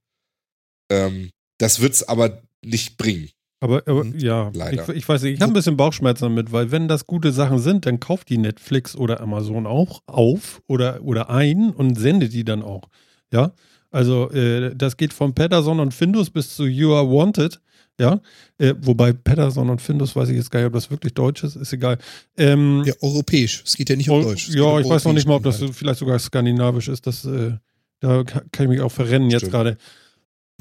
Ähm, 0.90 1.32
das 1.58 1.82
wird's 1.82 2.04
aber 2.04 2.42
nicht 2.64 2.98
bringen. 2.98 3.30
Aber, 3.60 3.84
aber 3.88 4.04
Mhm. 4.04 4.20
ja, 4.20 4.52
Leider. 4.54 4.88
ich, 4.90 4.96
ich 4.96 5.10
weiß 5.10 5.24
nicht, 5.24 5.36
ich 5.36 5.42
habe 5.42 5.52
ein 5.52 5.56
bisschen 5.56 5.78
Bauchschmerzen 5.78 6.26
damit, 6.26 6.52
weil 6.52 6.72
wenn 6.72 6.88
das 6.88 7.08
gute 7.08 7.32
Sachen 7.32 7.60
sind, 7.60 7.86
dann 7.86 8.00
kauft 8.00 8.30
die 8.30 8.38
Netflix 8.38 8.96
oder 8.96 9.20
Amazon 9.20 9.66
auch 9.66 10.04
auf 10.06 10.62
oder, 10.68 11.02
oder 11.02 11.30
ein 11.30 11.72
und 11.72 11.98
sendet 12.00 12.34
die 12.34 12.46
dann 12.46 12.62
auch. 12.62 12.88
Ja, 13.34 13.54
also 13.92 14.30
äh, 14.32 14.76
das 14.76 14.98
geht 14.98 15.14
von 15.14 15.34
Patterson 15.34 15.80
und 15.80 15.94
Findus 15.94 16.30
bis 16.30 16.56
zu 16.56 16.66
You 16.66 16.94
Are 16.94 17.10
Wanted. 17.10 17.60
Ja, 18.00 18.22
äh, 18.60 18.76
wobei 18.82 19.12
Patterson 19.12 19.72
und 19.72 19.82
Findus 19.82 20.16
weiß 20.16 20.30
ich 20.30 20.36
jetzt 20.36 20.52
gar 20.52 20.60
nicht, 20.60 20.68
ob 20.68 20.74
das 20.74 20.92
wirklich 20.92 21.16
Deutsch 21.16 21.44
ist, 21.44 21.56
ist 21.56 21.74
egal. 21.74 21.98
Ähm, 22.38 22.84
ja, 22.86 22.94
europäisch. 23.02 23.64
Es 23.66 23.76
geht 23.76 23.90
ja 23.90 23.96
nicht 23.96 24.08
um 24.12 24.22
Deutsch. 24.22 24.50
Ja, 24.50 24.64
um 24.66 24.80
ich 24.82 24.88
weiß 24.88 25.06
noch 25.06 25.14
nicht 25.14 25.28
mal, 25.28 25.34
ob 25.36 25.44
das 25.44 25.64
vielleicht 25.72 25.98
sogar 25.98 26.20
skandinavisch 26.20 26.90
ist. 26.90 27.08
Das, 27.08 27.26
äh, 27.26 27.54
da 28.00 28.24
ka- 28.24 28.44
kann 28.52 28.66
ich 28.66 28.70
mich 28.70 28.82
auch 28.82 28.92
verrennen 28.92 29.32
jetzt 29.32 29.42
Stimmt. 29.42 29.52
gerade. 29.54 29.78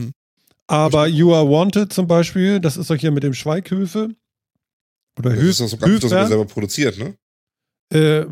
Hm. 0.00 0.12
Aber 0.66 1.06
You 1.08 1.34
Are 1.34 1.46
Wanted 1.46 1.92
zum 1.92 2.06
Beispiel, 2.06 2.58
das 2.58 2.78
ist 2.78 2.88
doch 2.88 2.96
hier 2.96 3.10
mit 3.10 3.22
dem 3.22 3.34
Schweighöfe. 3.34 4.08
Oder 5.18 5.30
Das 5.34 5.38
ist 5.44 5.60
doch 5.60 5.68
sogar, 5.68 5.88
das 5.90 5.96
ist 5.96 6.02
doch 6.04 6.08
sogar 6.08 6.20
Höfer. 6.24 6.28
selber 6.28 6.44
produziert, 6.46 6.98
ne? 6.98 7.16
Äh, 7.92 8.24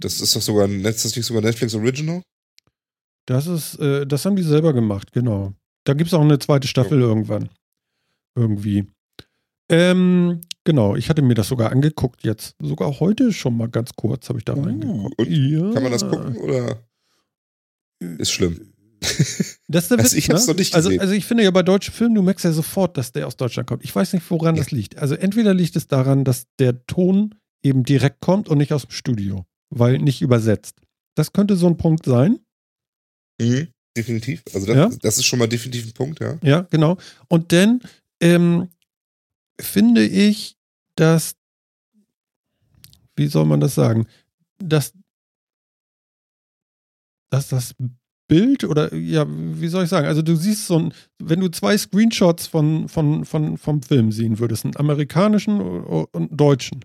Das 0.00 0.20
ist 0.20 0.34
doch 0.34 0.42
sogar, 0.42 0.66
ein 0.66 0.82
das 0.82 1.04
ist 1.04 1.16
nicht 1.16 1.26
sogar 1.26 1.42
Netflix 1.42 1.74
Original? 1.76 2.22
Das 3.28 3.46
ist, 3.46 3.76
äh, 3.76 4.06
das 4.06 4.24
haben 4.24 4.36
die 4.36 4.42
selber 4.42 4.72
gemacht, 4.72 5.12
genau. 5.12 5.52
Da 5.84 5.94
gibt 5.94 6.08
es 6.08 6.14
auch 6.14 6.22
eine 6.22 6.38
zweite 6.38 6.66
Staffel 6.68 7.00
irgendwann. 7.00 7.48
Irgendwie. 8.34 8.86
Ähm, 9.68 10.40
genau, 10.64 10.96
ich 10.96 11.10
hatte 11.10 11.22
mir 11.22 11.34
das 11.34 11.48
sogar 11.48 11.70
angeguckt 11.70 12.24
jetzt. 12.24 12.56
Sogar 12.60 13.00
heute 13.00 13.32
schon 13.32 13.56
mal 13.56 13.68
ganz 13.68 13.92
kurz 13.94 14.28
habe 14.28 14.38
ich 14.38 14.44
da 14.44 14.54
Uh, 14.54 14.62
reingeguckt. 14.62 15.26
Ja. 15.26 15.72
Kann 15.72 15.82
man 15.82 15.92
das 15.92 16.08
gucken 16.08 16.36
oder 16.36 16.78
ist 18.00 18.30
schlimm? 18.30 18.72
Das 19.70 19.84
ist 19.84 19.90
der 19.90 19.98
Also 19.98 20.04
Witz, 20.04 20.12
ich 20.14 20.30
hab's 20.30 20.46
ne? 20.46 20.52
noch 20.54 20.58
nicht 20.58 20.74
also, 20.74 20.90
also 20.98 21.12
ich 21.12 21.26
finde 21.26 21.44
ja 21.44 21.50
bei 21.50 21.62
deutschen 21.62 21.92
Filmen, 21.92 22.14
du 22.14 22.22
merkst 22.22 22.44
ja 22.46 22.52
sofort, 22.52 22.96
dass 22.96 23.12
der 23.12 23.26
aus 23.26 23.36
Deutschland 23.36 23.68
kommt. 23.68 23.84
Ich 23.84 23.94
weiß 23.94 24.14
nicht, 24.14 24.28
woran 24.30 24.56
Ja. 24.56 24.62
das 24.62 24.70
liegt. 24.70 24.96
Also 24.96 25.14
entweder 25.14 25.52
liegt 25.52 25.76
es 25.76 25.86
daran, 25.88 26.24
dass 26.24 26.46
der 26.58 26.86
Ton 26.86 27.34
eben 27.62 27.82
direkt 27.84 28.20
kommt 28.20 28.48
und 28.48 28.56
nicht 28.58 28.72
aus 28.72 28.82
dem 28.86 28.90
Studio, 28.92 29.44
weil 29.68 29.98
nicht 29.98 30.22
übersetzt. 30.22 30.80
Das 31.14 31.32
könnte 31.34 31.54
so 31.56 31.66
ein 31.66 31.76
Punkt 31.76 32.06
sein. 32.06 32.38
Mhm. 33.40 33.68
Definitiv. 33.96 34.42
Also 34.54 34.66
das, 34.66 34.76
Ja. 34.76 34.88
das 35.02 35.18
ist 35.18 35.24
schon 35.24 35.38
mal 35.38 35.48
definitiv 35.48 35.86
ein 35.86 35.92
Punkt, 35.92 36.20
ja. 36.20 36.38
Ja, 36.42 36.60
genau. 36.70 36.98
Und 37.28 37.52
dann 37.52 37.80
ähm, 38.20 38.68
finde 39.60 40.04
ich, 40.06 40.56
dass 40.94 41.34
wie 43.18 43.26
soll 43.26 43.44
man 43.44 43.60
das 43.60 43.74
sagen? 43.74 44.06
Dass, 44.58 44.92
dass 47.30 47.48
das 47.48 47.74
Bild 48.28 48.64
oder 48.64 48.94
ja, 48.94 49.26
wie 49.28 49.68
soll 49.68 49.84
ich 49.84 49.90
sagen? 49.90 50.06
Also 50.06 50.22
du 50.22 50.36
siehst 50.36 50.66
so 50.66 50.78
ein, 50.78 50.94
wenn 51.18 51.40
du 51.40 51.48
zwei 51.48 51.76
Screenshots 51.76 52.46
von, 52.46 52.88
von, 52.88 53.24
von, 53.24 53.58
vom 53.58 53.82
Film 53.82 54.12
sehen 54.12 54.38
würdest, 54.38 54.64
einen 54.64 54.76
amerikanischen 54.76 55.60
und 55.60 56.14
einen 56.14 56.36
deutschen. 56.36 56.84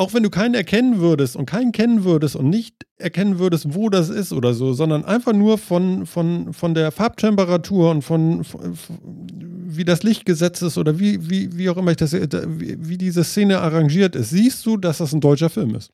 Auch 0.00 0.14
wenn 0.14 0.22
du 0.22 0.30
keinen 0.30 0.54
erkennen 0.54 1.00
würdest 1.00 1.36
und 1.36 1.46
keinen 1.46 1.72
kennen 1.72 2.04
würdest 2.04 2.36
und 2.36 2.48
nicht 2.48 2.74
erkennen 2.96 3.38
würdest, 3.38 3.74
wo 3.74 3.90
das 3.90 4.08
ist 4.08 4.32
oder 4.32 4.54
so, 4.54 4.72
sondern 4.72 5.04
einfach 5.04 5.32
nur 5.32 5.58
von, 5.58 6.06
von, 6.06 6.52
von 6.52 6.74
der 6.74 6.90
Farbtemperatur 6.90 7.90
und 7.90 8.02
von, 8.02 8.44
von 8.44 8.78
wie 9.72 9.84
das 9.84 10.02
Licht 10.02 10.24
gesetzt 10.24 10.62
ist 10.62 10.78
oder 10.78 10.98
wie, 10.98 11.28
wie, 11.28 11.56
wie 11.56 11.68
auch 11.68 11.76
immer 11.76 11.90
ich 11.90 11.98
das, 11.98 12.12
wie, 12.12 12.76
wie 12.78 12.98
diese 12.98 13.24
Szene 13.24 13.60
arrangiert 13.60 14.16
ist, 14.16 14.30
siehst 14.30 14.64
du, 14.64 14.76
dass 14.76 14.98
das 14.98 15.12
ein 15.12 15.20
deutscher 15.20 15.50
Film 15.50 15.74
ist. 15.74 15.90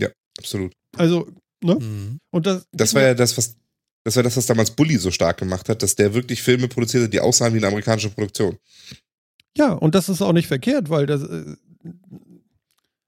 Ja, 0.00 0.08
absolut. 0.38 0.72
Also 0.96 1.28
Ne? 1.62 1.74
Mhm. 1.74 2.20
Und 2.30 2.46
das, 2.46 2.66
Das 2.72 2.94
war 2.94 3.02
ja 3.02 3.14
das, 3.14 3.36
was 3.36 3.56
das 4.04 4.16
war 4.16 4.22
das, 4.22 4.36
was 4.36 4.46
damals 4.46 4.70
Bully 4.70 4.96
so 4.96 5.10
stark 5.10 5.38
gemacht 5.38 5.68
hat, 5.68 5.82
dass 5.82 5.94
der 5.94 6.14
wirklich 6.14 6.42
Filme 6.42 6.68
produziert 6.68 7.04
hat, 7.04 7.12
die 7.12 7.20
aussahen 7.20 7.52
wie 7.52 7.58
eine 7.58 7.66
amerikanische 7.66 8.08
Produktion. 8.10 8.56
ja, 9.56 9.72
und 9.72 9.94
das 9.94 10.08
ist 10.08 10.22
auch 10.22 10.32
nicht 10.32 10.46
verkehrt, 10.46 10.88
weil 10.88 11.06
das. 11.06 11.22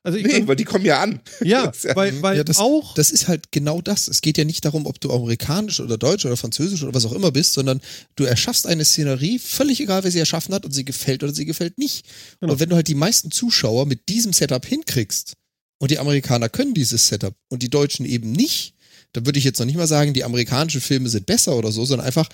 Also 0.02 0.16
ich, 0.16 0.24
Nee, 0.24 0.46
weil 0.46 0.56
die 0.56 0.64
kommen 0.64 0.84
ja 0.86 1.02
an. 1.02 1.20
ja, 1.42 1.66
Das 1.66 1.76
ist 1.78 1.84
ja- 1.84 1.96
weil, 1.96 2.22
weil 2.22 2.36
Ja, 2.38 2.44
das- 2.44 2.56
auch. 2.58 2.94
Das 2.94 3.10
ist 3.10 3.28
halt 3.28 3.52
genau 3.52 3.80
das. 3.82 4.08
Es 4.08 4.22
geht 4.22 4.38
ja 4.38 4.44
nicht 4.44 4.64
darum, 4.64 4.86
ob 4.86 4.98
du 5.00 5.12
amerikanisch 5.12 5.78
oder 5.80 5.98
deutsch 5.98 6.24
oder 6.24 6.36
französisch 6.38 6.82
oder 6.82 6.94
was 6.94 7.04
auch 7.04 7.12
immer 7.12 7.30
bist, 7.32 7.52
sondern 7.52 7.80
du 8.16 8.24
erschaffst 8.24 8.66
eine 8.66 8.84
Szenerie, 8.84 9.38
völlig 9.38 9.78
egal, 9.80 10.02
wer 10.02 10.10
sie 10.10 10.18
erschaffen 10.18 10.54
hat 10.54 10.64
und 10.64 10.72
sie 10.72 10.84
gefällt 10.86 11.22
oder 11.22 11.34
sie 11.34 11.44
gefällt 11.44 11.76
nicht. 11.76 12.06
Genau. 12.40 12.54
Und 12.54 12.60
wenn 12.60 12.70
du 12.70 12.76
halt 12.76 12.88
die 12.88 12.94
meisten 12.94 13.30
Zuschauer 13.30 13.84
mit 13.86 14.08
diesem 14.08 14.32
Setup 14.32 14.64
hinkriegst 14.64 15.34
und 15.78 15.90
die 15.90 15.98
Amerikaner 15.98 16.48
können 16.48 16.72
dieses 16.72 17.08
Setup 17.08 17.34
und 17.50 17.62
die 17.62 17.70
Deutschen 17.70 18.06
eben 18.06 18.32
nicht, 18.32 18.74
dann 19.12 19.26
würde 19.26 19.38
ich 19.38 19.44
jetzt 19.44 19.58
noch 19.58 19.66
nicht 19.66 19.76
mal 19.76 19.86
sagen, 19.86 20.14
die 20.14 20.24
amerikanischen 20.24 20.80
Filme 20.80 21.08
sind 21.10 21.26
besser 21.26 21.56
oder 21.56 21.72
so, 21.72 21.84
sondern 21.84 22.06
einfach, 22.06 22.28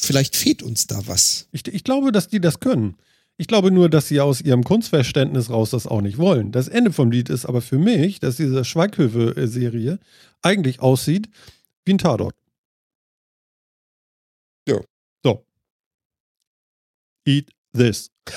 vielleicht 0.00 0.36
fehlt 0.36 0.62
uns 0.62 0.86
da 0.86 1.06
was. 1.06 1.46
Ich, 1.52 1.66
ich 1.68 1.84
glaube, 1.84 2.12
dass 2.12 2.28
die 2.28 2.40
das 2.40 2.60
können. 2.60 2.96
Ich 3.40 3.46
glaube 3.46 3.70
nur, 3.70 3.88
dass 3.88 4.06
sie 4.06 4.20
aus 4.20 4.42
ihrem 4.42 4.64
Kunstverständnis 4.64 5.48
raus 5.48 5.70
das 5.70 5.86
auch 5.86 6.02
nicht 6.02 6.18
wollen. 6.18 6.52
Das 6.52 6.68
Ende 6.68 6.92
vom 6.92 7.10
Lied 7.10 7.30
ist 7.30 7.46
aber 7.46 7.62
für 7.62 7.78
mich, 7.78 8.20
dass 8.20 8.36
diese 8.36 8.66
Schweighöfe-Serie 8.66 9.98
eigentlich 10.42 10.80
aussieht 10.80 11.26
wie 11.86 11.94
ein 11.94 11.98
Tatort. 11.98 12.34
Ja. 14.68 14.78
So. 15.24 15.42
Eat 17.26 17.48
this. 17.74 18.10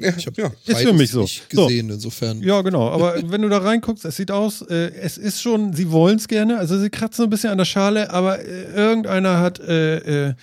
Ja, 0.00 0.16
Ich 0.16 0.28
hab 0.28 0.38
ja. 0.38 0.52
Ist 0.64 0.82
für 0.82 0.92
mich 0.92 1.10
so. 1.10 1.22
Nicht 1.22 1.50
gesehen, 1.50 1.90
insofern. 1.90 2.40
Ja, 2.40 2.62
genau. 2.62 2.88
Aber 2.90 3.16
wenn 3.32 3.42
du 3.42 3.48
da 3.48 3.58
reinguckst, 3.58 4.04
es 4.04 4.14
sieht 4.14 4.30
aus, 4.30 4.62
äh, 4.62 4.92
es 4.92 5.18
ist 5.18 5.42
schon, 5.42 5.72
sie 5.72 5.90
wollen 5.90 6.18
es 6.18 6.28
gerne. 6.28 6.56
Also 6.56 6.78
sie 6.78 6.88
kratzen 6.88 7.24
ein 7.24 7.30
bisschen 7.30 7.50
an 7.50 7.58
der 7.58 7.64
Schale, 7.64 8.08
aber 8.10 8.38
äh, 8.38 8.72
irgendeiner 8.74 9.40
hat 9.40 9.58
äh, 9.58 10.28
äh, 10.28 10.34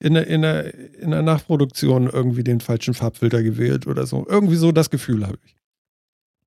in, 0.00 0.14
der, 0.14 0.26
in, 0.26 0.42
der, 0.42 0.74
in 0.74 1.10
der 1.10 1.22
Nachproduktion 1.22 2.08
irgendwie 2.08 2.44
den 2.44 2.60
falschen 2.60 2.94
Farbfilter 2.94 3.42
gewählt 3.42 3.86
oder 3.86 4.06
so. 4.06 4.26
Irgendwie 4.28 4.56
so 4.56 4.72
das 4.72 4.90
Gefühl 4.90 5.26
habe 5.26 5.38
ich. 5.44 5.56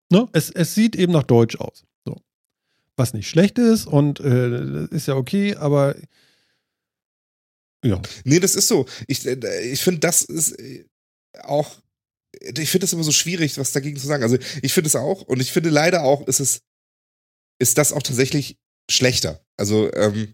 Ne? 0.09 0.27
Es, 0.33 0.49
es 0.49 0.75
sieht 0.75 0.95
eben 0.95 1.11
nach 1.11 1.23
Deutsch 1.23 1.57
aus. 1.57 1.83
So. 2.05 2.21
Was 2.95 3.13
nicht 3.13 3.29
schlecht 3.29 3.57
ist 3.57 3.87
und 3.87 4.19
äh, 4.19 4.85
ist 4.85 5.07
ja 5.07 5.15
okay, 5.15 5.55
aber 5.55 5.95
ja. 7.83 8.01
Nee, 8.23 8.39
das 8.39 8.55
ist 8.55 8.67
so. 8.67 8.85
Ich, 9.07 9.25
äh, 9.25 9.61
ich 9.71 9.81
finde, 9.81 9.99
das 9.99 10.21
ist 10.21 10.59
äh, 10.59 10.85
auch. 11.43 11.77
Ich 12.39 12.69
finde 12.69 12.85
es 12.85 12.93
immer 12.93 13.03
so 13.03 13.11
schwierig, 13.11 13.57
was 13.57 13.71
dagegen 13.71 13.97
zu 13.97 14.07
sagen. 14.07 14.23
Also 14.23 14.37
ich 14.61 14.73
finde 14.73 14.87
es 14.87 14.95
auch 14.95 15.23
und 15.23 15.41
ich 15.41 15.51
finde 15.51 15.69
leider 15.69 16.03
auch, 16.03 16.27
ist 16.27 16.39
es, 16.39 16.61
ist 17.59 17.77
das 17.77 17.91
auch 17.91 18.01
tatsächlich 18.01 18.57
schlechter. 18.89 19.43
Also 19.57 19.91
ähm, 19.93 20.33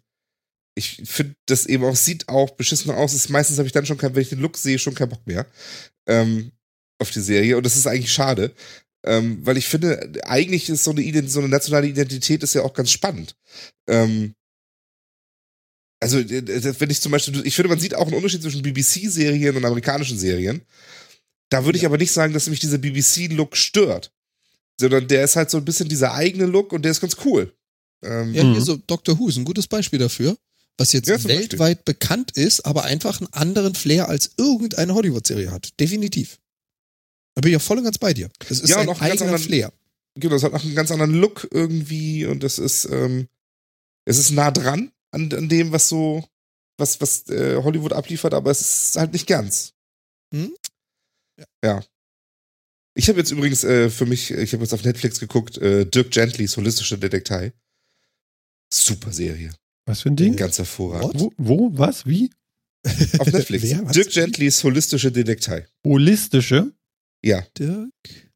ich 0.77 1.01
finde 1.05 1.35
das 1.47 1.65
eben 1.65 1.83
auch, 1.83 1.95
sieht 1.95 2.29
auch 2.29 2.51
beschissen 2.51 2.91
aus. 2.91 3.13
Ist, 3.13 3.29
meistens 3.29 3.57
habe 3.57 3.67
ich 3.67 3.73
dann 3.73 3.85
schon 3.85 3.97
kein, 3.97 4.13
wenn 4.15 4.21
ich 4.21 4.29
den 4.29 4.39
Look 4.39 4.57
sehe, 4.57 4.79
schon 4.79 4.95
keinen 4.95 5.09
Bock 5.09 5.25
mehr 5.25 5.45
ähm, 6.07 6.51
auf 6.99 7.11
die 7.11 7.21
Serie 7.21 7.57
und 7.57 7.65
das 7.65 7.75
ist 7.75 7.87
eigentlich 7.87 8.11
schade. 8.11 8.53
Ähm, 9.05 9.39
weil 9.45 9.57
ich 9.57 9.67
finde, 9.67 10.11
eigentlich 10.23 10.69
ist 10.69 10.83
so 10.83 10.91
eine, 10.91 11.27
so 11.29 11.39
eine 11.39 11.49
nationale 11.49 11.87
Identität 11.87 12.43
ist 12.43 12.53
ja 12.55 12.63
auch 12.63 12.73
ganz 12.73 12.91
spannend. 12.91 13.35
Ähm, 13.87 14.33
also, 15.99 16.17
wenn 16.19 16.89
ich 16.89 17.01
zum 17.01 17.11
Beispiel, 17.11 17.45
ich 17.45 17.55
finde, 17.55 17.69
man 17.69 17.79
sieht 17.79 17.95
auch 17.95 18.05
einen 18.05 18.15
Unterschied 18.15 18.41
zwischen 18.41 18.61
BBC-Serien 18.61 19.55
und 19.55 19.65
amerikanischen 19.65 20.17
Serien. 20.19 20.61
Da 21.49 21.65
würde 21.65 21.77
ich 21.77 21.85
aber 21.85 21.97
nicht 21.97 22.11
sagen, 22.11 22.33
dass 22.33 22.49
mich 22.49 22.59
dieser 22.59 22.77
BBC-Look 22.77 23.55
stört. 23.55 24.11
Sondern 24.79 25.07
der 25.07 25.23
ist 25.23 25.35
halt 25.35 25.49
so 25.49 25.57
ein 25.57 25.65
bisschen 25.65 25.89
dieser 25.89 26.13
eigene 26.13 26.45
Look 26.45 26.71
und 26.71 26.83
der 26.83 26.91
ist 26.91 27.01
ganz 27.01 27.17
cool. 27.25 27.51
Ähm, 28.03 28.33
Ja, 28.33 28.43
Mhm. 28.43 28.51
hier 28.53 28.61
so 28.61 28.77
Doctor 28.77 29.17
Who 29.17 29.29
ist 29.29 29.37
ein 29.37 29.45
gutes 29.45 29.65
Beispiel 29.67 29.97
dafür, 29.97 30.37
was 30.77 30.93
jetzt 30.93 31.07
Ja, 31.07 31.15
Beispiel. 31.15 31.35
weltweit 31.37 31.85
bekannt 31.85 32.31
ist, 32.31 32.61
aber 32.65 32.83
einfach 32.83 33.19
einen 33.19 33.31
anderen 33.33 33.75
Flair 33.75 34.09
als 34.09 34.31
irgendeine 34.37 34.93
Hollywood-Serie 34.93 35.51
hat. 35.51 35.79
Definitiv. 35.79 36.39
Da 37.35 37.41
bin 37.41 37.51
ich 37.51 37.57
auch 37.57 37.61
voll 37.61 37.77
und 37.79 37.83
ganz 37.83 37.97
bei 37.97 38.13
dir. 38.13 38.29
Das 38.47 38.59
ist 38.59 38.69
Ja, 38.69 38.77
ein 38.79 38.89
eigener 38.89 39.21
anderen- 39.25 39.39
Flair. 39.39 39.73
Genau, 40.15 40.35
es 40.35 40.43
hat 40.43 40.53
auch 40.53 40.63
einen 40.63 40.75
ganz 40.75 40.89
anderen 40.91 41.13
Look 41.13 41.47
irgendwie 41.51 42.25
und 42.25 42.41
das 42.41 42.57
ist, 42.57 42.85
ähm, 42.85 43.27
es 44.05 44.17
ist 44.17 44.31
nah 44.31 44.49
dran 44.51 44.91
an, 45.11 45.31
an 45.33 45.47
dem, 45.49 45.71
was 45.71 45.89
so, 45.89 46.27
was, 46.77 46.99
was 47.01 47.27
äh, 47.29 47.57
Hollywood 47.61 47.93
abliefert, 47.93 48.33
aber 48.33 48.49
es 48.51 48.61
ist 48.61 48.95
halt 48.95 49.13
nicht 49.13 49.27
ganz. 49.27 49.73
Hm? 50.33 50.55
Ja. 51.63 51.83
Ich 52.95 53.09
habe 53.09 53.19
jetzt 53.19 53.29
übrigens 53.31 53.63
äh, 53.63 53.91
für 53.91 54.07
mich, 54.07 54.31
ich 54.31 54.53
habe 54.53 54.63
jetzt 54.63 54.73
auf 54.73 54.83
Netflix 54.83 55.19
geguckt, 55.19 55.57
äh, 55.59 55.85
Dirk 55.85 56.09
Gentlys 56.09 56.57
Holistische 56.57 56.97
Detektei. 56.97 57.53
Super 58.73 59.13
Serie. 59.13 59.53
Was 59.87 60.01
für 60.01 60.09
ein 60.09 60.15
Ding? 60.15 60.35
Ganz 60.35 60.57
hervorragend. 60.59 61.19
Wo, 61.19 61.31
wo, 61.37 61.69
was, 61.73 62.05
wie? 62.05 62.29
Auf 63.17 63.31
Netflix. 63.31 63.63
Wer? 63.69 63.83
Was? 63.85 63.93
Dirk 63.93 64.11
Gentlys 64.11 64.63
Holistische 64.63 65.11
Detektei. 65.11 65.65
Holistische? 65.83 66.71
Ja. 67.23 67.41
Dirk 67.57 67.89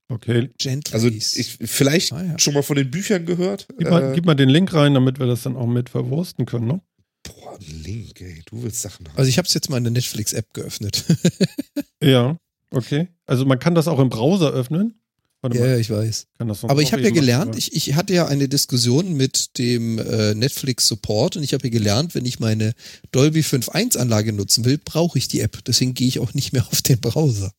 Okay. 0.09 0.49
Gently. 0.57 0.93
Also 0.93 1.07
ich 1.07 1.57
vielleicht 1.61 2.11
Ah, 2.11 2.21
ja. 2.23 2.37
schon 2.39 2.53
mal 2.53 2.63
von 2.63 2.75
den 2.75 2.91
Büchern 2.91 3.25
gehört. 3.25 3.67
Gib 3.77 3.89
mal, 3.89 4.11
Äh, 4.11 4.15
gib 4.15 4.25
mal 4.25 4.35
den 4.35 4.49
Link 4.49 4.73
rein, 4.73 4.93
damit 4.93 5.19
wir 5.19 5.25
das 5.25 5.43
dann 5.43 5.55
auch 5.55 5.67
mit 5.67 5.89
verwursten 5.89 6.45
können, 6.45 6.67
ne? 6.67 6.81
boah, 7.23 7.57
Link, 7.85 8.19
ey. 8.19 8.41
Du 8.45 8.61
willst 8.63 8.81
Sachen 8.81 9.07
haben. 9.07 9.15
Also 9.17 9.29
ich 9.29 9.37
habe 9.37 9.47
es 9.47 9.53
jetzt 9.53 9.69
mal 9.69 9.77
in 9.77 9.83
der 9.85 9.91
Netflix-App 9.93 10.53
geöffnet. 10.53 11.05
Ja, 12.03 12.35
okay. 12.71 13.09
Also 13.27 13.45
man 13.45 13.59
kann 13.59 13.75
das 13.75 13.87
auch 13.87 13.99
im 13.99 14.09
Browser 14.09 14.51
öffnen. 14.51 14.99
Warte 15.43 15.57
ja, 15.57 15.63
mal, 15.63 15.71
ja, 15.71 15.77
ich 15.77 15.89
weiß. 15.89 16.27
kann 16.37 16.47
das 16.47 16.61
sonst 16.61 16.71
Aber 16.71 16.81
ich 16.83 16.93
habe 16.93 17.01
ja 17.01 17.09
gelernt, 17.09 17.55
ich, 17.57 17.75
ich 17.75 17.95
hatte 17.95 18.13
ja 18.13 18.27
eine 18.27 18.47
Diskussion 18.47 19.13
mit 19.13 19.57
dem 19.57 19.97
äh, 19.97 20.35
Netflix 20.35 20.87
Support 20.87 21.35
und 21.35 21.43
ich 21.43 21.53
habe 21.53 21.63
ja 21.65 21.71
gelernt, 21.71 22.13
wenn 22.13 22.25
ich 22.25 22.39
meine 22.39 22.73
Dolby 23.11 23.39
5.1 23.39 23.97
Anlage 23.97 24.33
nutzen 24.33 24.65
will, 24.65 24.77
brauche 24.77 25.17
ich 25.17 25.27
die 25.27 25.39
App. 25.41 25.63
Deswegen 25.65 25.95
gehe 25.95 26.07
ich 26.07 26.19
auch 26.19 26.33
nicht 26.35 26.53
mehr 26.53 26.65
auf 26.71 26.81
den 26.83 26.99
Browser. 26.99 27.51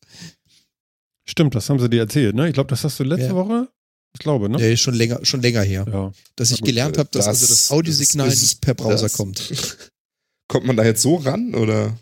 Stimmt, 1.28 1.54
das 1.54 1.68
haben 1.68 1.78
sie 1.80 1.88
dir 1.90 2.00
erzählt, 2.02 2.34
ne? 2.34 2.48
Ich 2.48 2.54
glaube, 2.54 2.68
das 2.70 2.84
hast 2.84 2.98
du 3.00 3.04
letzte 3.04 3.26
Ja. 3.26 3.34
Woche. 3.34 3.68
Ich 4.14 4.20
glaube, 4.20 4.48
ne? 4.48 4.64
Ist 4.64 4.80
schon 4.80 4.94
länger, 4.94 5.24
schon 5.24 5.40
länger 5.40 5.62
her, 5.62 5.86
Ja. 5.90 6.12
dass 6.36 6.50
ich 6.50 6.58
gut, 6.60 6.66
gelernt 6.66 6.98
habe, 6.98 7.08
dass 7.12 7.24
das- 7.24 7.40
also 7.42 7.46
das 7.46 7.70
Audiosignal 7.70 8.26
das 8.28 8.36
ist- 8.36 8.42
nicht 8.42 8.60
per 8.60 8.74
Browser 8.74 9.02
das- 9.04 9.14
kommt. 9.14 9.40
Kommt 10.48 10.66
man 10.66 10.76
da 10.76 10.84
jetzt 10.84 11.00
so 11.00 11.16
ran 11.16 11.54
oder? 11.54 11.96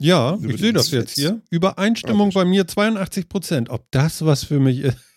Ja, 0.00 0.38
ich 0.48 0.58
sehe 0.60 0.72
das 0.72 0.90
jetzt 0.90 1.14
hier. 1.14 1.42
Übereinstimmung 1.50 2.30
bei 2.30 2.44
mir 2.44 2.66
82 2.66 3.28
Prozent. 3.28 3.68
Ob 3.70 3.86
das 3.90 4.24
was 4.24 4.44
für 4.44 4.58
mich 4.60 4.78
ist? 4.80 4.96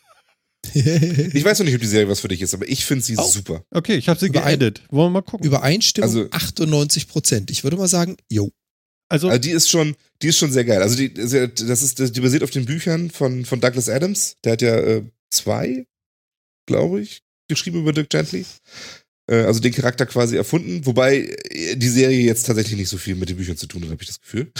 Ich 0.73 1.43
weiß 1.43 1.59
noch 1.59 1.65
nicht, 1.65 1.75
ob 1.75 1.81
die 1.81 1.87
Serie 1.87 2.07
was 2.07 2.21
für 2.21 2.29
dich 2.29 2.41
ist, 2.41 2.53
aber 2.53 2.67
ich 2.69 2.85
finde 2.85 3.03
sie 3.03 3.15
Oh. 3.17 3.23
super. 3.27 3.63
Okay, 3.71 3.95
ich 3.95 4.07
habe 4.07 4.17
sie 4.19 4.27
Überein- 4.27 4.59
geedit. 4.59 4.81
Wollen 4.89 5.07
wir 5.11 5.19
mal 5.19 5.21
gucken. 5.21 5.45
Übereinstimmung 5.45 6.09
Also- 6.09 6.29
98 6.31 7.07
Prozent. 7.09 7.51
Ich 7.51 7.63
würde 7.65 7.75
mal 7.75 7.87
sagen, 7.89 8.15
jo. 8.29 8.49
also, 9.09 9.27
Also 9.27 9.39
die 9.41 9.49
ist 9.51 9.69
schon, 9.69 9.95
die 10.21 10.27
ist 10.27 10.37
schon 10.37 10.51
sehr 10.53 10.63
geil. 10.63 10.81
Also 10.81 10.95
die, 10.95 11.13
das 11.13 11.33
ist, 11.81 12.15
die 12.15 12.21
basiert 12.21 12.43
auf 12.43 12.49
den 12.51 12.63
Büchern 12.65 13.09
von, 13.11 13.43
von 13.45 13.59
Douglas 13.59 13.89
Adams. 13.89 14.35
Der 14.45 14.53
hat 14.53 14.61
ja 14.61 14.75
äh, 14.77 15.03
zwei, 15.31 15.85
glaube 16.65 17.01
ich, 17.01 17.23
geschrieben 17.49 17.79
über 17.81 17.91
Dirk 17.91 18.09
Gently. 18.09 18.45
Äh, 19.29 19.43
also 19.43 19.59
den 19.59 19.73
Charakter 19.73 20.05
quasi 20.05 20.35
erfunden, 20.35 20.85
wobei 20.85 21.35
äh, 21.49 21.75
die 21.75 21.89
Serie 21.89 22.21
jetzt 22.21 22.45
tatsächlich 22.45 22.77
nicht 22.77 22.89
so 22.89 22.97
viel 22.97 23.15
mit 23.15 23.29
den 23.29 23.37
Büchern 23.37 23.57
zu 23.57 23.67
tun 23.67 23.83
hat, 23.83 23.91
habe 23.91 24.01
ich 24.01 24.07
das 24.07 24.21
Gefühl. 24.21 24.51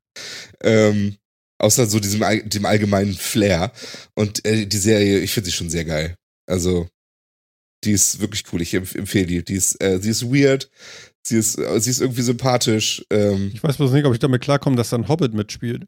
ähm, 0.62 1.16
außer 1.58 1.86
so 1.86 2.00
diesem 2.00 2.22
dem 2.48 2.66
allgemeinen 2.66 3.14
Flair. 3.14 3.72
Und 4.14 4.44
äh, 4.44 4.66
die 4.66 4.78
Serie, 4.78 5.20
ich 5.20 5.32
finde 5.32 5.46
sie 5.46 5.56
schon 5.56 5.70
sehr 5.70 5.84
geil. 5.84 6.16
Also 6.46 6.88
die 7.84 7.92
ist 7.92 8.20
wirklich 8.20 8.44
cool. 8.52 8.62
Ich 8.62 8.74
empf 8.74 8.94
empfehle 8.94 9.26
die. 9.26 9.44
Die 9.44 9.54
ist, 9.54 9.80
äh, 9.82 9.98
sie 10.00 10.10
ist 10.10 10.24
weird. 10.24 10.70
Sie 11.22 11.36
ist, 11.36 11.58
äh, 11.58 11.80
sie 11.80 11.90
ist 11.90 12.00
irgendwie 12.00 12.22
sympathisch. 12.22 13.04
Ähm, 13.10 13.50
ich 13.54 13.62
weiß 13.62 13.76
bloß 13.76 13.92
nicht, 13.92 14.04
ob 14.04 14.12
ich 14.12 14.18
damit 14.18 14.42
klarkomme, 14.42 14.76
dass 14.76 14.90
dann 14.90 15.08
Hobbit 15.08 15.34
mitspielt. 15.34 15.86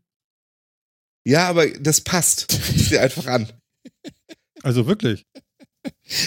Ja, 1.26 1.48
aber 1.48 1.68
das 1.68 2.00
passt. 2.00 2.50
Sieh 2.74 2.90
dir 2.90 3.02
einfach 3.02 3.26
an. 3.26 3.48
Also 4.62 4.86
wirklich. 4.86 5.26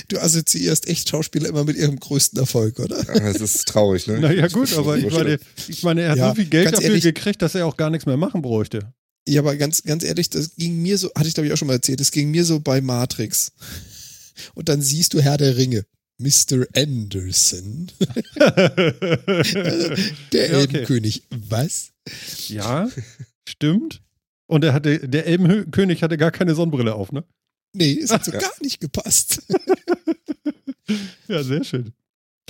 Du 0.09 0.19
assoziierst 0.19 0.87
echt 0.87 1.09
Schauspieler 1.09 1.49
immer 1.49 1.63
mit 1.63 1.77
ihrem 1.77 1.99
größten 1.99 2.39
Erfolg, 2.39 2.79
oder? 2.79 2.99
Ah, 3.07 3.19
Das 3.33 3.41
ist 3.41 3.67
traurig, 3.67 4.07
ne? 4.07 4.19
Naja, 4.19 4.47
gut, 4.47 4.71
aber 4.77 4.97
ich 4.97 5.11
meine, 5.11 5.39
ich 5.67 5.83
meine, 5.83 6.01
er 6.01 6.09
hat 6.11 6.17
Ja, 6.17 6.29
so 6.29 6.35
viel 6.35 6.45
Geld 6.45 6.67
dafür 6.73 6.81
ehrlich- 6.89 7.03
gekriegt, 7.03 7.41
dass 7.41 7.55
er 7.55 7.65
auch 7.65 7.77
gar 7.77 7.89
nichts 7.89 8.05
mehr 8.05 8.17
machen 8.17 8.41
bräuchte. 8.41 8.93
Ja, 9.27 9.41
aber 9.41 9.55
ganz, 9.57 9.83
ganz 9.83 10.03
ehrlich, 10.03 10.29
das 10.29 10.55
ging 10.55 10.81
mir 10.81 10.97
so, 10.97 11.09
hatte 11.15 11.27
ich 11.27 11.33
glaube 11.33 11.47
ich 11.47 11.53
auch 11.53 11.57
schon 11.57 11.67
mal 11.67 11.75
erzählt, 11.75 11.99
das 11.99 12.11
ging 12.11 12.31
mir 12.31 12.43
so 12.45 12.59
bei 12.59 12.81
Matrix. 12.81 13.51
Und 14.55 14.69
dann 14.69 14.81
siehst 14.81 15.13
du 15.13 15.21
Herr 15.21 15.37
der 15.37 15.55
Ringe. 15.57 15.85
Mr. 16.21 16.65
Anderson. 16.75 17.91
der 20.33 20.51
Ja, 20.51 20.59
okay. 20.59 20.77
Elbenkönig. 20.77 21.23
Was? 21.29 21.91
ja, 22.47 22.89
stimmt. 23.47 24.01
Und 24.47 24.63
er 24.63 24.73
hatte, 24.73 25.07
der 25.07 25.27
Elbenkönig 25.27 26.01
hatte 26.03 26.17
gar 26.17 26.31
keine 26.31 26.55
Sonnenbrille 26.55 26.93
auf, 26.95 27.11
ne? 27.11 27.23
Nee, 27.73 27.99
es 28.01 28.11
hat 28.11 28.25
so 28.25 28.31
Ja. 28.33 28.39
gar 28.39 28.51
nicht 28.61 28.79
gepasst. 28.79 29.41
Ja, 31.27 31.43
sehr 31.43 31.63
schön. 31.63 31.93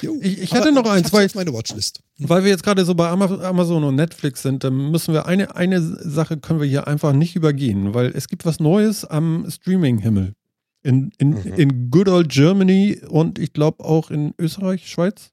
Jo. 0.01 0.17
Ich- 0.21 0.41
ich 0.41 0.53
hatte 0.53 0.71
noch 0.71 0.89
eins, 0.89 1.11
weil- 1.11 1.29
meine 1.35 1.51
Watchlist. 1.53 2.01
Weil 2.19 2.43
wir 2.45 2.49
jetzt 2.51 2.63
gerade 2.63 2.85
so 2.85 2.95
bei 2.95 3.09
Ama- 3.09 3.43
Amazon 3.43 3.83
und 3.83 3.95
Netflix 3.95 4.41
sind, 4.43 4.63
dann 4.63 4.91
müssen 4.91 5.13
wir 5.13 5.25
eine, 5.25 5.57
eine 5.57 5.81
Sache 5.81 6.37
können 6.37 6.61
wir 6.61 6.67
hier 6.67 6.87
einfach 6.87 7.11
nicht 7.11 7.35
übergehen, 7.35 7.93
weil 7.93 8.07
es 8.15 8.29
gibt 8.29 8.45
was 8.45 8.61
Neues 8.61 9.03
am 9.03 9.45
Streaming-Himmel. 9.51 10.35
In, 10.83 11.11
in, 11.17 11.31
Mhm. 11.31 11.53
in 11.57 11.89
Good 11.91 12.07
Old 12.07 12.29
Germany 12.29 13.01
und 13.09 13.37
ich 13.39 13.51
glaube 13.51 13.83
auch 13.83 14.09
in 14.09 14.33
Österreich, 14.39 14.87
Schweiz. 14.89 15.31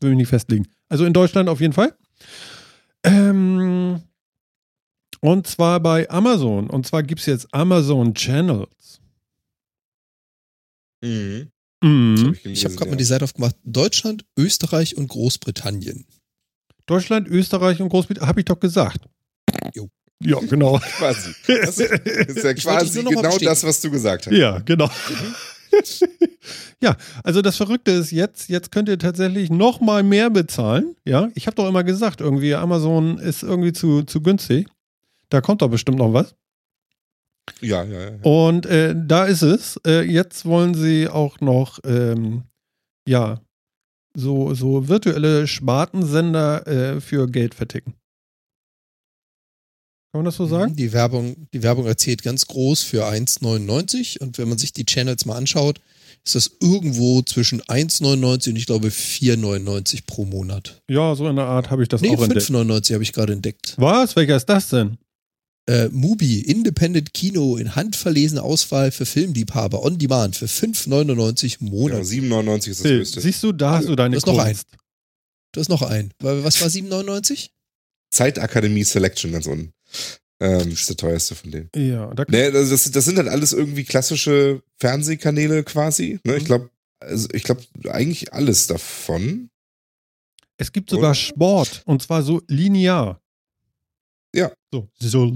Will 0.00 0.10
mich 0.10 0.18
nicht 0.18 0.28
festlegen. 0.28 0.68
Also 0.88 1.04
in 1.04 1.12
Deutschland 1.12 1.48
auf 1.48 1.60
jeden 1.60 1.72
Fall. 1.72 1.92
Ähm, 3.02 4.00
und 5.20 5.46
zwar 5.48 5.80
bei 5.80 6.08
Amazon. 6.08 6.70
Und 6.70 6.86
zwar 6.86 7.02
gibt 7.02 7.20
es 7.20 7.26
jetzt 7.26 7.52
Amazon 7.52 8.14
Channels. 8.14 8.99
Mhm. 11.02 11.50
Mhm. 11.82 12.26
Hab 12.26 12.34
ich 12.34 12.46
Ich 12.46 12.64
habe 12.64 12.74
gerade 12.74 12.86
ja. 12.86 12.92
mal 12.92 12.98
die 12.98 13.04
Seite 13.04 13.24
aufgemacht. 13.24 13.56
Deutschland, 13.64 14.24
Österreich 14.36 14.96
und 14.96 15.08
Großbritannien. 15.08 16.06
Deutschland, 16.86 17.28
Österreich 17.28 17.80
und 17.80 17.88
Großbritannien, 17.88 18.28
habe 18.28 18.40
ich 18.40 18.46
doch 18.46 18.60
gesagt. 18.60 19.06
Jo. 19.74 19.88
Ja, 20.22 20.38
genau. 20.40 20.78
Quasi. 20.98 21.30
Das 21.46 21.78
ist 21.78 22.44
ja 22.44 22.54
quasi 22.54 23.02
genau 23.02 23.38
das, 23.38 23.64
was 23.64 23.80
du 23.80 23.90
gesagt 23.90 24.26
hast. 24.26 24.34
Ja, 24.34 24.58
genau. 24.58 24.90
ja, 26.82 26.96
also 27.24 27.40
das 27.42 27.56
Verrückte 27.56 27.92
ist 27.92 28.10
jetzt, 28.10 28.48
jetzt 28.48 28.70
könnt 28.70 28.88
ihr 28.88 28.98
tatsächlich 28.98 29.50
noch 29.50 29.80
mal 29.80 30.02
mehr 30.02 30.28
bezahlen. 30.28 30.94
Ja, 31.06 31.30
ich 31.34 31.46
habe 31.46 31.54
doch 31.54 31.68
immer 31.68 31.84
gesagt, 31.84 32.20
irgendwie 32.20 32.54
Amazon 32.54 33.18
ist 33.18 33.42
irgendwie 33.42 33.72
zu, 33.72 34.02
zu 34.02 34.20
günstig. 34.20 34.68
Da 35.30 35.40
kommt 35.40 35.62
doch 35.62 35.70
bestimmt 35.70 35.98
noch 35.98 36.12
was. 36.12 36.34
Ja, 37.60 37.84
ja, 37.84 38.10
ja. 38.10 38.18
Und 38.22 38.66
äh, 38.66 38.94
da 38.96 39.24
ist 39.24 39.42
es. 39.42 39.78
Äh, 39.86 40.02
jetzt 40.02 40.44
wollen 40.44 40.74
sie 40.74 41.08
auch 41.08 41.40
noch, 41.40 41.78
ähm, 41.84 42.44
ja, 43.08 43.40
so, 44.14 44.54
so 44.54 44.88
virtuelle 44.88 45.46
Spartensender 45.46 46.66
äh, 46.66 47.00
für 47.00 47.28
Geld 47.28 47.54
verticken. 47.54 47.94
Kann 50.12 50.20
man 50.20 50.24
das 50.24 50.36
so 50.36 50.46
sagen? 50.46 50.74
Die 50.74 50.92
Werbung, 50.92 51.46
die 51.54 51.62
Werbung 51.62 51.86
erzählt 51.86 52.22
ganz 52.24 52.46
groß 52.46 52.82
für 52.82 53.06
1,99 53.06 54.20
und 54.20 54.38
wenn 54.38 54.48
man 54.48 54.58
sich 54.58 54.72
die 54.72 54.84
Channels 54.84 55.24
mal 55.24 55.36
anschaut, 55.36 55.80
ist 56.24 56.34
das 56.34 56.50
irgendwo 56.60 57.22
zwischen 57.22 57.62
1,99 57.62 58.50
und 58.50 58.56
ich 58.56 58.66
glaube 58.66 58.88
4,99 58.88 60.00
pro 60.06 60.24
Monat. 60.24 60.82
Ja, 60.90 61.14
so 61.14 61.28
in 61.28 61.36
der 61.36 61.46
Art 61.46 61.70
habe 61.70 61.82
ich 61.84 61.88
das 61.88 62.00
Nee, 62.00 62.16
auch 62.16 62.22
entdeckt. 62.22 62.46
5,99 62.46 62.94
habe 62.94 63.02
ich 63.04 63.12
gerade 63.12 63.32
entdeckt. 63.32 63.74
Was? 63.76 64.16
Welcher 64.16 64.36
ist 64.36 64.46
das 64.46 64.68
denn? 64.68 64.98
Äh, 65.70 65.88
Mubi, 65.90 66.40
Independent 66.40 67.14
Kino 67.14 67.56
in 67.56 67.76
handverlesene 67.76 68.42
Auswahl 68.42 68.90
für 68.90 69.06
Filmliebhaber 69.06 69.82
on 69.84 69.98
Demand 69.98 70.34
für 70.34 70.46
5,99 70.46 71.58
Genau, 71.58 71.70
Monat. 71.70 72.02
7,99 72.02 72.68
ist 72.70 72.80
das 72.84 72.90
höchste. 72.90 73.20
siehst 73.20 73.42
du, 73.42 73.52
da 73.52 73.76
hast 73.78 73.88
du 73.88 73.94
deine 73.94 74.14
Das 74.16 74.24
ist 74.24 74.26
noch 74.26 74.44
Kunst. 74.44 74.66
Du 75.52 75.60
hast 75.60 75.68
noch 75.68 75.82
einen. 75.82 76.12
Wa- 76.20 76.42
Was 76.42 76.60
war 76.60 76.68
7,99? 76.68 77.50
Zeitakademie 78.10 78.84
Selection 78.84 79.32
ganz 79.32 79.46
unten. 79.46 79.72
Ähm, 80.42 80.72
ist 80.72 80.88
der 80.88 80.96
teuerste 80.96 81.34
von 81.34 81.50
denen. 81.50 81.68
Ja, 81.76 82.12
da 82.14 82.24
Nee, 82.28 82.50
das, 82.50 82.70
das, 82.70 82.90
das 82.90 83.04
sind 83.04 83.18
halt 83.18 83.28
alles 83.28 83.52
irgendwie 83.52 83.84
klassische 83.84 84.62
Fernsehkanäle 84.78 85.62
quasi. 85.64 86.18
Ne? 86.24 86.36
Ich 86.36 86.42
Mhm. 86.44 86.46
glaube, 86.46 86.70
also 87.00 87.28
ich 87.32 87.42
glaube 87.44 87.62
eigentlich 87.90 88.32
alles 88.32 88.66
davon. 88.66 89.50
Es 90.56 90.72
gibt 90.72 90.90
sogar 90.90 91.10
Oder? 91.10 91.14
Sport 91.14 91.82
und 91.86 92.02
zwar 92.02 92.22
so 92.22 92.42
linear. 92.48 93.20
Ja. 94.72 94.80
So. 94.98 95.08
so. 95.08 95.26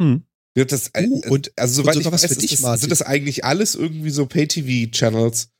Hm. 0.00 0.22
Ja, 0.56 0.64
das, 0.66 0.88
äh, 0.92 1.06
Uh, 1.08 1.22
und- 1.30 1.52
also 1.58 1.82
soweit 1.82 1.96
und 1.96 2.02
ich 2.02 2.12
weiß, 2.12 2.20
für 2.26 2.26
ist 2.32 2.42
dich, 2.42 2.60
das, 2.60 2.80
sind 2.80 2.90
das 2.90 3.02
eigentlich 3.02 3.44
alles 3.44 3.74
irgendwie 3.74 4.10
so 4.10 4.26
Pay-TV-Channels 4.26 5.50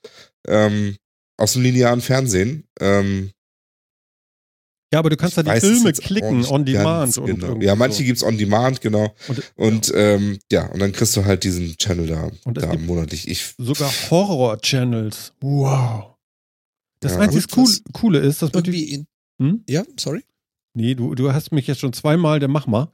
ähm, 0.48 0.96
aus 1.38 1.54
dem 1.54 1.62
linearen 1.62 2.00
Fernsehen. 2.02 2.64
Ähm, 2.80 3.30
Ja, 4.92 4.98
aber 4.98 5.08
du 5.08 5.16
kannst 5.16 5.38
da 5.38 5.42
die 5.42 5.60
Filme 5.60 5.92
klicken 5.94 6.38
nicht 6.40 6.50
on 6.50 6.66
demand. 6.66 7.16
Und 7.16 7.26
genau. 7.26 7.46
irgendwie 7.48 7.66
Ja, 7.66 7.74
manche 7.74 7.98
so. 7.98 8.04
gibt's 8.04 8.22
on 8.22 8.36
demand, 8.36 8.82
genau. 8.82 9.14
Und, 9.28 9.52
Und 9.56 9.92
ähm, 9.94 10.38
ja, 10.50 10.66
und 10.66 10.80
dann 10.80 10.92
kriegst 10.92 11.16
du 11.16 11.24
halt 11.24 11.44
diesen 11.44 11.74
Channel 11.78 12.06
da, 12.06 12.30
Und 12.44 12.58
da 12.58 12.76
monatlich. 12.76 13.26
Ich, 13.28 13.54
sogar 13.56 13.90
Horror-Channels. 14.10 15.32
Wow. 15.40 16.16
Das 17.00 17.12
Ja, 17.12 17.20
einzig 17.20 17.44
und 17.44 17.56
cool, 17.56 17.92
Coole 17.94 18.18
ist, 18.18 18.42
dass 18.42 18.52
man 18.52 18.62
Irgendwie 18.64 18.92
in, 18.92 19.06
hm? 19.40 19.64
ja, 19.68 19.84
sorry. 19.98 20.22
Nee, 20.74 20.94
du, 20.94 21.14
du 21.14 21.32
hast 21.32 21.52
mich 21.52 21.66
jetzt 21.66 21.80
schon 21.80 21.92
zweimal, 21.92 22.40
der 22.40 22.48
mach 22.48 22.66
mal. 22.66 22.88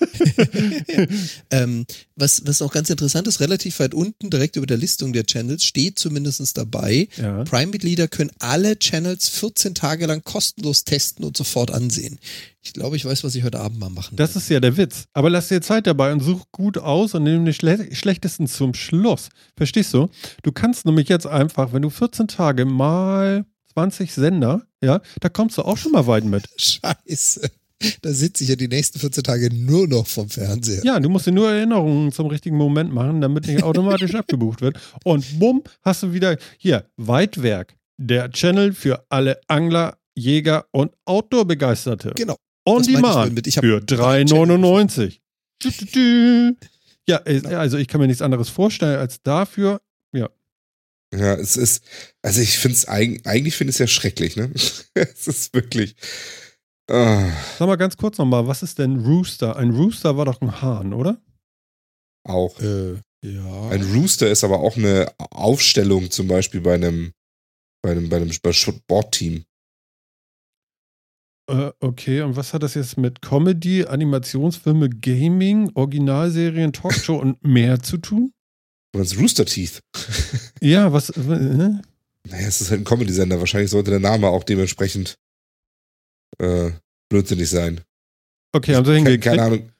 ähm, 1.50 1.84
was, 2.14 2.46
was 2.46 2.62
auch 2.62 2.72
ganz 2.72 2.90
interessant 2.90 3.26
ist, 3.26 3.40
relativ 3.40 3.80
weit 3.80 3.92
unten, 3.92 4.30
direkt 4.30 4.54
über 4.54 4.66
der 4.66 4.76
Listung 4.76 5.12
der 5.12 5.26
Channels, 5.26 5.64
steht 5.64 5.98
zumindest 5.98 6.56
dabei, 6.56 7.08
Ja. 7.16 7.42
Prime-Mitglieder 7.42 8.06
können 8.06 8.30
alle 8.38 8.78
Channels 8.78 9.28
14 9.30 9.74
Tage 9.74 10.06
lang 10.06 10.22
kostenlos 10.22 10.84
testen 10.84 11.24
und 11.24 11.36
sofort 11.36 11.72
ansehen. 11.72 12.20
Ich 12.62 12.72
glaube, 12.72 12.96
ich 12.96 13.04
weiß, 13.04 13.24
was 13.24 13.34
ich 13.34 13.42
heute 13.42 13.58
Abend 13.58 13.78
mal 13.80 13.90
machen 13.90 14.16
Das 14.16 14.36
ist 14.36 14.48
ja 14.48 14.60
der 14.60 14.76
Witz. 14.76 15.04
Aber 15.12 15.28
lass 15.28 15.48
dir 15.48 15.60
Zeit 15.60 15.86
dabei 15.88 16.12
und 16.12 16.20
such 16.20 16.46
gut 16.52 16.78
aus 16.78 17.14
und 17.14 17.24
nimm 17.24 17.44
den 17.44 17.52
Schle 17.52 17.88
schlechtesten 17.92 18.46
zum 18.46 18.74
Schluss. 18.74 19.28
Verstehst 19.56 19.92
du? 19.92 20.08
Du 20.42 20.52
kannst 20.52 20.86
nämlich 20.86 21.08
jetzt 21.08 21.26
einfach, 21.26 21.72
wenn 21.72 21.82
du 21.82 21.90
14 21.90 22.28
Tage 22.28 22.64
mal 22.64 23.44
20 23.74 24.14
Sender, 24.14 24.62
ja, 24.84 25.00
da 25.20 25.28
kommst 25.28 25.58
du 25.58 25.62
auch 25.62 25.76
schon 25.76 25.92
mal 25.92 26.06
weit 26.06 26.24
mit. 26.24 26.48
Scheiße. 26.56 27.50
Da 28.02 28.12
sitze 28.12 28.44
ich 28.44 28.50
ja 28.50 28.56
die 28.56 28.68
nächsten 28.68 28.98
14 28.98 29.24
Tage 29.24 29.52
nur 29.52 29.86
noch 29.86 30.06
vom 30.06 30.28
Fernseher. 30.28 30.82
Ja, 30.84 31.00
du 31.00 31.08
musst 31.08 31.26
dir 31.26 31.32
nur 31.32 31.50
Erinnerungen 31.50 32.12
zum 32.12 32.28
richtigen 32.28 32.56
Moment 32.56 32.92
machen, 32.92 33.20
damit 33.20 33.46
nicht 33.46 33.62
automatisch 33.62 34.14
abgebucht 34.14 34.60
wird. 34.60 34.78
Und 35.04 35.38
bumm, 35.38 35.62
hast 35.82 36.02
du 36.02 36.12
wieder 36.12 36.36
hier 36.56 36.86
Weitwerk, 36.96 37.74
der 37.98 38.30
Channel 38.30 38.72
für 38.72 39.04
alle 39.08 39.40
Angler, 39.48 39.98
Jäger 40.14 40.66
und 40.70 40.92
Outdoor-Begeisterte. 41.04 42.12
Genau. 42.14 42.36
On 42.66 42.78
Das 42.78 42.88
ich 42.88 42.94
Demand 42.94 43.46
ich 43.46 43.56
hab 43.58 43.64
für 43.64 43.80
drei 43.80 44.22
3,99. 44.22 45.18
Dü, 45.62 45.70
dü, 45.70 45.86
dü. 45.86 46.54
Ja, 47.06 47.20
äh, 47.26 47.54
also 47.54 47.76
ich 47.76 47.88
kann 47.88 48.00
mir 48.00 48.06
nichts 48.06 48.22
anderes 48.22 48.48
vorstellen 48.48 48.98
als 48.98 49.22
dafür. 49.22 49.80
Ja, 51.16 51.34
es 51.34 51.56
ist, 51.56 51.84
also 52.22 52.40
ich 52.40 52.58
finde 52.58 52.76
es 52.76 52.88
eigentlich, 52.88 53.26
eigentlich 53.26 53.56
finde 53.56 53.70
ich 53.70 53.76
es 53.76 53.80
ja 53.80 53.86
schrecklich, 53.86 54.36
ne? 54.36 54.50
es 54.94 55.26
ist 55.26 55.54
wirklich. 55.54 55.96
ah, 56.90 57.30
Sag 57.58 57.66
mal 57.66 57.76
ganz 57.76 57.96
kurz 57.96 58.18
nochmal, 58.18 58.46
was 58.46 58.62
ist 58.62 58.78
denn 58.78 59.04
Rooster? 59.04 59.56
Ein 59.56 59.70
Rooster 59.70 60.16
war 60.16 60.24
doch 60.24 60.40
ein 60.40 60.60
Hahn, 60.60 60.92
oder? 60.92 61.20
auch. 62.24 62.58
Äh, 62.60 62.94
ja. 63.22 63.68
Ein 63.70 63.82
Rooster 63.94 64.30
ist 64.30 64.44
aber 64.44 64.60
auch 64.60 64.76
eine 64.76 65.12
Aufstellung, 65.18 66.10
zum 66.10 66.28
Beispiel 66.28 66.60
bei 66.60 66.74
einem, 66.74 67.12
bei 67.82 67.92
einem, 67.92 68.08
bei 68.08 68.16
einem 68.16 68.32
Sportteam. 68.32 69.44
Äh, 71.50 71.72
okay, 71.80 72.22
und 72.22 72.36
was 72.36 72.54
hat 72.54 72.62
das 72.62 72.74
jetzt 72.74 72.96
mit 72.96 73.22
Comedy, 73.22 73.84
Animationsfilme, 73.84 74.88
Gaming, 74.90 75.70
Originalserien, 75.74 76.72
Talkshow 76.72 77.16
und 77.16 77.42
mehr 77.44 77.80
zu 77.80 77.98
tun? 77.98 78.32
Und 78.94 79.00
das 79.00 79.18
Rooster 79.18 79.44
Teeth. 79.44 79.80
Ja, 80.60 80.90
was. 80.94 81.10
Äh? 81.10 81.20
Naja, 81.20 81.82
es 82.48 82.62
ist 82.62 82.70
halt 82.70 82.80
ein 82.80 82.84
Comedy-Sender. 82.84 83.38
Wahrscheinlich 83.38 83.70
sollte 83.70 83.90
der 83.90 84.00
Name 84.00 84.28
auch 84.28 84.44
dementsprechend 84.44 85.18
äh, 86.38 86.70
blödsinnig 87.10 87.50
sein. 87.50 87.82
Okay, 88.52 88.74
haben 88.74 88.86
sie 88.86 88.94
hingekriegt? 88.94 89.24
keine 89.24 89.42
Ahnung. 89.42 89.72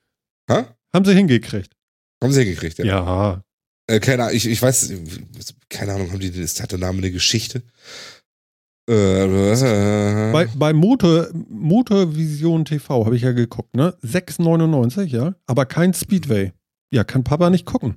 Ha? 0.50 0.76
Haben 0.92 1.04
sie 1.06 1.14
hingekriegt? 1.14 1.72
Haben 2.22 2.32
sie 2.34 2.40
hingekriegt, 2.40 2.76
ja. 2.78 2.84
Ja. 2.84 3.42
Äh, 3.86 4.00
keine 4.00 4.24
Ahnung, 4.24 4.36
ich, 4.36 4.46
ich 4.46 4.60
weiß, 4.60 4.92
keine 5.70 5.94
Ahnung, 5.94 6.10
haben 6.12 6.20
die, 6.20 6.28
ist, 6.28 6.60
hat 6.60 6.72
der 6.72 6.78
Name 6.78 6.98
eine 6.98 7.10
Geschichte? 7.10 7.62
Äh, 8.90 9.24
äh, 9.24 10.32
Bei, 10.32 10.46
bei 10.54 10.74
Motor, 10.74 11.28
Motorvision 11.48 12.66
TV 12.66 13.06
habe 13.06 13.16
ich 13.16 13.22
ja 13.22 13.32
geguckt, 13.32 13.74
ne? 13.74 13.96
6,99, 14.02 15.04
ja. 15.04 15.34
Aber 15.46 15.64
kein 15.64 15.94
Speedway. 15.94 16.52
Ja, 16.92 17.04
kann 17.04 17.24
Papa 17.24 17.48
nicht 17.48 17.64
gucken. 17.64 17.96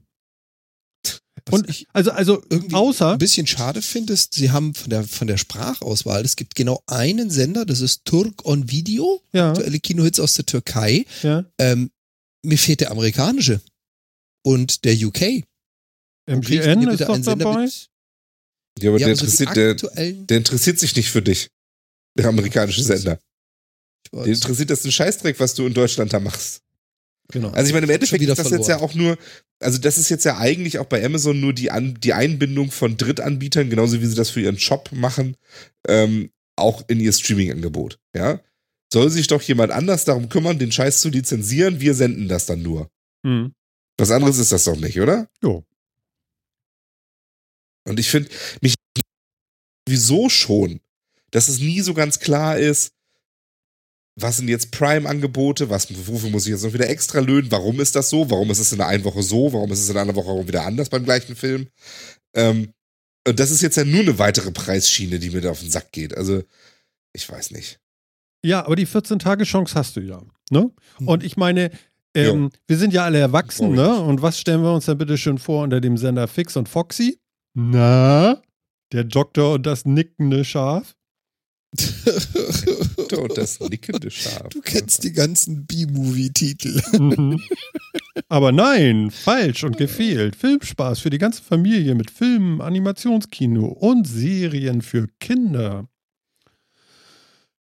Was 1.46 1.54
Und 1.62 1.70
ich 1.70 1.88
also, 1.94 2.12
also 2.12 2.44
irgendwie 2.50 2.76
außer. 2.76 3.14
ein 3.14 3.18
bisschen 3.20 3.48
schade 3.48 3.82
finde, 3.82 4.14
ist, 4.14 4.34
sie 4.34 4.52
haben 4.52 4.74
von 4.74 4.90
der, 4.90 5.04
von 5.04 5.28
der 5.28 5.38
Sprachauswahl, 5.38 6.24
es 6.26 6.36
gibt 6.36 6.56
genau 6.56 6.82
einen 6.88 7.30
Sender, 7.30 7.66
das 7.66 7.82
ist 7.82 8.04
Turk 8.06 8.46
on 8.46 8.70
Video, 8.70 9.22
Ja, 9.34 9.50
aktuelle 9.52 9.80
Kinohits 9.80 10.20
aus 10.20 10.34
der 10.34 10.46
Türkei. 10.46 11.06
ja. 11.24 11.46
Ähm, 11.60 11.92
mir 12.46 12.58
fehlt 12.58 12.82
der 12.82 12.92
amerikanische 12.92 13.62
und 14.46 14.86
der 14.86 14.94
UK. 14.96 15.44
MGN 16.30 16.88
ist 16.90 17.02
doch 17.02 17.10
einen 17.10 17.24
Sender 17.24 17.46
dabei. 17.46 17.64
mit- 17.66 17.90
ja, 18.80 18.90
aber 18.92 19.00
Ja, 19.00 19.08
der, 19.08 19.14
interessiert, 19.16 19.56
der, 19.56 19.74
der 19.74 20.38
interessiert 20.38 20.80
sich 20.80 20.96
nicht 20.96 21.10
für 21.10 21.22
dich. 21.22 21.50
Der 22.18 22.28
amerikanische 22.28 22.84
Sender. 22.84 23.20
Den 24.14 24.26
interessiert 24.34 24.70
das 24.70 24.86
ein 24.86 24.92
Scheißdreck, 24.92 25.40
was 25.40 25.54
du 25.56 25.66
in 25.66 25.74
Deutschland 25.74 26.14
da 26.14 26.20
machst. 26.20 26.62
Genau. 27.30 27.50
Also 27.50 27.68
ich 27.68 27.74
meine, 27.74 27.86
im 27.86 27.92
Endeffekt 27.92 28.24
ist 28.24 28.40
das 28.40 28.52
jetzt 28.52 28.68
ja 28.68 28.78
verloren. 28.78 28.90
auch 28.90 28.96
nur, 28.96 29.18
also 29.60 29.78
das 29.78 29.98
ist 29.98 30.10
jetzt 30.10 30.24
ja 30.24 30.38
eigentlich 30.38 30.80
auch 30.80 30.86
bei 30.86 31.04
Amazon 31.04 31.40
nur 31.40 31.54
die, 31.54 31.72
An 31.72 31.96
die 32.00 32.14
Einbindung 32.14 32.72
von 32.72 32.96
Drittanbietern, 32.96 33.70
genauso 33.70 34.02
wie 34.02 34.06
sie 34.06 34.16
das 34.16 34.30
für 34.30 34.42
ihren 34.42 34.60
Shop 34.60 34.90
machen, 34.94 35.36
ähm, 35.88 36.32
auch 36.56 36.84
in 36.88 37.00
ihr 37.00 37.12
Streaming-Angebot. 37.12 38.00
Ja, 38.16 38.40
soll 38.92 39.10
sich 39.10 39.28
doch 39.28 39.42
jemand 39.42 39.72
anders 39.72 40.06
darum 40.06 40.30
kümmern, 40.30 40.60
den 40.60 40.72
Scheiß 40.72 41.02
zu 41.02 41.10
lizenzieren. 41.10 41.82
Wir 41.82 41.94
senden 41.94 42.30
das 42.30 42.46
dann 42.46 42.62
nur. 42.62 42.90
Hm. 43.26 43.54
Was 43.98 44.12
anderes 44.12 44.38
ist 44.38 44.52
das 44.52 44.64
doch 44.64 44.78
nicht, 44.78 45.00
oder? 45.02 45.28
Jo. 45.44 45.66
Und 47.84 48.00
ich 48.00 48.10
finde 48.10 48.30
mich 48.62 48.76
wieso 49.88 50.30
schon, 50.30 50.80
dass 51.32 51.48
es 51.48 51.60
nie 51.60 51.82
so 51.82 51.94
ganz 51.94 52.20
klar 52.20 52.58
ist, 52.58 52.94
was 54.20 54.38
sind 54.38 54.50
jetzt 54.50 54.72
Prime-Angebote, 54.72 55.70
was, 55.70 55.88
wofür 56.08 56.32
muss 56.32 56.46
ich 56.48 56.52
jetzt 56.52 56.64
noch 56.64 56.74
wieder 56.74 56.90
extra 56.90 57.20
löhnen, 57.20 57.52
warum 57.52 57.80
ist 57.80 57.96
das 57.96 58.10
so, 58.10 58.30
warum 58.32 58.50
ist 58.50 58.60
es 58.60 58.72
in 58.72 58.80
der 58.80 58.88
einen 58.88 59.04
Woche 59.04 59.22
so, 59.22 59.54
warum 59.54 59.72
ist 59.72 59.80
es 59.80 59.90
in 59.90 59.94
der 59.94 60.02
anderen 60.02 60.20
Woche 60.20 60.32
auch 60.32 60.48
wieder 60.48 60.66
anders 60.66 60.90
beim 60.90 61.04
gleichen 61.04 61.36
Film. 61.36 61.68
Ähm, 62.34 62.74
und 63.28 63.40
das 63.40 63.52
ist 63.52 63.62
jetzt 63.62 63.78
ja 63.78 63.86
nur 63.86 64.02
eine 64.02 64.18
weitere 64.18 64.52
Preisschiene, 64.52 65.20
die 65.20 65.30
mir 65.30 65.42
da 65.42 65.52
auf 65.52 65.60
den 65.60 65.70
Sack 65.70 65.92
geht. 65.92 66.18
Also, 66.18 66.42
ich 67.14 67.30
weiß 67.30 67.52
nicht. 67.52 67.80
Ja, 68.44 68.66
aber 68.66 68.76
die 68.76 68.88
14-Tage-Chance 68.88 69.76
hast 69.76 69.98
du 69.98 70.00
ja. 70.00 70.22
Ne? 70.50 70.72
Hm. 70.98 71.08
Und 71.08 71.24
ich 71.24 71.38
meine, 71.38 71.70
ähm, 72.16 72.50
wir 72.66 72.78
sind 72.78 72.94
ja 72.94 73.04
alle 73.04 73.20
erwachsen, 73.20 73.74
ne? 73.74 74.00
Und 74.00 74.24
was 74.24 74.40
stellen 74.40 74.64
wir 74.64 74.74
uns 74.74 74.86
denn 74.86 74.98
bitte 74.98 75.18
schön 75.18 75.38
vor 75.38 75.64
unter 75.64 75.80
dem 75.80 75.98
Sender 75.98 76.28
Fix 76.28 76.56
und 76.56 76.70
Foxy? 76.70 77.20
Na? 77.54 78.42
Der 78.94 79.04
Doktor 79.04 79.54
und 79.54 79.66
das 79.66 79.86
nickende 79.86 80.44
Schaf? 80.44 80.97
Und 83.18 83.38
das 83.38 83.60
nickende 83.60 84.10
Schaf. 84.10 84.50
Du 84.50 84.62
kennst 84.62 85.04
die 85.04 85.12
ganzen 85.12 85.66
B-Movie-Titel. 85.66 86.82
Mhm. 86.98 87.42
Aber 88.30 88.52
nein, 88.52 89.12
falsch 89.12 89.64
und 89.64 89.78
gefehlt. 89.78 90.36
Filmspaß 90.36 91.00
für 91.00 91.10
die 91.10 91.18
ganze 91.18 91.44
Familie 91.44 91.96
mit 91.96 92.10
Filmen, 92.10 92.62
Animationskino 92.62 93.68
und 93.68 94.08
Serien 94.08 94.82
für 94.82 95.08
Kinder. 95.20 95.88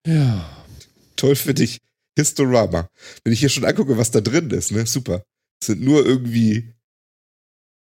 Ja. 0.07 0.65
Toll 1.17 1.37
für 1.37 1.55
dich. 1.55 1.79
Historama. 2.17 2.89
Wenn 3.25 3.33
ich 3.33 3.41
hier 3.41 3.49
schon 3.49 3.65
angucke, 3.65 3.99
was 3.99 4.11
da 4.11 4.21
drin 4.21 4.51
ist, 4.51 4.71
ne? 4.71 4.87
Super. 4.87 5.25
Es 5.61 5.67
sind 5.67 5.83
nur 5.83 6.07
irgendwie 6.07 6.75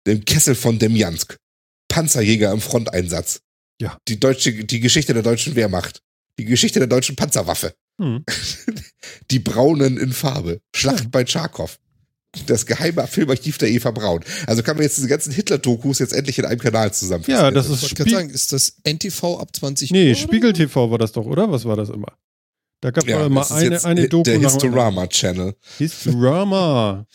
dem 0.06 0.26
Kessel 0.26 0.56
von 0.56 0.80
Demjansk. 0.80 1.38
Panzerjäger 1.88 2.52
im 2.52 2.60
Fronteinsatz. 2.60 3.42
Ja. 3.80 3.98
Die 4.08 4.20
deutsche, 4.20 4.66
die 4.66 4.80
Geschichte 4.80 5.14
der 5.14 5.24
deutschen 5.24 5.56
Wehrmacht. 5.56 6.02
Die 6.40 6.46
Geschichte 6.46 6.80
der 6.80 6.88
deutschen 6.88 7.16
Panzerwaffe. 7.16 7.74
Hm. 8.00 8.24
Die 9.32 9.40
Braunen 9.40 9.98
in 9.98 10.14
Farbe. 10.14 10.62
Schlacht 10.76 11.04
Ja. 11.06 11.10
bei 11.12 11.24
Tscharkow. 11.24 11.80
Das 12.46 12.66
geheime 12.66 13.08
Filmarchiv 13.08 13.58
der 13.58 13.70
Eva 13.70 13.90
Braun. 13.92 14.24
Also 14.46 14.62
kann 14.62 14.76
man 14.76 14.84
jetzt 14.84 14.98
diese 14.98 15.08
ganzen 15.08 15.32
Hitler-Dokus 15.34 15.98
jetzt 16.00 16.14
endlich 16.14 16.38
in 16.38 16.46
einem 16.46 16.60
Kanal 16.60 16.94
zusammenfassen. 16.94 17.32
Ja, 17.32 17.50
das 17.50 17.68
ist 17.70 17.84
Ich 17.84 17.90
Spie 17.90 18.10
sagen, 18.10 18.30
ist 18.30 18.52
das 18.54 18.76
NTV 18.84 19.40
ab 19.40 19.56
20 19.56 19.92
Nee, 19.92 20.10
Uhr? 20.10 20.16
Spiegel 20.16 20.54
TV 20.54 20.92
war 20.92 20.98
das 21.00 21.14
doch, 21.14 21.26
oder? 21.26 21.50
Was 21.52 21.66
war 21.66 21.76
das 21.76 21.90
immer? 21.90 22.14
Da 22.82 22.92
gab 22.92 23.06
es 23.06 23.10
ja, 23.10 23.26
immer 23.26 23.50
eine, 23.52 23.84
eine 23.84 24.08
Doku 24.08 24.24
der. 24.24 24.40
Historama-Channel. 24.40 25.56
Historama. 25.80 27.08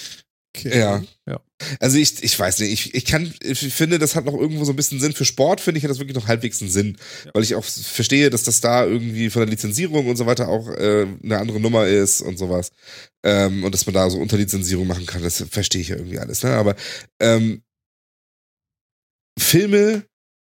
Okay. 0.54 0.78
Ja. 0.78 1.02
Ja. 1.26 1.40
Also 1.80 1.96
ich, 1.96 2.22
ich 2.22 2.38
weiß 2.38 2.58
nicht, 2.60 2.72
ich, 2.72 2.94
ich 2.94 3.04
kann, 3.04 3.32
ich 3.42 3.58
finde, 3.72 3.98
das 3.98 4.14
hat 4.14 4.26
noch 4.26 4.34
irgendwo 4.34 4.64
so 4.64 4.72
ein 4.72 4.76
bisschen 4.76 5.00
Sinn. 5.00 5.12
Für 5.12 5.24
Sport 5.24 5.60
finde 5.60 5.78
ich 5.78 5.84
hat 5.84 5.90
das 5.90 5.98
wirklich 5.98 6.16
noch 6.16 6.28
halbwegs 6.28 6.60
einen 6.60 6.70
Sinn. 6.70 6.98
Ja. 7.24 7.30
Weil 7.34 7.42
ich 7.42 7.54
auch 7.54 7.64
verstehe, 7.64 8.28
dass 8.28 8.42
das 8.42 8.60
da 8.60 8.84
irgendwie 8.84 9.30
von 9.30 9.40
der 9.40 9.48
Lizenzierung 9.48 10.06
und 10.08 10.16
so 10.16 10.26
weiter 10.26 10.48
auch 10.48 10.68
äh, 10.68 11.06
eine 11.22 11.38
andere 11.38 11.60
Nummer 11.60 11.86
ist 11.86 12.20
und 12.20 12.38
sowas. 12.38 12.70
Ähm, 13.24 13.64
und 13.64 13.72
dass 13.72 13.86
man 13.86 13.94
da 13.94 14.10
so 14.10 14.18
Unterlizenzierung 14.18 14.86
machen 14.86 15.06
kann, 15.06 15.22
das 15.22 15.44
verstehe 15.50 15.80
ich 15.80 15.88
ja 15.88 15.96
irgendwie 15.96 16.18
alles. 16.18 16.42
Ne? 16.42 16.50
Aber 16.50 16.76
ähm, 17.20 17.62
Filme, 19.38 20.04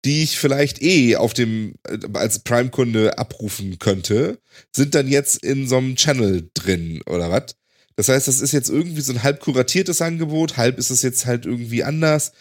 die 0.05 0.24
ich 0.24 0.39
vielleicht 0.39 0.83
eh 0.83 1.16
auf 1.16 1.33
dem, 1.33 1.74
äh, 1.87 1.99
als 2.15 2.41
Prime-Kunde 2.41 3.19
abrufen 3.19 3.79
könnte, 3.79 4.41
sind 4.74 4.95
dann 4.95 5.07
jetzt 5.07 5.45
in 5.45 5.69
so 5.69 5.77
einem 5.77 5.95
Channel 5.95 6.51
drin, 6.55 7.03
oder 7.07 7.31
was? 7.31 7.55
Das 7.97 8.09
heißt, 8.09 8.28
das 8.28 8.40
ist 8.40 8.52
jetzt 8.52 8.70
irgendwie 8.70 9.01
so 9.01 9.12
ein 9.12 9.23
halb 9.23 9.40
kuratiertes 9.40 10.01
Angebot, 10.01 10.56
halb 10.56 10.78
ist 10.78 10.90
es 10.90 11.02
jetzt 11.02 11.27
halt 11.27 11.47
irgendwie 11.47 11.85
anders. 11.85 12.32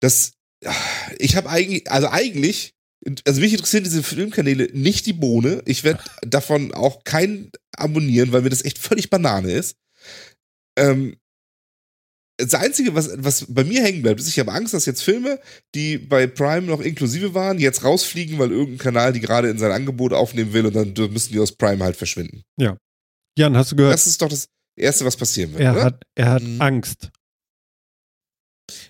Das, 0.00 0.32
ich 1.18 1.36
habe 1.36 1.50
eigentlich, 1.50 1.90
also 1.90 2.08
eigentlich, 2.08 2.74
also 3.26 3.40
mich 3.40 3.52
interessieren 3.52 3.84
diese 3.84 4.02
Filmkanäle 4.02 4.70
nicht 4.72 5.06
die 5.06 5.12
Bohne. 5.12 5.62
Ich 5.66 5.84
werde 5.84 6.02
davon 6.22 6.72
auch 6.72 7.04
keinen 7.04 7.50
abonnieren, 7.76 8.32
weil 8.32 8.42
mir 8.42 8.50
das 8.50 8.64
echt 8.64 8.78
völlig 8.78 9.10
Banane 9.10 9.52
ist. 9.52 9.76
Ähm, 10.78 11.16
das 12.38 12.54
Einzige, 12.54 12.94
was, 12.94 13.10
was 13.16 13.46
bei 13.48 13.62
mir 13.64 13.82
hängen 13.82 14.02
bleibt, 14.02 14.20
ist, 14.20 14.28
ich 14.28 14.38
habe 14.38 14.52
Angst, 14.52 14.74
dass 14.74 14.86
jetzt 14.86 15.02
Filme, 15.02 15.38
die 15.74 15.98
bei 15.98 16.26
Prime 16.26 16.66
noch 16.66 16.80
inklusive 16.80 17.34
waren, 17.34 17.58
jetzt 17.58 17.84
rausfliegen, 17.84 18.38
weil 18.38 18.50
irgendein 18.50 18.78
Kanal 18.78 19.12
die 19.12 19.20
gerade 19.20 19.50
in 19.50 19.58
sein 19.58 19.70
Angebot 19.70 20.12
aufnehmen 20.12 20.52
will 20.52 20.66
und 20.66 20.74
dann 20.74 20.94
müssen 21.12 21.32
die 21.32 21.38
aus 21.38 21.52
Prime 21.52 21.84
halt 21.84 21.96
verschwinden. 21.96 22.42
Jan, 23.38 23.56
hast 23.56 23.72
du 23.72 23.76
gehört? 23.76 23.94
Das 23.94 24.06
ist 24.06 24.20
doch 24.20 24.28
das 24.28 24.48
Erste, 24.76 25.04
was 25.04 25.16
passieren 25.16 25.52
wird, 25.52 25.62
er 25.62 25.72
oder? 25.74 25.84
hat, 25.84 26.02
er 26.14 26.30
hat 26.32 26.42
Mhm. 26.42 26.60
Angst. 26.60 27.10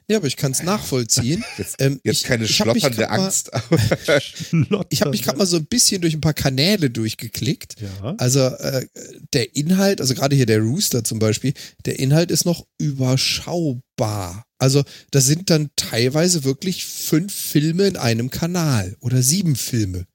Ja, 0.09 0.19
aber 0.19 0.27
ich 0.27 0.36
kann 0.36 0.52
es 0.52 0.62
nachvollziehen. 0.62 1.43
Jetzt, 1.59 1.81
Ähm, 1.81 2.01
jetzt 2.05 2.19
ich- 2.19 2.23
keine 2.24 2.44
ich 2.44 2.55
schlotternde 2.55 3.01
mal- 3.02 3.06
Angst. 3.24 3.52
aber- 3.55 3.78
Ich 4.90 5.01
habe 5.01 5.10
mich 5.10 5.23
gerade 5.23 5.39
mal 5.39 5.47
so 5.47 5.56
ein 5.56 5.66
bisschen 5.66 6.01
durch 6.02 6.14
ein 6.14 6.20
paar 6.20 6.35
Kanäle 6.35 6.90
durchgeklickt. 6.90 7.81
Ja. 7.81 8.14
Also 8.19 8.40
äh, 8.40 8.86
der 9.32 9.56
Inhalt, 9.56 10.01
also 10.01 10.14
gerade 10.14 10.36
hier 10.36 10.47
der 10.47 10.60
Rooster 10.60 11.02
zum 11.05 11.19
Beispiel, 11.19 11.55
der 11.85 11.98
Inhalt 11.98 12.31
ist 12.31 12.44
noch 12.44 12.66
überschaubar. 12.78 14.44
Also 14.59 14.85
das 15.10 15.24
sind 15.24 15.51
dann 15.51 15.70
teilweise 15.77 16.44
wirklich 16.44 16.85
fünf 16.85 17.35
Filme 17.35 17.86
in 17.89 17.97
einem 17.97 18.31
Kanal 18.31 18.97
oder 19.01 19.23
sieben 19.23 19.56
Filme. 19.56 20.06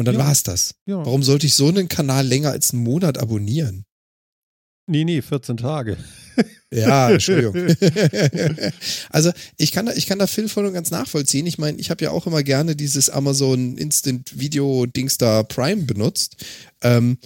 Und 0.00 0.06
dann 0.06 0.14
Ja. 0.14 0.20
war's 0.24 0.42
das. 0.42 0.74
ja. 0.86 0.96
Warum 1.04 1.22
sollte 1.22 1.46
ich 1.46 1.54
so 1.54 1.68
einen 1.68 1.86
Kanal 1.88 2.26
länger 2.26 2.52
als 2.52 2.72
einen 2.72 2.82
Monat 2.82 3.18
abonnieren? 3.18 3.84
Nee, 4.86 5.04
nee, 5.04 5.20
14 5.20 5.58
Tage. 5.58 5.98
Ja, 6.72 7.10
Entschuldigung. 7.12 7.54
also 9.10 9.30
ich 9.58 9.72
kann 9.72 9.84
da, 9.84 9.92
ich 9.92 10.06
kann 10.06 10.18
da 10.18 10.26
Phil 10.26 10.48
voll 10.48 10.64
und 10.64 10.72
ganz 10.72 10.90
nachvollziehen. 10.90 11.46
Ich 11.46 11.58
meine, 11.58 11.78
ich 11.78 11.90
habe 11.90 12.02
ja 12.02 12.12
auch 12.12 12.26
immer 12.26 12.42
gerne 12.42 12.76
dieses 12.76 13.10
Amazon 13.10 13.76
Instant 13.76 14.38
Video 14.40 14.86
Dings 14.86 15.18
da 15.18 15.42
Prime 15.42 15.82
benutzt. 15.82 16.36
Ähm, 16.82 17.18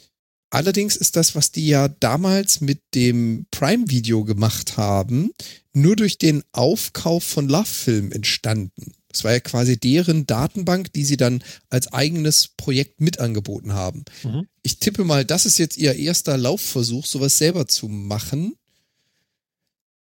allerdings 0.51 0.97
ist 0.97 1.15
das, 1.15 1.37
was 1.37 1.53
die 1.53 1.69
ja 1.69 1.87
damals 1.87 2.61
mit 2.61 2.81
dem 2.97 3.47
Prime 3.53 3.85
Video 3.89 4.25
gemacht 4.25 4.77
haben, 4.77 5.31
nur 5.73 5.95
durch 5.95 6.19
den 6.19 6.43
Aufkauf 6.51 7.23
von 7.23 7.49
Love 7.49 7.67
Film 7.67 8.11
entstanden. 8.11 8.95
Das 9.15 9.25
war 9.25 9.33
ja 9.33 9.41
quasi 9.41 9.79
deren 9.79 10.27
Datenbank, 10.27 10.93
die 10.93 11.05
sie 11.05 11.17
dann 11.17 11.43
als 11.71 11.93
eigenes 11.93 12.49
Projekt 12.49 13.01
mit 13.01 13.21
angeboten 13.21 13.73
haben. 13.73 14.05
Mhm. 14.25 14.49
Ich 14.63 14.79
tippe 14.79 15.05
mal, 15.05 15.25
das 15.25 15.47
ist 15.47 15.59
jetzt 15.59 15.77
ihr 15.77 15.95
erster 15.95 16.37
Laufversuch, 16.37 17.07
sowas 17.07 17.39
selber 17.39 17.69
zu 17.69 17.89
machen. 17.89 18.57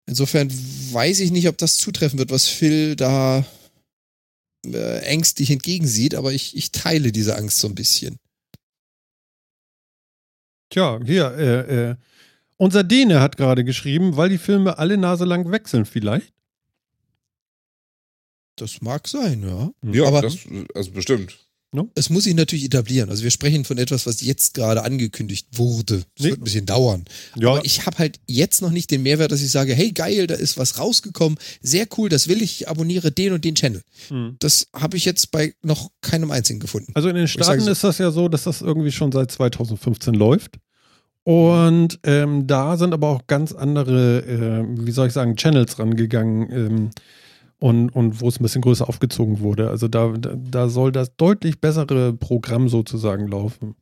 Insofern 0.07 0.51
weiß 0.51 1.19
ich 1.19 1.31
nicht, 1.31 1.47
ob 1.47 1.57
das 1.57 1.77
zutreffen 1.77 2.17
wird, 2.17 2.31
was 2.31 2.47
Phil 2.47 2.95
da 2.95 3.45
äh, 4.65 4.99
ängstlich 5.01 5.51
entgegensieht, 5.51 6.15
aber 6.15 6.33
ich, 6.33 6.55
ich 6.57 6.71
teile 6.71 7.11
diese 7.11 7.35
Angst 7.35 7.59
so 7.59 7.67
ein 7.67 7.75
bisschen. 7.75 8.17
Tja, 10.71 10.99
hier, 11.05 11.31
äh, 11.37 11.89
äh, 11.91 11.95
unser 12.57 12.83
Däne 12.83 13.21
hat 13.21 13.37
gerade 13.37 13.63
geschrieben, 13.63 14.17
weil 14.17 14.29
die 14.29 14.39
Filme 14.39 14.79
alle 14.79 14.97
Nase 14.97 15.25
lang 15.25 15.51
wechseln 15.51 15.85
vielleicht. 15.85 16.33
Das 18.57 18.81
mag 18.81 19.07
sein, 19.07 19.43
ja. 19.43 19.71
ja, 19.91 20.05
Aber- 20.07 20.21
das, 20.21 20.37
also 20.73 20.91
bestimmt. 20.91 21.37
Es 21.95 22.09
muss 22.09 22.23
sich 22.23 22.35
natürlich 22.35 22.63
etablieren. 22.63 23.09
Also 23.09 23.23
wir 23.23 23.31
sprechen 23.31 23.65
von 23.65 23.77
etwas, 23.77 24.05
was 24.05 24.21
jetzt 24.21 24.53
gerade 24.53 24.83
angekündigt 24.85 25.47
wurde. 25.57 26.05
Es 26.17 26.23
Nee. 26.23 26.29
wird 26.29 26.39
ein 26.39 26.43
bisschen 26.45 26.65
dauern. 26.65 27.03
Ja, 27.35 27.49
Aber 27.49 27.65
ich 27.65 27.85
habe 27.85 27.97
halt 27.97 28.17
jetzt 28.27 28.61
noch 28.61 28.69
nicht 28.71 28.91
den 28.91 29.03
Mehrwert, 29.03 29.33
dass 29.33 29.41
ich 29.41 29.51
sage, 29.51 29.73
hey 29.75 29.91
geil, 29.91 30.25
da 30.25 30.35
ist 30.35 30.57
was 30.57 30.79
rausgekommen, 30.79 31.37
sehr 31.61 31.85
cool, 31.97 32.07
das 32.07 32.29
will 32.29 32.41
ich, 32.41 32.61
ich 32.61 32.69
abonniere 32.69 33.11
den 33.11 33.33
und 33.33 33.43
den 33.43 33.55
Channel. 33.55 33.81
hm. 34.07 34.37
Das 34.39 34.67
habe 34.73 34.95
ich 34.95 35.03
jetzt 35.03 35.31
bei 35.31 35.53
noch 35.63 35.91
keinem 35.99 36.31
einzigen 36.31 36.61
gefunden. 36.61 36.93
Also 36.95 37.09
in 37.09 37.15
den 37.15 37.27
Staaten 37.27 37.59
so- 37.59 37.71
ist 37.71 37.83
das 37.83 37.97
ja 37.97 38.09
so, 38.11 38.29
dass 38.29 38.43
das 38.45 38.61
irgendwie 38.61 38.93
schon 38.93 39.11
seit 39.11 39.29
2015 39.31 40.13
läuft. 40.13 40.59
Und 41.23 41.99
ähm, 42.03 42.47
da 42.47 42.77
sind 42.77 42.93
aber 42.93 43.09
auch 43.09 43.27
ganz 43.27 43.51
andere, 43.51 44.19
äh, 44.21 44.85
wie 44.85 44.91
soll 44.91 45.07
ich 45.07 45.13
sagen, 45.13 45.35
Channels 45.35 45.77
rangegangen 45.77 46.51
ähm, 46.51 46.89
und, 47.59 47.89
und 47.89 48.21
wo 48.21 48.27
es 48.27 48.39
ein 48.39 48.43
bisschen 48.43 48.61
größer 48.61 48.87
aufgezogen 48.87 49.39
wurde. 49.39 49.69
Also 49.69 49.87
da, 49.87 50.13
da, 50.17 50.69
soll 50.69 50.91
das 50.91 51.15
deutlich 51.15 51.59
bessere 51.61 52.13
Programm 52.13 52.69
sozusagen 52.69 53.27
laufen. 53.27 53.75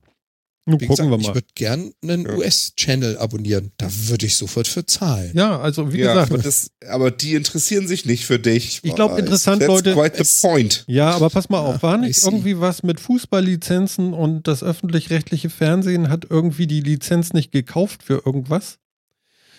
Nun 0.66 0.80
Wie 0.80 0.88
gucken 0.88 1.08
gesagt, 1.08 1.12
wir 1.12 1.20
ich 1.20 1.28
mal. 1.28 1.36
würde 1.36 1.48
gern 1.56 1.92
einen 2.04 2.26
Ja. 2.26 2.36
US-Channel 2.38 3.18
abonnieren. 3.18 3.72
Da 3.76 3.90
würde 4.08 4.26
ich 4.26 4.38
sofort 4.38 4.66
für 4.66 4.86
zahlen. 4.86 5.34
Ja, 5.36 5.60
also 5.60 5.92
wie 5.92 6.00
ja, 6.00 6.14
gesagt, 6.14 6.32
aber, 6.32 6.42
das, 6.42 6.72
aber 6.88 7.12
die 7.12 7.34
interessieren 7.34 7.86
sich 7.86 8.06
nicht 8.06 8.26
für 8.26 8.40
dich. 8.40 8.80
ich 8.82 8.96
glaube, 8.96 9.20
interessant, 9.20 9.60
That's 9.60 9.68
Leute. 9.68 9.94
quite 9.94 10.24
the 10.24 10.48
point. 10.48 10.86
Ja, 10.88 11.12
aber 11.12 11.30
pass 11.30 11.50
mal 11.50 11.58
Ja, 11.58 11.76
auf, 11.76 11.84
war 11.84 11.98
nicht 11.98 12.24
irgendwie 12.24 12.62
was 12.62 12.82
mit 12.82 13.02
Fußballlizenzen 13.02 14.14
und 14.14 14.48
das 14.48 14.64
öffentlich-rechtliche 14.64 15.50
Fernsehen 15.50 16.08
hat 16.10 16.28
irgendwie 16.30 16.68
die 16.68 16.80
Lizenz 16.80 17.34
nicht 17.34 17.52
gekauft 17.52 18.02
für 18.04 18.22
irgendwas? 18.26 18.78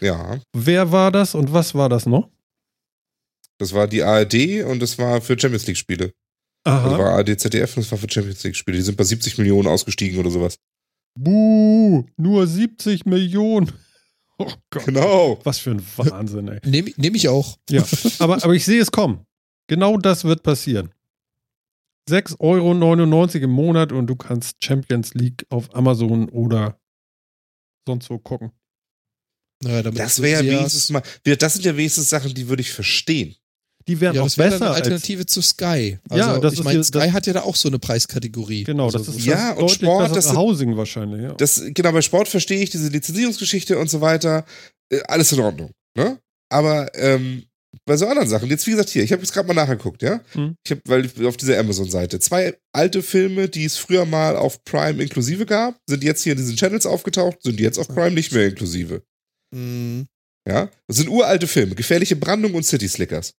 Ja, 0.00 0.38
Wer 0.54 0.90
war 0.90 1.12
das 1.12 1.34
und 1.34 1.52
was 1.52 1.74
war 1.74 1.90
das 1.90 2.06
noch? 2.06 2.30
Das 3.58 3.72
war 3.72 3.86
die 3.86 4.02
ARD 4.02 4.64
und 4.64 4.80
das 4.80 4.98
war 4.98 5.20
für 5.20 5.38
Champions 5.38 5.66
League 5.66 5.76
Spiele. 5.76 6.12
Aha. 6.64 6.88
Das 6.88 6.98
war 6.98 7.12
ARD, 7.12 7.38
ZDF 7.38 7.76
und 7.76 7.84
das 7.84 7.92
war 7.92 7.98
für 7.98 8.10
Champions 8.10 8.42
League 8.44 8.56
Spiele. 8.56 8.78
Die 8.78 8.82
sind 8.82 8.96
bei 8.96 9.04
70 9.04 9.38
Millionen 9.38 9.68
ausgestiegen 9.68 10.18
oder 10.18 10.30
sowas. 10.30 10.58
Buh, 11.18 12.04
nur 12.16 12.46
70 12.46 13.06
Millionen. 13.06 13.72
Oh 14.36 14.52
Gott. 14.68 14.86
Genau. 14.86 15.38
Was 15.44 15.60
für 15.60 15.70
ein 15.70 15.82
Wahnsinn, 15.96 16.48
ey. 16.48 16.58
Nehme 16.68 16.90
nehm 16.96 17.14
ich 17.14 17.28
auch. 17.28 17.56
Ja, 17.70 17.86
aber, 18.18 18.42
aber 18.42 18.52
ich 18.52 18.64
sehe 18.64 18.80
es 18.82 18.90
kommen. 18.90 19.24
Genau 19.68 19.96
das 19.96 20.24
wird 20.24 20.42
passieren. 20.42 20.92
6,99 22.10 22.40
Euro 22.40 23.44
im 23.44 23.50
Monat 23.50 23.92
und 23.92 24.08
du 24.08 24.16
kannst 24.16 24.56
Champions 24.62 25.14
League 25.14 25.46
auf 25.50 25.72
Amazon 25.72 26.28
oder 26.30 26.80
sonst 27.86 28.10
wo 28.10 28.18
gucken. 28.18 28.50
Naja, 29.62 29.82
damit 29.82 30.00
Das 30.00 30.20
wäre 30.20 30.44
ja 30.44 30.50
wenigstens 30.50 30.90
mal. 30.90 31.02
Das 31.22 31.54
sind 31.54 31.64
ja 31.64 31.76
wenigstens 31.76 32.10
Sachen, 32.10 32.34
die 32.34 32.48
würde 32.48 32.62
ich 32.62 32.72
verstehen. 32.72 33.36
Die 33.86 34.00
wären 34.00 34.14
Ja, 34.16 34.22
auch 34.22 34.26
das 34.26 34.36
dann 34.36 34.50
besser 34.50 34.64
eine 34.64 34.70
als. 34.74 34.82
Alternative 34.82 35.26
zu 35.26 35.42
Sky. 35.42 35.98
Also, 36.08 36.18
Ja, 36.24 36.38
das 36.38 36.54
ich 36.54 36.64
meine, 36.64 36.82
Sky 36.82 36.98
das- 37.00 37.12
hat 37.12 37.26
ja 37.26 37.32
da 37.34 37.42
auch 37.42 37.56
so 37.56 37.68
eine 37.68 37.78
Preiskategorie. 37.78 38.64
Genau, 38.64 38.90
das 38.90 39.06
also, 39.06 39.18
ist 39.18 39.24
Ja, 39.26 39.52
und 39.52 39.70
Sport, 39.70 40.16
das 40.16 40.34
Housing 40.34 40.76
wahrscheinlich, 40.76 41.22
ja. 41.22 41.32
Das, 41.34 41.62
genau, 41.74 41.92
bei 41.92 42.00
Sport 42.02 42.28
verstehe 42.28 42.62
ich 42.62 42.70
diese 42.70 42.88
Lizenzierungsgeschichte 42.88 43.78
und 43.78 43.90
so 43.90 44.00
weiter. 44.00 44.44
Äh, 44.90 45.00
alles 45.08 45.32
in 45.32 45.40
Ordnung. 45.40 45.70
Ne? 45.96 46.18
Aber 46.50 46.94
ähm, 46.94 47.44
bei 47.86 47.96
so 47.96 48.06
anderen 48.06 48.28
Sachen, 48.28 48.48
jetzt 48.48 48.66
wie 48.66 48.70
gesagt 48.70 48.88
hier, 48.88 49.02
ich 49.02 49.12
habe 49.12 49.20
jetzt 49.20 49.32
gerade 49.32 49.46
mal 49.48 49.54
nachgeguckt, 49.54 50.00
ja. 50.02 50.20
Hm. 50.32 50.54
Ich 50.64 50.70
habe, 50.70 50.80
weil 50.86 51.04
ich- 51.04 51.24
auf 51.26 51.36
dieser 51.36 51.58
Amazon-Seite, 51.58 52.20
zwei 52.20 52.56
alte 52.72 53.02
Filme, 53.02 53.48
die 53.48 53.64
es 53.64 53.76
früher 53.76 54.06
mal 54.06 54.36
auf 54.36 54.64
Prime 54.64 55.02
inklusive 55.02 55.44
gab, 55.44 55.76
sind 55.88 56.02
jetzt 56.04 56.22
hier 56.22 56.32
in 56.32 56.38
diesen 56.38 56.56
Channels 56.56 56.86
aufgetaucht, 56.86 57.42
sind 57.42 57.60
jetzt 57.60 57.78
auf 57.78 57.88
Prime 57.88 58.12
nicht 58.12 58.32
mehr 58.32 58.46
inklusive. 58.46 59.02
mh, 59.54 60.04
Ja, 60.48 60.68
das 60.88 60.98
sind 60.98 61.08
uralte 61.08 61.46
Filme, 61.46 61.74
Gefährliche 61.74 62.16
Brandung 62.16 62.54
und 62.54 62.64
City 62.64 62.88
Slickers. 62.88 63.32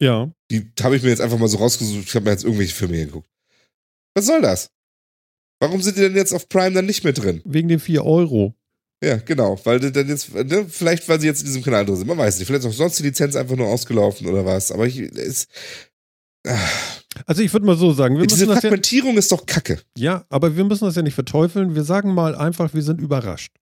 Ja. 0.00 0.30
Die 0.50 0.70
habe 0.82 0.96
ich 0.96 1.02
mir 1.02 1.08
jetzt 1.10 1.20
einfach 1.20 1.38
mal 1.38 1.48
so 1.48 1.58
rausgesucht. 1.58 2.04
Ich 2.08 2.14
habe 2.14 2.24
mir 2.26 2.32
jetzt 2.32 2.44
irgendwelche 2.44 2.74
Filme 2.74 2.96
geguckt. 2.96 3.28
Was 4.14 4.26
soll 4.26 4.40
das? 4.42 4.70
Warum 5.60 5.80
sind 5.82 5.96
die 5.96 6.02
denn 6.02 6.16
jetzt 6.16 6.32
auf 6.32 6.48
Prime 6.48 6.72
dann 6.72 6.86
nicht 6.86 7.04
mehr 7.04 7.12
drin? 7.12 7.40
Wegen 7.44 7.68
den 7.68 7.80
4 7.80 8.04
Euro. 8.04 8.54
Ja, 9.02 9.16
genau, 9.16 9.58
weil 9.64 9.80
die 9.80 9.92
dann 9.92 10.08
jetzt, 10.08 10.32
ne, 10.34 10.66
vielleicht 10.68 11.08
weil 11.08 11.20
sie 11.20 11.26
jetzt 11.26 11.40
in 11.40 11.46
diesem 11.46 11.62
Kanal 11.62 11.84
drin 11.84 11.96
sind, 11.96 12.06
man 12.06 12.16
weiß 12.18 12.38
nicht, 12.38 12.46
vielleicht 12.46 12.64
ist 12.64 12.70
auch 12.70 12.74
sonst 12.76 12.98
die 12.98 13.02
Lizenz 13.02 13.36
einfach 13.36 13.56
nur 13.56 13.66
ausgelaufen 13.68 14.26
oder 14.26 14.46
was, 14.46 14.72
aber 14.72 14.86
ich, 14.86 14.98
es, 14.98 15.46
ah, 16.46 16.68
Also 17.26 17.42
ich 17.42 17.52
würde 17.52 17.66
mal 17.66 17.76
so 17.76 17.92
sagen, 17.92 18.18
wir 18.18 18.26
diese 18.26 18.46
das 18.46 18.56
ja, 18.56 18.60
Fragmentierung 18.62 19.16
ist 19.18 19.30
doch 19.30 19.44
kacke. 19.46 19.80
ja, 19.96 20.24
aber 20.30 20.56
wir 20.56 20.64
müssen 20.64 20.84
das 20.86 20.96
ja 20.96 21.02
nicht 21.02 21.14
verteufeln. 21.14 21.74
Wir 21.74 21.84
sagen 21.84 22.14
mal 22.14 22.34
einfach, 22.34 22.72
wir 22.72 22.82
sind 22.82 23.00
überrascht. 23.00 23.52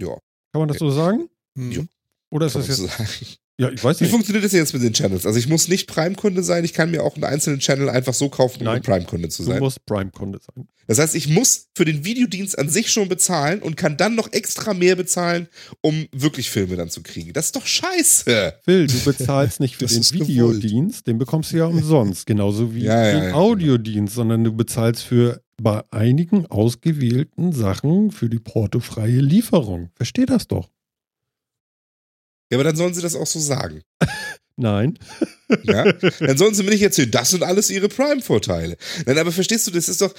Ja. 0.00 0.18
Kann 0.52 0.60
man 0.60 0.68
das 0.68 0.78
so 0.78 0.90
sagen? 0.90 1.28
mh. 1.54 1.72
Jo. 1.74 1.84
Oder 2.30 2.46
ist 2.46 2.52
Kann 2.54 2.62
das 2.66 2.76
so 2.76 2.84
jetzt. 2.86 2.96
sagen. 2.96 3.26
Ja, 3.56 3.70
ich 3.70 3.84
weiß 3.84 4.00
Wie 4.00 4.04
nicht. 4.04 4.10
funktioniert 4.10 4.44
das 4.44 4.52
jetzt 4.52 4.74
mit 4.74 4.82
den 4.82 4.92
Channels? 4.92 5.26
Also 5.26 5.38
ich 5.38 5.46
muss 5.48 5.68
nicht 5.68 5.86
Prime-Kunde 5.86 6.42
sein, 6.42 6.64
ich 6.64 6.72
kann 6.72 6.90
mir 6.90 7.04
auch 7.04 7.14
einen 7.14 7.22
einzelnen 7.24 7.60
Channel 7.60 7.88
einfach 7.88 8.12
so 8.14 8.28
kaufen, 8.28 8.58
um 8.60 8.64
Nein. 8.64 8.82
Prime-Kunde 8.82 9.28
zu 9.28 9.44
Du 9.44 9.50
sein. 9.50 9.60
musst 9.60 9.84
Prime-Kunde 9.86 10.40
sein. 10.40 10.66
Das 10.88 10.98
heißt, 10.98 11.14
ich 11.14 11.28
muss 11.28 11.68
für 11.76 11.84
den 11.84 12.04
Videodienst 12.04 12.58
an 12.58 12.68
sich 12.68 12.90
schon 12.90 13.08
bezahlen 13.08 13.62
und 13.62 13.76
kann 13.76 13.96
dann 13.96 14.16
noch 14.16 14.32
extra 14.32 14.74
mehr 14.74 14.96
bezahlen, 14.96 15.48
um 15.82 16.06
wirklich 16.12 16.50
Filme 16.50 16.76
dann 16.76 16.90
zu 16.90 17.02
kriegen. 17.02 17.32
Das 17.32 17.46
ist 17.46 17.56
doch 17.56 17.64
scheiße. 17.64 18.54
Phil, 18.64 18.86
du 18.88 18.98
bezahlst 19.04 19.60
nicht 19.60 19.76
für 19.76 19.86
den. 19.86 20.02
Videodienst, 20.02 21.06
den 21.06 21.18
bekommst 21.18 21.52
du 21.52 21.58
ja 21.58 21.66
umsonst, 21.66 22.26
genauso 22.26 22.74
wie 22.74 22.82
Ja, 22.84 23.06
ja, 23.06 23.12
den 23.20 23.28
ja. 23.30 23.34
Audiodienst, 23.34 24.14
sondern 24.14 24.42
du 24.44 24.52
bezahlst 24.52 25.04
für 25.04 25.40
bei 25.62 25.82
einigen 25.90 26.46
ausgewählten 26.46 27.52
Sachen 27.52 28.10
für 28.10 28.28
die 28.28 28.40
portofreie 28.40 29.20
Lieferung. 29.20 29.90
Versteh 29.94 30.26
das 30.26 30.48
doch. 30.48 30.68
Ja, 32.54 32.58
aber 32.58 32.64
dann 32.64 32.76
sollen 32.76 32.94
sie 32.94 33.02
das 33.02 33.16
auch 33.16 33.26
so 33.26 33.40
sagen. 33.40 33.82
Nein. 34.56 34.98
Ja? 35.62 35.84
Dann 35.92 36.36
sollen 36.36 36.54
sie 36.54 36.62
mir 36.64 36.70
nicht 36.70 36.82
erzählen, 36.82 37.10
das 37.10 37.30
sind 37.30 37.42
alles 37.42 37.70
ihre 37.70 37.88
Prime-Vorteile. 37.88 38.76
Nein, 39.06 39.18
aber 39.18 39.30
verstehst 39.30 39.66
du, 39.66 39.70
das 39.70 39.88
ist 39.88 40.00
doch, 40.00 40.12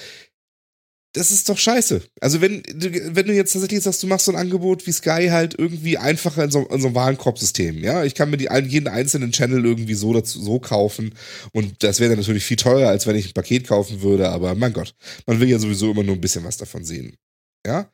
das 1.12 1.30
ist 1.30 1.48
doch 1.48 1.58
scheiße. 1.58 2.00
Also 2.20 2.40
wenn 2.40 2.62
du, 2.62 3.14
wenn 3.14 3.26
du 3.26 3.34
jetzt 3.34 3.52
tatsächlich 3.52 3.82
sagst, 3.82 4.02
du 4.02 4.06
machst 4.06 4.26
so 4.26 4.32
ein 4.32 4.38
Angebot 4.38 4.86
wie 4.86 4.92
Sky 4.92 5.28
halt 5.30 5.58
irgendwie 5.58 5.98
einfacher 5.98 6.44
in 6.44 6.50
so, 6.50 6.66
in 6.68 6.80
so 6.80 6.86
einem 6.86 6.94
Warenkorbsystem, 6.94 7.82
ja, 7.82 8.04
ich 8.04 8.14
kann 8.14 8.30
mir 8.30 8.38
die, 8.38 8.48
jeden 8.68 8.88
einzelnen 8.88 9.32
Channel 9.32 9.64
irgendwie 9.64 9.94
so 9.94 10.12
dazu, 10.14 10.40
so 10.40 10.58
kaufen 10.58 11.14
und 11.52 11.82
das 11.82 12.00
wäre 12.00 12.10
dann 12.10 12.20
natürlich 12.20 12.44
viel 12.44 12.56
teurer, 12.56 12.88
als 12.88 13.06
wenn 13.06 13.16
ich 13.16 13.28
ein 13.28 13.34
Paket 13.34 13.66
kaufen 13.66 14.00
würde, 14.00 14.30
aber 14.30 14.54
mein 14.54 14.72
Gott, 14.72 14.94
man 15.26 15.40
will 15.40 15.48
ja 15.48 15.58
sowieso 15.58 15.90
immer 15.90 16.04
nur 16.04 16.14
ein 16.14 16.20
bisschen 16.20 16.44
was 16.44 16.56
davon 16.56 16.84
sehen. 16.84 17.16
Ja? 17.66 17.90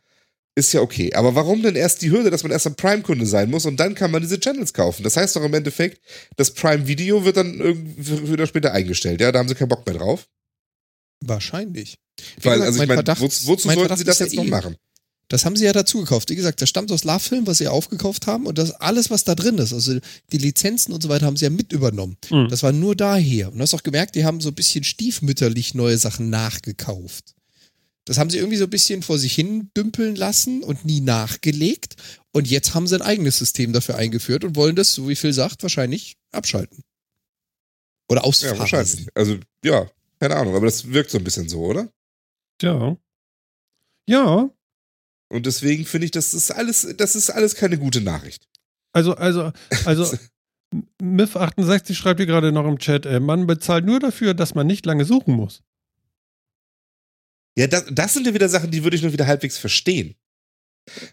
Ist 0.54 0.72
ja 0.74 0.82
okay. 0.82 1.14
Aber 1.14 1.34
warum 1.34 1.62
denn 1.62 1.76
erst 1.76 2.02
die 2.02 2.10
Hürde, 2.10 2.30
dass 2.30 2.42
man 2.42 2.52
erst 2.52 2.66
ein 2.66 2.74
Prime-Kunde 2.74 3.24
sein 3.24 3.50
muss 3.50 3.64
und 3.64 3.78
dann 3.80 3.94
kann 3.94 4.10
man 4.10 4.20
diese 4.20 4.38
Channels 4.38 4.74
kaufen? 4.74 5.02
Das 5.02 5.16
heißt 5.16 5.34
doch 5.34 5.42
im 5.44 5.54
Endeffekt, 5.54 6.00
das 6.36 6.50
Prime-Video 6.52 7.24
wird 7.24 7.38
dann 7.38 7.58
irgendwie 7.58 8.30
wieder 8.30 8.46
später 8.46 8.72
eingestellt. 8.72 9.20
Ja, 9.22 9.32
da 9.32 9.38
haben 9.38 9.48
sie 9.48 9.54
keinen 9.54 9.68
Bock 9.70 9.86
mehr 9.86 9.96
drauf. 9.96 10.28
Wahrscheinlich. 11.24 11.98
Wie 12.40 12.44
Weil, 12.44 12.58
gesagt, 12.58 12.66
also 12.66 12.72
ich 12.74 12.78
mein 12.80 12.88
meine, 12.88 12.98
Verdacht- 12.98 13.20
wozu, 13.20 13.46
wozu 13.46 13.66
mein 13.68 13.76
sollten 13.76 13.88
Verdacht 13.88 13.98
sie 14.00 14.04
das 14.04 14.16
ist 14.16 14.20
ja 14.20 14.26
jetzt 14.26 14.36
noch 14.36 14.44
eh- 14.44 14.50
machen? 14.50 14.76
Das 15.28 15.46
haben 15.46 15.56
sie 15.56 15.64
ja 15.64 15.72
dazu 15.72 16.00
gekauft. 16.00 16.28
Wie 16.28 16.34
gesagt, 16.36 16.60
das 16.60 16.68
stammt 16.68 16.92
aus 16.92 17.04
Love-Film, 17.04 17.46
was 17.46 17.56
sie 17.56 17.68
aufgekauft 17.68 18.26
haben 18.26 18.44
und 18.44 18.58
das 18.58 18.72
alles, 18.72 19.08
was 19.08 19.24
da 19.24 19.34
drin 19.34 19.56
ist, 19.56 19.72
also 19.72 19.98
die 20.30 20.36
Lizenzen 20.38 20.92
und 20.92 21.02
so 21.02 21.08
weiter, 21.08 21.24
haben 21.24 21.36
sie 21.38 21.46
ja 21.46 21.50
mit 21.50 21.72
übernommen. 21.72 22.18
Mhm. 22.28 22.48
Das 22.50 22.62
war 22.62 22.72
nur 22.72 22.94
daher. 22.94 23.48
Und 23.50 23.56
du 23.56 23.62
hast 23.62 23.72
auch 23.72 23.82
gemerkt, 23.82 24.14
die 24.14 24.26
haben 24.26 24.42
so 24.42 24.50
ein 24.50 24.54
bisschen 24.54 24.84
stiefmütterlich 24.84 25.72
neue 25.74 25.96
Sachen 25.96 26.28
nachgekauft. 26.28 27.34
Das 28.04 28.18
haben 28.18 28.30
sie 28.30 28.38
irgendwie 28.38 28.56
so 28.56 28.64
ein 28.64 28.70
bisschen 28.70 29.02
vor 29.02 29.18
sich 29.18 29.34
hin 29.34 29.70
dümpeln 29.76 30.16
lassen 30.16 30.62
und 30.64 30.84
nie 30.84 31.00
nachgelegt. 31.00 31.94
Und 32.32 32.48
jetzt 32.50 32.74
haben 32.74 32.86
sie 32.86 32.96
ein 32.96 33.02
eigenes 33.02 33.38
System 33.38 33.72
dafür 33.72 33.96
eingeführt 33.96 34.42
und 34.44 34.56
wollen 34.56 34.74
das, 34.74 34.92
so 34.92 35.08
wie 35.08 35.14
Phil 35.16 35.32
sagt, 35.32 35.62
wahrscheinlich 35.62 36.16
abschalten. 36.32 36.82
Oder 38.08 38.22
Ja, 38.22 38.26
ausfahren. 38.26 38.58
wahrscheinlich. 38.58 39.06
Also, 39.14 39.38
ja, 39.64 39.88
keine 40.18 40.36
Ahnung, 40.36 40.56
aber 40.56 40.66
das 40.66 40.90
wirkt 40.92 41.10
so 41.10 41.18
ein 41.18 41.24
bisschen 41.24 41.48
so, 41.48 41.60
oder? 41.64 41.88
Ja. 42.60 42.96
Ja. 44.08 44.50
Und 45.28 45.46
deswegen 45.46 45.84
finde 45.86 46.06
ich, 46.06 46.10
das 46.10 46.34
ist 46.34 46.50
alles, 46.50 46.86
das 46.96 47.14
ist 47.14 47.30
alles 47.30 47.54
keine 47.54 47.78
gute 47.78 48.00
Nachricht. 48.00 48.48
Also, 48.92 49.14
also, 49.14 49.52
also, 49.84 50.16
Miff68 51.02 51.94
schreibt 51.94 52.18
hier 52.20 52.26
gerade 52.26 52.52
noch 52.52 52.66
im 52.66 52.78
Chat, 52.78 53.06
äh, 53.06 53.20
man 53.20 53.46
bezahlt 53.46 53.84
nur 53.84 54.00
dafür, 54.00 54.34
dass 54.34 54.54
man 54.54 54.66
nicht 54.66 54.84
lange 54.86 55.04
suchen 55.04 55.34
muss. 55.34 55.62
Ja, 57.56 57.66
das, 57.66 57.84
das 57.90 58.14
sind 58.14 58.26
ja 58.26 58.34
wieder 58.34 58.48
Sachen, 58.48 58.70
die 58.70 58.82
würde 58.82 58.96
ich 58.96 59.02
nur 59.02 59.12
wieder 59.12 59.26
halbwegs 59.26 59.58
verstehen. 59.58 60.14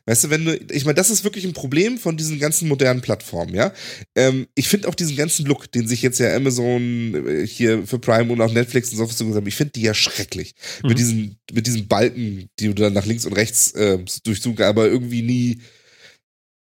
Weißt 0.06 0.24
du, 0.24 0.30
wenn 0.32 0.46
du, 0.46 0.56
ich 0.72 0.86
meine, 0.86 0.96
das 0.96 1.12
ist 1.12 1.24
wirklich 1.24 1.46
ein 1.46 1.54
Problem 1.54 2.00
von 2.00 2.18
diesen 2.18 2.40
ganzen 2.40 2.68
modernen 2.68 3.02
Plattformen, 3.02 3.54
ja. 3.54 3.72
Ähm, 4.16 4.48
ich 4.56 4.68
finde 4.68 4.88
auch 4.88 4.96
diesen 4.96 5.16
ganzen 5.16 5.46
Look, 5.46 5.72
den 5.72 5.88
sich 5.88 6.02
jetzt 6.02 6.20
ja 6.20 6.36
Amazon 6.36 7.28
äh, 7.28 7.46
hier 7.46 7.86
für 7.86 8.00
Prime 8.00 8.34
und 8.34 8.42
auch 8.42 8.52
Netflix 8.52 8.92
und 8.92 8.98
so 8.98 9.08
was 9.08 9.36
haben, 9.36 9.48
ich 9.48 9.56
finde 9.56 9.74
die 9.74 9.84
ja 9.84 9.94
schrecklich. 9.94 10.56
Mhm. 10.82 10.90
Mit 10.90 11.00
diesen, 11.00 11.40
mit 11.54 11.68
diesen 11.68 11.88
Balken, 11.88 12.50
die 12.58 12.68
du 12.68 12.74
dann 12.74 12.94
nach 12.94 13.06
links 13.06 13.26
und 13.26 13.34
rechts 13.34 13.72
äh, 13.74 14.00
durchsuchst, 14.24 14.62
aber 14.62 14.88
irgendwie 14.88 15.22
nie, 15.22 15.62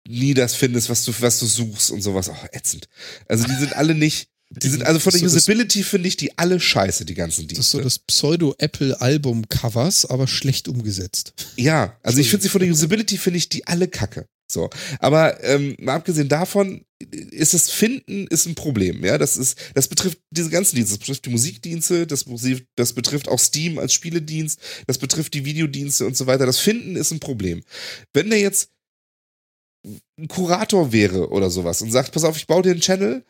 nie 0.08 0.36
das 0.36 0.54
findest, 0.54 0.90
was 0.90 1.04
du, 1.04 1.12
was 1.20 1.40
du 1.40 1.48
suchst 1.48 1.90
und 1.90 2.02
sowas. 2.02 2.30
Auch 2.30 2.46
ätzend. 2.52 2.88
Also 3.28 3.46
die 3.46 3.56
sind 3.56 3.76
alle 3.76 3.96
nicht, 3.96 4.30
die 4.54 4.70
sind, 4.70 4.84
also 4.84 5.00
von 5.00 5.14
der 5.14 5.24
Usability 5.24 5.84
finde 5.84 6.10
ich 6.10 6.18
die 6.18 6.38
alle 6.38 6.60
scheiße, 6.60 7.06
die 7.06 7.14
ganzen 7.14 7.48
Dienste. 7.48 7.56
Das 7.58 7.68
ist 7.68 7.72
so 7.72 7.80
das 7.80 8.00
Pseudo-Apple-Album-Covers, 8.00 10.06
aber 10.06 10.28
schlecht 10.28 10.68
umgesetzt. 10.68 11.34
Ja, 11.56 11.98
also 12.04 12.20
ich 12.20 12.30
finde 12.30 12.44
sie 12.44 12.50
von 12.50 12.60
der 12.62 12.70
Usability 12.70 13.18
finde 13.18 13.38
ich 13.38 13.50
die 13.50 13.66
alle 13.66 13.88
kacke. 13.88 14.28
So, 14.52 14.70
aber 15.00 15.42
ähm, 15.46 15.78
mal 15.80 15.96
abgesehen 15.96 16.28
davon 16.28 16.84
ist 17.32 17.54
das 17.54 17.72
Finden 17.72 18.28
ist 18.28 18.46
ein 18.46 18.56
Problem. 18.56 19.06
Ja, 19.06 19.18
das 19.18 19.38
ist 19.38 19.58
das 19.74 19.88
betrifft 19.88 20.20
diese 20.30 20.50
ganzen 20.50 20.76
Dienste. 20.76 20.96
Das 20.96 21.00
betrifft 21.00 21.26
die 21.26 21.30
Musikdienste, 21.30 22.06
das, 22.06 22.26
betrifft- 22.26 22.66
das 22.76 22.92
betrifft 22.92 23.30
auch 23.30 23.40
Steam 23.40 23.80
als 23.80 23.94
Spieledienst, 23.94 24.60
das 24.88 24.98
betrifft 24.98 25.34
die 25.34 25.46
Videodienste 25.46 26.06
und 26.06 26.18
so 26.18 26.28
weiter. 26.28 26.46
Das 26.46 26.60
Finden 26.60 26.98
ist 26.98 27.12
ein 27.12 27.22
Problem. 27.22 27.64
Wenn 28.14 28.30
der 28.30 28.42
jetzt 28.42 28.72
ein 30.20 30.28
Kurator 30.28 30.92
wäre 30.92 31.30
oder 31.30 31.50
sowas 31.50 31.82
und 31.82 31.92
sagt, 31.92 32.12
pass 32.12 32.26
auf, 32.26 32.36
ich 32.36 32.46
baue 32.46 32.62
dir 32.62 32.72
einen 32.72 32.82
Channel 32.82 33.24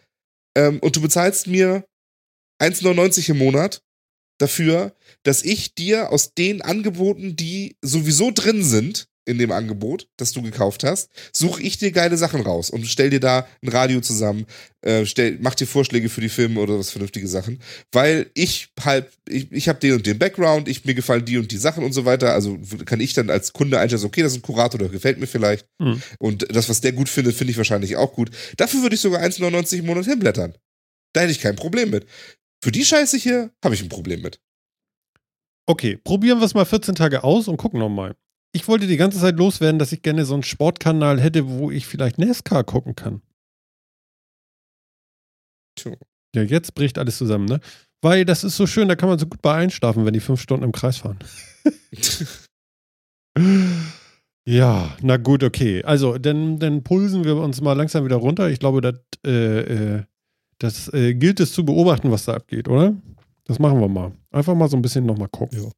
ähm, 0.55 0.79
und 0.79 0.95
du 0.95 1.01
bezahlst 1.01 1.47
mir 1.47 1.85
1,99 2.61 3.31
im 3.31 3.37
Monat 3.39 3.83
dafür, 4.39 4.95
dass 5.23 5.43
ich 5.43 5.75
dir 5.75 6.11
aus 6.11 6.33
den 6.33 6.61
Angeboten, 6.61 7.35
die 7.35 7.77
sowieso 7.81 8.31
drin 8.31 8.63
sind 8.63 9.07
in 9.25 9.37
dem 9.37 9.51
Angebot, 9.51 10.07
das 10.17 10.31
du 10.31 10.41
gekauft 10.41 10.83
hast, 10.83 11.09
suche 11.31 11.61
ich 11.61 11.77
dir 11.77 11.91
geile 11.91 12.17
Sachen 12.17 12.41
raus 12.41 12.69
und 12.69 12.85
stell 12.87 13.09
dir 13.09 13.19
da 13.19 13.47
ein 13.61 13.69
Radio 13.69 14.01
zusammen, 14.01 14.45
äh, 14.81 15.05
stell, 15.05 15.37
mach 15.41 15.53
dir 15.55 15.67
Vorschläge 15.67 16.09
für 16.09 16.21
die 16.21 16.29
Filme 16.29 16.59
oder 16.59 16.79
was 16.79 16.89
vernünftige 16.91 17.27
Sachen, 17.27 17.59
weil 17.91 18.31
ich 18.33 18.69
halt, 18.83 19.09
ich, 19.29 19.51
ich 19.51 19.69
habe 19.69 19.79
den 19.79 19.93
und 19.93 20.05
den 20.07 20.17
Background, 20.17 20.67
ich, 20.67 20.85
mir 20.85 20.95
gefallen 20.95 21.23
die 21.23 21.37
und 21.37 21.51
die 21.51 21.57
Sachen 21.57 21.83
und 21.83 21.93
so 21.93 22.05
weiter, 22.05 22.33
also 22.33 22.57
kann 22.85 22.99
ich 22.99 23.13
dann 23.13 23.29
als 23.29 23.53
Kunde 23.53 23.79
einschätzen, 23.79 24.05
okay, 24.05 24.23
das 24.23 24.31
ist 24.31 24.39
ein 24.39 24.43
Kurator, 24.43 24.79
der 24.79 24.89
gefällt 24.89 25.19
mir 25.19 25.27
vielleicht 25.27 25.65
Mhm. 25.79 26.01
und 26.19 26.55
das, 26.55 26.69
was 26.69 26.81
der 26.81 26.91
gut 26.91 27.09
findet, 27.09 27.35
finde 27.35 27.51
ich 27.51 27.57
wahrscheinlich 27.57 27.95
auch 27.95 28.13
gut. 28.13 28.31
Dafür 28.57 28.81
würde 28.81 28.95
ich 28.95 29.01
sogar 29.01 29.21
1,99 29.21 29.79
im 29.79 29.85
Monat 29.85 30.05
hinblättern. 30.05 30.55
Da 31.13 31.21
hätte 31.21 31.31
ich 31.31 31.39
kein 31.41 31.55
Problem 31.55 31.89
mit. 31.89 32.05
Für 32.63 32.71
die 32.71 32.85
Scheiße 32.85 33.17
hier 33.17 33.51
habe 33.63 33.75
ich 33.75 33.81
ein 33.81 33.89
Problem 33.89 34.21
mit. 34.21 34.39
Okay, 35.67 35.97
probieren 35.97 36.39
wir 36.39 36.45
es 36.45 36.53
mal 36.53 36.65
14 36.65 36.95
Tage 36.95 37.23
aus 37.23 37.47
und 37.47 37.57
gucken 37.57 37.79
nochmal. 37.79 38.15
Ich 38.53 38.67
wollte 38.67 38.87
die 38.87 38.97
ganze 38.97 39.19
Zeit 39.19 39.37
loswerden, 39.37 39.79
dass 39.79 39.91
ich 39.91 40.01
gerne 40.01 40.25
so 40.25 40.33
einen 40.33 40.43
Sportkanal 40.43 41.19
hätte, 41.19 41.49
wo 41.49 41.71
ich 41.71 41.87
vielleicht 41.87 42.17
NASCAR 42.17 42.63
gucken 42.63 42.95
kann. 42.95 43.21
Tja. 45.75 45.93
Ja, 46.35 46.43
jetzt 46.43 46.75
bricht 46.75 46.97
alles 46.97 47.17
zusammen, 47.17 47.45
ne? 47.45 47.59
Weil 48.01 48.25
das 48.25 48.43
ist 48.43 48.55
so 48.55 48.65
schön, 48.65 48.87
da 48.87 48.95
kann 48.95 49.09
man 49.09 49.19
so 49.19 49.27
gut 49.27 49.41
bei 49.41 49.53
einschlafen, 49.53 50.05
wenn 50.05 50.13
die 50.13 50.19
fünf 50.19 50.41
Stunden 50.41 50.63
im 50.63 50.71
Kreis 50.71 50.97
fahren. 50.97 51.19
ja, 54.45 54.97
na 55.01 55.17
gut, 55.17 55.43
okay. 55.43 55.83
Also, 55.83 56.17
dann, 56.17 56.57
dann 56.57 56.83
pulsen 56.83 57.23
wir 57.25 57.35
uns 57.35 57.61
mal 57.61 57.73
langsam 57.73 58.05
wieder 58.05 58.15
runter. 58.15 58.49
Ich 58.49 58.59
glaube, 58.59 58.81
das, 58.81 58.95
äh, 59.25 59.97
äh, 59.97 60.03
das 60.57 60.91
äh, 60.93 61.13
gilt 61.13 61.39
es 61.39 61.53
zu 61.53 61.63
beobachten, 61.63 62.11
was 62.11 62.25
da 62.25 62.33
abgeht, 62.33 62.67
oder? 62.67 62.95
Das 63.45 63.59
machen 63.59 63.79
wir 63.79 63.87
mal. 63.87 64.13
Einfach 64.31 64.55
mal 64.55 64.69
so 64.69 64.77
ein 64.77 64.81
bisschen 64.81 65.05
nochmal 65.05 65.29
gucken. 65.29 65.61
Ja, 65.61 65.69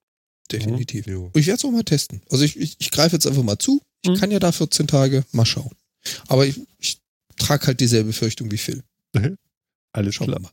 definitiv. 0.52 1.08
Jo. 1.08 1.32
Ich 1.36 1.48
werde 1.48 1.58
es 1.58 1.66
auch 1.66 1.72
mal 1.72 1.84
testen. 1.84 2.22
Also 2.30 2.44
ich, 2.44 2.58
ich, 2.60 2.76
ich 2.80 2.92
greife 2.92 3.16
jetzt 3.16 3.26
einfach 3.28 3.44
mal 3.44 3.58
zu. 3.58 3.82
Ich 4.04 4.10
Mhm. 4.12 4.16
kann 4.16 4.32
ja 4.32 4.40
da 4.40 4.52
14 4.52 4.88
Tage 4.88 5.24
mal 5.32 5.46
schauen. 5.46 5.72
Aber 6.28 6.46
ich, 6.46 6.60
ich 6.80 7.00
trage 7.38 7.68
halt 7.68 7.80
dieselbe 7.80 8.08
Befürchtung 8.08 8.52
wie 8.52 8.58
Phil. 8.58 8.84
Alles 9.94 10.16
Schauen 10.16 10.28
klar. 10.28 10.40
wir 10.40 10.44
mal. 10.44 10.52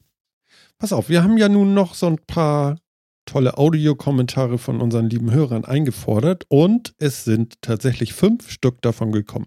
Pass 0.79 0.93
auf, 0.93 1.09
wir 1.09 1.23
haben 1.23 1.37
ja 1.37 1.49
nun 1.49 1.75
noch 1.75 1.95
so 1.95 2.07
ein 2.07 2.19
paar 2.19 2.79
tolle 3.27 3.59
Audiokommentare 3.59 4.59
von 4.59 4.81
unseren 4.81 5.11
lieben 5.11 5.31
Hörern 5.31 5.65
eingefordert 5.65 6.45
und 6.49 6.95
es 6.99 7.25
sind 7.25 7.61
tatsächlich 7.61 8.12
fünf 8.12 8.51
Stück 8.51 8.81
davon 8.83 9.12
gekommen. 9.12 9.47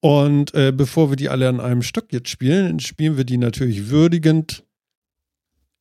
Und 0.00 0.54
äh, 0.54 0.72
bevor 0.74 1.10
wir 1.10 1.16
die 1.16 1.28
alle 1.28 1.48
an 1.48 1.60
einem 1.60 1.82
Stück 1.82 2.12
jetzt 2.12 2.28
spielen, 2.28 2.80
spielen 2.80 3.16
wir 3.16 3.24
die 3.24 3.36
natürlich 3.36 3.88
würdigend 3.90 4.64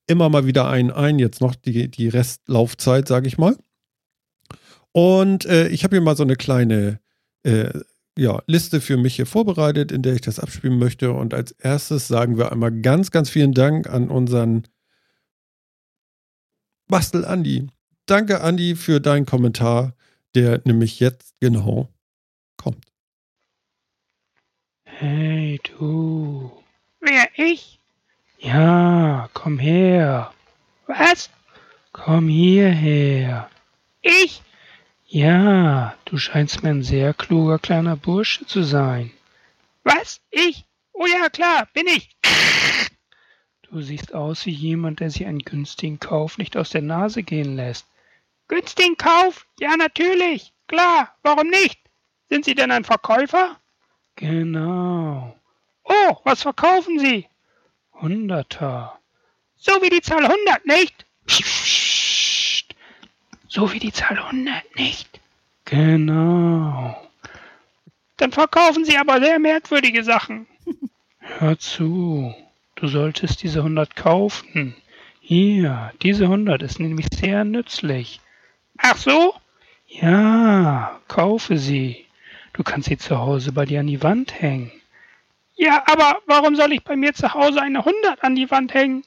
immer 0.08 0.30
mal 0.30 0.46
wieder 0.46 0.68
ein, 0.70 0.90
ein 0.92 1.20
jetzt 1.20 1.42
noch 1.42 1.56
die, 1.56 1.90
die 1.90 2.08
Restlaufzeit, 2.08 3.08
sage 3.08 3.28
ich 3.28 3.38
mal. 3.38 3.58
Und 4.98 5.46
äh, 5.46 5.68
ich 5.68 5.84
habe 5.84 5.96
hier 5.96 6.02
mal 6.02 6.18
so 6.18 6.24
eine 6.24 6.36
kleine 6.36 7.00
äh, 7.44 7.70
ja, 8.18 8.42
Liste 8.48 8.82
für 8.82 8.98
mich 8.98 9.16
hier 9.16 9.28
vorbereitet, 9.28 9.92
in 9.92 10.02
der 10.02 10.16
ich 10.16 10.22
das 10.22 10.40
abspielen 10.40 10.80
möchte. 10.80 11.12
Und 11.12 11.36
als 11.36 11.52
erstes 11.52 12.08
sagen 12.08 12.40
wir 12.40 12.52
einmal 12.52 12.72
ganz, 12.72 13.12
ganz 13.12 13.30
vielen 13.30 13.54
Dank 13.54 13.88
an 13.88 14.10
unseren 14.10 14.68
Bastel 16.88 17.26
Andi. 17.26 17.68
Danke, 18.08 18.42
Andi, 18.42 18.76
für 18.76 19.00
deinen 19.00 19.28
Kommentar, 19.28 19.94
der 20.34 20.62
nämlich 20.66 21.00
jetzt 21.00 21.36
genau 21.40 21.90
kommt. 22.58 22.84
Hey 24.84 25.60
du. 25.78 26.52
Wer 27.02 27.28
ich? 27.36 27.80
Ja, 28.40 29.30
komm 29.36 29.60
her. 29.60 30.34
Was? 30.88 31.30
Komm 31.92 32.30
hierher. 32.30 33.48
Ich? 34.02 34.42
Ja, 35.10 35.96
du 36.04 36.18
scheinst 36.18 36.64
mir 36.64 36.70
ein 36.70 36.84
sehr 36.84 37.14
kluger 37.14 37.60
kleiner 37.60 37.96
Bursche 37.96 38.46
zu 38.46 38.62
sein. 38.62 39.12
Was? 39.84 40.20
Ich? 40.32 40.66
Oh 40.92 41.06
ja, 41.06 41.30
klar, 41.30 41.66
bin 41.74 41.88
ich. 41.88 42.10
Du 43.62 43.82
siehst 43.82 44.14
aus 44.14 44.46
wie 44.46 44.52
jemand, 44.52 45.00
der 45.00 45.10
sich 45.10 45.26
einen 45.26 45.40
günstigen 45.40 46.00
Kauf 46.00 46.38
nicht 46.38 46.58
aus 46.58 46.72
der 46.72 46.82
Nase 46.82 47.24
gehen 47.24 47.56
lässt. 47.56 47.88
Günstigen 48.50 48.98
Kauf? 48.98 49.48
Ja, 49.60 49.78
natürlich. 49.78 50.54
Klar, 50.68 51.16
warum 51.24 51.48
nicht? 51.48 51.80
Sind 52.30 52.44
Sie 52.44 52.56
denn 52.56 52.72
ein 52.72 52.84
Verkäufer? 52.84 53.58
Genau. 54.18 55.38
Oh, 55.86 56.18
was 56.26 56.42
verkaufen 56.42 57.00
Sie? 57.00 57.28
Hunderter. 57.94 59.00
So 59.56 59.72
wie 59.82 59.90
die 59.90 60.02
Zahl 60.02 60.26
100, 60.26 60.66
nicht? 60.66 61.06
So 63.58 63.74
wie 63.74 63.80
die 63.80 63.92
Zahl 63.92 64.20
100, 64.20 64.76
nicht? 64.76 65.20
Genau. 65.66 66.96
Dann 68.18 68.32
verkaufen 68.32 68.86
Sie 68.86 68.96
aber 69.00 69.20
sehr 69.20 69.40
merkwürdige 69.40 70.04
Sachen. 70.04 70.46
Hör 71.18 71.58
zu. 71.58 72.36
Du 72.76 72.88
solltest 72.88 73.42
diese 73.42 73.62
100 73.62 73.96
kaufen. 73.96 74.76
Hier, 75.22 75.92
diese 76.04 76.26
100 76.26 76.62
ist 76.62 76.80
nämlich 76.80 77.08
sehr 77.12 77.46
nützlich. 77.46 78.22
Ach 78.78 78.96
so? 78.96 79.34
Ja, 79.88 81.00
kaufe 81.08 81.58
sie. 81.58 82.06
Du 82.54 82.62
kannst 82.62 82.90
sie 82.90 83.00
zu 83.00 83.18
Hause 83.18 83.54
bei 83.54 83.66
dir 83.66 83.80
an 83.80 83.88
die 83.88 84.04
Wand 84.04 84.40
hängen. 84.40 84.72
Ja, 85.56 85.84
aber 85.88 86.20
warum 86.28 86.56
soll 86.56 86.74
ich 86.74 86.84
bei 86.84 86.96
mir 86.96 87.16
zu 87.16 87.34
Hause 87.34 87.60
eine 87.64 87.80
100 87.80 88.24
an 88.24 88.36
die 88.36 88.52
Wand 88.52 88.76
hängen? 88.76 89.04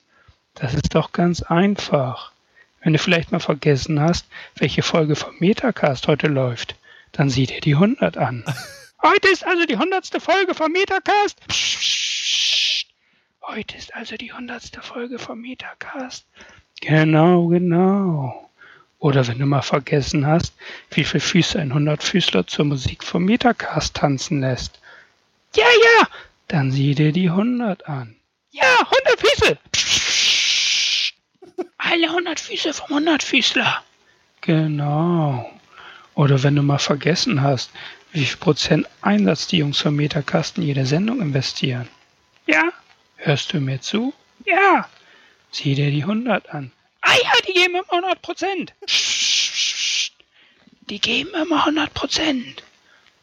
Das 0.57 0.75
ist 0.75 0.93
doch 0.97 1.13
ganz 1.13 1.41
einfach. 1.41 2.33
Wenn 2.83 2.95
du 2.95 2.99
vielleicht 2.99 3.31
mal 3.31 3.41
vergessen 3.41 4.01
hast, 4.01 4.27
welche 4.57 4.83
Folge 4.83 5.17
vom 5.17 5.35
Metacast 5.39 6.07
heute 6.09 6.29
läuft, 6.29 6.77
dann 7.13 7.29
sieh 7.29 7.47
dir 7.47 7.61
die 7.61 7.75
100 7.75 8.17
an. 8.17 8.45
Heute 9.03 9.29
ist 9.29 9.47
also 9.47 9.65
die 9.65 9.77
100. 9.77 10.23
Folge 10.23 10.55
vom 10.55 10.73
Metacast. 10.73 11.41
Psst. 11.49 12.87
Heute 13.41 13.79
ist 13.79 13.95
also 13.95 14.17
die 14.17 14.31
100. 14.31 14.77
Folge 14.83 15.19
vom 15.19 15.41
Metacast. 15.41 16.27
Genau, 16.83 17.47
genau. 17.47 18.51
Oder 18.99 19.27
wenn 19.27 19.39
du 19.39 19.47
mal 19.47 19.63
vergessen 19.63 20.27
hast, 20.27 20.53
wie 20.91 21.05
viele 21.05 21.23
Füße 21.23 21.59
ein 21.59 21.73
Hundertfüßler 21.73 22.47
zur 22.47 22.67
Musik 22.67 23.03
vom 23.03 23.25
Metacast 23.25 23.97
tanzen 23.97 24.43
lässt. 24.43 24.79
Ja, 25.57 25.65
ja, 25.65 26.07
dann 26.49 26.71
sieh 26.71 26.95
dir 26.95 27.13
die 27.13 27.31
100 27.31 27.89
an. 27.89 28.17
Ja, 28.51 28.81
100 28.81 29.19
Füße. 29.19 29.59
Psst. 29.73 29.90
Alle 31.91 32.07
100 32.07 32.39
Füße 32.39 32.73
vom 32.73 32.97
Hundertfüßler. 32.97 33.83
Genau. 34.43 35.51
Oder 36.15 36.43
wenn 36.43 36.55
du 36.55 36.63
mal 36.63 36.79
vergessen 36.79 37.43
hast, 37.43 37.71
wie 38.13 38.25
viel 38.25 38.37
Prozent 38.37 38.87
Einsatz 39.03 39.49
die 39.49 39.59
Jungs 39.59 39.81
vom 39.81 39.97
Metacast 39.97 40.59
in 40.59 40.65
jede 40.65 40.87
Sendung 40.87 41.21
investieren. 41.21 41.89
Ja, 42.47 42.71
hörst 43.17 43.53
du 43.53 43.61
mir 43.61 43.81
zu? 43.81 44.15
Ja. 44.45 44.89
Sieh 45.51 45.75
dir 45.75 45.91
die 45.91 46.03
100 46.03 46.51
an. 46.51 46.71
Ah 47.01 47.15
ja, 47.15 47.33
die 47.49 47.55
geben 47.55 47.75
immer 47.75 47.93
100 47.93 48.23
Prozent. 48.23 48.75
Die 50.83 51.01
geben 51.01 51.31
immer 51.35 51.61
100 51.67 51.93
Prozent. 51.93 52.63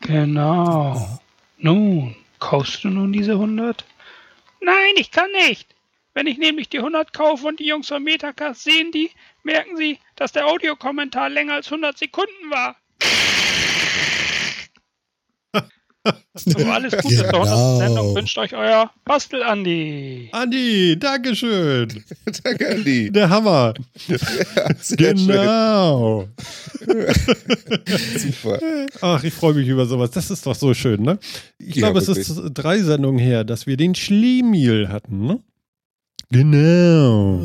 Genau. 0.02 1.20
Nun, 1.58 2.16
kaufst 2.40 2.84
du 2.84 2.90
nun 2.90 3.14
diese 3.14 3.34
100? 3.34 3.86
Nein, 4.60 4.94
ich 4.96 5.12
kann 5.12 5.32
nicht. 5.48 5.68
Wenn 6.18 6.26
ich 6.26 6.40
nämlich 6.40 6.68
die 6.68 6.80
100 6.80 7.14
kaufe 7.14 7.46
und 7.46 7.60
die 7.60 7.68
Jungs 7.68 7.90
vom 7.90 8.02
Metacast 8.02 8.64
sehen 8.64 8.92
die, 8.92 9.12
merken 9.44 9.78
sie, 9.78 10.00
dass 10.16 10.32
der 10.32 10.48
Audiokommentar 10.48 11.30
länger 11.30 11.54
als 11.54 11.68
100 11.68 11.96
Sekunden 11.96 12.50
war. 12.50 12.76
So, 16.36 16.58
alles 16.66 16.96
Gute 16.98 17.18
zur 17.18 17.26
100. 17.26 17.44
Genau. 17.44 17.78
Sendung 17.78 18.16
wünscht 18.16 18.38
euch 18.38 18.56
euer 18.56 18.90
Bastel 19.06 19.44
Andi. 19.44 20.30
Andi, 20.32 20.98
Dankeschön. 20.98 22.04
Danke, 22.44 22.70
Andi. 22.70 23.12
Der 23.12 23.30
Hammer. 23.30 23.74
Ja, 24.08 24.18
Genau. 24.96 26.28
Super. 28.18 28.60
Ach, 29.02 29.24
ich 29.24 29.34
freue 29.34 29.54
mich 29.54 29.68
über 29.68 29.86
sowas. 29.86 30.10
Das 30.12 30.32
ist 30.32 30.46
doch 30.48 30.56
so 30.56 30.74
schön, 30.74 31.04
ne? 31.04 31.20
Ich 31.60 31.76
Ja, 31.76 31.92
glaube, 31.92 32.00
es 32.00 32.08
ist 32.08 32.42
drei 32.54 32.80
Sendungen 32.80 33.20
her, 33.20 33.44
dass 33.44 33.68
wir 33.68 33.78
den 33.78 33.94
Schlemiel 33.94 34.88
hatten, 34.90 35.28
ne? 35.28 35.44
Genau. 36.30 37.40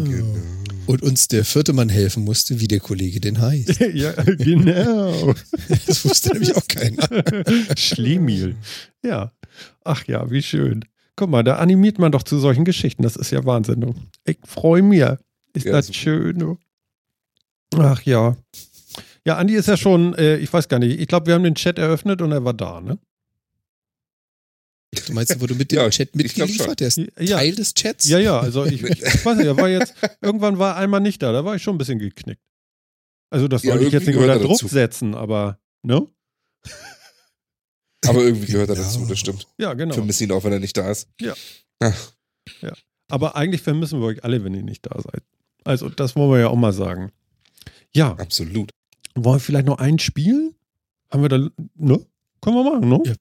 Und 0.86 1.02
uns 1.02 1.28
der 1.28 1.44
vierte 1.44 1.72
Mann 1.72 1.88
helfen 1.88 2.24
musste, 2.24 2.60
wie 2.60 2.66
der 2.68 2.80
Kollege 2.80 3.20
den 3.20 3.40
heißt. 3.40 3.80
ja, 3.94 4.12
genau. 4.12 5.34
Das 5.86 6.04
wusste 6.04 6.32
nämlich 6.32 6.56
auch 6.56 6.66
keiner. 6.66 7.08
Schlemiel. 7.78 8.56
Ja. 9.04 9.32
Ach 9.84 10.04
ja, 10.06 10.28
wie 10.30 10.42
schön. 10.42 10.84
Guck 11.14 11.30
mal, 11.30 11.44
da 11.44 11.56
animiert 11.56 11.98
man 11.98 12.10
doch 12.10 12.22
zu 12.24 12.38
solchen 12.38 12.64
Geschichten. 12.64 13.02
Das 13.02 13.16
ist 13.16 13.30
ja 13.30 13.44
Wahnsinn. 13.44 13.94
Ich 14.24 14.38
freue 14.44 14.82
mich. 14.82 15.00
Ist 15.54 15.66
Ja, 15.66 15.72
das 15.72 15.86
super. 15.86 15.98
schön. 15.98 16.56
Ach 17.76 18.02
ja. 18.02 18.36
Ja, 19.24 19.36
Andi 19.36 19.54
ist 19.54 19.68
ja 19.68 19.76
schon, 19.76 20.14
äh, 20.14 20.36
ich 20.38 20.52
weiß 20.52 20.68
gar 20.68 20.80
nicht, 20.80 20.98
ich 20.98 21.06
glaube, 21.06 21.26
wir 21.26 21.34
haben 21.34 21.44
den 21.44 21.54
Chat 21.54 21.78
eröffnet 21.78 22.20
und 22.22 22.32
er 22.32 22.44
war 22.44 22.54
da, 22.54 22.80
ne? 22.80 22.98
Du 25.06 25.12
meinst, 25.14 25.40
wo 25.40 25.46
du 25.46 25.54
mit 25.54 25.72
dem 25.72 25.76
Ja, 25.76 25.90
Chat 25.90 26.14
mitgeliefert 26.14 26.80
hast? 26.82 26.98
Ja. 27.18 27.36
Teil 27.38 27.54
des 27.54 27.72
Chats? 27.74 28.08
Ja, 28.08 28.18
ja, 28.18 28.38
also 28.40 28.66
ich, 28.66 28.82
ich, 28.82 29.24
weiß 29.24 29.38
nicht, 29.38 29.46
er 29.46 29.56
war 29.56 29.68
jetzt, 29.68 29.94
irgendwann 30.20 30.58
war 30.58 30.74
er 30.74 30.76
einmal 30.76 31.00
nicht 31.00 31.22
da, 31.22 31.32
da 31.32 31.44
war 31.44 31.56
ich 31.56 31.62
schon 31.62 31.76
ein 31.76 31.78
bisschen 31.78 31.98
geknickt. 31.98 32.42
Also 33.30 33.48
das 33.48 33.62
Ja, 33.62 33.72
wollte 33.72 33.86
ich 33.86 33.92
jetzt 33.92 34.06
nicht 34.06 34.16
unter 34.16 34.34
er 34.34 34.38
Druck 34.38 34.52
dazu. 34.58 34.68
setzen, 34.68 35.14
aber, 35.14 35.58
ne? 35.82 36.06
Aber 38.06 38.22
irgendwie 38.22 38.52
gehört 38.52 38.68
er 38.68 38.74
dazu, 38.76 39.06
das 39.06 39.18
stimmt. 39.18 39.46
Ja, 39.58 39.72
genau. 39.74 39.94
Vermissen 39.94 40.24
ihn 40.24 40.32
auch, 40.32 40.44
wenn 40.44 40.52
er 40.52 40.58
nicht 40.58 40.76
da 40.76 40.90
ist. 40.90 41.08
Ja. 41.20 41.34
Ach, 41.80 42.12
Aber 43.08 43.36
eigentlich 43.36 43.62
vermissen 43.62 44.00
wir 44.00 44.06
euch 44.06 44.24
alle, 44.24 44.42
wenn 44.44 44.54
ihr 44.54 44.62
nicht 44.62 44.84
da 44.84 45.00
seid. 45.00 45.22
Also 45.64 45.88
das 45.88 46.16
wollen 46.16 46.32
wir 46.32 46.40
ja 46.40 46.48
auch 46.48 46.56
mal 46.56 46.72
sagen. 46.72 47.12
Ja, 47.94 48.12
absolut. 48.16 48.70
wollen 49.14 49.36
wir 49.36 49.40
vielleicht 49.40 49.66
noch 49.66 49.78
ein 49.78 49.98
Spiel? 49.98 50.54
Haben 51.10 51.22
wir 51.22 51.28
da, 51.28 51.38
ne? 51.76 52.04
Können 52.40 52.56
wir 52.56 52.64
machen, 52.64 52.88
ne? 52.88 53.00
Ja. 53.06 53.14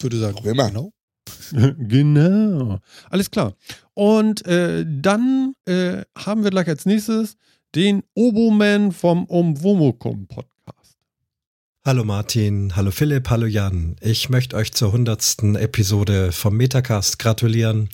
Würde 0.00 0.18
sagen, 0.18 0.38
wir 0.42 0.54
machen. 0.54 0.74
genau. 0.74 1.74
genau. 1.78 2.78
Alles 3.10 3.30
klar. 3.30 3.54
Und 3.94 4.46
äh, 4.46 4.84
dann 4.86 5.54
äh, 5.66 6.02
haben 6.16 6.44
wir 6.44 6.50
gleich 6.50 6.68
als 6.68 6.86
nächstes 6.86 7.36
den 7.74 8.02
Oboman 8.14 8.92
vom 8.92 9.26
Omwomokum 9.28 10.26
Podcast. 10.26 10.53
Hallo 11.86 12.02
Martin, 12.02 12.76
hallo 12.76 12.90
Philipp, 12.90 13.28
hallo 13.28 13.44
Jan. 13.44 13.96
Ich 14.00 14.30
möchte 14.30 14.56
euch 14.56 14.72
zur 14.72 14.92
hundertsten 14.92 15.54
Episode 15.54 16.32
vom 16.32 16.56
Metacast 16.56 17.18
gratulieren. 17.18 17.90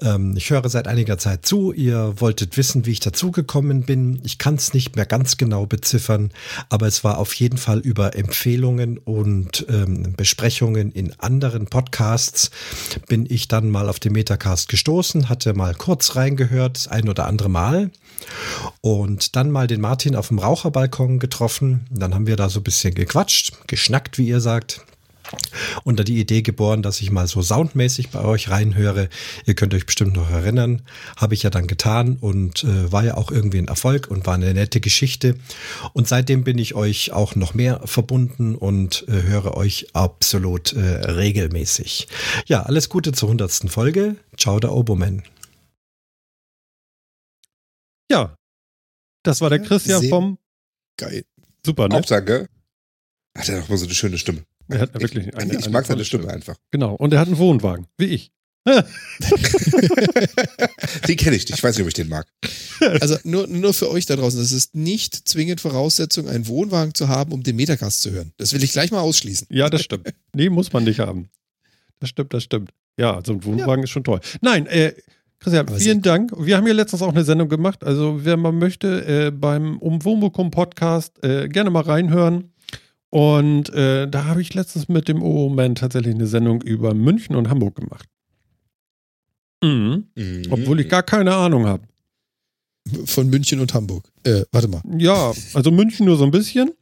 Ähm, 0.00 0.34
ich 0.36 0.50
höre 0.50 0.68
seit 0.68 0.86
einiger 0.86 1.18
Zeit 1.18 1.44
zu. 1.44 1.72
Ihr 1.72 2.20
wolltet 2.20 2.56
wissen, 2.56 2.86
wie 2.86 2.92
ich 2.92 3.00
dazugekommen 3.00 3.82
bin. 3.82 4.20
Ich 4.22 4.38
kann 4.38 4.54
es 4.54 4.72
nicht 4.72 4.94
mehr 4.94 5.04
ganz 5.04 5.36
genau 5.36 5.66
beziffern, 5.66 6.30
aber 6.68 6.86
es 6.86 7.02
war 7.02 7.18
auf 7.18 7.34
jeden 7.34 7.58
Fall 7.58 7.80
über 7.80 8.14
Empfehlungen 8.14 8.98
und 8.98 9.66
ähm, 9.68 10.14
Besprechungen 10.16 10.92
in 10.92 11.12
anderen 11.18 11.66
Podcasts 11.66 12.52
bin 13.08 13.26
ich 13.28 13.48
dann 13.48 13.68
mal 13.68 13.88
auf 13.88 13.98
den 13.98 14.12
Metacast 14.12 14.68
gestoßen, 14.68 15.28
hatte 15.28 15.54
mal 15.54 15.74
kurz 15.74 16.14
reingehört, 16.14 16.76
das 16.76 16.86
ein 16.86 17.08
oder 17.08 17.26
andere 17.26 17.50
Mal 17.50 17.90
und 18.80 19.34
dann 19.34 19.50
mal 19.50 19.66
den 19.66 19.80
Martin 19.80 20.14
auf 20.14 20.28
dem 20.28 20.38
Raucherbalkon 20.38 21.18
getroffen. 21.18 21.86
Dann 21.90 22.14
haben 22.14 22.28
wir 22.28 22.36
da 22.36 22.48
so 22.48 22.60
ein 22.60 22.64
bisschen 22.64 22.94
gequatscht, 22.94 23.07
geschnackt, 23.66 24.18
wie 24.18 24.28
ihr 24.28 24.40
sagt. 24.40 24.84
Und 25.84 25.98
da 25.98 26.04
die 26.04 26.18
Idee 26.18 26.42
geboren, 26.42 26.82
dass 26.82 27.00
ich 27.00 27.10
mal 27.10 27.26
so 27.26 27.42
soundmäßig 27.42 28.10
bei 28.10 28.24
euch 28.24 28.48
reinhöre. 28.48 29.08
Ihr 29.44 29.54
könnt 29.54 29.74
euch 29.74 29.84
bestimmt 29.84 30.14
noch 30.14 30.30
erinnern. 30.30 30.82
Habe 31.16 31.34
ich 31.34 31.42
ja 31.42 31.50
dann 31.50 31.66
getan 31.66 32.16
und 32.18 32.64
äh, 32.64 32.90
war 32.90 33.04
ja 33.04 33.16
auch 33.16 33.30
irgendwie 33.30 33.58
ein 33.58 33.68
Erfolg 33.68 34.08
und 34.08 34.26
war 34.26 34.34
eine 34.34 34.54
nette 34.54 34.80
Geschichte. 34.80 35.36
Und 35.92 36.08
seitdem 36.08 36.44
bin 36.44 36.56
ich 36.56 36.74
euch 36.74 37.12
auch 37.12 37.34
noch 37.34 37.52
mehr 37.52 37.80
verbunden 37.84 38.54
und 38.54 39.04
äh, 39.08 39.22
höre 39.22 39.54
euch 39.54 39.94
absolut 39.94 40.72
äh, 40.72 40.80
regelmäßig. 40.80 42.08
Ja, 42.46 42.62
alles 42.62 42.88
Gute 42.88 43.12
zur 43.12 43.28
hundertsten 43.28 43.68
Folge. 43.68 44.16
Ciao, 44.36 44.58
der 44.60 44.72
Oboman. 44.72 45.22
Ja, 48.10 48.34
das 49.22 49.42
war 49.42 49.50
der 49.50 49.58
Christian 49.58 50.00
Sehr 50.00 50.08
vom. 50.08 50.38
Geil. 50.96 51.24
Super, 51.64 51.88
ne? 51.88 51.96
Hauptsache, 51.96 52.48
hat 53.36 53.48
er 53.48 53.60
doch 53.60 53.68
mal 53.68 53.76
so 53.76 53.86
eine 53.86 53.94
schöne 53.94 54.18
Stimme. 54.18 54.44
Er 54.68 54.80
hat 54.80 54.94
wirklich 54.94 55.34
eine, 55.34 55.54
ich 55.54 55.64
eine 55.64 55.72
mag 55.72 55.86
seine 55.86 56.04
Stimme 56.04 56.28
einfach. 56.28 56.56
Genau. 56.70 56.94
Und 56.94 57.12
er 57.12 57.20
hat 57.20 57.28
einen 57.28 57.38
Wohnwagen, 57.38 57.86
wie 57.96 58.06
ich. 58.06 58.32
Den 61.08 61.16
kenne 61.16 61.36
ich 61.36 61.46
nicht. 61.46 61.50
Ich 61.50 61.62
weiß 61.62 61.76
nicht, 61.76 61.82
ob 61.82 61.88
ich 61.88 61.94
den 61.94 62.08
mag. 62.08 62.26
Also 63.00 63.16
nur, 63.24 63.48
nur 63.48 63.74
für 63.74 63.90
euch 63.90 64.06
da 64.06 64.14
draußen, 64.14 64.38
das 64.38 64.52
ist 64.52 64.76
nicht 64.76 65.28
zwingend 65.28 65.60
Voraussetzung, 65.60 66.28
einen 66.28 66.46
Wohnwagen 66.46 66.94
zu 66.94 67.08
haben, 67.08 67.32
um 67.32 67.42
den 67.42 67.56
Metacast 67.56 68.02
zu 68.02 68.12
hören. 68.12 68.32
Das 68.36 68.52
will 68.52 68.62
ich 68.62 68.70
gleich 68.70 68.92
mal 68.92 69.00
ausschließen. 69.00 69.48
Ja, 69.50 69.68
das 69.68 69.82
stimmt. 69.82 70.14
Nee, 70.32 70.48
muss 70.48 70.72
man 70.72 70.84
nicht 70.84 71.00
haben. 71.00 71.28
Das 71.98 72.10
stimmt, 72.10 72.32
das 72.34 72.44
stimmt. 72.44 72.70
Ja, 72.96 73.20
so 73.26 73.32
ein 73.32 73.42
Wohnwagen 73.44 73.82
ist 73.82 73.90
schon 73.90 74.04
toll. 74.04 74.20
Nein, 74.42 74.66
äh, 74.66 74.92
Christian, 75.40 75.66
Aber 75.66 75.76
vielen 75.76 76.02
Dank. 76.02 76.32
Wir 76.36 76.56
haben 76.56 76.68
ja 76.68 76.72
letztens 76.72 77.02
auch 77.02 77.10
eine 77.12 77.24
Sendung 77.24 77.48
gemacht. 77.48 77.82
Also, 77.82 78.24
wer 78.24 78.36
mal 78.36 78.52
möchte, 78.52 79.04
äh, 79.06 79.30
beim 79.32 79.78
Umwomukum 79.78 80.52
Podcast 80.52 81.20
äh, 81.24 81.48
gerne 81.48 81.70
mal 81.70 81.82
reinhören. 81.82 82.52
Und 83.10 83.70
äh, 83.70 84.06
da 84.08 84.24
habe 84.26 84.42
ich 84.42 84.52
letztens 84.54 84.88
mit 84.88 85.08
dem 85.08 85.22
O-Man 85.22 85.74
tatsächlich 85.74 86.14
eine 86.14 86.26
Sendung 86.26 86.62
über 86.62 86.94
München 86.94 87.36
und 87.36 87.48
Hamburg 87.48 87.76
gemacht. 87.76 88.06
Mhm. 89.62 90.08
Mhm. 90.14 90.42
Obwohl 90.50 90.80
ich 90.80 90.88
gar 90.88 91.02
keine 91.02 91.34
Ahnung 91.34 91.66
habe. 91.66 91.82
Von 93.04 93.28
München 93.28 93.60
und 93.60 93.74
Hamburg. 93.74 94.10
Äh, 94.24 94.44
warte 94.52 94.68
mal. 94.68 94.82
Ja, 94.98 95.32
also 95.54 95.70
München 95.70 96.06
nur 96.06 96.16
so 96.16 96.24
ein 96.24 96.30
bisschen. 96.30 96.72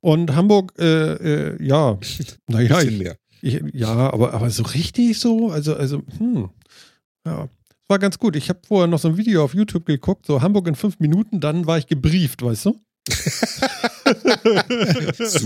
Und 0.00 0.34
Hamburg, 0.34 0.72
äh, 0.78 1.54
äh, 1.54 1.64
ja, 1.64 1.98
naja, 2.48 2.76
Bisschen 2.76 2.92
ich, 2.92 2.98
mehr. 2.98 3.16
ich, 3.42 3.62
ja, 3.74 4.10
aber, 4.10 4.32
aber 4.32 4.48
so 4.50 4.62
richtig 4.62 5.18
so, 5.18 5.50
also, 5.50 5.74
also, 5.74 6.02
hm, 6.18 6.48
ja, 7.26 7.48
war 7.86 7.98
ganz 7.98 8.18
gut. 8.18 8.36
Ich 8.36 8.48
habe 8.48 8.60
vorher 8.66 8.86
noch 8.86 8.98
so 8.98 9.08
ein 9.08 9.16
Video 9.18 9.44
auf 9.44 9.54
YouTube 9.54 9.84
geguckt, 9.84 10.24
so 10.24 10.40
Hamburg 10.40 10.68
in 10.68 10.74
fünf 10.74 11.00
Minuten, 11.00 11.40
dann 11.40 11.66
war 11.66 11.76
ich 11.76 11.86
gebrieft, 11.86 12.42
weißt 12.42 12.66
du? 12.66 12.80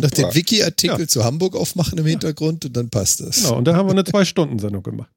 Noch 0.00 0.10
den 0.10 0.34
Wiki-Artikel 0.34 1.00
Ja. 1.00 1.08
zu 1.08 1.24
Hamburg 1.24 1.54
aufmachen 1.56 1.98
im 1.98 2.06
Hintergrund 2.06 2.64
und 2.64 2.76
dann 2.76 2.90
passt 2.90 3.20
das. 3.20 3.36
Genau, 3.42 3.56
und 3.58 3.64
da 3.64 3.74
haben 3.76 3.86
wir 3.88 3.92
eine 3.92 4.04
Zwei-Stunden-Sendung 4.04 4.82
gemacht. 4.82 5.12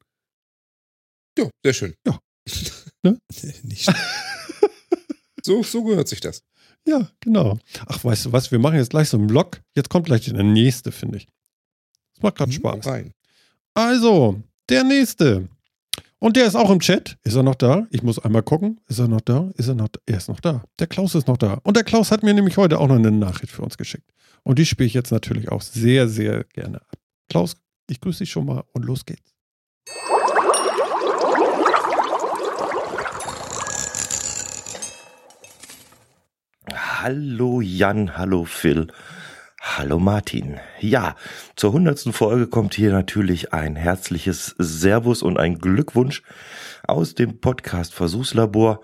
Ja, 1.38 1.50
sehr 1.64 1.74
schön. 1.74 1.94
Nicht 3.64 3.90
So, 5.46 5.64
so 5.64 5.84
gehört 5.84 6.08
sich 6.10 6.20
das. 6.20 6.44
Ja, 6.86 7.10
genau. 7.22 7.58
Ach, 7.86 8.04
weißt 8.04 8.26
du 8.26 8.32
was, 8.34 8.52
wir 8.52 8.60
machen 8.60 8.76
jetzt 8.78 8.90
gleich 8.90 9.10
so 9.10 9.18
einen 9.18 9.30
Vlog. 9.30 9.62
Jetzt 9.76 9.90
kommt 9.90 10.06
gleich 10.08 10.26
der 10.26 10.44
nächste, 10.44 10.92
finde 10.92 11.18
ich. 11.18 11.28
Das 12.16 12.24
macht 12.24 12.36
gerade 12.36 12.52
Mhm, 12.52 12.56
Spaß. 12.56 12.86
Rein. 12.86 13.14
Also, 13.74 14.42
der 14.70 14.84
nächste. 14.84 15.48
Und 16.20 16.36
der 16.36 16.48
ist 16.48 16.56
auch 16.56 16.72
im 16.72 16.80
Chat. 16.80 17.18
Ist 17.24 17.36
er 17.36 17.44
noch 17.44 17.56
da? 17.56 17.86
Ich 17.92 18.02
muss 18.02 18.18
einmal 18.18 18.42
gucken. 18.42 18.80
Ist 18.88 18.98
er 18.98 19.08
noch 19.08 19.22
da? 19.22 19.52
Ist 19.56 19.68
er 19.68 19.76
noch 19.76 19.90
da? 19.90 20.00
Er 20.08 20.18
ist 20.18 20.30
noch 20.30 20.40
da. 20.40 20.64
Der 20.80 20.88
Klaus 20.88 21.14
ist 21.14 21.28
noch 21.28 21.38
da. 21.38 21.60
Und 21.64 21.78
der 21.78 21.84
Klaus 21.84 22.12
hat 22.12 22.24
mir 22.24 22.34
nämlich 22.34 22.58
heute 22.58 22.80
auch 22.80 22.88
noch 22.88 22.96
eine 22.96 23.12
Nachricht 23.12 23.54
für 23.54 23.62
uns 23.62 23.78
geschickt. 23.78 24.10
Und 24.42 24.58
die 24.58 24.66
spiele 24.66 24.88
ich 24.88 24.96
jetzt 24.96 25.12
natürlich 25.12 25.50
auch 25.50 25.62
sehr, 25.62 26.08
sehr 26.08 26.44
gerne 26.46 26.82
ab. 26.82 26.98
Klaus, 27.30 27.56
ich 27.88 28.02
grüße 28.02 28.20
dich 28.20 28.32
schon 28.32 28.46
mal 28.46 28.64
und 28.74 28.86
los 28.86 29.06
geht's. 29.06 29.36
Hallo 36.74 37.62
Jan, 37.62 38.18
hallo 38.18 38.44
Phil, 38.44 38.88
hallo 39.62 40.00
Martin. 40.00 40.60
Ja, 40.80 41.16
zur 41.56 41.74
hundertsten 41.74 42.14
Folge 42.14 42.48
kommt 42.48 42.74
hier 42.74 42.92
natürlich 42.92 43.54
ein 43.54 43.76
herzliches 43.76 44.56
Servus 44.58 45.22
und 45.24 45.38
ein 45.38 45.60
Glückwunsch 45.60 46.24
aus 46.88 47.16
dem 47.16 47.40
Podcast 47.40 47.94
Versuchslabor. 47.94 48.82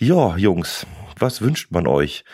Ja, 0.00 0.36
Jungs, 0.36 0.86
was 1.18 1.40
wünscht 1.40 1.70
man 1.70 1.86
euch? 1.86 2.24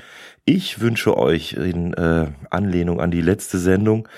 Ich 0.44 0.80
wünsche 0.80 1.16
euch 1.16 1.52
in 1.52 1.94
äh, 1.94 2.32
Anlehnung 2.50 3.00
an 3.00 3.10
die 3.10 3.20
letzte 3.20 3.58
Sendung 3.58 4.08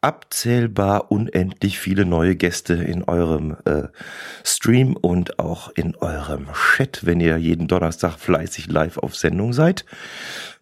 abzählbar 0.00 1.10
unendlich 1.10 1.78
viele 1.78 2.04
neue 2.04 2.36
Gäste 2.36 2.74
in 2.74 3.02
eurem 3.04 3.56
äh, 3.64 3.88
Stream 4.44 4.96
und 4.96 5.38
auch 5.38 5.70
in 5.74 5.96
eurem 5.96 6.48
Chat, 6.52 7.04
wenn 7.04 7.20
ihr 7.20 7.36
jeden 7.36 7.68
Donnerstag 7.68 8.18
fleißig 8.18 8.68
live 8.68 8.98
auf 8.98 9.16
Sendung 9.16 9.52
seid. 9.52 9.84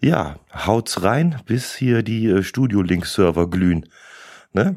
Ja, 0.00 0.36
haut's 0.54 1.02
rein, 1.02 1.40
bis 1.46 1.74
hier 1.74 2.02
die 2.02 2.26
äh, 2.26 2.42
Studio-Link-Server 2.42 3.48
glühen. 3.48 3.88
Ne? 4.52 4.76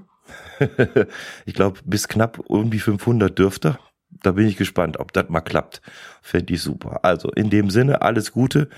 ich 1.46 1.54
glaube, 1.54 1.80
bis 1.86 2.08
knapp 2.08 2.44
irgendwie 2.50 2.80
500 2.80 3.38
dürfte. 3.38 3.78
Da 4.10 4.32
bin 4.32 4.48
ich 4.48 4.58
gespannt, 4.58 5.00
ob 5.00 5.14
das 5.14 5.30
mal 5.30 5.42
klappt. 5.42 5.82
Fände 6.22 6.54
ich 6.54 6.62
super. 6.62 7.04
Also 7.04 7.30
in 7.32 7.50
dem 7.50 7.70
Sinne, 7.70 8.02
alles 8.02 8.32
Gute. 8.32 8.70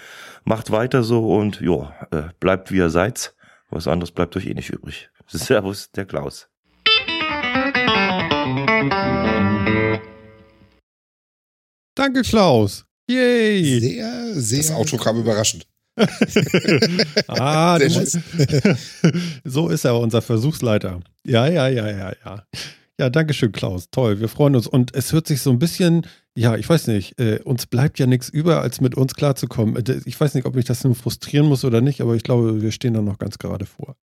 Macht 0.44 0.72
weiter 0.72 1.04
so 1.04 1.34
und 1.36 1.62
ja, 1.62 1.94
äh, 2.12 2.30
bleibt 2.40 2.72
wie 2.72 2.78
ihr 2.78 2.90
seid. 2.90 3.34
Was 3.70 3.88
anderes 3.88 4.12
bleibt 4.12 4.36
euch 4.36 4.48
eh 4.48 4.54
nicht 4.54 4.72
übrig. 4.72 5.10
Servus, 5.32 5.92
der 5.92 6.06
Klaus. 6.06 6.50
Danke, 11.96 12.22
Klaus. 12.22 12.86
Yay. 13.10 13.80
sehr, 13.80 14.34
sehr. 14.36 14.58
Das 14.60 14.72
Outro 14.72 14.98
kam 14.98 15.20
überraschend. 15.20 15.66
Ah, 17.28 17.78
musst, 17.82 18.20
so 19.44 19.68
ist 19.70 19.84
er, 19.86 20.00
unser 20.00 20.22
Versuchsleiter. 20.22 21.02
Ja, 21.26 21.48
ja, 21.48 21.68
ja, 21.68 21.90
ja, 21.90 22.14
ja. 22.24 22.44
Ja, 23.00 23.10
danke 23.10 23.34
schön, 23.34 23.52
Klaus. 23.52 23.90
Toll, 23.92 24.20
wir 24.20 24.30
freuen 24.30 24.56
uns. 24.56 24.68
Und 24.68 24.96
es 24.96 25.12
hört 25.14 25.28
sich 25.28 25.42
so 25.42 25.52
ein 25.52 25.60
bisschen, 25.60 26.06
ja, 26.36 26.56
ich 26.56 26.68
weiß 26.70 26.88
nicht, 26.88 27.20
äh, 27.20 27.40
uns 27.44 27.66
bleibt 27.66 28.00
ja 28.00 28.08
nichts 28.08 28.30
über, 28.30 28.62
als 28.62 28.82
mit 28.82 28.96
uns 28.96 29.14
klarzukommen. 29.14 29.76
Äh, 29.78 30.02
Ich 30.06 30.20
weiß 30.20 30.34
nicht, 30.36 30.46
ob 30.46 30.56
mich 30.56 30.66
das 30.66 30.84
nun 30.84 30.96
frustrieren 30.96 31.48
muss 31.48 31.66
oder 31.66 31.82
nicht, 31.82 32.02
aber 32.02 32.16
ich 32.16 32.24
glaube, 32.24 32.62
wir 32.62 32.72
stehen 32.72 32.94
da 32.94 33.02
noch 33.02 33.18
ganz 33.18 33.38
gerade 33.38 33.66
vor. 33.66 33.96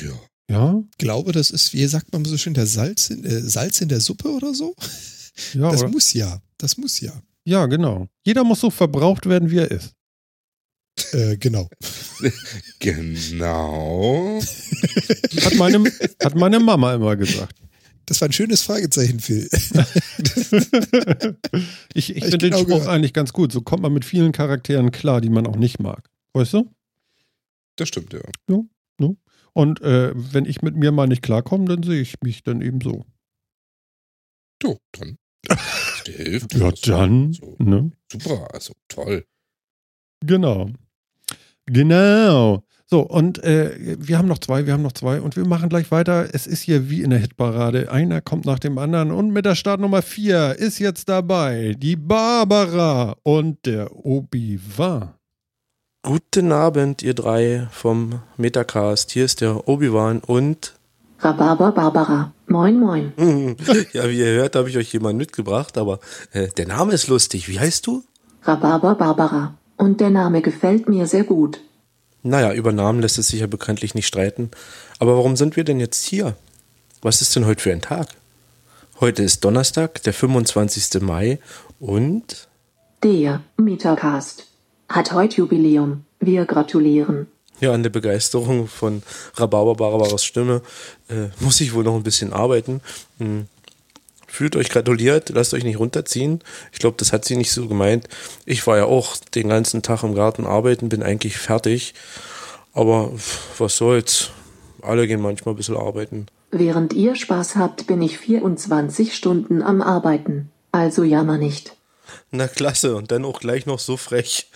Ja. 0.00 0.12
Ja? 0.50 0.82
Ich 0.90 0.98
glaube, 0.98 1.32
das 1.32 1.50
ist, 1.50 1.72
wie 1.72 1.86
sagt 1.86 2.12
man 2.12 2.24
so 2.24 2.36
schön, 2.36 2.54
der 2.54 2.66
Salz 2.66 3.10
in, 3.10 3.24
äh, 3.24 3.40
Salz 3.40 3.80
in 3.80 3.88
der 3.88 4.00
Suppe 4.00 4.28
oder 4.28 4.54
so? 4.54 4.74
Ja, 5.54 5.70
das 5.70 5.82
oder? 5.82 5.90
muss 5.90 6.12
ja. 6.12 6.40
Das 6.58 6.76
muss 6.76 7.00
ja. 7.00 7.12
ja, 7.44 7.66
genau. 7.66 8.08
Jeder 8.24 8.44
muss 8.44 8.60
so 8.60 8.70
verbraucht 8.70 9.26
werden, 9.26 9.50
wie 9.50 9.58
er 9.58 9.70
ist. 9.70 9.92
Äh, 11.12 11.36
genau. 11.36 11.68
Genau. 12.78 14.40
Hat 15.42 15.54
meine, 15.56 15.84
hat 16.22 16.34
meine 16.36 16.60
Mama 16.60 16.94
immer 16.94 17.16
gesagt. 17.16 17.56
Das 18.06 18.20
war 18.20 18.28
ein 18.28 18.32
schönes 18.32 18.60
Fragezeichen, 18.62 19.20
Phil. 19.20 19.48
ich 21.94 22.14
ich 22.14 22.24
finde 22.24 22.38
den 22.38 22.50
genau 22.50 22.58
Spruch 22.58 22.68
gehört. 22.68 22.88
eigentlich 22.88 23.14
ganz 23.14 23.32
gut. 23.32 23.52
So 23.52 23.62
kommt 23.62 23.82
man 23.82 23.92
mit 23.92 24.04
vielen 24.04 24.32
Charakteren 24.32 24.90
klar, 24.92 25.22
die 25.22 25.30
man 25.30 25.46
auch 25.46 25.56
nicht 25.56 25.80
mag. 25.80 26.10
Weißt 26.34 26.52
du? 26.52 26.70
Das 27.76 27.88
stimmt, 27.88 28.12
ja. 28.12 28.20
Und 29.54 29.80
äh, 29.80 30.12
wenn 30.14 30.44
ich 30.44 30.62
mit 30.62 30.76
mir 30.76 30.92
mal 30.92 31.06
nicht 31.06 31.22
klarkomme, 31.22 31.64
dann 31.66 31.82
sehe 31.82 32.00
ich 32.00 32.20
mich 32.22 32.42
dann 32.42 32.60
eben 32.60 32.80
so. 32.80 33.04
Du, 34.58 34.76
dann. 34.92 35.16
Der 36.06 36.14
hilft. 36.14 36.54
Ja, 36.54 36.70
dann. 36.84 37.32
So, 37.32 37.56
Ne? 37.58 37.92
super, 38.10 38.48
also 38.52 38.72
toll. 38.88 39.24
Genau. 40.24 40.70
Genau. 41.66 42.64
So, 42.86 43.00
und 43.00 43.42
äh, 43.42 43.96
wir 43.98 44.18
haben 44.18 44.28
noch 44.28 44.38
zwei, 44.38 44.66
wir 44.66 44.72
haben 44.74 44.82
noch 44.82 44.92
zwei 44.92 45.20
und 45.20 45.36
wir 45.36 45.46
machen 45.46 45.68
gleich 45.68 45.90
weiter. 45.90 46.28
Es 46.32 46.46
ist 46.46 46.62
hier 46.62 46.90
wie 46.90 47.02
in 47.02 47.10
der 47.10 47.18
Hitparade. 47.18 47.90
Einer 47.90 48.20
kommt 48.20 48.44
nach 48.44 48.58
dem 48.58 48.76
anderen 48.78 49.10
und 49.10 49.30
mit 49.30 49.46
der 49.46 49.54
Startnummer 49.54 50.02
vier 50.02 50.54
ist 50.58 50.78
jetzt 50.78 51.08
dabei 51.08 51.74
die 51.78 51.96
Barbara 51.96 53.16
und 53.22 53.64
der 53.66 53.94
Obi-Wan. 54.04 55.14
Guten 56.06 56.52
Abend, 56.52 57.02
ihr 57.02 57.14
drei 57.14 57.66
vom 57.70 58.20
Metacast. 58.36 59.10
Hier 59.12 59.24
ist 59.24 59.40
der 59.40 59.66
Obi-Wan 59.66 60.18
und. 60.18 60.74
Rhabarber 61.18 61.72
Barbara. 61.72 62.30
Moin, 62.46 62.78
moin. 62.78 63.14
ja, 63.94 64.06
wie 64.10 64.18
ihr 64.18 64.26
hört, 64.26 64.54
habe 64.54 64.68
ich 64.68 64.76
euch 64.76 64.92
jemanden 64.92 65.16
mitgebracht, 65.16 65.78
aber 65.78 66.00
äh, 66.32 66.48
der 66.48 66.66
Name 66.66 66.92
ist 66.92 67.08
lustig. 67.08 67.48
Wie 67.48 67.58
heißt 67.58 67.86
du? 67.86 68.04
Rhabarber 68.42 68.96
Barbara. 68.96 69.54
Und 69.78 70.02
der 70.02 70.10
Name 70.10 70.42
gefällt 70.42 70.90
mir 70.90 71.06
sehr 71.06 71.24
gut. 71.24 71.62
Naja, 72.22 72.52
über 72.52 72.72
Namen 72.72 73.00
lässt 73.00 73.16
es 73.16 73.28
sich 73.28 73.40
ja 73.40 73.46
bekanntlich 73.46 73.94
nicht 73.94 74.06
streiten. 74.06 74.50
Aber 74.98 75.16
warum 75.16 75.36
sind 75.36 75.56
wir 75.56 75.64
denn 75.64 75.80
jetzt 75.80 76.04
hier? 76.04 76.36
Was 77.00 77.22
ist 77.22 77.34
denn 77.34 77.46
heute 77.46 77.62
für 77.62 77.72
ein 77.72 77.80
Tag? 77.80 78.08
Heute 79.00 79.22
ist 79.22 79.42
Donnerstag, 79.42 80.02
der 80.02 80.12
25. 80.12 81.00
Mai 81.00 81.38
und. 81.80 82.46
Der 83.02 83.40
Metacast 83.56 84.53
hat 84.94 85.12
heute 85.12 85.38
Jubiläum. 85.38 86.04
Wir 86.20 86.44
gratulieren. 86.44 87.26
Ja, 87.60 87.72
an 87.72 87.82
der 87.82 87.90
Begeisterung 87.90 88.68
von 88.68 89.02
Rhabarber 89.34 89.74
Barbaras 89.74 90.24
Stimme 90.24 90.62
äh, 91.08 91.28
muss 91.40 91.60
ich 91.60 91.74
wohl 91.74 91.82
noch 91.82 91.96
ein 91.96 92.04
bisschen 92.04 92.32
arbeiten. 92.32 92.80
Hm. 93.18 93.46
Fühlt 94.28 94.54
euch 94.56 94.68
gratuliert, 94.68 95.30
lasst 95.30 95.52
euch 95.52 95.64
nicht 95.64 95.78
runterziehen. 95.78 96.40
Ich 96.72 96.78
glaube, 96.78 96.96
das 96.96 97.12
hat 97.12 97.24
sie 97.24 97.36
nicht 97.36 97.52
so 97.52 97.66
gemeint. 97.66 98.08
Ich 98.46 98.66
war 98.66 98.76
ja 98.76 98.84
auch 98.84 99.16
den 99.16 99.48
ganzen 99.48 99.82
Tag 99.82 100.04
im 100.04 100.14
Garten 100.14 100.46
arbeiten, 100.46 100.88
bin 100.88 101.02
eigentlich 101.02 101.38
fertig. 101.38 101.94
Aber 102.72 103.12
was 103.58 103.76
soll's? 103.76 104.30
Alle 104.82 105.06
gehen 105.08 105.20
manchmal 105.20 105.54
ein 105.54 105.56
bisschen 105.56 105.76
arbeiten. 105.76 106.26
Während 106.50 106.92
ihr 106.92 107.16
Spaß 107.16 107.56
habt, 107.56 107.88
bin 107.88 108.00
ich 108.00 108.18
24 108.18 109.14
Stunden 109.14 109.60
am 109.62 109.82
Arbeiten. 109.82 110.50
Also 110.70 111.02
jammer 111.02 111.38
nicht. 111.38 111.76
Na 112.30 112.48
klasse, 112.48 112.96
und 112.96 113.10
dann 113.10 113.24
auch 113.24 113.40
gleich 113.40 113.66
noch 113.66 113.78
so 113.78 113.96
frech. 113.96 114.48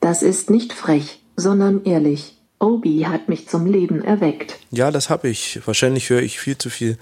Das 0.00 0.22
ist 0.22 0.50
nicht 0.50 0.72
frech, 0.72 1.20
sondern 1.36 1.84
ehrlich. 1.84 2.34
Obi 2.60 3.06
hat 3.06 3.28
mich 3.28 3.48
zum 3.48 3.66
Leben 3.66 4.02
erweckt. 4.02 4.56
Ja, 4.70 4.90
das 4.90 5.10
habe 5.10 5.28
ich. 5.28 5.60
Wahrscheinlich 5.64 6.10
höre 6.10 6.22
ich 6.22 6.40
viel 6.40 6.58
zu 6.58 6.70
viel 6.70 6.98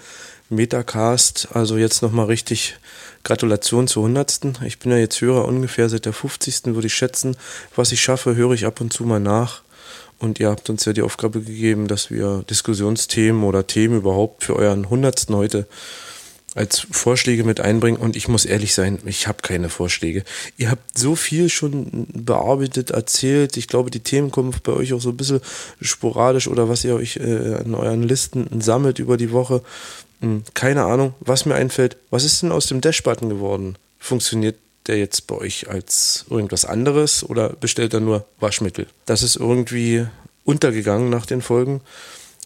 Metacast. 0.50 1.48
Also 1.52 1.76
jetzt 1.78 2.02
nochmal 2.02 2.26
richtig 2.26 2.76
Gratulation 3.24 3.88
zur 3.88 4.04
100. 4.04 4.62
Ich 4.64 4.78
bin 4.78 4.92
ja 4.92 4.98
jetzt 4.98 5.20
Hörer 5.20 5.46
ungefähr 5.46 5.88
seit 5.88 6.04
der 6.04 6.12
50. 6.12 6.66
würde 6.66 6.86
ich 6.86 6.94
schätzen. 6.94 7.36
Was 7.74 7.92
ich 7.92 8.00
schaffe, 8.00 8.36
höre 8.36 8.52
ich 8.52 8.66
ab 8.66 8.80
und 8.80 8.92
zu 8.92 9.04
mal 9.04 9.20
nach. 9.20 9.62
Und 10.18 10.40
ihr 10.40 10.48
habt 10.48 10.70
uns 10.70 10.84
ja 10.84 10.92
die 10.92 11.02
Aufgabe 11.02 11.40
gegeben, 11.40 11.88
dass 11.88 12.10
wir 12.10 12.44
Diskussionsthemen 12.48 13.42
oder 13.42 13.66
Themen 13.66 13.98
überhaupt 13.98 14.44
für 14.44 14.56
euren 14.56 14.84
100. 14.84 15.26
heute 15.30 15.66
als 16.56 16.86
Vorschläge 16.90 17.44
mit 17.44 17.60
einbringen 17.60 17.98
und 17.98 18.16
ich 18.16 18.28
muss 18.28 18.46
ehrlich 18.46 18.74
sein, 18.74 18.98
ich 19.04 19.28
habe 19.28 19.42
keine 19.42 19.68
Vorschläge. 19.68 20.24
Ihr 20.56 20.70
habt 20.70 20.98
so 20.98 21.14
viel 21.14 21.50
schon 21.50 22.06
bearbeitet, 22.12 22.90
erzählt. 22.90 23.56
Ich 23.58 23.68
glaube, 23.68 23.90
die 23.90 24.00
Themen 24.00 24.30
kommen 24.30 24.54
bei 24.62 24.72
euch 24.72 24.94
auch 24.94 25.00
so 25.00 25.10
ein 25.10 25.16
bisschen 25.18 25.40
sporadisch 25.82 26.48
oder 26.48 26.68
was 26.68 26.82
ihr 26.82 26.94
euch 26.94 27.18
äh, 27.18 27.56
an 27.56 27.74
euren 27.74 28.02
Listen 28.02 28.60
sammelt 28.60 28.98
über 28.98 29.18
die 29.18 29.32
Woche. 29.32 29.62
Hm, 30.20 30.44
keine 30.54 30.84
Ahnung, 30.84 31.14
was 31.20 31.44
mir 31.44 31.54
einfällt. 31.54 31.98
Was 32.10 32.24
ist 32.24 32.42
denn 32.42 32.52
aus 32.52 32.66
dem 32.66 32.80
Dash-Button 32.80 33.28
geworden? 33.28 33.76
Funktioniert 33.98 34.56
der 34.86 34.96
jetzt 34.96 35.26
bei 35.26 35.36
euch 35.36 35.68
als 35.68 36.24
irgendwas 36.30 36.64
anderes 36.64 37.22
oder 37.22 37.50
bestellt 37.50 37.92
er 37.92 38.00
nur 38.00 38.24
Waschmittel? 38.40 38.86
Das 39.04 39.22
ist 39.22 39.36
irgendwie 39.36 40.06
untergegangen 40.44 41.10
nach 41.10 41.26
den 41.26 41.42
Folgen. 41.42 41.82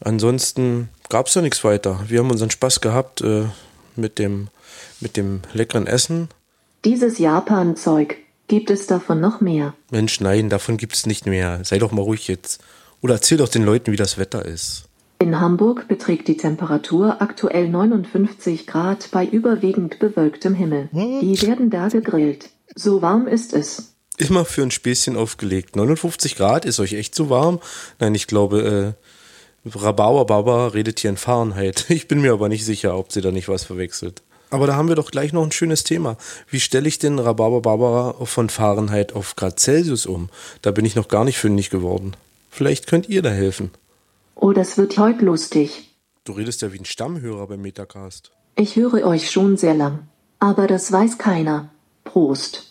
Ansonsten 0.03 0.89
gab 1.11 1.29
es 1.29 1.35
da 1.35 1.43
nichts 1.43 1.63
weiter. 1.63 2.01
Wir 2.09 2.21
haben 2.21 2.31
unseren 2.31 2.51
Spaß 2.51 2.81
gehabt. 2.81 3.21
Äh, 3.21 3.45
mit 4.01 4.19
dem, 4.19 4.49
mit 5.01 5.17
dem 5.17 5.41
leckeren 5.53 5.87
Essen. 5.87 6.29
Dieses 6.85 7.19
Japan-Zeug, 7.19 8.17
gibt 8.49 8.71
es 8.71 8.87
davon 8.87 9.21
noch 9.21 9.41
mehr? 9.41 9.75
Mensch, 9.91 10.21
nein, 10.21 10.49
davon 10.49 10.77
gibt 10.77 10.95
es 10.95 11.07
nicht 11.07 11.27
mehr. 11.27 11.61
Sei 11.63 11.79
doch 11.79 11.93
mal 11.93 12.03
ruhig 12.03 12.27
jetzt. 12.29 12.63
Oder 13.01 13.15
erzähl 13.15 13.39
doch 13.39 13.49
den 13.49 13.65
Leuten, 13.65 13.93
wie 13.93 13.97
das 13.97 14.19
Wetter 14.19 14.45
ist. 14.45 14.85
In 15.21 15.39
Hamburg 15.39 15.87
beträgt 15.87 16.29
die 16.29 16.39
Temperatur 16.39 17.21
aktuell 17.21 17.69
59 17.69 18.67
Grad 18.67 19.11
bei 19.11 19.27
überwiegend 19.27 19.99
bewölktem 19.99 20.55
Himmel. 20.55 20.89
Die 20.93 21.41
werden 21.43 21.69
da 21.69 21.89
gegrillt. 21.89 22.49
So 22.75 23.03
warm 23.03 23.27
ist 23.27 23.53
es. 23.53 23.95
Immer 24.17 24.47
für 24.47 24.63
ein 24.63 24.71
Späßchen 24.71 25.17
aufgelegt. 25.17 25.77
59 25.77 26.37
Grad, 26.37 26.65
ist 26.65 26.81
euch 26.81 26.95
echt 26.95 27.15
zu 27.15 27.29
warm? 27.29 27.61
Nein, 27.99 28.15
ich 28.15 28.27
glaube, 28.27 28.97
äh, 28.99 29.10
Rabauer 29.67 30.27
Baba 30.27 30.69
redet 30.69 31.01
hier 31.01 31.11
in 31.11 31.17
Fahrenheit. 31.17 31.87
Ich 31.91 32.09
bin 32.09 32.21
mir 32.21 32.33
aber 32.33 32.49
nicht 32.49 32.65
sicher, 32.65 32.97
ob 32.97 33.13
sie 33.13 33.21
da 33.21 33.31
nicht 33.31 33.49
was 33.49 33.65
verwechselt. 33.65 34.23
Aber 34.49 34.67
da 34.67 34.75
haben 34.75 34.89
wir 34.89 34.97
doch 34.97 35.11
gleich 35.11 35.33
noch 35.33 35.45
ein 35.45 35.53
schönes 35.53 35.85
Thema. 35.85 36.17
Wie 36.49 36.61
stelle 36.61 36.89
ich 36.89 36.99
den 36.99 37.19
Rhabarber 37.19 37.61
Barbara 37.61 38.25
von 38.25 38.49
Fahrenheit 38.49 39.13
auf 39.13 39.37
Grad 39.37 39.61
Celsius 39.61 40.07
um? 40.07 40.29
Da 40.63 40.73
bin 40.73 40.85
ich 40.85 40.97
noch 40.97 41.09
gar 41.09 41.25
nicht 41.25 41.39
fündig 41.39 41.71
geworden. 41.71 42.17
Vielleicht 42.51 42.89
könnt 42.89 43.09
ihr 43.09 43.23
da 43.23 43.31
helfen. 43.31 43.71
Oh, 44.35 44.53
das 44.53 44.77
wird 44.77 44.99
heute 44.99 45.25
lustig. 45.25 45.95
Du 46.25 46.33
redest 46.33 46.63
ja 46.63 46.73
wie 46.73 46.79
ein 46.79 46.85
Stammhörer 46.85 47.47
beim 47.47 47.63
Metacast. 47.63 48.33
Ich 48.57 48.77
höre 48.77 49.07
euch 49.07 49.31
schon 49.31 49.57
sehr 49.57 49.75
lang. 49.75 50.09
Aber 50.41 50.67
das 50.67 50.91
weiß 50.91 51.19
keiner. 51.19 51.71
Prost. 52.05 52.67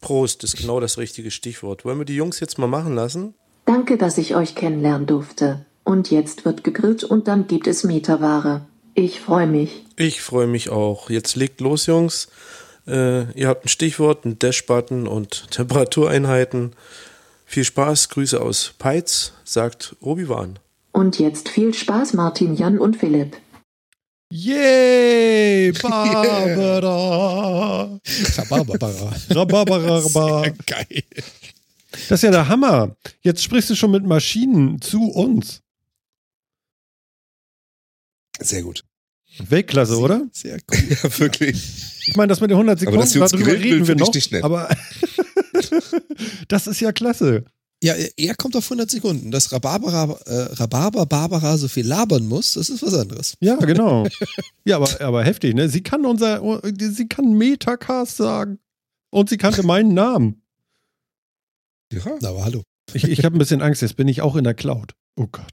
Prost 0.00 0.42
ist 0.42 0.56
genau 0.56 0.80
das 0.80 0.98
richtige 0.98 1.30
Stichwort. 1.30 1.84
Wollen 1.84 1.98
wir 1.98 2.04
die 2.04 2.16
Jungs 2.16 2.40
jetzt 2.40 2.58
mal 2.58 2.66
machen 2.66 2.94
lassen? 2.94 3.34
Danke, 3.64 3.96
dass 3.96 4.18
ich 4.18 4.34
euch 4.34 4.56
kennenlernen 4.56 5.06
durfte. 5.06 5.64
Und 5.84 6.10
jetzt 6.10 6.44
wird 6.44 6.64
gegrillt 6.64 7.04
und 7.04 7.28
dann 7.28 7.46
gibt 7.46 7.66
es 7.66 7.84
Meterware. 7.84 8.66
Ich 8.94 9.20
freue 9.20 9.46
mich. 9.46 9.84
Ich 9.96 10.20
freue 10.20 10.46
mich 10.46 10.70
auch. 10.70 11.10
Jetzt 11.10 11.36
legt 11.36 11.60
los, 11.60 11.86
Jungs. 11.86 12.28
Äh, 12.86 13.32
ihr 13.32 13.48
habt 13.48 13.64
ein 13.64 13.68
Stichwort, 13.68 14.24
einen 14.24 14.38
Dash-Button 14.38 15.06
und 15.06 15.50
Temperatureinheiten. 15.50 16.72
Viel 17.46 17.64
Spaß, 17.64 18.08
Grüße 18.10 18.40
aus 18.40 18.74
Peitz, 18.78 19.32
sagt 19.44 19.96
Obi-Wan. 20.00 20.58
Und 20.92 21.18
jetzt 21.18 21.48
viel 21.48 21.74
Spaß, 21.74 22.12
Martin, 22.14 22.54
Jan 22.54 22.78
und 22.78 22.96
Philipp. 22.96 23.36
Yay, 24.30 25.72
Barbara. 25.82 26.80
Rhabarbara. 28.38 29.12
Rhabarber. 29.30 30.52
Geil. 30.66 31.02
Das 32.08 32.18
ist 32.18 32.22
ja 32.22 32.30
der 32.30 32.48
Hammer. 32.48 32.96
Jetzt 33.20 33.42
sprichst 33.42 33.68
du 33.70 33.74
schon 33.74 33.90
mit 33.90 34.06
Maschinen 34.06 34.80
zu 34.80 35.10
uns. 35.10 35.60
Sehr 38.40 38.62
gut. 38.62 38.82
Weltklasse, 39.38 39.98
oder? 39.98 40.26
Sehr 40.32 40.58
cool. 40.70 40.78
Ja, 41.02 41.18
wirklich. 41.18 42.02
Ich 42.06 42.16
meine, 42.16 42.28
das 42.28 42.40
mit 42.40 42.50
den 42.50 42.56
100 42.56 42.72
Aber 42.72 42.80
Sekunden, 42.80 43.00
dass 43.00 43.10
sie 43.12 43.18
uns 43.20 43.30
darüber 43.30 43.50
grillen 43.50 43.62
reden 43.62 43.88
wir 43.88 43.96
noch. 43.96 44.12
nicht 44.12 44.32
nett. 44.32 44.44
Aber 44.44 44.68
das 46.48 46.66
ist 46.66 46.80
ja 46.80 46.92
klasse. 46.92 47.44
Ja, 47.82 47.94
er 48.16 48.34
kommt 48.36 48.54
auf 48.56 48.64
100 48.64 48.90
Sekunden. 48.90 49.30
Dass 49.30 49.52
Rhabarbara, 49.52 50.18
äh, 50.26 50.34
Rhabarber 50.54 51.06
Barbara 51.06 51.58
so 51.58 51.66
viel 51.68 51.86
labern 51.86 52.26
muss, 52.26 52.54
das 52.54 52.70
ist 52.70 52.82
was 52.82 52.94
anderes. 52.94 53.36
Ja, 53.40 53.56
genau. 53.56 54.06
ja, 54.64 54.76
aber, 54.76 55.00
aber 55.00 55.24
heftig, 55.24 55.54
ne? 55.54 55.68
Sie 55.68 55.82
kann 55.82 56.04
unser, 56.06 56.60
sie 56.78 57.08
kann 57.08 57.32
Metacast 57.32 58.16
sagen. 58.16 58.58
Und 59.10 59.28
sie 59.30 59.36
kannte 59.36 59.62
meinen 59.62 59.94
Namen. 59.94 60.42
Ja. 61.92 62.02
Aber 62.22 62.44
hallo. 62.44 62.62
Ich, 62.94 63.04
ich 63.04 63.24
habe 63.24 63.36
ein 63.36 63.38
bisschen 63.38 63.62
Angst, 63.62 63.82
jetzt 63.82 63.96
bin 63.96 64.08
ich 64.08 64.22
auch 64.22 64.36
in 64.36 64.44
der 64.44 64.54
Cloud. 64.54 64.94
Oh 65.16 65.26
Gott. 65.30 65.52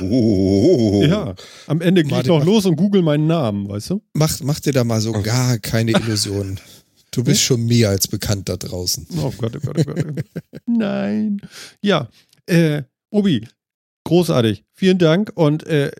Oh. 0.00 1.02
Ja, 1.06 1.34
am 1.66 1.80
Ende 1.80 2.02
gehe 2.04 2.20
ich 2.20 2.26
mach- 2.28 2.44
los 2.44 2.66
und 2.66 2.76
google 2.76 3.02
meinen 3.02 3.26
Namen, 3.26 3.68
weißt 3.68 3.90
du? 3.90 4.02
Mach, 4.14 4.40
mach 4.42 4.60
dir 4.60 4.72
da 4.72 4.84
mal 4.84 5.00
so 5.00 5.12
gar 5.12 5.58
keine 5.58 5.92
Illusionen. 5.98 6.60
Du 7.10 7.24
bist 7.24 7.40
schon 7.42 7.64
mehr 7.64 7.88
als 7.90 8.08
bekannt 8.08 8.48
da 8.48 8.56
draußen. 8.56 9.06
Oh 9.18 9.32
Gott, 9.38 9.56
oh 9.56 9.60
Gott, 9.60 9.78
oh 9.78 9.84
Gott. 9.84 10.04
oh 10.06 10.12
Gott. 10.12 10.24
Nein. 10.66 11.40
Ja, 11.80 12.08
äh, 12.46 12.82
Obi, 13.10 13.46
großartig. 14.04 14.64
Vielen 14.74 14.98
Dank 14.98 15.32
und 15.34 15.66
äh, 15.66 15.92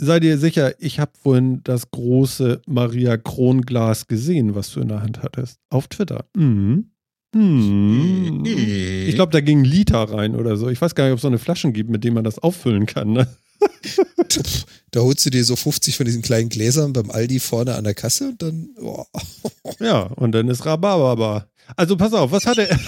sei 0.00 0.20
dir 0.20 0.38
sicher, 0.38 0.80
ich 0.80 1.00
habe 1.00 1.10
vorhin 1.20 1.60
das 1.64 1.90
große 1.90 2.62
Maria 2.66 3.16
Kronglas 3.16 4.06
gesehen, 4.06 4.54
was 4.54 4.70
du 4.70 4.80
in 4.80 4.88
der 4.88 5.02
Hand 5.02 5.22
hattest. 5.22 5.58
Auf 5.70 5.88
Twitter. 5.88 6.26
Mhm. 6.36 6.90
Mhm. 7.34 8.44
Ich 8.44 9.14
glaube, 9.14 9.32
da 9.32 9.40
ging 9.40 9.64
Liter 9.64 9.98
rein 9.98 10.34
oder 10.34 10.56
so. 10.56 10.68
Ich 10.68 10.80
weiß 10.80 10.94
gar 10.94 11.04
nicht, 11.04 11.12
ob 11.12 11.18
es 11.18 11.22
so 11.22 11.28
eine 11.28 11.38
Flaschen 11.38 11.72
gibt, 11.72 11.90
mit 11.90 12.04
denen 12.04 12.14
man 12.14 12.24
das 12.24 12.38
auffüllen 12.38 12.86
kann. 12.86 13.12
Ne? 13.12 13.28
Da 14.90 15.00
holst 15.00 15.26
du 15.26 15.30
dir 15.30 15.44
so 15.44 15.54
50 15.54 15.96
von 15.96 16.06
diesen 16.06 16.22
kleinen 16.22 16.48
Gläsern 16.48 16.92
beim 16.94 17.10
Aldi 17.10 17.40
vorne 17.40 17.74
an 17.74 17.84
der 17.84 17.94
Kasse 17.94 18.30
und 18.30 18.40
dann, 18.42 18.70
boah. 18.80 19.06
Ja, 19.80 20.02
und 20.02 20.32
dann 20.32 20.48
ist 20.48 20.64
Rhabarber. 20.64 21.48
Also 21.76 21.96
pass 21.96 22.14
auf, 22.14 22.32
was 22.32 22.46
hat 22.46 22.58
er? 22.58 22.78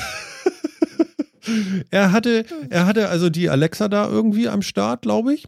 er 1.90 2.12
hatte, 2.12 2.46
er 2.70 2.86
hatte 2.86 3.08
also 3.08 3.28
die 3.28 3.50
Alexa 3.50 3.88
da 3.88 4.08
irgendwie 4.08 4.48
am 4.48 4.62
Start, 4.62 5.02
glaube 5.02 5.34
ich. 5.34 5.46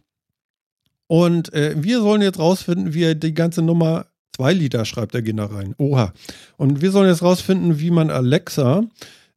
Und 1.07 1.53
äh, 1.53 1.75
wir 1.77 1.99
sollen 2.01 2.21
jetzt 2.21 2.39
rausfinden, 2.39 2.93
wie 2.93 3.03
er 3.03 3.15
die 3.15 3.33
ganze 3.33 3.61
Nummer, 3.61 4.05
zwei 4.35 4.53
Liter 4.53 4.85
schreibt 4.85 5.15
er 5.15 5.21
genau 5.21 5.45
rein. 5.45 5.75
Oha. 5.77 6.13
Und 6.57 6.81
wir 6.81 6.91
sollen 6.91 7.09
jetzt 7.09 7.21
rausfinden, 7.21 7.79
wie 7.79 7.91
man 7.91 8.09
Alexa 8.09 8.83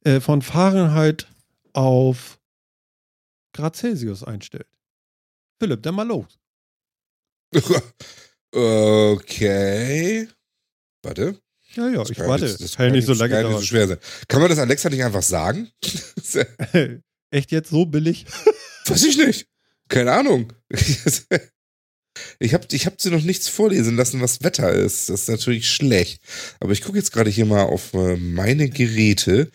äh, 0.05 0.21
von 0.21 0.43
Fahrenheit 0.43 1.27
auf 1.73 2.39
Grad 3.53 3.77
Celsius 3.77 4.23
einstellt. 4.23 4.67
Philipp, 5.59 5.83
dann 5.83 5.95
mal 5.95 6.07
los. 6.07 6.39
Okay. 8.53 10.29
Warte. 11.03 11.39
Ja, 11.75 11.89
ja, 11.91 11.99
Das 11.99 12.11
ich 12.11 12.19
warte. 12.21 12.47
Das, 12.47 12.57
das 12.57 12.77
kann 12.77 12.93
nicht 12.93 13.07
so 13.07 13.13
lange 13.13 13.35
kann 13.35 13.43
dauern. 13.43 13.53
nicht 13.55 13.61
so 13.61 13.67
schwer 13.67 13.87
sein. 13.89 13.99
Kann 14.29 14.41
man 14.41 14.49
das 14.49 14.59
Alexa 14.59 14.89
nicht 14.89 15.05
einfach 15.05 15.23
sagen? 15.23 15.71
Echt 17.31 17.53
jetzt 17.53 17.69
so 17.71 17.85
billig? 17.85 18.25
Weiß 18.87 19.05
ich 19.05 19.19
nicht. 19.19 19.47
Keine 19.89 20.13
Ahnung. 20.13 20.53
Ich 22.39 22.55
habe 22.55 22.67
ich 22.73 22.87
hab 22.87 23.01
sie 23.01 23.11
noch 23.11 23.23
nichts 23.23 23.49
vorlesen 23.49 23.97
lassen, 23.97 24.21
was 24.21 24.43
Wetter 24.43 24.73
ist. 24.73 25.09
Das 25.09 25.23
ist 25.23 25.29
natürlich 25.29 25.71
schlecht. 25.71 26.21
Aber 26.61 26.73
ich 26.73 26.83
gucke 26.83 26.99
jetzt 26.99 27.13
gerade 27.13 27.31
hier 27.31 27.47
mal 27.47 27.65
auf 27.65 27.95
äh, 27.95 28.17
meine 28.17 28.69
Geräte. 28.69 29.51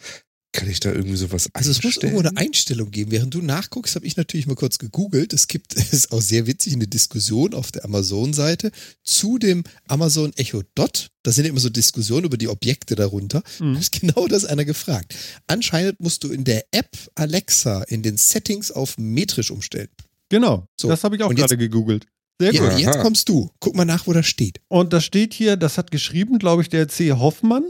Kann 0.53 0.69
ich 0.69 0.81
da 0.81 0.91
irgendwie 0.91 1.15
sowas 1.15 1.47
Also 1.53 1.71
es 1.71 1.81
muss 1.81 1.95
irgendwo 1.95 2.19
eine 2.19 2.35
Einstellung 2.35 2.91
geben. 2.91 3.11
Während 3.11 3.33
du 3.33 3.41
nachguckst, 3.41 3.95
habe 3.95 4.05
ich 4.05 4.17
natürlich 4.17 4.47
mal 4.47 4.55
kurz 4.55 4.79
gegoogelt. 4.79 5.31
Es 5.31 5.47
gibt, 5.47 5.73
es 5.77 5.93
ist 5.93 6.11
auch 6.11 6.21
sehr 6.21 6.45
witzig, 6.45 6.73
eine 6.73 6.87
Diskussion 6.87 7.53
auf 7.53 7.71
der 7.71 7.85
Amazon-Seite 7.85 8.71
zu 9.01 9.37
dem 9.37 9.63
Amazon 9.87 10.33
Echo 10.35 10.63
Dot. 10.75 11.07
Da 11.23 11.31
sind 11.31 11.45
ja 11.45 11.51
immer 11.51 11.61
so 11.61 11.69
Diskussionen 11.69 12.25
über 12.25 12.37
die 12.37 12.49
Objekte 12.49 12.95
darunter. 12.95 13.43
Mhm. 13.59 13.75
Da 13.75 13.79
ist 13.79 14.01
genau 14.01 14.27
das 14.27 14.43
einer 14.43 14.65
gefragt. 14.65 15.15
Anscheinend 15.47 16.01
musst 16.01 16.25
du 16.25 16.31
in 16.33 16.43
der 16.43 16.65
App 16.71 16.97
Alexa 17.15 17.83
in 17.83 18.03
den 18.03 18.17
Settings 18.17 18.71
auf 18.71 18.97
metrisch 18.97 19.51
umstellen. 19.51 19.87
Genau, 20.27 20.65
So, 20.79 20.89
das 20.89 21.03
habe 21.03 21.15
ich 21.15 21.23
auch 21.23 21.33
gerade 21.33 21.57
gegoogelt. 21.57 22.07
Sehr 22.41 22.53
Ja, 22.53 22.61
gut. 22.63 22.71
und 22.73 22.79
jetzt 22.79 22.95
Aha. 22.95 23.03
kommst 23.03 23.29
du. 23.29 23.51
Guck 23.59 23.75
mal 23.75 23.85
nach, 23.85 24.07
wo 24.07 24.13
das 24.13 24.25
steht. 24.25 24.61
Und 24.67 24.93
das 24.93 25.05
steht 25.05 25.33
hier, 25.35 25.57
das 25.57 25.77
hat 25.77 25.91
geschrieben, 25.91 26.39
glaube 26.39 26.63
ich, 26.63 26.69
der 26.69 26.87
C. 26.87 27.11
Hoffmann 27.11 27.63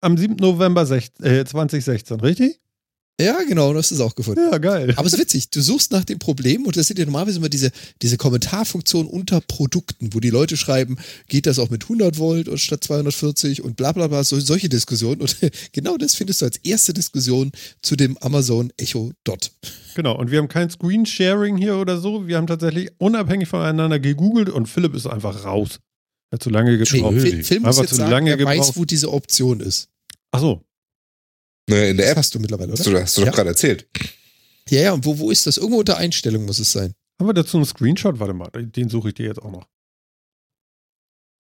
am 0.00 0.16
7. 0.16 0.36
November 0.36 0.82
sech- 0.84 1.10
äh, 1.24 1.44
2016, 1.44 2.20
richtig? 2.20 2.60
Ja, 3.20 3.38
genau, 3.48 3.72
das 3.72 3.92
ist 3.92 4.00
auch 4.00 4.16
gefunden. 4.16 4.40
Ja, 4.50 4.58
geil. 4.58 4.92
Aber 4.96 5.06
es 5.06 5.12
ist 5.12 5.20
witzig, 5.20 5.48
du 5.50 5.60
suchst 5.62 5.92
nach 5.92 6.04
dem 6.04 6.18
Problem 6.18 6.66
und 6.66 6.76
das 6.76 6.88
sind 6.88 6.98
ja 6.98 7.04
normalerweise 7.04 7.38
immer 7.38 7.48
diese, 7.48 7.70
diese 8.02 8.16
Kommentarfunktion 8.16 9.06
unter 9.06 9.40
Produkten, 9.40 10.12
wo 10.12 10.18
die 10.18 10.30
Leute 10.30 10.56
schreiben, 10.56 10.96
geht 11.28 11.46
das 11.46 11.60
auch 11.60 11.70
mit 11.70 11.84
100 11.84 12.18
Volt 12.18 12.48
und 12.48 12.58
statt 12.58 12.82
240 12.82 13.62
und 13.62 13.76
bla 13.76 13.92
bla 13.92 14.08
bla, 14.08 14.24
so, 14.24 14.40
solche 14.40 14.68
Diskussionen. 14.68 15.20
Und 15.20 15.36
genau 15.72 15.96
das 15.96 16.16
findest 16.16 16.40
du 16.42 16.46
als 16.46 16.56
erste 16.58 16.92
Diskussion 16.92 17.52
zu 17.82 17.94
dem 17.94 18.18
Amazon 18.18 18.72
Echo 18.78 19.12
Dot. 19.22 19.52
Genau, 19.94 20.18
und 20.18 20.32
wir 20.32 20.38
haben 20.38 20.48
kein 20.48 20.68
Screensharing 20.68 21.56
hier 21.56 21.76
oder 21.76 21.98
so. 21.98 22.26
Wir 22.26 22.36
haben 22.36 22.48
tatsächlich 22.48 22.90
unabhängig 22.98 23.48
voneinander 23.48 24.00
gegoogelt 24.00 24.48
und 24.48 24.66
Philipp 24.66 24.92
ist 24.92 25.06
einfach 25.06 25.44
raus. 25.44 25.78
Er 26.32 26.36
hat 26.38 26.42
zu 26.42 26.50
lange 26.50 26.72
Nee, 26.76 26.78
gebraucht. 26.84 27.20
Phil, 27.20 27.44
Phil 27.44 27.60
muss 27.60 27.78
jetzt 27.78 27.90
zu 27.90 27.94
sagen, 27.94 28.10
lange 28.10 28.30
er 28.30 28.44
weiß, 28.44 28.56
gebraucht. 28.56 28.76
wo 28.76 28.84
diese 28.84 29.12
Option 29.12 29.60
ist. 29.60 29.88
Achso, 30.32 30.64
Ne, 31.68 31.88
in 31.90 31.96
der 31.96 32.06
Das 32.06 32.12
App. 32.12 32.18
hast 32.18 32.34
du 32.34 32.38
mittlerweile, 32.40 32.72
Hast 32.72 32.86
oder? 32.86 32.98
du, 32.98 33.02
hast 33.02 33.16
du 33.16 33.20
doch 33.22 33.26
Ja. 33.28 33.32
gerade 33.32 33.50
erzählt. 33.50 33.88
Ja, 34.68 34.80
ja, 34.82 34.92
und 34.92 35.04
wo, 35.04 35.18
wo 35.18 35.30
ist 35.30 35.46
das? 35.46 35.56
Irgendwo 35.56 35.78
unter 35.80 35.96
Einstellungen 35.96 36.46
muss 36.46 36.58
es 36.58 36.72
sein. 36.72 36.94
haben 37.18 37.26
wir 37.28 37.34
dazu 37.34 37.56
einen 37.58 37.66
Screenshot? 37.66 38.18
Warte 38.18 38.34
mal, 38.34 38.50
den 38.50 38.88
suche 38.88 39.08
ich 39.08 39.14
dir 39.14 39.26
jetzt 39.26 39.40
auch 39.42 39.50
noch. 39.50 39.68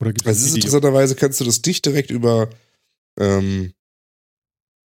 Oder 0.00 0.12
gibt 0.12 0.26
Also 0.26 0.54
interessanterweise 0.54 1.14
kannst 1.14 1.40
du 1.40 1.44
das 1.44 1.62
nicht 1.64 1.84
direkt 1.84 2.10
über 2.10 2.48
ähm, 3.18 3.72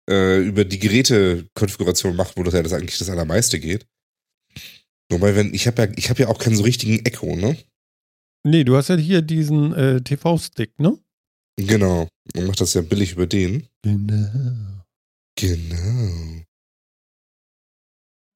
äh, 0.09 0.39
über 0.40 0.65
die 0.65 0.78
Gerätekonfiguration 0.78 2.15
machen, 2.16 2.32
wo 2.36 2.43
das 2.44 2.55
ja 2.55 2.62
das 2.62 2.73
eigentlich 2.73 2.99
das 2.99 3.11
allermeiste 3.11 3.59
geht. 3.61 3.86
Wobei, 5.11 5.35
wenn, 5.36 5.53
ich 5.55 5.66
habe 5.66 5.82
ja, 5.82 5.93
ich 5.97 6.09
habe 6.11 6.23
ja 6.23 6.28
auch 6.28 6.39
keinen 6.39 6.57
so 6.57 6.62
richtigen 6.62 7.05
Echo, 7.05 7.35
ne? 7.36 7.57
Nee, 8.44 8.65
du 8.65 8.77
hast 8.77 8.89
ja 8.89 8.97
hier 8.97 9.23
diesen 9.23 9.73
äh, 9.74 10.01
TV-Stick, 10.01 10.78
ne? 10.81 10.99
Genau. 11.57 12.09
Man 12.35 12.47
macht 12.47 12.61
das 12.61 12.74
ja 12.74 12.81
billig 12.81 13.12
über 13.12 13.27
den. 13.27 13.66
Genau. 13.82 14.82
Genau. 15.37 16.43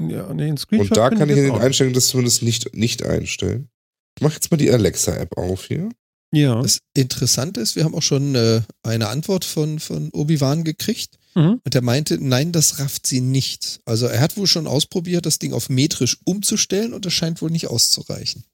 Ja, 0.03 0.33
nee, 0.35 0.45
einen 0.45 0.59
Screenshot. 0.59 0.91
Und 0.91 0.97
da 0.97 1.11
kann 1.11 1.29
ich 1.31 1.37
in 1.37 1.45
den. 1.45 1.55
Einstellungen 1.55 1.95
das 1.95 2.09
zumindest 2.09 2.43
nicht, 2.43 2.75
nicht 2.75 3.03
einstellen. 3.03 3.69
Ich 4.17 4.23
mach 4.23 4.35
jetzt 4.35 4.51
mal 4.51 4.57
die 4.57 4.71
Alexa-App 4.71 5.37
auf 5.37 5.67
hier. 5.67 5.91
Ja. 6.33 6.61
Das 6.61 6.81
Interessante 6.95 7.61
ist, 7.61 7.77
wir 7.77 7.85
haben 7.85 7.95
auch 7.95 8.03
schon 8.03 8.35
äh, 8.35 8.63
eine 8.83 9.09
Antwort 9.09 9.45
von, 9.45 9.79
von 9.79 10.11
Obi-Wan 10.11 10.65
gekriegt. 10.65 11.19
Mhm. 11.35 11.61
Und 11.65 11.75
er 11.75 11.83
meinte, 11.83 12.19
nein, 12.19 12.53
das 12.53 12.79
rafft 12.79 13.07
sie 13.07 13.21
nicht. 13.21 13.81
Also 13.85 14.07
er 14.07 14.21
hat 14.21 14.37
wohl 14.37 14.47
schon 14.47 14.67
ausprobiert, 14.67 15.27
das 15.27 15.39
Ding 15.39 15.53
auf 15.53 15.69
metrisch 15.69 16.19
umzustellen 16.25 16.95
und 16.95 17.05
das 17.05 17.13
scheint 17.13 17.43
wohl 17.43 17.51
nicht 17.51 17.69
auszureichen. 17.69 18.45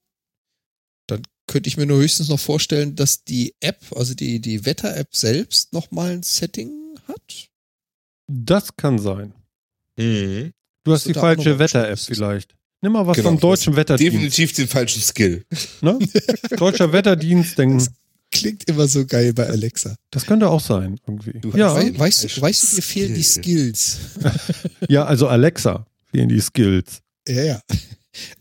Dann 1.08 1.22
könnte 1.46 1.68
ich 1.68 1.76
mir 1.76 1.86
nur 1.86 1.98
höchstens 1.98 2.28
noch 2.28 2.40
vorstellen, 2.40 2.94
dass 2.96 3.24
die 3.24 3.54
App, 3.60 3.80
also 3.96 4.14
die, 4.14 4.40
die 4.40 4.64
Wetter-App 4.64 5.14
selbst 5.14 5.72
nochmal 5.72 6.12
ein 6.12 6.22
Setting. 6.22 6.81
Das 8.28 8.74
kann 8.76 8.98
sein. 8.98 9.34
Mhm. 9.96 10.52
Du 10.84 10.92
hast 10.92 11.06
die 11.06 11.14
falsche 11.14 11.58
Wetter-App 11.58 11.98
vielleicht. 11.98 12.54
Nimm 12.80 12.92
mal 12.92 13.06
was 13.06 13.16
Genau, 13.16 13.30
vom 13.30 13.38
deutschen 13.40 13.76
Wetterdienst. 13.76 14.12
Definitiv 14.14 14.52
den 14.54 14.66
falschen 14.66 15.00
Skill. 15.02 15.44
Ne? 15.80 15.98
Deutscher 16.56 16.92
Wetterdienst, 16.92 17.56
denn 17.56 17.78
Das 17.78 17.90
klingt 18.32 18.68
immer 18.68 18.88
so 18.88 19.06
geil 19.06 19.32
bei 19.32 19.46
Alexa. 19.48 19.94
das 20.10 20.26
könnte 20.26 20.48
auch 20.48 20.60
sein, 20.60 20.98
irgendwie. 21.06 21.38
Du 21.38 21.50
Ja, 21.56 21.76
We 21.76 21.96
weißt, 21.96 22.24
du, 22.36 22.40
weißt 22.42 22.72
du, 22.72 22.76
mir 22.76 22.82
fehlen 22.82 23.14
die 23.14 23.22
Skill. 23.22 23.72
Skills. 23.76 23.98
ja, 24.88 25.04
also 25.04 25.28
Alexa, 25.28 25.86
fehlen 26.10 26.28
die 26.28 26.40
Skills. 26.40 27.00
Ja, 27.28 27.42
ja. 27.44 27.62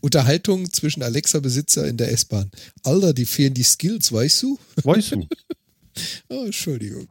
Unterhaltung 0.00 0.70
zwischen 0.72 1.02
Alexa-Besitzer 1.04 1.86
in 1.86 1.96
der 1.96 2.10
S-Bahn. 2.12 2.50
Alter, 2.82 3.12
die 3.14 3.24
fehlen 3.26 3.54
die 3.54 3.62
Skills, 3.62 4.10
weißt 4.12 4.42
du? 4.42 4.58
Weißt 4.82 5.12
du? 5.12 5.26
Oh, 6.30 6.44
Entschuldigung. 6.46 7.06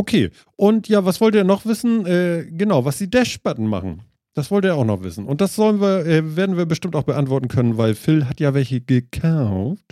Okay, 0.00 0.30
und 0.56 0.88
ja, 0.88 1.04
was 1.04 1.20
wollt 1.20 1.34
ihr 1.34 1.44
noch 1.44 1.66
wissen? 1.66 2.06
Äh, 2.06 2.46
genau, 2.50 2.86
was 2.86 2.96
die 2.96 3.10
Dash-Button 3.10 3.66
machen. 3.66 4.00
Das 4.32 4.50
wollt 4.50 4.64
ihr 4.64 4.74
auch 4.74 4.86
noch 4.86 5.02
wissen. 5.02 5.26
Und 5.26 5.42
das 5.42 5.54
sollen 5.54 5.82
wir, 5.82 6.06
äh, 6.06 6.36
werden 6.36 6.56
wir 6.56 6.64
bestimmt 6.64 6.96
auch 6.96 7.02
beantworten 7.02 7.48
können, 7.48 7.76
weil 7.76 7.94
Phil 7.94 8.26
hat 8.26 8.40
ja 8.40 8.54
welche 8.54 8.80
gekauft. 8.80 9.84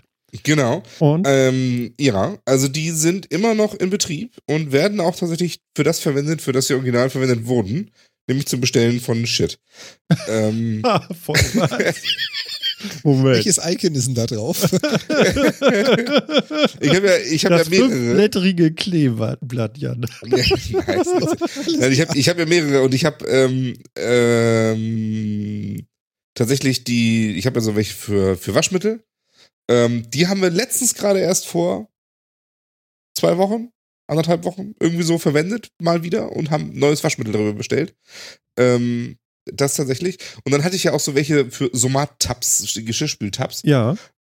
Genau. 0.44 0.82
Und 0.98 1.26
Ähm, 1.28 1.92
ja, 2.00 2.38
also 2.46 2.68
die 2.68 2.88
sind 2.92 3.26
immer 3.26 3.54
noch 3.54 3.74
in 3.74 3.90
Betrieb 3.90 4.32
und 4.46 4.72
werden 4.72 4.98
auch 5.00 5.14
tatsächlich 5.14 5.60
für 5.76 5.84
das 5.84 6.00
verwendet, 6.00 6.40
für 6.40 6.52
das 6.52 6.68
sie 6.68 6.74
original 6.74 7.10
verwendet 7.10 7.44
wurden, 7.46 7.90
nämlich 8.28 8.46
zum 8.46 8.62
Bestellen 8.62 9.00
von 9.00 9.26
Shit. 9.26 9.58
ähm, 10.30 10.80
Ah, 10.84 11.06
voll 11.22 11.36
was? 11.54 12.02
Moment. 13.02 13.36
Welches 13.36 13.58
Icon 13.58 13.94
ist 13.94 14.06
denn 14.06 14.14
da 14.14 14.26
drauf? 14.26 14.62
ich 16.80 16.94
habe 16.94 17.06
ja, 17.06 17.16
ich 17.30 17.44
habe 17.44 17.54
ja 17.54 17.58
das 17.58 17.70
mehrere. 17.70 17.90
fünfblättrige 17.90 18.72
Kleeblatt, 18.74 19.78
Jan. 19.78 20.00
Nein, 20.22 21.92
ich 21.92 22.00
habe 22.00 22.16
ich 22.16 22.28
hab 22.28 22.38
ja 22.38 22.46
mehrere 22.46 22.82
und 22.82 22.94
ich 22.94 23.04
habe 23.04 23.24
ähm, 23.26 23.74
ähm, 23.96 25.86
tatsächlich 26.34 26.84
die, 26.84 27.32
ich 27.36 27.46
habe 27.46 27.56
ja 27.56 27.62
so 27.62 27.76
welche 27.76 27.94
für, 27.94 28.36
für 28.36 28.54
Waschmittel. 28.54 29.02
Ähm, 29.68 30.08
die 30.10 30.28
haben 30.28 30.40
wir 30.40 30.50
letztens 30.50 30.94
gerade 30.94 31.20
erst 31.20 31.46
vor 31.46 31.88
zwei 33.14 33.36
Wochen, 33.36 33.70
anderthalb 34.06 34.44
Wochen 34.44 34.74
irgendwie 34.80 35.02
so 35.02 35.18
verwendet, 35.18 35.72
mal 35.80 36.02
wieder 36.02 36.32
und 36.32 36.50
haben 36.50 36.78
neues 36.78 37.04
Waschmittel 37.04 37.32
darüber 37.32 37.54
bestellt. 37.54 37.94
Ähm, 38.56 39.18
das 39.52 39.74
tatsächlich. 39.74 40.18
Und 40.44 40.52
dann 40.52 40.64
hatte 40.64 40.76
ich 40.76 40.84
ja 40.84 40.92
auch 40.92 41.00
so 41.00 41.14
welche 41.14 41.50
für 41.50 41.70
Somat-Tabs, 41.72 42.78
Geschirrspül-Tabs. 42.84 43.62
Ja. 43.64 43.96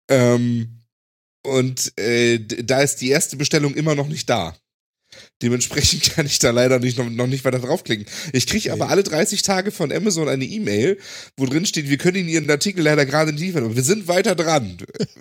Ähm, 0.09 0.79
und 1.43 1.97
äh, 1.97 2.39
da 2.39 2.81
ist 2.81 2.97
die 2.97 3.09
erste 3.09 3.37
Bestellung 3.37 3.73
immer 3.75 3.95
noch 3.95 4.07
nicht 4.07 4.29
da. 4.29 4.55
Dementsprechend 5.41 6.03
kann 6.15 6.25
ich 6.25 6.39
da 6.39 6.51
leider 6.51 6.79
nicht, 6.79 6.97
noch, 6.97 7.09
noch 7.09 7.27
nicht 7.27 7.45
weiter 7.45 7.59
draufklicken. 7.59 8.05
Ich 8.33 8.45
kriege 8.47 8.73
aber 8.73 8.89
alle 8.89 9.03
30 9.03 9.41
Tage 9.41 9.71
von 9.71 9.91
Amazon 9.91 10.27
eine 10.27 10.45
E-Mail, 10.45 10.97
wo 11.37 11.45
drin 11.45 11.65
steht, 11.65 11.89
wir 11.89 11.97
können 11.97 12.17
Ihnen 12.17 12.29
Ihren 12.29 12.49
Artikel 12.49 12.83
leider 12.83 13.05
gerade 13.05 13.31
nicht 13.31 13.41
liefern, 13.41 13.63
aber 13.63 13.75
wir 13.75 13.83
sind 13.83 14.07
weiter 14.07 14.35
dran. 14.35 14.77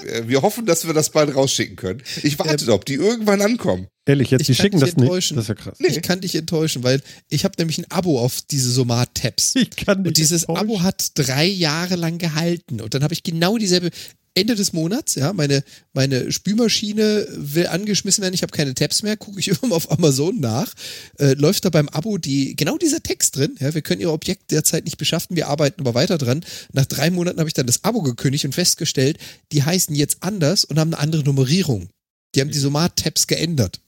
Äh, 0.07 0.23
Wir 0.27 0.43
hoffen, 0.43 0.67
dass 0.67 0.87
wir 0.87 0.95
das 0.95 1.11
bald 1.11 1.35
rausschicken 1.35 1.77
können. 1.77 2.03
Ich 2.23 2.39
warte, 2.39 2.73
ob 2.73 2.85
die 2.85 2.95
irgendwann 2.95 3.41
ankommen. 3.43 3.87
Ehrlich, 4.07 4.31
jetzt, 4.31 4.41
Ich 4.43 4.47
die 4.47 4.55
schicken 4.55 4.81
dich 4.81 4.95
das 4.95 4.97
nicht. 4.97 5.31
Das 5.33 5.45
ist 5.45 5.49
ja 5.49 5.55
krass. 5.55 5.79
Nee. 5.81 5.89
Ich 5.89 6.03
kann 6.03 6.21
dich 6.21 6.35
enttäuschen, 6.35 6.83
weil 6.83 7.03
ich 7.29 7.45
habe 7.45 7.55
nämlich 7.59 7.79
ein 7.79 7.91
Abo 7.91 8.19
auf 8.21 8.41
diese 8.51 8.71
Somat-Tabs. 8.71 9.55
Ich 9.57 9.71
kann 9.77 9.99
nicht 9.99 10.09
Und 10.09 10.17
dieses 10.17 10.45
enttäuschen. 10.45 10.71
Abo 10.71 10.83
hat 10.83 11.11
drei 11.15 11.45
Jahre 11.47 11.97
lang 11.97 12.19
gehalten. 12.19 12.81
Und 12.81 12.95
dann 12.95 13.03
habe 13.03 13.13
ich 13.15 13.23
genau 13.23 13.59
dieselbe. 13.59 13.91
Ende 14.39 14.55
des 14.55 14.73
Monats, 14.73 15.17
ja, 15.17 15.33
meine, 15.33 15.65
meine 15.93 16.31
Spülmaschine 16.31 17.27
will 17.31 17.67
angeschmissen 17.67 18.23
werden, 18.23 18.35
ich 18.35 18.43
habe 18.43 18.57
keine 18.57 18.75
Tabs 18.75 19.03
mehr, 19.03 19.17
gucke 19.17 19.41
ich 19.41 19.49
immer 19.63 19.75
auf 19.75 19.91
Amazon 19.91 20.39
nach, 20.41 20.73
äh, 21.19 21.35
läuft 21.35 21.65
da 21.65 21.71
beim 21.71 21.89
Abo 21.89 22.19
die, 22.19 22.55
genau 22.55 22.79
dieser 22.79 23.03
Text 23.03 23.37
drin, 23.37 23.57
ja, 23.59 23.75
wir 23.75 23.83
können 23.83 24.01
Ihr 24.01 24.13
Objekt 24.13 24.51
derzeit 24.51 24.85
nicht 24.85 24.99
beschaffen, 24.99 25.37
wir 25.37 25.49
arbeiten 25.49 25.81
aber 25.81 25.95
weiter 25.95 26.19
dran. 26.19 26.45
Nach 26.73 26.87
drei 26.87 27.11
Monaten 27.11 27.39
habe 27.39 27.49
ich 27.49 27.55
dann 27.55 27.67
das 27.67 27.85
Abo 27.85 28.03
gekündigt 28.03 28.45
und 28.45 28.55
festgestellt, 28.55 29.19
die 29.53 29.63
heißen 29.63 29.95
jetzt 29.95 30.19
anders 30.21 30.65
und 30.65 30.79
haben 30.79 30.95
eine 30.95 31.03
andere 31.03 31.25
Nummerierung. 31.25 31.89
Die 32.35 32.41
haben 32.41 32.51
die 32.51 32.59
Somat-Tabs 32.59 33.27
geändert. 33.27 33.81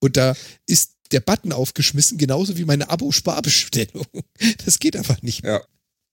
Und 0.00 0.16
da 0.16 0.34
ist 0.66 0.92
der 1.12 1.20
Button 1.20 1.52
aufgeschmissen, 1.52 2.18
genauso 2.18 2.56
wie 2.56 2.64
meine 2.64 2.90
Abo-Sparbestellung. 2.90 4.06
Das 4.64 4.80
geht 4.80 4.96
einfach 4.96 5.22
nicht 5.22 5.44
mehr. 5.44 5.52
Ja. 5.52 5.62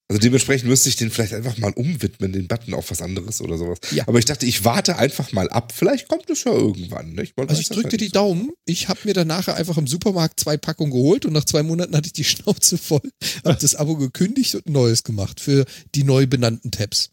Also 0.09 0.21
dementsprechend 0.21 0.67
müsste 0.67 0.89
ich 0.89 0.95
den 0.95 1.11
vielleicht 1.11 1.33
einfach 1.33 1.57
mal 1.59 1.71
umwidmen, 1.73 2.33
den 2.33 2.47
Button 2.47 2.73
auf 2.73 2.89
was 2.89 2.99
anderes 3.03 3.41
oder 3.41 3.59
sowas. 3.59 3.77
Ja. 3.91 4.07
Aber 4.07 4.17
ich 4.17 4.25
dachte, 4.25 4.47
ich 4.47 4.65
warte 4.65 4.97
einfach 4.97 5.31
mal 5.33 5.47
ab. 5.49 5.71
Vielleicht 5.71 6.07
kommt 6.07 6.27
es 6.31 6.45
ja 6.45 6.51
irgendwann. 6.51 7.13
Nicht? 7.13 7.37
Man 7.37 7.47
Also 7.47 7.61
ich 7.61 7.69
drückte 7.69 7.91
halt 7.91 8.01
die 8.01 8.05
nicht. 8.05 8.15
Daumen. 8.15 8.49
Ich 8.65 8.89
habe 8.89 8.99
mir 9.03 9.13
dann 9.13 9.27
nachher 9.27 9.55
einfach 9.55 9.77
im 9.77 9.85
Supermarkt 9.85 10.39
zwei 10.39 10.57
Packungen 10.57 10.91
geholt 10.91 11.27
und 11.27 11.33
nach 11.33 11.45
zwei 11.45 11.61
Monaten 11.61 11.95
hatte 11.95 12.07
ich 12.07 12.13
die 12.13 12.23
Schnauze 12.25 12.79
voll, 12.79 13.07
habe 13.45 13.59
das 13.61 13.75
Abo 13.75 13.97
gekündigt 13.97 14.55
und 14.55 14.65
ein 14.65 14.73
neues 14.73 15.03
gemacht 15.03 15.39
für 15.39 15.65
die 15.93 16.03
neu 16.03 16.25
benannten 16.25 16.71
Tabs. 16.71 17.11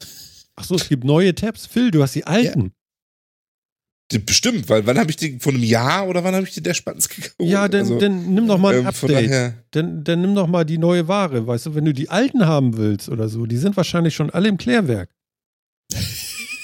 Ach 0.54 0.64
so, 0.64 0.74
es 0.76 0.88
gibt 0.88 1.04
neue 1.04 1.34
Tabs. 1.34 1.66
Phil, 1.66 1.90
du 1.90 2.02
hast 2.02 2.14
die 2.14 2.24
alten. 2.26 2.72
Bestimmt, 4.24 4.68
weil 4.68 4.86
wann 4.86 4.98
habe 4.98 5.10
ich 5.10 5.16
die, 5.16 5.38
vor 5.40 5.52
einem 5.52 5.64
Jahr 5.64 6.06
oder 6.06 6.22
wann 6.22 6.34
habe 6.34 6.46
ich 6.46 6.54
die 6.54 6.62
Dashbuttons 6.62 7.08
gekauft? 7.08 7.34
Ja, 7.40 7.68
dann, 7.68 7.80
Also, 7.80 7.98
dann 7.98 8.34
nimm 8.34 8.46
doch 8.46 8.58
mal 8.58 8.74
ein 8.74 8.80
ähm, 8.80 8.86
Update. 8.86 9.54
Dann, 9.72 10.04
dann 10.04 10.20
nimm 10.20 10.34
doch 10.34 10.46
mal 10.46 10.64
die 10.64 10.78
neue 10.78 11.08
Ware. 11.08 11.46
Weißt 11.46 11.66
du, 11.66 11.74
wenn 11.74 11.84
du 11.84 11.92
die 11.92 12.08
alten 12.08 12.46
haben 12.46 12.76
willst 12.76 13.08
oder 13.08 13.28
so, 13.28 13.46
die 13.46 13.56
sind 13.56 13.76
wahrscheinlich 13.76 14.14
schon 14.14 14.30
alle 14.30 14.48
im 14.48 14.58
Klärwerk. 14.58 15.10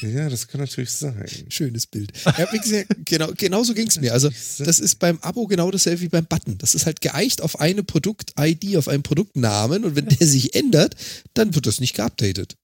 Ja, 0.04 0.28
das 0.28 0.48
kann 0.48 0.60
natürlich 0.60 0.90
sein. 0.90 1.24
Schönes 1.48 1.86
Bild. 1.86 2.10
Ja, 2.24 2.52
wie 2.52 2.58
gesagt, 2.58 2.88
genau, 3.04 3.28
genauso 3.36 3.72
ging 3.72 3.86
es 3.86 4.00
mir. 4.00 4.12
Also, 4.12 4.30
das 4.30 4.80
ist 4.80 4.98
beim 4.98 5.20
Abo 5.20 5.46
genau 5.46 5.70
dasselbe 5.70 6.00
wie 6.00 6.08
beim 6.08 6.24
Button. 6.26 6.58
Das 6.58 6.74
ist 6.74 6.86
halt 6.86 7.00
geeicht 7.00 7.40
auf 7.40 7.60
eine 7.60 7.84
Produkt-ID, 7.84 8.76
auf 8.78 8.88
einen 8.88 9.04
Produktnamen 9.04 9.84
und 9.84 9.94
wenn 9.94 10.06
der 10.06 10.26
sich 10.26 10.56
ändert, 10.56 10.96
dann 11.34 11.54
wird 11.54 11.68
das 11.68 11.78
nicht 11.78 11.94
geupdatet. 11.94 12.56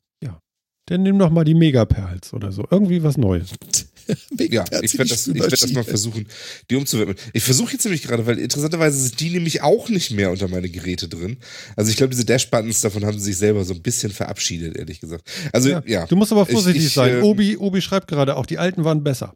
Dann 0.88 1.02
nimm 1.02 1.18
doch 1.18 1.30
mal 1.30 1.44
die 1.44 1.54
Megaperls 1.54 2.32
oder 2.32 2.50
so. 2.50 2.66
Irgendwie 2.70 3.02
was 3.02 3.16
Neues. 3.16 3.50
Ja, 4.38 4.64
ich 4.82 4.96
werde 4.96 5.10
das, 5.10 5.26
ich 5.26 5.34
werd 5.38 5.52
das 5.52 5.72
mal 5.72 5.84
versuchen, 5.84 6.26
die 6.70 6.76
umzuwidmen. 6.76 7.16
Ich 7.32 7.42
versuche 7.44 7.72
jetzt 7.72 7.84
nämlich 7.84 8.02
gerade, 8.02 8.26
weil 8.26 8.38
interessanterweise 8.38 8.98
sind 9.00 9.20
die 9.20 9.30
nämlich 9.30 9.62
auch 9.62 9.88
nicht 9.88 10.10
mehr 10.12 10.30
unter 10.30 10.48
meine 10.48 10.68
Geräte 10.68 11.08
drin. 11.08 11.36
Also 11.76 11.90
ich 11.90 11.96
glaube, 11.96 12.10
diese 12.10 12.24
Dash-Buttons, 12.24 12.80
davon 12.80 13.04
haben 13.04 13.18
sie 13.18 13.26
sich 13.26 13.36
selber 13.36 13.64
so 13.64 13.74
ein 13.74 13.82
bisschen 13.82 14.10
verabschiedet, 14.12 14.76
ehrlich 14.76 15.00
gesagt. 15.00 15.28
Also 15.52 15.68
ja, 15.68 15.82
ja, 15.86 16.06
Du 16.06 16.16
musst 16.16 16.32
aber 16.32 16.42
Ich- 16.42 16.50
vorsichtig 16.52 16.86
ich, 16.86 16.92
sein. 16.92 17.18
ähm, 17.18 17.24
Obi, 17.24 17.56
Obi 17.56 17.82
schreibt 17.82 18.08
gerade 18.08 18.36
auch, 18.36 18.46
die 18.46 18.58
alten 18.58 18.84
waren 18.84 19.02
besser. 19.04 19.34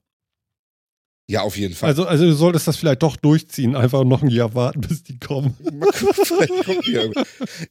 auf 1.36 1.56
jeden 1.56 1.74
Fall. 1.74 1.88
Also, 1.90 2.04
also 2.06 2.24
du 2.24 2.32
solltest 2.34 2.68
das 2.68 2.76
vielleicht 2.76 3.02
doch 3.02 3.16
durchziehen, 3.16 3.74
einfach 3.74 4.04
noch 4.04 4.22
ein 4.22 4.28
Jahr 4.30 4.54
warten, 4.54 4.80
bis 4.82 5.02
die 5.02 5.18
kommen. 5.18 5.56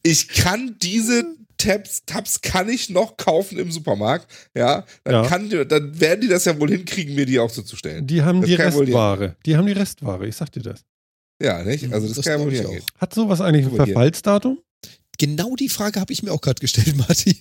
Ich 0.04 0.28
kann 0.30 0.76
diese 0.82 1.26
Tabs, 1.64 2.04
Tabs 2.06 2.42
kann 2.42 2.70
ich 2.70 2.90
noch 2.90 3.18
kaufen 3.18 3.58
im 3.60 3.72
Supermarkt. 3.72 4.28
Ja, 4.56 4.86
dann, 5.04 5.14
Ja. 5.14 5.28
Kann, 5.28 5.50
dann 5.68 6.00
werden 6.00 6.22
die 6.22 6.28
das 6.28 6.46
ja 6.46 6.60
wohl 6.60 6.70
hinkriegen, 6.72 7.16
mir 7.16 7.26
die 7.26 7.40
auch 7.40 7.52
zuzustellen. 7.52 8.08
Die 8.08 8.22
haben 8.22 8.42
Das 8.42 8.50
die 8.50 8.58
wohl 8.58 8.86
die- 8.86 8.92
Restware. 8.92 9.36
Die 9.46 9.56
haben 9.58 9.66
die 9.68 9.74
Restware, 9.74 10.28
ich 10.28 10.36
sag 10.36 10.52
dir 10.52 10.62
das. 10.64 10.82
Ja, 11.42 11.64
nicht? 11.64 11.92
Also 11.92 12.08
das, 12.08 12.18
Das 12.18 12.26
kann 12.26 12.40
ja 12.40 12.46
wohl 12.46 12.52
nicht 12.52 12.66
auch. 12.66 12.76
Hat 13.00 13.14
sowas 13.14 13.42
eigentlich 13.42 13.66
ein. 13.68 13.76
Verfallsdatum? 13.76 14.60
Genau 15.18 15.56
die 15.56 15.70
Frage 15.70 16.00
habe 16.00 16.12
ich 16.14 16.24
mir 16.24 16.32
auch 16.32 16.42
gerade 16.42 16.60
gestellt, 16.60 16.96
Martin. 16.98 17.36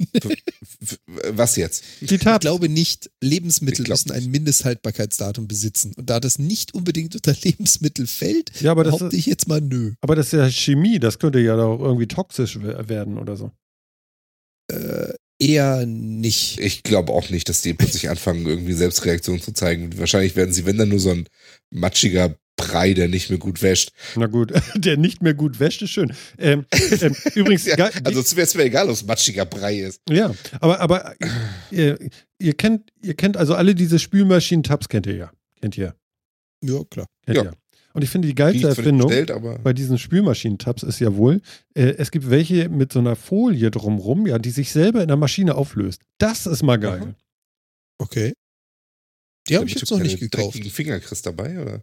Was 1.30 1.56
jetzt? 1.56 1.82
Die 2.00 2.14
Ich 2.14 2.20
glaube 2.20 2.68
nicht, 2.68 3.10
Lebensmittel 3.22 3.84
glaub 3.84 3.98
müssen 3.98 4.12
ein. 4.12 4.30
Mindesthaltbarkeitsdatum 4.30 5.48
besitzen. 5.48 5.92
Und 5.96 6.10
da 6.10 6.20
das 6.20 6.38
nicht 6.38 6.74
unbedingt 6.74 7.14
unter 7.14 7.34
Lebensmittel 7.42 8.06
fällt, 8.06 8.60
Ja, 8.60 8.72
aber 8.72 8.84
das, 8.84 8.96
behaupte 8.98 9.16
ich 9.16 9.26
jetzt 9.26 9.48
mal 9.48 9.60
nö. 9.60 9.92
aber 10.00 10.16
das 10.16 10.26
ist 10.26 10.32
ja 10.32 10.50
Chemie, 10.50 10.98
das 10.98 11.18
könnte 11.18 11.38
ja 11.40 11.56
doch 11.56 11.78
irgendwie 11.80 12.06
toxisch 12.06 12.60
we- 12.60 12.88
werden 12.88 13.18
oder 13.18 13.36
so. 13.36 13.50
Äh, 14.70 15.14
eher 15.38 15.86
nicht. 15.86 16.60
Ich 16.60 16.82
glaube 16.82 17.12
auch 17.12 17.30
nicht, 17.30 17.48
dass 17.48 17.62
die 17.62 17.74
plötzlich 17.74 18.08
anfangen, 18.10 18.46
irgendwie 18.46 18.74
Selbstreaktionen 18.74 19.40
zu 19.40 19.52
zeigen. 19.52 19.98
Wahrscheinlich 19.98 20.36
werden 20.36 20.52
sie, 20.52 20.66
wenn 20.66 20.76
dann 20.78 20.90
nur 20.90 21.00
so 21.00 21.10
ein 21.10 21.26
matschiger 21.70 22.36
Brei, 22.56 22.92
der 22.92 23.08
nicht 23.08 23.30
mehr 23.30 23.38
gut 23.38 23.62
wäscht. 23.62 23.92
Na 24.16 24.26
gut, 24.26 24.52
der 24.74 24.98
nicht 24.98 25.22
mehr 25.22 25.32
gut 25.32 25.58
wäscht, 25.60 25.80
ist 25.80 25.90
schön. 25.90 26.12
Ähm, 26.36 26.66
ähm, 27.00 27.16
übrigens, 27.34 27.64
Ja, 27.64 27.88
also 28.04 28.20
es 28.20 28.36
wäre 28.36 28.48
mir 28.58 28.64
egal, 28.64 28.86
ob 28.88 28.92
es 28.92 29.04
matschiger 29.06 29.46
Brei 29.46 29.78
ist. 29.80 30.02
ja, 30.10 30.34
aber, 30.60 30.80
aber 30.80 31.14
ihr, 31.70 31.98
ihr 32.38 32.52
kennt, 32.54 32.90
ihr 33.02 33.14
kennt 33.14 33.38
also 33.38 33.54
alle 33.54 33.74
diese 33.74 33.98
Spülmaschinen-Tabs 33.98 34.88
kennt 34.90 35.06
ihr 35.06 35.16
ja. 35.16 35.30
Kennt 35.62 35.78
ihr. 35.78 35.94
Ja, 36.62 36.82
klar. 36.90 37.06
Kennt 37.24 37.38
Ja. 37.38 37.44
ihr. 37.44 37.52
Und 37.92 38.02
ich 38.02 38.10
finde 38.10 38.28
die 38.28 38.34
geilste 38.34 38.56
ich 38.56 38.62
zwar 38.62 38.70
nicht 38.70 38.78
Erfindung 38.78 39.08
bestellt, 39.08 39.30
aber 39.32 39.58
bei 39.58 39.72
diesen 39.72 39.98
Spülmaschinen-Tabs 39.98 40.82
ist 40.84 41.00
ja 41.00 41.16
wohl, 41.16 41.40
äh, 41.74 41.94
es 41.98 42.10
gibt 42.10 42.30
welche 42.30 42.68
mit 42.68 42.92
so 42.92 43.00
einer 43.00 43.16
Folie 43.16 43.70
drumrum, 43.70 44.26
ja, 44.26 44.38
die 44.38 44.50
sich 44.50 44.70
selber 44.72 45.02
in 45.02 45.08
der 45.08 45.16
Maschine 45.16 45.54
auflöst. 45.56 46.02
Das 46.18 46.46
ist 46.46 46.62
mal 46.62 46.78
geil. 46.78 47.00
Aha. 47.02 47.14
Okay. 47.98 48.32
Die 49.48 49.56
habe 49.56 49.66
ich 49.66 49.74
jetzt 49.74 49.90
noch 49.90 49.98
nicht 49.98 50.20
gekauft. 50.20 50.56
Finger 50.70 51.00
kriegst 51.00 51.26
dabei, 51.26 51.60
oder? 51.60 51.82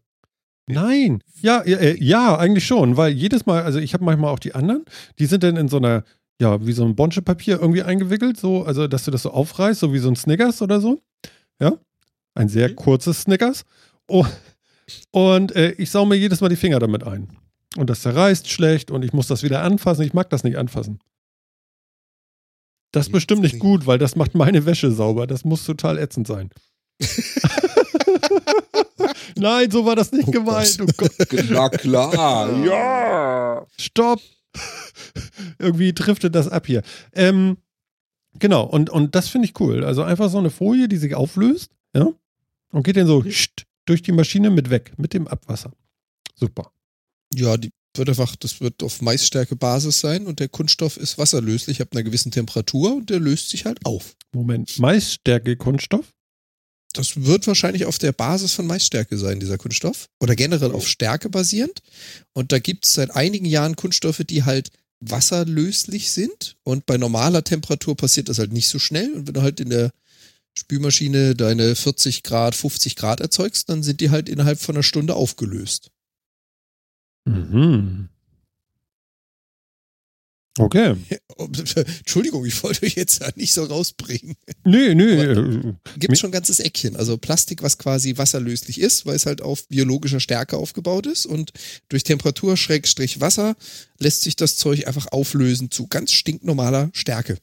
Nein, 0.69 1.21
ja, 1.41 1.63
ja, 1.65 1.77
äh, 1.77 1.97
ja, 2.03 2.37
eigentlich 2.37 2.65
schon, 2.65 2.97
weil 2.97 3.13
jedes 3.13 3.45
Mal, 3.45 3.63
also 3.63 3.79
ich 3.79 3.93
habe 3.93 4.03
manchmal 4.03 4.33
auch 4.33 4.39
die 4.39 4.53
anderen, 4.53 4.83
die 5.17 5.25
sind 5.25 5.43
dann 5.43 5.55
in 5.55 5.69
so 5.69 5.77
einer, 5.77 6.03
ja, 6.41 6.65
wie 6.65 6.73
so 6.73 6.83
ein 6.83 6.95
Bonschepapier 6.95 7.59
irgendwie 7.61 7.83
eingewickelt, 7.83 8.37
so, 8.37 8.63
also 8.63 8.87
dass 8.87 9.05
du 9.05 9.11
das 9.11 9.23
so 9.23 9.31
aufreißt, 9.31 9.79
so 9.79 9.93
wie 9.93 9.99
so 9.99 10.09
ein 10.09 10.17
Snickers 10.17 10.61
oder 10.61 10.81
so. 10.81 11.01
Ja, 11.61 11.77
ein 12.35 12.49
sehr 12.49 12.69
Mhm. 12.69 12.75
kurzes 12.75 13.21
Snickers. 13.21 13.63
Oh, 14.09 14.25
und 15.11 15.55
äh, 15.55 15.71
ich 15.71 15.91
sau 15.91 16.05
mir 16.05 16.15
jedes 16.15 16.41
Mal 16.41 16.49
die 16.49 16.55
Finger 16.55 16.79
damit 16.79 17.03
ein. 17.03 17.37
Und 17.75 17.89
das 17.89 18.01
zerreißt 18.01 18.49
schlecht 18.49 18.91
und 18.91 19.03
ich 19.03 19.13
muss 19.13 19.27
das 19.27 19.43
wieder 19.43 19.61
anfassen. 19.61 20.03
Ich 20.03 20.13
mag 20.13 20.29
das 20.29 20.43
nicht 20.43 20.57
anfassen. 20.57 20.99
Das 22.91 23.07
ist 23.07 23.11
bestimmt 23.11 23.41
nicht 23.41 23.59
gut, 23.59 23.85
weil 23.85 23.99
das 23.99 24.15
macht 24.15 24.33
meine 24.33 24.65
Wäsche 24.65 24.91
sauber. 24.91 25.27
Das 25.27 25.43
muss 25.43 25.65
total 25.65 25.99
ätzend 25.99 26.25
sein. 26.27 26.49
Nein, 29.35 29.69
so 29.69 29.85
war 29.85 29.95
das 29.95 30.11
nicht 30.11 30.29
Oh 30.29 30.31
gemeint. 30.31 30.77
Oh 30.81 30.87
Gott. 30.97 31.11
Na 31.49 31.69
klar, 31.69 32.51
ja. 32.65 33.65
Stopp! 33.77 34.21
Irgendwie 35.59 35.93
driftet 35.93 36.33
das 36.33 36.47
ab 36.47 36.65
hier. 36.65 36.81
Ähm, 37.13 37.57
genau, 38.39 38.63
und, 38.63 38.89
und 38.89 39.13
das 39.13 39.27
finde 39.27 39.47
ich 39.47 39.59
cool. 39.59 39.83
Also 39.83 40.01
einfach 40.01 40.29
so 40.29 40.39
eine 40.39 40.49
Folie, 40.49 40.87
die 40.87 40.97
sich 40.97 41.13
auflöst, 41.13 41.69
ja, 41.93 42.07
und 42.71 42.83
geht 42.83 42.97
dann 42.97 43.05
so 43.05 43.21
scht, 43.23 43.66
durch 43.89 44.01
die 44.03 44.11
Maschine 44.11 44.49
mit 44.49 44.69
weg, 44.69 44.93
mit 44.97 45.13
dem 45.13 45.27
Abwasser. 45.27 45.71
Super. 46.35 46.71
Ja, 47.33 47.57
die 47.57 47.69
wird 47.95 48.09
einfach, 48.09 48.35
das 48.35 48.61
wird 48.61 48.83
auf 48.83 49.01
Maisstärke 49.01 49.55
Basis 49.55 49.99
sein 49.99 50.27
und 50.27 50.39
der 50.39 50.49
Kunststoff 50.49 50.97
ist 50.97 51.17
wasserlöslich 51.17 51.81
ab 51.81 51.89
einer 51.91 52.03
gewissen 52.03 52.31
Temperatur 52.31 52.95
und 52.95 53.09
der 53.09 53.19
löst 53.19 53.49
sich 53.49 53.65
halt 53.65 53.83
auf. 53.85 54.15
Moment, 54.33 54.77
Maisstärke 54.79 55.57
Kunststoff? 55.57 56.13
Das 56.93 57.25
wird 57.25 57.45
wahrscheinlich 57.47 57.85
auf 57.85 57.97
der 57.97 58.11
Basis 58.11 58.53
von 58.53 58.65
Maisstärke 58.65 59.17
sein, 59.17 59.39
dieser 59.39 59.57
Kunststoff. 59.57 60.09
Oder 60.19 60.35
generell 60.35 60.71
auf 60.71 60.87
Stärke 60.87 61.29
basierend. 61.29 61.81
Und 62.33 62.51
da 62.51 62.59
gibt 62.59 62.85
es 62.85 62.93
seit 62.93 63.11
einigen 63.11 63.45
Jahren 63.45 63.75
Kunststoffe, 63.75 64.23
die 64.27 64.43
halt 64.43 64.71
wasserlöslich 64.99 66.11
sind. 66.11 66.55
Und 66.63 66.85
bei 66.85 66.97
normaler 66.97 67.43
Temperatur 67.43 67.95
passiert 67.95 68.29
das 68.29 68.39
halt 68.39 68.51
nicht 68.51 68.67
so 68.67 68.79
schnell. 68.79 69.13
Und 69.13 69.27
wenn 69.27 69.33
du 69.33 69.41
halt 69.41 69.59
in 69.59 69.69
der 69.69 69.91
Spülmaschine 70.57 71.35
deine 71.35 71.75
40 71.75 72.23
Grad, 72.23 72.55
50 72.55 72.95
Grad 72.95 73.19
erzeugst, 73.19 73.69
dann 73.69 73.83
sind 73.83 74.01
die 74.01 74.09
halt 74.09 74.27
innerhalb 74.27 74.59
von 74.59 74.75
einer 74.75 74.81
Stunde 74.81 75.13
aufgelöst. 75.13 75.91
Mhm. 77.25 78.09
Okay. 80.57 80.95
Entschuldigung, 81.37 82.43
ich 82.43 82.63
wollte 82.63 82.87
euch 82.87 82.95
jetzt 82.95 83.21
ja 83.21 83.29
nicht 83.35 83.53
so 83.53 83.65
rausbringen. 83.65 84.35
Nee, 84.63 84.95
nee. 84.95 85.21
äh, 85.21 85.73
Gibt 85.97 86.13
es 86.13 86.19
schon 86.19 86.29
ein 86.29 86.33
ganzes 86.33 86.59
Eckchen. 86.59 86.95
Also 86.95 87.17
Plastik, 87.17 87.61
was 87.61 87.77
quasi 87.77 88.17
wasserlöslich 88.17 88.81
ist, 88.81 89.05
weil 89.05 89.15
es 89.15 89.27
halt 89.27 89.43
auf 89.43 89.67
biologischer 89.67 90.19
Stärke 90.19 90.57
aufgebaut 90.57 91.05
ist. 91.05 91.27
Und 91.27 91.51
durch 91.89 92.01
Temperatur, 92.01 92.57
Schrägstrich 92.57 93.21
Wasser, 93.21 93.55
lässt 93.99 94.23
sich 94.23 94.35
das 94.35 94.57
Zeug 94.57 94.87
einfach 94.87 95.11
auflösen 95.11 95.69
zu 95.69 95.85
ganz 95.85 96.13
stinknormaler 96.13 96.89
Stärke. 96.93 97.37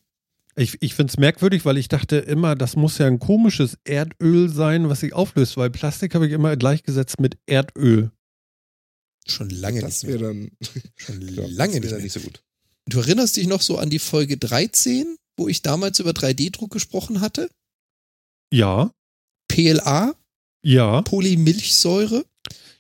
Ich, 0.56 0.80
ich 0.80 0.94
finde 0.94 1.10
es 1.10 1.18
merkwürdig, 1.18 1.64
weil 1.64 1.78
ich 1.78 1.88
dachte 1.88 2.16
immer, 2.16 2.54
das 2.54 2.76
muss 2.76 2.98
ja 2.98 3.06
ein 3.06 3.18
komisches 3.18 3.76
Erdöl 3.84 4.48
sein, 4.48 4.88
was 4.88 5.00
sich 5.00 5.12
auflöst, 5.12 5.56
weil 5.56 5.70
Plastik 5.70 6.14
habe 6.14 6.26
ich 6.26 6.32
immer 6.32 6.56
gleichgesetzt 6.56 7.18
mit 7.20 7.36
Erdöl. 7.46 8.10
Schon 9.26 9.50
lange 9.50 9.80
Das 9.80 10.02
nicht 10.02 10.10
mehr. 10.12 10.20
wäre 10.20 10.32
dann, 10.34 10.50
Schon 10.96 11.20
lange 11.50 11.80
nicht 11.80 11.90
mehr. 11.90 11.98
nicht 11.98 12.12
so 12.12 12.20
gut. 12.20 12.42
Du 12.86 13.00
erinnerst 13.00 13.36
dich 13.36 13.46
noch 13.46 13.62
so 13.62 13.78
an 13.78 13.90
die 13.90 13.98
Folge 13.98 14.36
13, 14.36 15.16
wo 15.36 15.48
ich 15.48 15.62
damals 15.62 15.98
über 15.98 16.10
3D-Druck 16.10 16.70
gesprochen 16.70 17.20
hatte? 17.20 17.50
Ja, 18.52 18.92
PLA, 19.48 20.14
ja, 20.62 21.02
Polymilchsäure. 21.02 22.24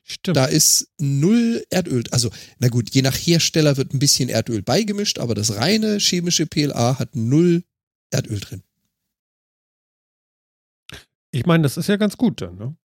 Stimmt. 0.04 0.36
Da 0.36 0.46
ist 0.46 0.88
null 0.98 1.64
Erdöl. 1.70 2.04
Also, 2.10 2.30
na 2.58 2.68
gut, 2.68 2.94
je 2.94 3.02
nach 3.02 3.16
Hersteller 3.16 3.76
wird 3.76 3.92
ein 3.92 3.98
bisschen 3.98 4.28
Erdöl 4.28 4.62
beigemischt, 4.62 5.18
aber 5.18 5.34
das 5.34 5.56
reine 5.56 5.98
chemische 5.98 6.46
PLA 6.46 6.98
hat 6.98 7.16
null 7.16 7.64
Erdöl 8.10 8.40
drin. 8.40 8.62
Ich 11.32 11.46
meine, 11.46 11.64
das 11.64 11.76
ist 11.76 11.88
ja 11.88 11.96
ganz 11.96 12.16
gut 12.16 12.40
dann, 12.40 12.56
ne? 12.56 12.76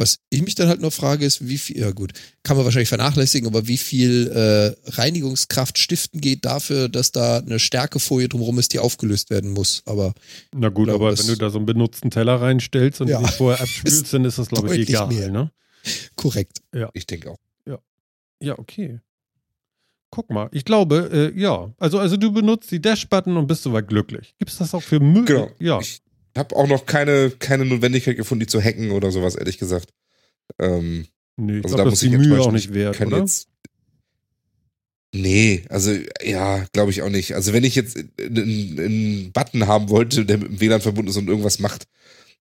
Was 0.00 0.18
ich 0.30 0.42
mich 0.42 0.54
dann 0.54 0.68
halt 0.68 0.80
noch 0.80 0.92
frage, 0.92 1.24
ist, 1.24 1.46
wie 1.46 1.58
viel, 1.58 1.78
ja 1.78 1.90
gut, 1.92 2.12
kann 2.42 2.56
man 2.56 2.64
wahrscheinlich 2.64 2.88
vernachlässigen, 2.88 3.46
aber 3.48 3.68
wie 3.68 3.76
viel 3.76 4.28
äh, 4.28 4.90
Reinigungskraft 4.92 5.78
stiften 5.78 6.20
geht 6.20 6.44
dafür, 6.44 6.88
dass 6.88 7.12
da 7.12 7.38
eine 7.38 7.58
Stärkefolie 7.58 8.28
drumherum 8.28 8.58
ist, 8.58 8.72
die 8.72 8.78
aufgelöst 8.78 9.30
werden 9.30 9.52
muss. 9.52 9.82
Aber 9.86 10.14
Na 10.54 10.70
gut, 10.70 10.86
glaube, 10.86 11.04
aber 11.04 11.10
das- 11.12 11.20
wenn 11.20 11.34
du 11.34 11.36
da 11.38 11.50
so 11.50 11.58
einen 11.58 11.66
benutzten 11.66 12.10
Teller 12.10 12.40
reinstellst 12.40 13.00
und 13.02 13.08
Ja. 13.08 13.18
den 13.20 13.28
vorher 13.28 13.60
abspülst, 13.62 14.12
dann 14.12 14.24
ist 14.24 14.38
das, 14.38 14.48
glaube 14.48 14.74
ich, 14.74 14.88
egal, 14.88 15.08
mehr. 15.08 15.30
ne? 15.30 15.50
korrekt. 16.16 16.60
Ich 16.94 17.06
denke 17.06 17.30
auch. 17.30 17.38
Ja, 18.42 18.58
okay. 18.58 19.00
Guck 20.10 20.30
mal, 20.30 20.48
ich 20.52 20.64
glaube, 20.64 21.10
äh, 21.36 21.38
ja. 21.40 21.72
Also, 21.78 21.98
also 21.98 22.16
du 22.16 22.32
benutzt 22.32 22.70
die 22.70 22.80
Dash-Button 22.80 23.36
und 23.36 23.46
bist 23.46 23.62
soweit 23.62 23.86
glücklich. 23.86 24.34
Gibt 24.38 24.50
es 24.50 24.56
das 24.58 24.72
auch 24.74 24.82
für 24.82 24.98
Müll? 24.98 25.24
Genau. 25.26 25.50
Ja. 25.60 25.78
Ich 25.80 26.00
habe 26.36 26.56
auch 26.56 26.66
noch 26.68 26.86
keine, 26.86 27.30
keine 27.30 27.64
Notwendigkeit 27.64 28.16
gefunden, 28.16 28.40
die 28.40 28.46
zu 28.46 28.62
hacken 28.62 28.90
oder 28.92 29.10
sowas, 29.10 29.34
ehrlich 29.36 29.58
gesagt. 29.58 29.90
Ähm, 30.58 31.06
Nee, 31.36 31.58
ich 31.58 31.64
also 31.64 31.76
glaube, 31.76 31.90
da 31.90 31.90
muss 31.90 32.00
die 32.00 32.06
ich 32.06 32.12
Mühe 32.12 32.22
enttäuschen. 32.24 32.48
auch 32.48 32.52
nicht 32.52 32.74
wert, 32.74 33.00
oder? 33.00 33.18
jetzt. 33.18 33.48
Nee, 35.12 35.64
also 35.68 35.92
ja, 36.22 36.64
glaube 36.72 36.92
ich 36.92 37.02
auch 37.02 37.08
nicht. 37.08 37.34
Also 37.34 37.52
wenn 37.52 37.64
ich 37.64 37.74
jetzt 37.74 37.96
einen, 38.20 39.32
Button 39.32 39.66
haben 39.66 39.88
wollte, 39.88 40.24
der 40.24 40.38
mit 40.38 40.48
dem 40.48 40.60
WLAN 40.60 40.80
verbunden 40.80 41.10
ist 41.10 41.16
und 41.16 41.28
irgendwas 41.28 41.58
macht, 41.58 41.86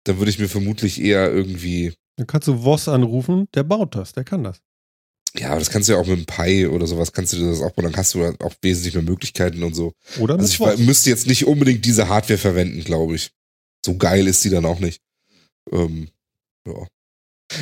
dann 0.05 0.19
würde 0.19 0.31
ich 0.31 0.39
mir 0.39 0.49
vermutlich 0.49 1.01
eher 1.01 1.31
irgendwie, 1.31 1.93
Dann 2.17 2.27
kannst 2.27 2.49
du 2.49 2.63
Voss 2.63 2.89
anrufen, 2.89 3.49
der 3.55 3.65
baut 3.65 3.95
das, 3.97 4.13
der 4.13 4.25
kann 4.25 4.45
das. 4.45 4.63
ja, 5.37 5.51
aber 5.51 5.59
das 5.59 5.69
kannst 5.71 5.89
du 5.89 5.93
ja 5.95 5.99
auch 5.99 6.07
mit 6.07 6.17
einem 6.17 6.27
Pi 6.27 6.67
oder 6.67 6.87
sowas, 6.87 7.13
kannst 7.13 7.35
du 7.35 7.45
das 7.45 7.61
auch 7.61 7.73
bauen, 7.73 7.85
dann 7.87 7.97
hast 7.97 8.15
du 8.15 8.25
auch 8.25 8.55
wesentlich 8.63 8.95
mehr 8.95 9.03
Möglichkeiten 9.03 9.63
und 9.63 9.75
so. 9.75 9.93
Oder 10.19 10.35
Also 10.35 10.45
mit 10.45 10.53
ich 10.53 10.59
Voss. 10.59 10.79
müsste 10.79 11.11
jetzt 11.11 11.27
nicht 11.27 11.47
unbedingt 11.47 11.85
diese 11.85 12.09
Hardware 12.09 12.39
verwenden, 12.39 12.83
glaube 12.85 13.17
ich. 13.17 13.33
So 13.85 13.97
geil 13.97 14.27
ist 14.27 14.43
die 14.45 14.51
dann 14.51 14.65
auch 14.65 14.79
nicht. 14.79 15.03
Ähm, 15.71 16.09
ja. 16.67 16.87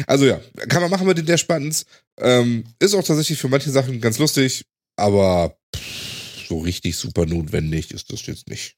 Also 0.06 0.26
ja, 0.26 0.40
kann 0.68 0.80
man 0.80 0.90
machen 0.90 1.06
mit 1.06 1.18
den 1.18 1.26
Dash 1.26 1.46
Buttons. 1.46 1.84
Ähm, 2.18 2.64
ist 2.78 2.94
auch 2.94 3.02
tatsächlich 3.02 3.38
für 3.38 3.48
manche 3.48 3.70
Sachen 3.70 4.00
ganz 4.00 4.18
lustig, 4.18 4.64
aber 4.96 5.58
pff, 5.74 6.46
so 6.48 6.60
richtig 6.60 6.96
super 6.96 7.26
notwendig 7.26 7.90
ist 7.90 8.12
das 8.12 8.24
jetzt 8.26 8.48
nicht. 8.48 8.76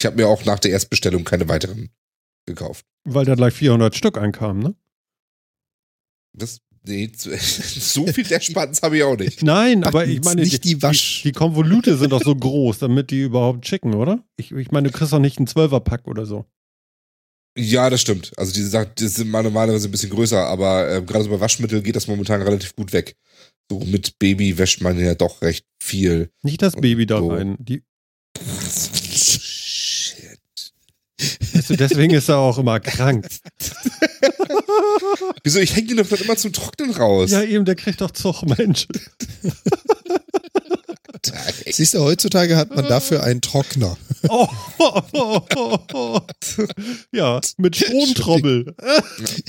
Ich 0.00 0.06
habe 0.06 0.16
mir 0.16 0.26
auch 0.26 0.44
nach 0.44 0.58
der 0.58 0.72
Erstbestellung 0.72 1.24
keine 1.24 1.48
weiteren 1.48 1.90
gekauft. 2.46 2.84
Weil 3.04 3.24
da 3.24 3.34
gleich 3.34 3.54
400 3.54 3.94
Stück 3.94 4.18
ankamen, 4.18 4.62
ne? 4.62 4.74
Das, 6.32 6.60
nee, 6.86 7.10
so 7.16 8.06
viel 8.06 8.24
Dash 8.24 8.52
Buttons 8.52 8.80
habe 8.82 8.96
ich 8.96 9.02
auch 9.02 9.16
nicht. 9.16 9.42
Nein, 9.42 9.84
aber 9.84 10.06
ich 10.06 10.22
meine, 10.22 10.42
nicht 10.42 10.64
die 10.64 10.76
Wasch- 10.82 11.22
Die, 11.22 11.28
die 11.28 11.32
Konvolute 11.32 11.96
sind 11.96 12.10
doch 12.10 12.22
so 12.22 12.34
groß, 12.34 12.78
damit 12.78 13.10
die 13.10 13.22
überhaupt 13.22 13.66
schicken, 13.66 13.94
oder? 13.94 14.24
Ich, 14.36 14.52
ich 14.52 14.70
meine, 14.70 14.90
du 14.90 14.96
kriegst 14.96 15.12
doch 15.12 15.18
nicht 15.18 15.38
einen 15.38 15.46
Zwölferpack 15.46 16.06
oder 16.06 16.26
so. 16.26 16.44
Ja, 17.58 17.88
das 17.88 18.02
stimmt. 18.02 18.32
Also 18.36 18.52
diese 18.52 18.68
Sachen, 18.68 18.90
die 18.98 19.08
sind 19.08 19.30
mal 19.30 19.42
normalerweise 19.42 19.88
ein 19.88 19.90
bisschen 19.90 20.10
größer, 20.10 20.44
aber 20.46 20.90
äh, 20.96 21.02
gerade 21.02 21.24
so 21.24 21.30
bei 21.30 21.40
Waschmittel 21.40 21.80
geht 21.80 21.96
das 21.96 22.06
momentan 22.06 22.42
relativ 22.42 22.76
gut 22.76 22.92
weg. 22.92 23.16
So 23.70 23.80
mit 23.80 24.18
Baby 24.18 24.58
wäscht 24.58 24.82
man 24.82 24.98
ja 24.98 25.14
doch 25.14 25.40
recht 25.42 25.64
viel. 25.82 26.30
Nicht 26.42 26.60
das 26.60 26.76
Baby 26.76 27.06
da 27.06 27.18
so. 27.18 27.28
rein. 27.28 27.56
Die, 27.58 27.82
Shit. 29.16 30.38
weißt 31.54 31.70
du, 31.70 31.76
deswegen 31.76 32.12
ist 32.12 32.28
er 32.28 32.38
auch 32.38 32.58
immer 32.58 32.78
krank. 32.80 33.26
Wieso? 35.44 35.58
Ich 35.60 35.74
hänge 35.76 35.88
den 35.88 35.96
doch 35.98 36.08
dann 36.08 36.20
immer 36.20 36.36
zum 36.36 36.52
Trocknen 36.52 36.90
raus. 36.92 37.30
Ja, 37.30 37.42
eben, 37.42 37.64
der 37.64 37.74
kriegt 37.76 38.00
doch 38.00 38.10
Zug, 38.10 38.42
Mensch. 38.58 38.86
Siehst 41.68 41.94
du, 41.94 41.98
heutzutage 42.00 42.56
hat 42.56 42.74
man 42.74 42.86
dafür 42.86 43.22
einen 43.24 43.40
Trockner. 43.40 43.96
Oh, 44.28 44.48
oh, 44.78 45.00
oh, 45.56 45.78
oh. 45.92 46.20
Ja, 47.12 47.40
mit 47.58 47.76
Stromtrommel. 47.76 48.74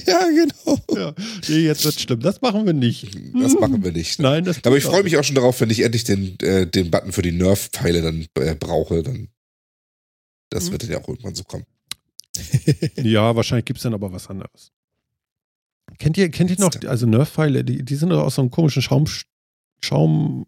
Ja, 0.05 0.21
genau. 0.25 0.79
Ja. 0.95 1.13
Nee, 1.47 1.59
jetzt 1.59 1.85
wird 1.85 1.99
schlimm. 1.99 2.19
Das 2.19 2.41
machen 2.41 2.65
wir 2.65 2.73
nicht. 2.73 3.07
Das 3.39 3.53
machen 3.53 3.83
wir 3.83 3.91
nicht. 3.91 4.19
Nein, 4.19 4.43
das 4.45 4.57
Aber 4.63 4.77
ich 4.77 4.83
freue 4.83 5.03
mich 5.03 5.17
auch 5.17 5.23
schon 5.23 5.35
darauf, 5.35 5.61
wenn 5.61 5.69
ich 5.69 5.81
endlich 5.81 6.03
den, 6.03 6.37
äh, 6.41 6.65
den 6.67 6.89
Button 6.91 7.11
für 7.11 7.21
die 7.21 7.31
Nerf-Pfeile 7.31 8.01
dann 8.01 8.25
äh, 8.35 8.55
brauche. 8.55 9.03
Dann 9.03 9.29
das 10.49 10.65
Mhm. 10.65 10.71
wird 10.71 10.83
dann 10.83 10.91
ja 10.91 10.97
auch 10.99 11.07
irgendwann 11.07 11.35
so 11.35 11.43
kommen. 11.43 11.65
Ja, 13.01 13.35
wahrscheinlich 13.35 13.65
gibt 13.65 13.77
es 13.77 13.83
dann 13.83 13.93
aber 13.93 14.11
was 14.11 14.27
anderes. 14.27 14.71
Kennt 15.99 16.17
ihr, 16.17 16.29
kennt 16.29 16.49
ihr 16.51 16.59
noch, 16.59 16.71
also 16.87 17.05
Nerf-Pfeile, 17.05 17.63
die, 17.63 17.83
die 17.83 17.95
sind 17.95 18.11
aus 18.11 18.35
so 18.35 18.41
einem 18.41 18.51
komischen 18.51 18.81
Schaum, 18.81 19.05
Schaumzeug. 19.81 20.45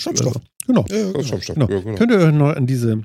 Schaumstoff. 0.00 0.20
oder 0.20 0.32
so. 0.32 0.40
Genau. 0.66 0.84
Ja, 0.90 0.96
ja, 0.96 1.12
genau. 1.12 1.22
stark. 1.22 1.44
Genau. 1.46 1.68
Ja, 1.70 1.80
genau. 1.80 1.94
Könnt 1.96 2.12
ihr 2.12 2.18
euch 2.18 2.34
noch 2.34 2.54
an 2.56 2.66
diese, 2.66 3.02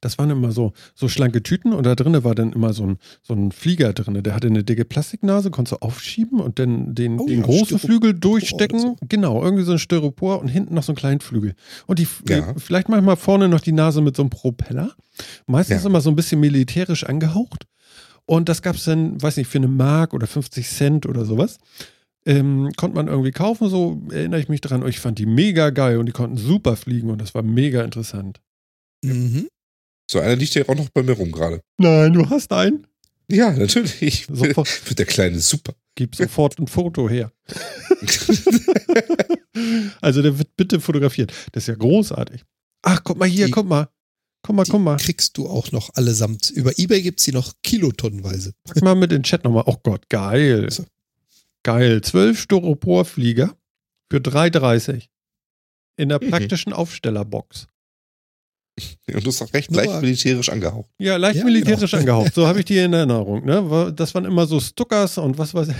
das 0.00 0.18
waren 0.18 0.30
immer 0.30 0.52
so, 0.52 0.72
so 0.94 1.08
schlanke 1.08 1.42
Tüten 1.42 1.72
und 1.72 1.84
da 1.84 1.94
drinnen 1.94 2.22
war 2.22 2.34
dann 2.34 2.52
immer 2.52 2.72
so 2.72 2.84
ein, 2.86 2.98
so 3.22 3.34
ein 3.34 3.50
Flieger 3.50 3.92
drin. 3.92 4.22
Der 4.22 4.34
hatte 4.34 4.46
eine 4.46 4.62
dicke 4.62 4.84
Plastiknase, 4.84 5.50
konntest 5.50 5.72
du 5.80 5.84
aufschieben 5.86 6.38
und 6.40 6.58
dann 6.58 6.94
den, 6.94 7.18
Oh 7.18 7.26
den 7.26 7.40
ja, 7.40 7.44
großen 7.44 7.78
Styropor 7.78 7.88
Flügel 7.88 8.14
durchstecken. 8.14 8.78
so. 8.80 8.96
Genau, 9.08 9.42
irgendwie 9.42 9.64
so 9.64 9.72
ein 9.72 9.78
Styropor 9.78 10.40
und 10.40 10.48
hinten 10.48 10.74
noch 10.74 10.82
so 10.84 10.92
einen 10.92 10.96
kleinen 10.96 11.20
Flügel. 11.20 11.54
Und 11.86 11.98
die, 11.98 12.06
Ja. 12.28 12.50
äh, 12.50 12.54
vielleicht 12.58 12.88
manchmal 12.88 13.16
vorne 13.16 13.48
noch 13.48 13.60
die 13.60 13.72
Nase 13.72 14.00
mit 14.00 14.14
so 14.16 14.22
einem 14.22 14.30
Propeller. 14.30 14.92
Meistens 15.46 15.82
Ja. 15.82 15.88
immer 15.88 16.00
so 16.00 16.10
ein 16.10 16.16
bisschen 16.16 16.38
militärisch 16.40 17.04
angehaucht. 17.04 17.66
Und 18.26 18.48
das 18.48 18.60
gab 18.62 18.76
es 18.76 18.84
dann, 18.84 19.20
weiß 19.22 19.36
nicht, 19.36 19.46
für 19.48 19.58
eine 19.58 19.68
Mark 19.68 20.12
oder 20.12 20.26
50 20.26 20.68
Cent 20.68 21.06
oder 21.06 21.24
sowas. 21.24 21.58
Ähm, 22.26 22.70
konnte 22.76 22.96
man 22.96 23.06
irgendwie 23.06 23.30
kaufen, 23.30 23.68
so 23.68 24.02
erinnere 24.10 24.40
ich 24.40 24.48
mich 24.48 24.60
dran. 24.60 24.82
Und 24.82 24.88
ich 24.88 24.98
fand 24.98 25.18
die 25.20 25.26
mega 25.26 25.70
geil 25.70 25.98
und 25.98 26.06
die 26.06 26.12
konnten 26.12 26.36
super 26.36 26.74
fliegen 26.76 27.08
und 27.10 27.20
das 27.20 27.34
war 27.34 27.42
mega 27.42 27.82
interessant. 27.84 28.40
Mhm. 29.04 29.46
So, 30.10 30.18
einer 30.20 30.34
liegt 30.36 30.54
ja 30.54 30.68
auch 30.68 30.74
noch 30.74 30.88
bei 30.90 31.02
mir 31.04 31.12
rum 31.12 31.30
gerade. 31.30 31.60
Nein, 31.78 32.12
du 32.12 32.28
hast 32.28 32.52
einen? 32.52 32.86
Ja, 33.30 33.50
natürlich. 33.52 34.26
Sofort. 34.32 34.66
Für 34.68 34.94
der 34.96 35.06
kleine 35.06 35.38
Super. 35.38 35.74
Gib 35.96 36.14
sofort 36.16 36.58
ein 36.58 36.66
Foto 36.66 37.08
her. 37.08 37.32
also 40.00 40.22
der 40.22 40.38
wird 40.38 40.54
bitte 40.56 40.80
fotografiert. 40.80 41.32
Das 41.52 41.64
ist 41.64 41.68
ja 41.68 41.74
großartig. 41.74 42.42
Ach, 42.82 43.00
guck 43.02 43.18
mal 43.18 43.28
hier, 43.28 43.46
Die- 43.46 43.50
guck 43.52 43.66
mal. 43.68 43.88
Guck 44.46 44.54
mal, 44.56 44.64
Die 44.64 44.70
guck 44.70 44.80
mal. 44.80 44.96
kriegst 44.96 45.36
du 45.36 45.48
auch 45.48 45.72
noch 45.72 45.90
allesamt. 45.94 46.50
Über 46.50 46.78
Ebay 46.78 47.02
gibt's 47.02 47.24
die 47.24 47.32
noch 47.32 47.52
kilotonnenweise. 47.62 48.52
Pack 48.64 48.80
mal 48.82 48.94
mit 48.94 49.10
in 49.12 49.18
den 49.18 49.22
Chat 49.24 49.42
nochmal. 49.44 49.64
Oh 49.66 49.76
Gott, 49.82 50.08
geil. 50.08 50.70
So. 50.70 50.84
Geil. 51.64 52.00
Zwölf 52.02 52.40
Styroporflieger 52.40 53.56
für 54.10 54.18
3,30. 54.20 55.08
In 55.96 56.10
der 56.10 56.22
Mhm. 56.22 56.30
praktischen 56.30 56.72
Aufstellerbox. 56.72 57.66
Und 59.12 59.24
du 59.24 59.28
hast 59.30 59.54
recht 59.54 59.70
leicht 59.74 60.00
militärisch 60.02 60.50
angehaucht. 60.50 60.90
Ja, 60.98 61.16
leicht 61.16 61.38
Ja, 61.38 61.44
militärisch 61.44 61.90
genau. 61.90 62.00
angehaucht. 62.00 62.34
So 62.34 62.46
habe 62.46 62.58
ich 62.58 62.66
die 62.66 62.76
in 62.78 62.92
Erinnerung. 62.92 63.44
Ne? 63.44 63.92
Das 63.96 64.14
waren 64.14 64.26
immer 64.26 64.46
so 64.46 64.60
Stuckers 64.60 65.16
und 65.18 65.38
was 65.38 65.54
weiß 65.54 65.68
ich. 65.68 65.74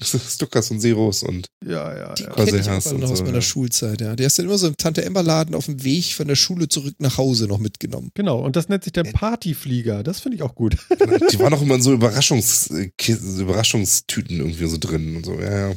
Stuckers 0.28 0.70
und 0.70 0.80
Zeros 0.80 1.22
und 1.22 1.46
Ja, 1.64 1.96
ja, 1.96 2.14
Die 2.14 2.22
ja. 2.24 2.30
Kenne 2.30 2.58
ich 2.58 2.68
hast 2.68 2.88
auch 2.88 2.98
noch 2.98 3.10
aus 3.10 3.18
so, 3.18 3.24
meiner 3.24 3.36
ja. 3.36 3.42
Schulzeit. 3.42 4.00
Ja. 4.00 4.16
Die 4.16 4.24
hast 4.24 4.38
du 4.38 4.42
dann 4.42 4.50
immer 4.50 4.58
so 4.58 4.66
im 4.68 4.76
Tante-Emma-Laden 4.76 5.54
auf 5.54 5.66
dem 5.66 5.82
Weg 5.84 6.14
von 6.14 6.28
der 6.28 6.36
Schule 6.36 6.68
zurück 6.68 6.94
nach 6.98 7.18
Hause 7.18 7.46
noch 7.46 7.58
mitgenommen. 7.58 8.10
Genau. 8.14 8.40
Und 8.44 8.56
das 8.56 8.68
nennt 8.68 8.84
sich 8.84 8.92
der 8.92 9.04
Partyflieger. 9.04 10.02
Das 10.02 10.20
finde 10.20 10.36
ich 10.36 10.42
auch 10.42 10.54
gut. 10.54 10.76
die 11.32 11.38
waren 11.38 11.52
auch 11.54 11.62
immer 11.62 11.76
in 11.76 11.82
so 11.82 11.92
Überraschungs 11.92 12.70
äh, 12.70 12.90
Überraschungstüten 13.38 14.38
irgendwie 14.38 14.66
so 14.68 14.78
drin 14.78 15.16
und 15.16 15.26
so. 15.26 15.34
Ja, 15.40 15.70
ja. 15.70 15.74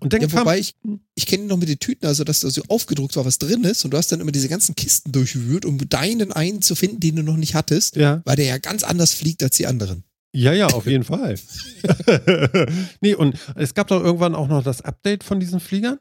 Und 0.00 0.12
dann 0.12 0.20
Ja, 0.20 0.28
kam, 0.28 0.40
wobei 0.40 0.58
ich, 0.58 0.74
ich 1.14 1.26
kenne 1.26 1.44
noch 1.44 1.56
mit 1.56 1.68
den 1.68 1.78
Tüten, 1.78 2.06
also 2.06 2.24
dass 2.24 2.40
da 2.40 2.50
so 2.50 2.62
aufgedruckt 2.68 3.16
war, 3.16 3.24
was 3.24 3.38
drin 3.38 3.64
ist 3.64 3.84
und 3.84 3.92
du 3.92 3.96
hast 3.96 4.12
dann 4.12 4.20
immer 4.20 4.32
diese 4.32 4.48
ganzen 4.48 4.74
Kisten 4.74 5.12
durchwühlt, 5.12 5.64
um 5.64 5.78
deinen 5.88 6.32
einen 6.32 6.62
zu 6.62 6.74
finden, 6.74 7.00
den 7.00 7.16
du 7.16 7.22
noch 7.22 7.36
nicht 7.36 7.54
hattest, 7.54 7.96
ja, 7.96 8.22
weil 8.24 8.36
der 8.36 8.46
ja 8.46 8.58
ganz 8.58 8.82
anders 8.82 9.14
fliegt 9.14 9.42
als 9.42 9.56
die 9.56 9.66
anderen. 9.66 10.04
Ja, 10.32 10.52
ja, 10.52 10.66
auf 10.68 10.86
jeden 10.86 11.04
Fall. 11.04 11.34
nee, 13.00 13.14
und 13.14 13.36
es 13.56 13.74
gab 13.74 13.88
doch 13.88 14.02
irgendwann 14.02 14.34
auch 14.34 14.48
noch 14.48 14.62
das 14.62 14.82
Update 14.82 15.24
von 15.24 15.40
diesen 15.40 15.60
Fliegern. 15.60 15.98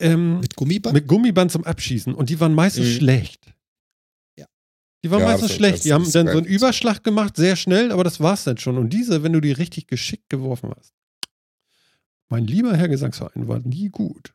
Ähm, 0.00 0.40
Mit 0.40 0.56
Gummiband? 0.56 0.94
mit 0.94 1.06
Gummiband 1.06 1.52
zum 1.52 1.64
Abschießen 1.64 2.14
und 2.14 2.28
die 2.30 2.40
waren 2.40 2.54
meistens 2.54 2.86
Mhm. 2.86 2.92
schlecht. 2.98 3.54
Ja. 4.36 4.46
Die 5.04 5.10
waren 5.10 5.20
Ja, 5.20 5.26
meistens 5.28 5.48
das- 5.48 5.56
schlecht. 5.56 5.74
das 5.76 5.82
Die 5.82 5.92
haben 5.92 6.10
dann 6.10 6.26
so 6.26 6.38
einen. 6.38 6.44
Überschlag 6.46 7.04
gemacht, 7.04 7.36
sehr 7.36 7.56
schnell, 7.56 7.92
aber 7.92 8.02
das 8.04 8.18
war's 8.20 8.44
dann 8.44 8.58
schon. 8.58 8.78
Und 8.78 8.90
diese, 8.90 9.22
wenn 9.22 9.32
du 9.32 9.40
die 9.40 9.52
richtig 9.52 9.86
geschickt 9.86 10.28
geworfen 10.28 10.72
hast. 10.76 10.92
Mein 12.28 12.46
lieber 12.46 12.76
Herr 12.76 12.88
Gesangsverein 12.88 13.46
war 13.46 13.58
nie 13.60 13.90
gut. 13.90 14.34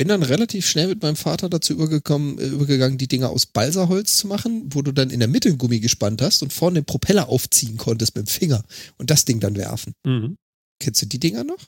Bin 0.00 0.08
dann 0.08 0.22
relativ 0.22 0.66
schnell 0.66 0.88
mit 0.88 1.02
meinem 1.02 1.14
Vater 1.14 1.50
dazu 1.50 1.74
übergekommen, 1.74 2.38
äh, 2.38 2.46
übergegangen, 2.46 2.96
die 2.96 3.06
Dinger 3.06 3.28
aus 3.28 3.44
Balsaholz 3.44 4.16
zu 4.16 4.28
machen, 4.28 4.70
wo 4.72 4.80
du 4.80 4.92
dann 4.92 5.10
in 5.10 5.18
der 5.18 5.28
Mitte 5.28 5.50
einen 5.50 5.58
Gummi 5.58 5.78
gespannt 5.78 6.22
hast 6.22 6.42
und 6.42 6.54
vorne 6.54 6.80
den 6.80 6.86
Propeller 6.86 7.28
aufziehen 7.28 7.76
konntest 7.76 8.16
mit 8.16 8.26
dem 8.26 8.30
Finger 8.30 8.64
und 8.96 9.10
das 9.10 9.26
Ding 9.26 9.40
dann 9.40 9.56
werfen. 9.56 9.92
Mhm. 10.06 10.38
Kennst 10.78 11.02
du 11.02 11.06
die 11.06 11.18
Dinger 11.18 11.44
noch? 11.44 11.66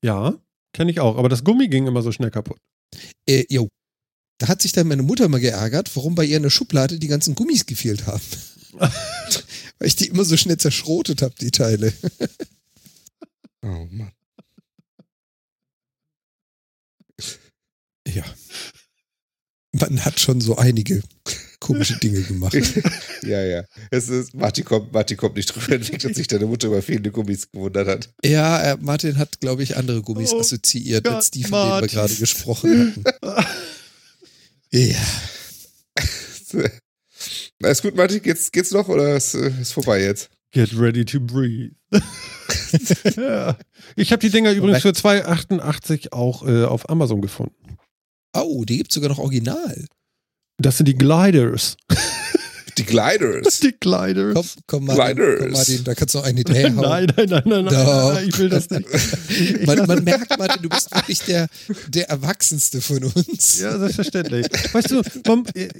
Ja, 0.00 0.38
kenne 0.72 0.92
ich 0.92 1.00
auch. 1.00 1.16
Aber 1.16 1.28
das 1.28 1.42
Gummi 1.42 1.66
ging 1.66 1.88
immer 1.88 2.02
so 2.02 2.12
schnell 2.12 2.30
kaputt. 2.30 2.60
Äh, 3.28 3.46
jo. 3.48 3.68
Da 4.38 4.46
hat 4.46 4.62
sich 4.62 4.70
dann 4.70 4.86
meine 4.86 5.02
Mutter 5.02 5.26
mal 5.26 5.40
geärgert, 5.40 5.90
warum 5.96 6.14
bei 6.14 6.24
ihr 6.24 6.36
in 6.36 6.44
der 6.44 6.50
Schublade 6.50 7.00
die 7.00 7.08
ganzen 7.08 7.34
Gummis 7.34 7.66
gefehlt 7.66 8.06
haben. 8.06 8.22
Weil 8.78 9.88
ich 9.88 9.96
die 9.96 10.06
immer 10.06 10.24
so 10.24 10.36
schnell 10.36 10.58
zerschrotet 10.58 11.20
habe, 11.20 11.34
die 11.40 11.50
Teile. 11.50 11.92
Oh 13.62 13.88
Mann. 13.90 14.12
Ja. 18.16 18.24
Man 19.72 20.02
hat 20.06 20.18
schon 20.20 20.40
so 20.40 20.56
einige 20.56 21.02
komische 21.60 21.98
Dinge 21.98 22.22
gemacht. 22.22 22.54
ja, 23.22 23.44
ja. 23.44 23.64
Es 23.90 24.08
ist, 24.08 24.34
Martin 24.34 24.64
kommt, 24.64 24.92
Martin 24.92 25.18
kommt 25.18 25.36
nicht 25.36 25.54
drüber 25.54 25.66
hinweg, 25.66 25.98
dass 25.98 26.16
sich 26.16 26.26
deine 26.26 26.46
Mutter 26.46 26.68
über 26.68 26.80
fehlende 26.80 27.10
Gummis 27.10 27.50
gewundert 27.50 27.86
hat. 27.86 28.08
Ja, 28.24 28.72
äh, 28.72 28.76
Martin 28.80 29.18
hat, 29.18 29.38
glaube 29.40 29.62
ich, 29.62 29.76
andere 29.76 30.00
Gummis 30.00 30.32
Oh 30.32 30.40
assoziiert 30.40 31.04
Gott, 31.04 31.14
als 31.14 31.30
die, 31.30 31.42
von 31.42 31.52
denen 31.52 31.62
wir 31.64 31.68
Martin. 31.68 31.88
gerade 31.90 32.14
gesprochen 32.14 33.04
hatten. 33.22 33.44
Ja. 34.72 34.96
Na, 37.60 37.68
ist 37.68 37.82
gut, 37.82 37.94
Martin, 37.96 38.20
geht's, 38.20 38.50
geht's 38.50 38.72
noch 38.72 38.88
oder 38.88 39.16
ist, 39.16 39.34
äh, 39.34 39.52
ist 39.60 39.72
vorbei 39.72 40.02
jetzt? 40.02 40.28
Get 40.50 40.76
ready 40.78 41.04
to 41.04 41.20
breathe. 41.20 41.76
ja. 43.16 43.56
Ich 43.94 44.10
habe 44.10 44.20
die 44.20 44.30
Dinger 44.30 44.52
übrigens 44.52 44.82
für 44.82 44.90
2,88 44.90 46.12
auch 46.12 46.46
äh, 46.46 46.64
auf 46.64 46.90
Amazon 46.90 47.22
gefunden. 47.22 47.54
Oh, 48.42 48.64
die 48.64 48.78
gibt 48.78 48.92
sogar 48.92 49.08
noch 49.08 49.18
original. 49.18 49.86
Das 50.58 50.78
sind 50.78 50.86
die 50.86 50.96
Gliders. 50.96 51.76
Die 52.78 52.84
Gliders. 52.84 53.60
Die 53.60 53.74
Gliders. 53.78 54.34
Komm, 54.34 54.46
komm, 54.66 54.84
Martin, 54.84 55.16
komm, 55.16 55.16
Gliders. 55.16 55.52
Martin, 55.52 55.84
da 55.84 55.94
kannst 55.94 56.14
du 56.14 56.18
noch 56.18 56.24
eine 56.26 56.40
Idee 56.40 56.64
hauen. 56.64 56.76
Nein, 56.76 57.12
nein, 57.16 57.28
nein, 57.28 57.42
nein, 57.46 57.64
nein, 57.64 57.86
nein, 57.86 58.28
ich 58.28 58.38
will 58.38 58.48
das 58.48 58.70
nicht. 58.70 58.86
Ich 59.28 59.66
Man, 59.66 59.86
man 59.86 60.04
merkt, 60.04 60.38
Martin, 60.38 60.62
du 60.62 60.68
bist 60.68 60.94
wirklich 60.94 61.20
der, 61.20 61.48
der 61.88 62.10
Erwachsenste 62.10 62.80
von 62.80 63.04
uns. 63.04 63.60
Ja, 63.60 63.78
selbstverständlich. 63.78 64.46
Weißt 64.72 64.90
du, 64.90 65.02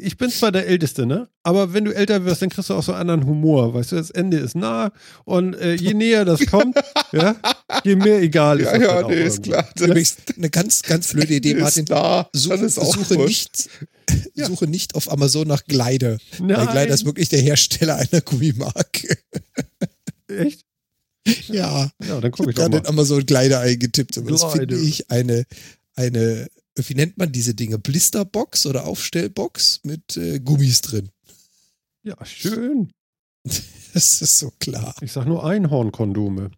ich 0.00 0.16
bin 0.16 0.30
zwar 0.30 0.52
der 0.52 0.66
Älteste, 0.66 1.06
ne? 1.06 1.28
Aber 1.46 1.72
wenn 1.72 1.84
du 1.84 1.94
älter 1.94 2.24
wirst, 2.24 2.42
dann 2.42 2.48
kriegst 2.48 2.70
du 2.70 2.74
auch 2.74 2.82
so 2.82 2.92
einen 2.92 3.08
anderen 3.08 3.26
Humor. 3.26 3.72
Weißt 3.72 3.92
du, 3.92 3.96
das 3.96 4.10
Ende 4.10 4.38
ist 4.38 4.56
nah 4.56 4.90
und 5.24 5.54
äh, 5.54 5.74
je 5.74 5.94
näher 5.94 6.24
das 6.24 6.44
kommt, 6.46 6.76
ja, 7.12 7.36
je 7.84 7.94
mehr 7.94 8.20
egal 8.20 8.58
ist 8.58 8.72
Ja, 8.72 8.78
das 8.78 8.82
ja, 8.82 9.08
nee, 9.08 9.22
ist 9.22 9.42
klar. 9.44 9.68
Übrigens, 9.78 10.16
eine 10.36 10.50
ganz, 10.50 10.82
ganz 10.82 11.12
blöde 11.12 11.34
Idee, 11.34 11.54
Martin. 11.60 11.84
Ist 11.84 11.90
da. 11.90 12.28
Suche, 12.32 12.54
ist 12.54 12.74
suche, 12.74 13.14
wurscht. 13.14 13.68
Nicht, 14.10 14.46
suche 14.46 14.66
nicht 14.66 14.94
auf 14.94 15.10
Amazon 15.10 15.48
nach. 15.48 15.62
Weil 15.68 16.18
Nein. 16.40 16.66
Glider 16.68 16.94
ist 16.94 17.04
wirklich 17.04 17.28
der 17.28 17.40
Hersteller 17.40 17.96
einer 17.96 18.20
Gummimarke. 18.20 19.18
Echt? 20.28 20.62
Ja. 21.48 21.90
Ja, 22.06 22.20
dann 22.20 22.30
gucke 22.30 22.50
ich 22.50 22.56
doch 22.56 22.62
gerade 22.62 22.76
mal. 22.76 22.82
in 22.82 22.86
Amazon 22.86 23.24
Glider 23.26 23.60
eingetippt. 23.60 24.16
Aber 24.18 24.30
das 24.30 24.40
Glider. 24.40 24.58
finde 24.76 24.78
ich 24.78 25.10
eine, 25.10 25.44
eine, 25.96 26.48
wie 26.76 26.94
nennt 26.94 27.18
man 27.18 27.32
diese 27.32 27.54
Dinge? 27.54 27.78
Blisterbox 27.78 28.66
oder 28.66 28.84
Aufstellbox 28.86 29.80
mit 29.82 30.16
äh, 30.16 30.38
Gummis 30.40 30.80
drin. 30.82 31.10
Ja, 32.04 32.16
schön. 32.24 32.90
Das 33.94 34.20
ist 34.20 34.38
so 34.40 34.52
klar. 34.58 34.94
Ich 35.00 35.12
sag 35.12 35.24
nur 35.26 35.46
Einhornkondome. 35.46 36.50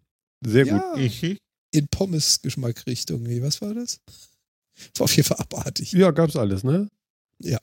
Sehr 0.45 0.65
gut. 0.65 0.73
Ja, 0.73 0.95
Mhm. 0.97 1.37
in 1.71 1.87
Pommes-Geschmackrichtung. 1.87 3.23
Nee, 3.23 3.41
was 3.41 3.61
war 3.61 3.73
das? 3.73 3.99
War 4.97 5.05
auf 5.05 5.15
jeden 5.15 5.25
Fall 5.27 5.37
abartig. 5.37 5.93
Ja, 5.93 6.11
gab's 6.11 6.35
alles, 6.35 6.63
ne? 6.65 6.89
Ja. 7.41 7.59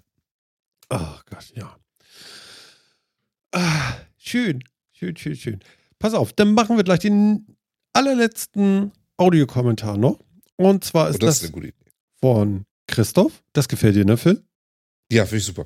Ach 0.89 1.25
Gott, 1.27 1.53
ja. 1.55 1.77
Ah, 3.53 3.95
schön, 4.19 4.63
schön, 4.93 5.17
schön, 5.17 5.37
schön. 5.37 5.61
Pass 5.99 6.15
auf, 6.15 6.33
dann 6.33 6.53
machen 6.55 6.77
wir 6.77 6.85
gleich 6.85 7.01
den 7.01 7.57
allerletzten 7.93 8.93
Audiokommentar 9.17 9.97
noch. 9.97 10.21
Und 10.57 10.85
zwar 10.85 11.07
Oh, 11.07 11.11
ist 11.11 11.23
das 11.23 11.29
das, 11.29 11.37
ist 11.39 11.43
eine 11.45 11.53
gute 11.53 11.69
Idee. 11.69 11.91
von 12.21 12.65
Christoph. 12.87 13.43
Das 13.53 13.69
gefällt 13.69 13.97
dir, 13.97 14.05
ne, 14.05 14.17
Phil? 14.17 14.45
Ja, 15.11 15.25
finde 15.25 15.39
ich 15.39 15.45
super. 15.45 15.65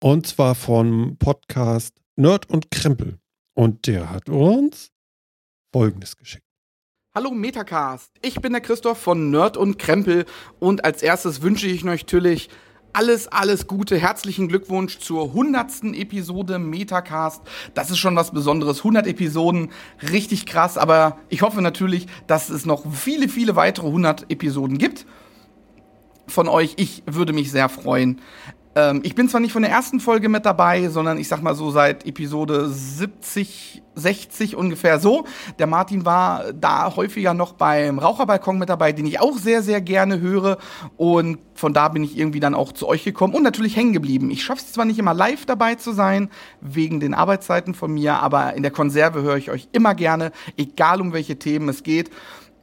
Und 0.00 0.26
zwar 0.28 0.54
vom 0.54 1.16
Podcast 1.18 2.00
Nerd 2.14 2.48
und 2.48 2.70
Krempel. 2.70 3.18
Und 3.54 3.88
der 3.88 4.10
hat 4.10 4.28
uns 4.28 4.92
Folgendes 5.72 6.16
geschickt. 6.16 6.46
Hallo 7.14 7.30
Metacast, 7.30 8.12
ich 8.20 8.38
bin 8.42 8.52
der 8.52 8.60
Christoph 8.60 8.98
von 8.98 9.30
Nerd 9.30 9.56
und 9.56 9.78
Krempel 9.78 10.26
und 10.58 10.84
als 10.84 11.02
erstes 11.02 11.40
wünsche 11.40 11.66
ich 11.66 11.78
euch 11.78 11.84
natürlich 11.84 12.50
alles, 12.92 13.28
alles 13.28 13.66
Gute. 13.66 13.96
Herzlichen 13.96 14.46
Glückwunsch 14.46 14.98
zur 14.98 15.24
100. 15.28 15.84
Episode 15.94 16.58
Metacast. 16.58 17.40
Das 17.72 17.90
ist 17.90 17.96
schon 17.96 18.14
was 18.14 18.30
Besonderes. 18.30 18.80
100 18.80 19.06
Episoden, 19.06 19.70
richtig 20.12 20.44
krass, 20.44 20.76
aber 20.76 21.18
ich 21.30 21.40
hoffe 21.40 21.62
natürlich, 21.62 22.08
dass 22.26 22.50
es 22.50 22.66
noch 22.66 22.84
viele, 22.92 23.30
viele 23.30 23.56
weitere 23.56 23.86
100 23.86 24.30
Episoden 24.30 24.76
gibt 24.76 25.06
von 26.26 26.46
euch. 26.46 26.74
Ich 26.76 27.04
würde 27.06 27.32
mich 27.32 27.50
sehr 27.50 27.70
freuen. 27.70 28.20
Ähm, 28.74 29.00
ich 29.02 29.14
bin 29.14 29.28
zwar 29.28 29.40
nicht 29.40 29.52
von 29.52 29.62
der 29.62 29.70
ersten 29.70 30.00
Folge 30.00 30.28
mit 30.28 30.46
dabei, 30.46 30.88
sondern 30.88 31.18
ich 31.18 31.28
sag 31.28 31.42
mal 31.42 31.54
so 31.54 31.70
seit 31.70 32.06
Episode 32.06 32.68
70, 32.68 33.82
60 33.94 34.56
ungefähr 34.56 34.98
so. 34.98 35.24
Der 35.58 35.66
Martin 35.66 36.04
war 36.04 36.52
da 36.52 36.94
häufiger 36.94 37.34
noch 37.34 37.52
beim 37.52 37.98
Raucherbalkon 37.98 38.58
mit 38.58 38.68
dabei, 38.68 38.92
den 38.92 39.06
ich 39.06 39.20
auch 39.20 39.36
sehr, 39.36 39.62
sehr 39.62 39.80
gerne 39.80 40.20
höre. 40.20 40.58
Und 40.96 41.38
von 41.54 41.72
da 41.72 41.88
bin 41.88 42.04
ich 42.04 42.16
irgendwie 42.16 42.40
dann 42.40 42.54
auch 42.54 42.72
zu 42.72 42.86
euch 42.86 43.04
gekommen 43.04 43.34
und 43.34 43.42
natürlich 43.42 43.76
hängen 43.76 43.92
geblieben. 43.92 44.30
Ich 44.30 44.44
schaffe 44.44 44.62
es 44.64 44.72
zwar 44.72 44.84
nicht 44.84 44.98
immer 44.98 45.14
live 45.14 45.46
dabei 45.46 45.74
zu 45.74 45.92
sein, 45.92 46.30
wegen 46.60 47.00
den 47.00 47.14
Arbeitszeiten 47.14 47.74
von 47.74 47.92
mir, 47.92 48.14
aber 48.20 48.54
in 48.54 48.62
der 48.62 48.72
Konserve 48.72 49.22
höre 49.22 49.36
ich 49.36 49.50
euch 49.50 49.68
immer 49.72 49.94
gerne, 49.94 50.32
egal 50.56 51.00
um 51.00 51.12
welche 51.12 51.38
Themen 51.38 51.68
es 51.68 51.82
geht 51.82 52.10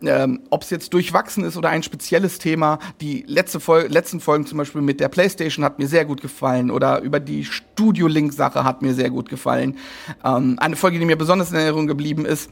ähm, 0.01 0.41
ob 0.49 0.63
es 0.63 0.69
jetzt 0.69 0.93
durchwachsen 0.93 1.43
ist 1.43 1.57
oder 1.57 1.69
ein 1.69 1.83
spezielles 1.83 2.39
Thema. 2.39 2.79
Die 3.01 3.23
letzte 3.27 3.59
Fol 3.59 3.87
letzten 3.87 4.19
Folgen 4.19 4.45
zum 4.45 4.57
Beispiel 4.57 4.81
mit 4.81 4.99
der 4.99 5.09
PlayStation 5.09 5.63
hat 5.63 5.79
mir 5.79 5.87
sehr 5.87 6.05
gut 6.05 6.21
gefallen 6.21 6.71
oder 6.71 7.01
über 7.01 7.19
die 7.19 7.45
Studio 7.45 8.07
Link 8.07 8.33
Sache 8.33 8.63
hat 8.63 8.81
mir 8.81 8.93
sehr 8.93 9.09
gut 9.09 9.29
gefallen. 9.29 9.77
Ähm, 10.23 10.57
eine 10.59 10.75
Folge, 10.75 10.99
die 10.99 11.05
mir 11.05 11.17
besonders 11.17 11.51
in 11.51 11.57
Erinnerung 11.57 11.87
geblieben 11.87 12.25
ist, 12.25 12.49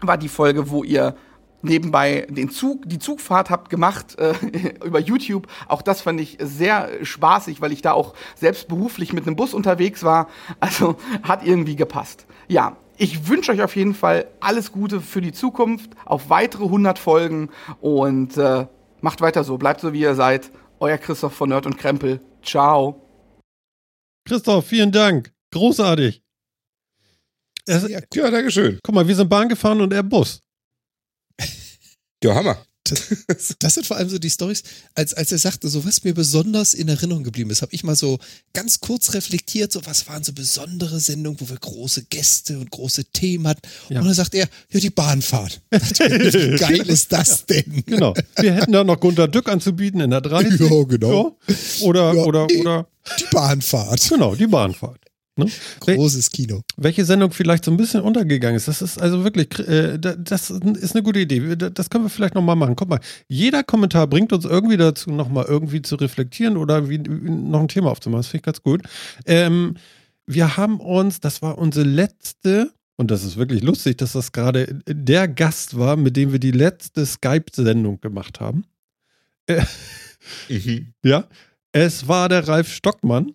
war 0.00 0.18
die 0.18 0.28
Folge, 0.28 0.70
wo 0.70 0.84
ihr 0.84 1.14
nebenbei 1.62 2.26
den 2.30 2.50
Zug, 2.50 2.88
die 2.88 2.98
Zugfahrt 2.98 3.50
habt 3.50 3.70
gemacht 3.70 4.18
äh, 4.18 4.34
über 4.84 5.00
YouTube. 5.00 5.46
Auch 5.68 5.82
das 5.82 6.00
fand 6.02 6.20
ich 6.20 6.38
sehr 6.40 6.88
spaßig, 7.02 7.60
weil 7.60 7.72
ich 7.72 7.82
da 7.82 7.92
auch 7.92 8.14
selbst 8.34 8.68
beruflich 8.68 9.12
mit 9.12 9.26
einem 9.26 9.36
Bus 9.36 9.54
unterwegs 9.54 10.02
war. 10.04 10.28
Also 10.60 10.96
hat 11.22 11.44
irgendwie 11.44 11.76
gepasst. 11.76 12.26
Ja, 12.48 12.76
ich 12.98 13.28
wünsche 13.28 13.52
euch 13.52 13.62
auf 13.62 13.76
jeden 13.76 13.94
Fall 13.94 14.26
alles 14.40 14.72
Gute 14.72 15.00
für 15.00 15.20
die 15.20 15.32
Zukunft, 15.32 15.90
auf 16.04 16.28
weitere 16.30 16.64
100 16.64 16.98
Folgen 16.98 17.50
und 17.80 18.36
äh, 18.36 18.66
macht 19.00 19.20
weiter 19.20 19.44
so, 19.44 19.58
bleibt 19.58 19.80
so 19.80 19.92
wie 19.92 20.00
ihr 20.00 20.14
seid. 20.14 20.50
Euer 20.78 20.98
Christoph 20.98 21.34
von 21.34 21.48
Nerd 21.48 21.66
und 21.66 21.78
Krempel. 21.78 22.20
Ciao. 22.42 23.02
Christoph, 24.26 24.66
vielen 24.66 24.92
Dank. 24.92 25.32
Großartig. 25.52 26.22
Es, 27.66 27.88
Ja, 27.88 28.30
danke 28.30 28.50
schön. 28.50 28.78
guck 28.82 28.94
mal, 28.94 29.06
wir 29.06 29.14
sind 29.16 29.28
Bahn 29.28 29.48
gefahren 29.48 29.80
und 29.80 29.92
er 29.92 30.02
Bus. 30.02 30.40
Ja, 32.22 32.34
Hammer. 32.34 32.65
Das 33.58 33.74
sind 33.74 33.86
vor 33.86 33.96
allem 33.96 34.08
so 34.08 34.18
die 34.18 34.30
Stories, 34.30 34.62
als, 34.94 35.14
als 35.14 35.32
er 35.32 35.38
sagte, 35.38 35.68
so 35.68 35.84
was 35.84 36.04
mir 36.04 36.14
besonders 36.14 36.74
in 36.74 36.88
Erinnerung 36.88 37.24
geblieben 37.24 37.50
ist, 37.50 37.62
habe 37.62 37.74
ich 37.74 37.84
mal 37.84 37.96
so 37.96 38.18
ganz 38.52 38.80
kurz 38.80 39.14
reflektiert, 39.14 39.72
so 39.72 39.84
was 39.86 40.06
waren 40.08 40.22
so 40.24 40.32
besondere 40.32 41.00
Sendungen, 41.00 41.40
wo 41.40 41.48
wir 41.48 41.56
große 41.56 42.04
Gäste 42.04 42.58
und 42.58 42.70
große 42.70 43.04
Themen 43.06 43.46
hatten. 43.48 43.62
Ja. 43.88 44.00
Und 44.00 44.06
dann 44.06 44.14
sagt 44.14 44.34
er, 44.34 44.48
ja, 44.70 44.80
die 44.80 44.90
Bahnfahrt. 44.90 45.60
Wie 45.70 46.56
geil 46.56 46.88
ist 46.88 47.12
das 47.12 47.46
denn? 47.46 47.82
Genau. 47.86 48.14
Wir 48.38 48.54
hätten 48.54 48.72
da 48.72 48.84
noch 48.84 49.00
Gunter 49.00 49.28
Dück 49.28 49.48
anzubieten 49.48 50.00
in 50.00 50.10
der 50.10 50.20
30. 50.20 50.60
Ja, 50.60 50.82
genau. 50.84 51.36
Ja. 51.46 51.54
Oder, 51.86 52.14
Ja, 52.14 52.22
oder, 52.24 52.46
nee. 52.46 52.60
oder, 52.60 52.88
Die 53.18 53.24
Bahnfahrt. 53.32 54.08
genau, 54.08 54.34
die 54.34 54.46
Bahnfahrt. 54.46 55.00
Ne? 55.38 55.46
Großes 55.80 56.30
Kino. 56.30 56.62
welche 56.78 57.04
Sendung 57.04 57.30
vielleicht 57.30 57.64
so 57.66 57.70
ein 57.70 57.76
bisschen 57.76 58.00
untergegangen 58.00 58.56
ist, 58.56 58.68
das 58.68 58.80
ist 58.80 58.98
also 59.00 59.22
wirklich, 59.22 59.58
äh, 59.68 59.98
da- 59.98 60.16
das 60.16 60.48
ist 60.50 60.94
eine 60.94 61.02
gute 61.02 61.20
Idee. 61.20 61.56
Da- 61.56 61.68
Das 61.70 61.90
können 61.90 62.04
wir 62.04 62.08
vielleicht 62.08 62.34
nochmal 62.34 62.56
machen. 62.56 62.74
Guck 62.74 62.88
mal, 62.88 63.00
jeder 63.28 63.62
Kommentar 63.62 64.06
bringt 64.06 64.32
uns 64.32 64.46
irgendwie 64.46 64.78
dazu, 64.78 65.10
nochmal 65.10 65.44
irgendwie 65.46 65.82
zu 65.82 65.96
reflektieren 65.96 66.56
oder 66.56 66.88
wie, 66.88 66.98
noch 66.98 67.60
ein 67.60 67.68
Thema 67.68 67.90
aufzumachen. 67.90 68.20
Das 68.20 68.28
finde 68.28 68.38
ich 68.38 68.44
ganz 68.44 68.62
gut. 68.62 68.82
Ähm, 69.26 69.74
wir 70.26 70.56
haben 70.56 70.80
uns, 70.80 71.20
das 71.20 71.42
war 71.42 71.58
unsere 71.58 71.86
letzte, 71.86 72.72
und 72.96 73.10
das 73.10 73.22
ist 73.22 73.36
wirklich 73.36 73.62
lustig, 73.62 73.98
dass 73.98 74.12
das 74.12 74.32
gerade 74.32 74.80
der 74.88 75.28
Gast 75.28 75.76
war, 75.78 75.96
mit 75.96 76.16
dem 76.16 76.32
wir 76.32 76.38
die 76.38 76.50
letzte 76.50 77.04
Skype-Sendung 77.04 78.00
gemacht 78.00 78.40
haben. 78.40 78.64
Mhm. 80.48 80.92
Ja, 81.04 81.28
es 81.72 82.08
war 82.08 82.28
der 82.28 82.48
Ralf 82.48 82.72
Stockmann 82.72 83.32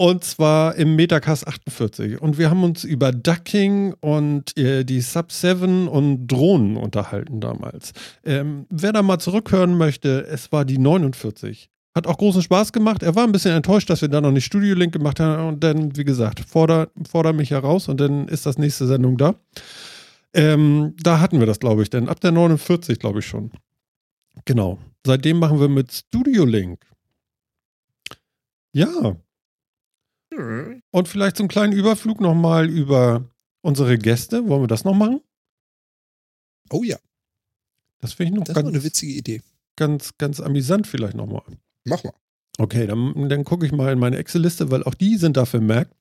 und 0.00 0.24
zwar 0.24 0.76
im 0.76 0.96
Metacast 0.96 1.46
48 1.46 2.22
und 2.22 2.38
wir 2.38 2.48
haben 2.48 2.64
uns 2.64 2.84
über 2.84 3.12
Ducking 3.12 3.92
und 4.00 4.56
äh, 4.56 4.82
die 4.82 5.02
Sub 5.02 5.30
7 5.30 5.88
und 5.88 6.26
Drohnen 6.26 6.78
unterhalten 6.78 7.42
damals. 7.42 7.92
Ähm, 8.24 8.64
wer 8.70 8.94
da 8.94 9.02
mal 9.02 9.18
zurückhören 9.18 9.76
möchte, 9.76 10.26
es 10.26 10.52
war 10.52 10.64
die 10.64 10.78
49. 10.78 11.68
Hat 11.94 12.06
auch 12.06 12.16
großen 12.16 12.40
Spaß 12.40 12.72
gemacht. 12.72 13.02
Er 13.02 13.14
war 13.14 13.24
ein 13.24 13.32
bisschen 13.32 13.54
enttäuscht, 13.54 13.90
dass 13.90 14.00
wir 14.00 14.08
da 14.08 14.22
noch 14.22 14.30
nicht 14.30 14.46
Studio 14.46 14.74
Link 14.74 14.94
gemacht 14.94 15.20
haben 15.20 15.48
und 15.48 15.62
dann, 15.62 15.94
wie 15.94 16.04
gesagt, 16.04 16.40
forder, 16.40 16.88
forder 17.06 17.34
mich 17.34 17.50
heraus 17.50 17.90
und 17.90 18.00
dann 18.00 18.26
ist 18.26 18.46
das 18.46 18.56
nächste 18.56 18.86
Sendung 18.86 19.18
da. 19.18 19.34
Ähm, 20.32 20.94
da 21.02 21.20
hatten 21.20 21.40
wir 21.40 21.46
das, 21.46 21.60
glaube 21.60 21.82
ich, 21.82 21.90
denn 21.90 22.08
ab 22.08 22.20
der 22.20 22.32
49, 22.32 22.98
glaube 22.98 23.18
ich 23.18 23.26
schon. 23.26 23.50
Genau. 24.46 24.78
Seitdem 25.04 25.38
machen 25.38 25.60
wir 25.60 25.68
mit 25.68 25.92
Studio 25.92 26.46
Link. 26.46 26.86
Ja. 28.72 29.18
Und 30.90 31.08
vielleicht 31.08 31.36
so 31.36 31.42
einen 31.42 31.48
kleinen 31.48 31.72
Überflug 31.72 32.20
nochmal 32.20 32.68
über 32.68 33.24
unsere 33.62 33.98
Gäste. 33.98 34.48
Wollen 34.48 34.62
wir 34.62 34.68
das 34.68 34.84
noch 34.84 34.94
machen? 34.94 35.20
Oh 36.70 36.82
ja, 36.84 36.98
Das 38.00 38.12
finde 38.12 38.32
ich 38.32 38.38
noch 38.38 38.44
das 38.44 38.54
ganz, 38.54 38.68
eine 38.68 38.82
witzige 38.84 39.12
Idee. 39.12 39.42
ganz, 39.76 40.16
ganz 40.18 40.40
amüsant 40.40 40.86
vielleicht 40.86 41.16
nochmal. 41.16 41.42
Mach 41.84 42.04
mal. 42.04 42.12
Okay, 42.58 42.86
dann, 42.86 43.28
dann 43.28 43.44
gucke 43.44 43.66
ich 43.66 43.72
mal 43.72 43.92
in 43.92 43.98
meine 43.98 44.18
Excel-Liste, 44.18 44.70
weil 44.70 44.84
auch 44.84 44.94
die 44.94 45.16
sind 45.16 45.36
da 45.36 45.46
vermerkt. 45.46 45.94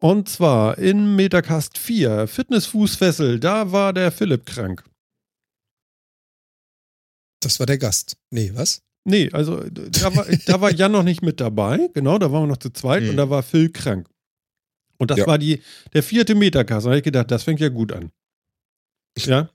Und 0.00 0.28
zwar 0.28 0.78
in 0.78 1.16
Metacast 1.16 1.76
4, 1.78 2.28
Fitnessfußfessel, 2.28 3.40
da 3.40 3.72
war 3.72 3.92
der 3.92 4.12
Philipp 4.12 4.46
krank. 4.46 4.84
Das 7.40 7.58
war 7.58 7.66
der 7.66 7.78
Gast. 7.78 8.16
Nee, 8.30 8.52
was? 8.54 8.82
Nee, 9.04 9.30
also 9.32 9.62
da 9.70 10.14
war, 10.14 10.26
da 10.46 10.60
war 10.60 10.70
Jan 10.72 10.92
noch 10.92 11.02
nicht 11.02 11.22
mit 11.22 11.40
dabei, 11.40 11.88
genau, 11.94 12.18
da 12.18 12.30
waren 12.30 12.42
wir 12.42 12.46
noch 12.48 12.58
zu 12.58 12.70
zweit 12.70 13.02
Mhm. 13.04 13.10
und 13.10 13.16
da 13.16 13.30
war 13.30 13.42
Phil 13.42 13.70
krank. 13.70 14.08
Und 14.98 15.10
das 15.10 15.18
Ja. 15.18 15.26
war 15.26 15.38
die, 15.38 15.60
der 15.94 16.02
vierte 16.02 16.34
Metacast. 16.34 16.84
Da 16.84 16.90
habe 16.90 16.98
ich 16.98 17.04
gedacht, 17.04 17.30
das 17.30 17.44
fängt 17.44 17.60
ja 17.60 17.68
gut 17.68 17.92
an. 17.92 18.10
Ja, 19.18 19.48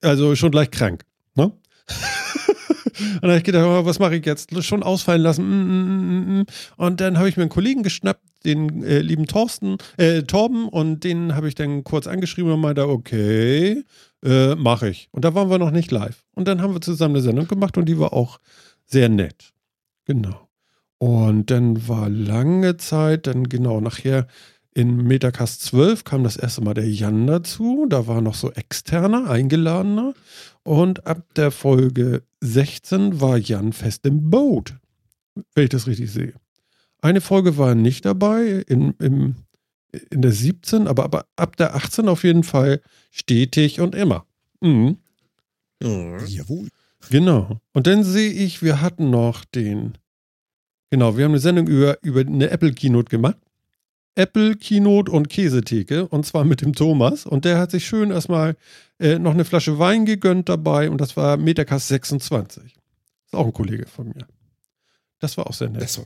also 0.00 0.34
schon 0.36 0.50
gleich 0.52 0.70
krank. 0.70 1.04
Ne? 1.34 1.52
dann 3.20 3.30
habe 3.30 3.38
ich 3.38 3.44
gedacht, 3.44 3.64
oh, 3.66 3.84
was 3.84 3.98
mache 3.98 4.16
ich 4.16 4.24
jetzt? 4.26 4.50
Schon 4.64 4.82
ausfallen 4.82 5.22
lassen. 5.22 5.44
Mm, 5.44 6.38
mm, 6.38 6.40
mm. 6.40 6.46
Und 6.76 7.00
dann 7.00 7.18
habe 7.18 7.28
ich 7.28 7.36
mir 7.36 7.42
einen 7.42 7.50
Kollegen 7.50 7.82
geschnappt, 7.82 8.22
den 8.44 8.82
äh, 8.84 8.98
lieben 9.00 9.26
Thorsten, 9.26 9.78
äh, 9.96 10.22
Torben, 10.22 10.68
und 10.68 11.04
den 11.04 11.34
habe 11.34 11.48
ich 11.48 11.54
dann 11.54 11.84
kurz 11.84 12.06
angeschrieben 12.06 12.52
und 12.52 12.60
meinte, 12.60 12.88
okay, 12.88 13.84
äh, 14.24 14.54
mache 14.54 14.88
ich. 14.88 15.08
Und 15.12 15.24
da 15.24 15.34
waren 15.34 15.50
wir 15.50 15.58
noch 15.58 15.70
nicht 15.70 15.90
live. 15.90 16.24
Und 16.34 16.48
dann 16.48 16.62
haben 16.62 16.74
wir 16.74 16.80
zusammen 16.80 17.16
eine 17.16 17.22
Sendung 17.22 17.48
gemacht 17.48 17.76
und 17.76 17.86
die 17.86 17.98
war 17.98 18.12
auch 18.12 18.38
sehr 18.86 19.08
nett. 19.08 19.52
Genau. 20.04 20.48
Und 20.98 21.50
dann 21.50 21.88
war 21.88 22.08
lange 22.08 22.76
Zeit, 22.76 23.26
dann 23.26 23.48
genau 23.48 23.80
nachher 23.80 24.26
in 24.74 24.96
Metacast 24.96 25.62
12 25.62 26.04
kam 26.04 26.24
das 26.24 26.36
erste 26.36 26.62
Mal 26.62 26.74
der 26.74 26.88
Jan 26.88 27.26
dazu. 27.26 27.86
Da 27.88 28.06
war 28.06 28.20
noch 28.20 28.34
so 28.34 28.50
externer, 28.52 29.28
eingeladener. 29.28 30.14
Und 30.62 31.06
ab 31.06 31.22
der 31.34 31.50
Folge 31.50 32.22
16 32.40 33.20
war 33.20 33.36
Jan 33.36 33.72
fest 33.72 34.06
im 34.06 34.30
Boot, 34.30 34.76
wenn 35.54 35.64
ich 35.64 35.70
das 35.70 35.86
richtig 35.86 36.10
sehe. 36.10 36.34
Eine 37.00 37.20
Folge 37.20 37.58
war 37.58 37.74
nicht 37.74 38.04
dabei, 38.04 38.64
in, 38.68 38.94
im, 39.00 39.34
in 40.10 40.22
der 40.22 40.32
17, 40.32 40.86
aber, 40.86 41.04
aber 41.04 41.26
ab 41.36 41.56
der 41.56 41.74
18 41.74 42.08
auf 42.08 42.24
jeden 42.24 42.44
Fall 42.44 42.80
stetig 43.10 43.80
und 43.80 43.94
immer. 43.94 44.26
Mhm. 44.60 44.98
Jawohl. 45.82 46.68
Genau. 47.10 47.60
Und 47.72 47.86
dann 47.86 48.04
sehe 48.04 48.30
ich, 48.30 48.62
wir 48.62 48.80
hatten 48.80 49.10
noch 49.10 49.44
den, 49.44 49.98
genau, 50.90 51.16
wir 51.16 51.24
haben 51.24 51.32
eine 51.32 51.40
Sendung 51.40 51.66
über, 51.66 51.98
über 52.02 52.20
eine 52.20 52.50
Apple 52.50 52.72
Keynote 52.72 53.10
gemacht. 53.10 53.38
Apple 54.14 54.56
Keynote 54.56 55.10
und 55.10 55.30
Käsetheke 55.30 56.06
und 56.06 56.26
zwar 56.26 56.44
mit 56.44 56.60
dem 56.60 56.74
Thomas 56.74 57.24
und 57.24 57.46
der 57.46 57.58
hat 57.58 57.70
sich 57.70 57.86
schön 57.86 58.10
erstmal 58.10 58.56
äh, 58.98 59.18
noch 59.18 59.32
eine 59.32 59.46
Flasche 59.46 59.78
Wein 59.78 60.04
gegönnt 60.04 60.50
dabei 60.50 60.90
und 60.90 61.00
das 61.00 61.16
war 61.16 61.38
Metacast 61.38 61.88
26. 61.88 62.62
Ist 62.64 63.34
auch 63.34 63.46
ein 63.46 63.52
Kollege 63.54 63.86
von 63.86 64.08
mir. 64.08 64.26
Das 65.18 65.38
war 65.38 65.46
auch 65.46 65.54
sehr 65.54 65.70
nett. 65.70 65.80
Das 65.80 65.96
war, 65.98 66.04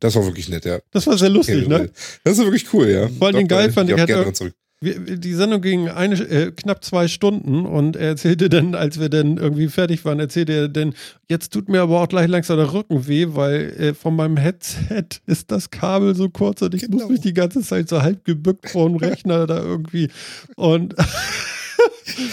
das 0.00 0.14
war 0.14 0.24
wirklich 0.24 0.48
nett, 0.48 0.64
ja. 0.64 0.78
Das 0.92 1.06
war 1.06 1.18
sehr 1.18 1.28
lustig, 1.30 1.66
ne? 1.68 1.90
Das 2.24 2.38
ist 2.38 2.44
wirklich 2.44 2.72
cool, 2.72 2.88
ja. 2.88 3.08
Vor 3.08 3.28
allem 3.28 3.48
geil 3.48 3.68
da- 3.68 3.72
fand 3.72 3.90
ich, 3.90 3.98
hat 3.98 4.06
gerne 4.06 4.24
er- 4.26 4.34
zurück. 4.34 4.54
Die 4.80 5.34
Sendung 5.34 5.60
ging 5.60 5.88
eine, 5.88 6.14
äh, 6.14 6.52
knapp 6.52 6.84
zwei 6.84 7.08
Stunden 7.08 7.66
und 7.66 7.96
er 7.96 8.10
erzählte 8.10 8.48
dann, 8.48 8.76
als 8.76 9.00
wir 9.00 9.08
dann 9.08 9.36
irgendwie 9.36 9.66
fertig 9.66 10.04
waren, 10.04 10.20
erzählte 10.20 10.52
er 10.52 10.68
dann, 10.68 10.94
jetzt 11.28 11.52
tut 11.52 11.68
mir 11.68 11.80
aber 11.80 12.00
auch 12.00 12.06
gleich 12.08 12.28
langsam 12.28 12.58
der 12.58 12.72
Rücken 12.72 13.08
weh, 13.08 13.26
weil 13.30 13.74
äh, 13.76 13.92
von 13.94 14.14
meinem 14.14 14.36
Headset 14.36 15.04
ist 15.26 15.50
das 15.50 15.70
Kabel 15.70 16.14
so 16.14 16.28
kurz 16.28 16.62
und 16.62 16.74
ich 16.76 16.82
Genau. 16.82 16.98
muss 16.98 17.08
mich 17.08 17.20
die 17.20 17.34
ganze 17.34 17.60
Zeit 17.62 17.88
so 17.88 18.02
halb 18.02 18.24
gebückt 18.24 18.70
vor 18.70 18.88
dem 18.88 18.94
Rechner 18.98 19.48
da 19.48 19.58
irgendwie. 19.58 20.10
Und 20.54 20.94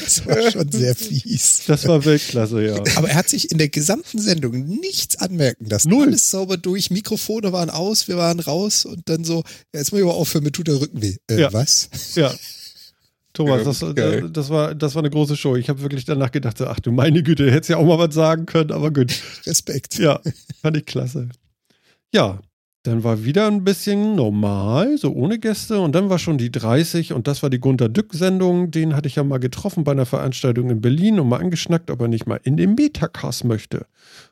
Das 0.03 0.26
war 0.26 0.51
schon 0.51 0.72
sehr 0.72 0.95
fies. 0.95 1.63
das 1.67 1.88
war 1.88 2.03
Weltklasse, 2.05 2.65
ja. 2.65 2.76
Aber 2.95 3.09
er 3.09 3.15
hat 3.15 3.30
sich 3.30 3.51
in 3.51 3.57
der 3.57 3.69
gesamten 3.69 4.19
Sendung 4.19 4.65
nichts 4.65 5.17
anmerken 5.17 5.65
lassen. 5.65 5.89
Null. 5.89 6.07
Alles 6.07 6.30
sauber 6.31 6.57
durch, 6.57 6.89
Mikrofone 6.91 7.51
waren 7.51 7.69
aus, 7.69 8.07
wir 8.07 8.17
waren 8.17 8.39
raus 8.39 8.85
und 8.85 9.07
dann 9.09 9.23
so, 9.23 9.43
ja, 9.73 9.80
jetzt 9.80 9.91
muss 9.91 9.99
ich 10.01 10.05
aber 10.05 10.15
aufhören, 10.15 10.43
mir 10.43 10.51
tut 10.51 10.67
der 10.67 10.80
Rücken 10.81 11.01
weh. 11.01 11.15
Äh, 11.30 11.39
Ja. 11.41 11.53
Was? 11.53 11.89
Ja. 12.15 12.34
Thomas, 13.34 13.63
das, 13.65 13.95
geil. 13.95 14.22
das, 14.22 14.31
das, 14.31 14.49
war, 14.49 14.73
das 14.73 14.95
war 14.95 15.01
eine 15.03 15.09
große 15.09 15.35
Show. 15.35 15.57
Ich 15.57 15.67
habe 15.67 15.81
wirklich 15.81 16.05
danach 16.05 16.31
gedacht, 16.31 16.57
so, 16.57 16.67
ach 16.67 16.80
du 16.80 16.91
meine 16.91 17.22
Güte, 17.22 17.51
hättest 17.51 17.69
ja 17.69 17.77
auch 17.77 17.85
mal 17.85 17.99
was 17.99 18.15
sagen 18.15 18.45
können, 18.45 18.72
aber 18.72 18.91
gut. 18.91 19.13
Respekt. 19.45 19.97
Ja, 19.97 20.22
fand 20.61 20.77
ich 20.77 20.85
klasse. 20.85 21.27
Ja, 22.13 22.39
dann 22.86 23.03
war 23.03 23.24
wieder 23.24 23.48
ein 23.48 23.64
bisschen 23.64 24.16
normal, 24.16 24.98
so 24.98 25.12
ohne 25.12 25.40
Gäste. 25.40 25.80
Und 25.80 25.95
dann 25.95 26.10
war 26.10 26.20
schon 26.20 26.38
die 26.38 26.52
30 26.52 27.14
und 27.14 27.28
das 27.28 27.41
war 27.41 27.49
die 27.49 27.60
Gunter 27.60 27.90
Dück-Sendung. 27.90 28.70
Den 28.70 28.95
hatte 28.95 29.07
ich 29.07 29.16
ja 29.16 29.24
mal 29.24 29.40
getroffen 29.40 29.84
bei 29.84 29.91
einer 29.91 30.06
Veranstaltung 30.06 30.70
in 30.70 30.82
Berlin 30.82 31.20
und 31.20 31.30
mal 31.30 31.40
angeschnackt, 31.40 31.90
ob 31.90 32.02
er 32.02 32.07
nicht 32.07 32.28
mal 32.28 32.40
in 32.44 32.57
den 32.57 32.76
Metacast 32.76 33.44
möchte. 33.44 33.88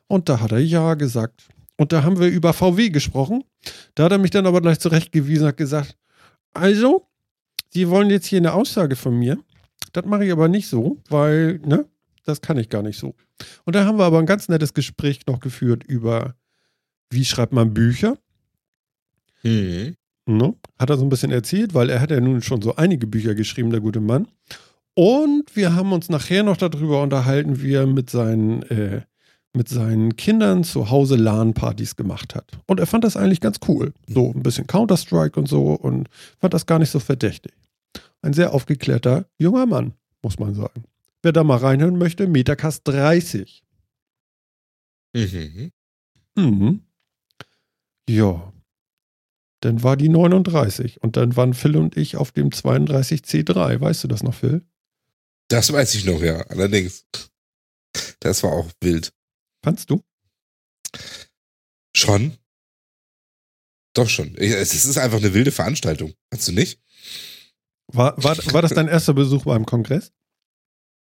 Und 0.06 0.28
da 0.28 0.40
hat 0.40 0.52
er 0.52 0.60
ja 0.60 0.94
gesagt. 0.94 1.48
Und 1.76 1.92
da 1.92 2.04
haben 2.04 2.20
wir 2.20 2.28
über 2.28 2.52
VW 2.52 2.90
gesprochen. 2.90 3.42
Da 3.96 4.04
hat 4.04 4.12
er 4.12 4.18
mich 4.18 4.30
dann 4.30 4.46
aber 4.46 4.60
gleich 4.60 4.78
zurechtgewiesen 4.78 5.44
und 5.44 5.48
hat 5.48 5.56
gesagt, 5.56 5.96
also, 6.52 7.08
Sie 7.70 7.88
wollen 7.88 8.08
jetzt 8.08 8.26
hier 8.26 8.38
eine 8.38 8.52
Aussage 8.52 8.94
von 8.94 9.18
mir. 9.18 9.36
Das 9.92 10.04
mache 10.04 10.24
ich 10.24 10.30
aber 10.30 10.46
nicht 10.46 10.68
so, 10.68 11.02
weil, 11.08 11.58
ne, 11.64 11.86
das 12.24 12.40
kann 12.40 12.56
ich 12.56 12.68
gar 12.68 12.82
nicht 12.82 13.00
so. 13.00 13.16
Und 13.64 13.74
da 13.74 13.84
haben 13.84 13.98
wir 13.98 14.04
aber 14.04 14.20
ein 14.20 14.26
ganz 14.26 14.48
nettes 14.48 14.74
Gespräch 14.74 15.26
noch 15.26 15.40
geführt 15.40 15.82
über, 15.82 16.36
wie 17.10 17.24
schreibt 17.24 17.52
man 17.52 17.74
Bücher. 17.74 18.16
Mhm. 19.44 19.94
Ne? 20.26 20.54
Hat 20.78 20.90
er 20.90 20.96
so 20.96 21.04
ein 21.04 21.10
bisschen 21.10 21.30
erzählt, 21.32 21.74
weil 21.74 21.90
er 21.90 22.00
hat 22.00 22.10
ja 22.10 22.20
nun 22.20 22.42
schon 22.42 22.62
so 22.62 22.76
einige 22.76 23.06
Bücher 23.06 23.34
geschrieben, 23.34 23.70
der 23.70 23.80
gute 23.80 24.00
Mann. 24.00 24.26
Und 24.94 25.54
wir 25.54 25.74
haben 25.74 25.92
uns 25.92 26.08
nachher 26.08 26.42
noch 26.42 26.56
darüber 26.56 27.02
unterhalten, 27.02 27.60
wie 27.60 27.74
er 27.74 27.86
mit 27.86 28.10
seinen, 28.10 28.62
äh, 28.64 29.02
mit 29.52 29.68
seinen 29.68 30.16
Kindern 30.16 30.64
zu 30.64 30.90
Hause 30.90 31.16
LAN-Partys 31.16 31.96
gemacht 31.96 32.34
hat. 32.34 32.52
Und 32.66 32.80
er 32.80 32.86
fand 32.86 33.04
das 33.04 33.16
eigentlich 33.16 33.40
ganz 33.40 33.58
cool. 33.68 33.92
So 34.06 34.32
ein 34.32 34.42
bisschen 34.42 34.66
Counter-Strike 34.66 35.38
und 35.38 35.48
so 35.48 35.72
und 35.72 36.08
fand 36.40 36.54
das 36.54 36.66
gar 36.66 36.78
nicht 36.78 36.90
so 36.90 37.00
verdächtig. 37.00 37.52
Ein 38.22 38.32
sehr 38.32 38.54
aufgeklärter 38.54 39.26
junger 39.38 39.66
Mann, 39.66 39.92
muss 40.22 40.38
man 40.38 40.54
sagen. 40.54 40.84
Wer 41.22 41.32
da 41.32 41.44
mal 41.44 41.58
reinhören 41.58 41.98
möchte, 41.98 42.26
Metacast 42.26 42.82
30. 42.88 43.62
Mhm. 45.14 45.70
Mhm. 46.36 46.80
Ja. 48.08 48.52
Dann 49.64 49.82
war 49.82 49.96
die 49.96 50.10
39 50.10 51.02
und 51.02 51.16
dann 51.16 51.36
waren 51.36 51.54
Phil 51.54 51.78
und 51.78 51.96
ich 51.96 52.16
auf 52.16 52.32
dem 52.32 52.50
32C3. 52.50 53.80
Weißt 53.80 54.04
du 54.04 54.08
das 54.08 54.22
noch, 54.22 54.34
Phil? 54.34 54.62
Das 55.48 55.72
weiß 55.72 55.94
ich 55.94 56.04
noch, 56.04 56.20
ja. 56.20 56.42
Allerdings. 56.48 57.06
Das 58.20 58.42
war 58.42 58.52
auch 58.52 58.70
wild. 58.82 59.14
Fandst 59.64 59.88
du? 59.88 60.04
Schon? 61.96 62.36
Doch 63.94 64.10
schon. 64.10 64.34
Es 64.36 64.74
ist 64.74 64.98
einfach 64.98 65.18
eine 65.18 65.32
wilde 65.32 65.50
Veranstaltung. 65.50 66.12
Kannst 66.30 66.48
du 66.48 66.52
nicht? 66.52 66.78
War, 67.86 68.22
war, 68.22 68.36
war 68.52 68.60
das 68.60 68.74
dein 68.74 68.88
erster 68.88 69.14
Besuch 69.14 69.44
beim 69.44 69.64
Kongress? 69.64 70.12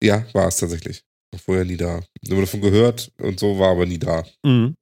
Ja, 0.04 0.28
war 0.34 0.50
es 0.50 0.58
tatsächlich. 0.58 1.04
War 1.32 1.40
vorher 1.40 1.66
nie 1.66 1.78
da. 1.78 2.04
Nur 2.28 2.42
davon 2.42 2.62
gehört 2.62 3.12
und 3.18 3.40
so 3.40 3.58
war 3.58 3.72
aber 3.72 3.88
nie 3.88 4.00
da. 4.00 4.24
Mhm. 4.44 4.76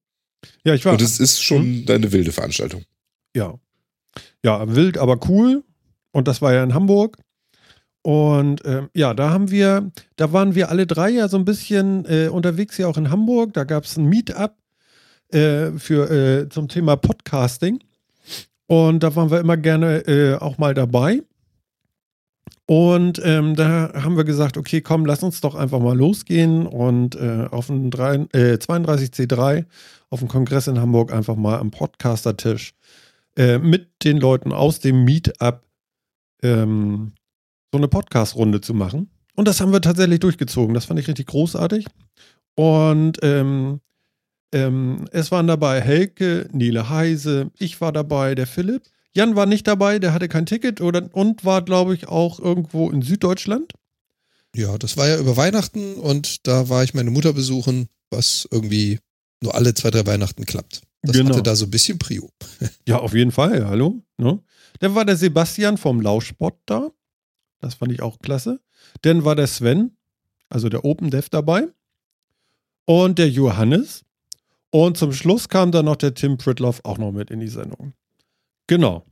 Ja, 0.66 0.74
ich 0.74 0.84
war. 0.84 0.94
Und 0.94 1.02
es 1.02 1.20
ist 1.22 1.42
schon 1.42 1.86
eine 1.88 2.12
wilde 2.12 2.34
Veranstaltung. 2.34 2.84
Ja. 3.34 3.58
Ja, 4.44 4.74
wild, 4.74 4.98
aber 4.98 5.20
cool. 5.28 5.64
Und 6.12 6.28
das 6.28 6.42
war 6.42 6.54
ja 6.54 6.64
in 6.64 6.74
Hamburg. 6.74 7.18
Und 8.02 8.62
ähm, 8.66 8.90
ja, 8.94 9.14
da 9.14 9.30
haben 9.30 9.52
wir, 9.52 9.92
da 10.16 10.32
waren 10.32 10.56
wir 10.56 10.70
alle 10.70 10.88
drei 10.88 11.10
ja 11.10 11.28
so 11.28 11.38
ein 11.38 11.46
bisschen 11.46 12.06
äh, 12.06 12.30
unterwegs 12.30 12.78
hier 12.78 12.88
auch 12.88 12.98
in 12.98 13.10
Hamburg. 13.10 13.54
Da 13.54 13.66
gab 13.66 13.84
es 13.84 13.98
ein 13.98 14.06
Meetup 14.06 14.56
äh, 15.32 15.72
für 15.72 16.10
äh, 16.10 16.50
zum 16.50 16.70
Thema 16.70 16.96
Podcasting. 16.96 17.80
Und 18.68 19.04
da 19.04 19.16
waren 19.16 19.32
wir 19.32 19.40
immer 19.40 19.58
gerne 19.58 20.08
äh, 20.08 20.36
auch 20.36 20.58
mal 20.58 20.74
dabei. 20.74 21.24
Und 22.66 23.20
ähm, 23.24 23.56
da 23.56 23.92
haben 23.96 24.16
wir 24.16 24.24
gesagt, 24.24 24.56
okay, 24.56 24.82
komm, 24.82 25.06
lass 25.06 25.24
uns 25.24 25.42
doch 25.42 25.56
einfach 25.56 25.80
mal 25.80 25.98
losgehen 25.98 26.68
und 26.68 27.16
äh, 27.16 27.48
auf 27.50 27.66
den 27.66 27.90
drei, 27.90 28.28
äh, 28.32 28.58
32C3 28.58 29.66
auf 30.12 30.20
dem 30.20 30.28
Kongress 30.28 30.68
in 30.68 30.80
Hamburg 30.80 31.12
einfach 31.12 31.36
mal 31.36 31.58
am 31.58 31.72
Podcaster-Tisch 31.72 32.76
äh, 33.40 33.58
mit 33.58 34.04
den 34.04 34.18
Leuten 34.18 34.52
aus 34.52 34.82
dem 34.82 35.06
Meetup 35.06 35.64
ähm, 36.44 37.14
so 37.72 37.78
eine 37.78 37.88
Podcast-Runde 37.88 38.60
zu 38.60 38.74
machen. 38.74 39.10
Und 39.34 39.48
das 39.48 39.62
haben 39.62 39.72
wir 39.72 39.80
tatsächlich 39.80 40.20
durchgezogen. 40.20 40.74
Das 40.74 40.86
fand 40.86 41.00
ich 41.00 41.08
richtig 41.08 41.28
großartig. 41.28 41.86
Und 42.56 43.20
ähm, 43.22 43.80
ähm, 44.52 45.06
es 45.14 45.32
waren 45.32 45.48
dabei 45.48 45.80
Helke, 45.80 46.50
Nele 46.52 46.90
Heise, 46.90 47.50
ich 47.58 47.80
war 47.80 47.94
dabei, 47.94 48.36
der 48.36 48.46
Philipp. 48.46 48.84
Jan 49.14 49.38
war 49.38 49.46
nicht 49.46 49.66
dabei, 49.68 50.00
der 50.00 50.14
hatte 50.14 50.28
kein 50.28 50.46
Ticket 50.46 50.82
oder, 50.82 51.10
und 51.14 51.46
war, 51.46 51.62
glaube 51.62 51.96
ich, 51.96 52.10
auch 52.10 52.40
irgendwo 52.40 52.90
in 52.90 53.02
Süddeutschland. 53.02 53.72
Ja, 54.54 54.78
das 54.78 54.98
war 54.98 55.08
ja 55.08 55.18
über 55.18 55.38
Weihnachten 55.38 55.94
und 55.94 56.46
da 56.46 56.68
war 56.68 56.84
ich 56.84 56.94
meine 56.94 57.12
Mutter 57.12 57.32
besuchen, 57.32 57.88
was 58.10 58.50
irgendwie 58.52 59.00
nur 59.42 59.56
alle 59.56 59.74
zwei, 59.76 59.92
drei 59.92 60.06
Weihnachten 60.06 60.46
klappt. 60.46 60.82
Das 61.02 61.16
Genau. 61.16 61.30
hatte 61.30 61.44
da 61.44 61.56
so 61.56 61.66
ein 61.66 61.72
bisschen 61.72 61.98
Prio. 61.98 62.30
Ja, 62.88 62.98
auf 63.00 63.14
jeden 63.14 63.32
Fall, 63.32 63.66
hallo. 63.66 64.02
Ne? 64.18 64.42
Dann 64.80 64.96
war 64.96 65.06
der 65.06 65.16
Sebastian 65.16 65.78
vom 65.78 66.02
Lauschbot 66.02 66.58
da. 66.66 66.92
Das 67.60 67.76
fand 67.76 67.92
ich 67.92 68.02
auch 68.02 68.20
klasse. 68.20 68.60
Dann 69.02 69.24
war 69.26 69.36
der 69.36 69.48
Sven, 69.48 69.96
also 70.50 70.70
der 70.70 70.86
Open 70.86 71.10
Dev 71.12 71.30
dabei. 71.30 71.68
Und 72.86 73.20
der 73.20 73.30
Johannes. 73.30 74.04
Und 74.72 74.98
zum 74.98 75.14
Schluss 75.14 75.50
kam 75.50 75.72
dann 75.72 75.86
noch 75.86 75.96
der 75.96 76.14
Tim 76.14 76.38
Pritloff 76.38 76.82
auch 76.84 76.98
noch 76.98 77.12
mit 77.12 77.30
in 77.32 77.40
die 77.40 77.48
Sendung. 77.48 77.94
Genau. 78.68 79.06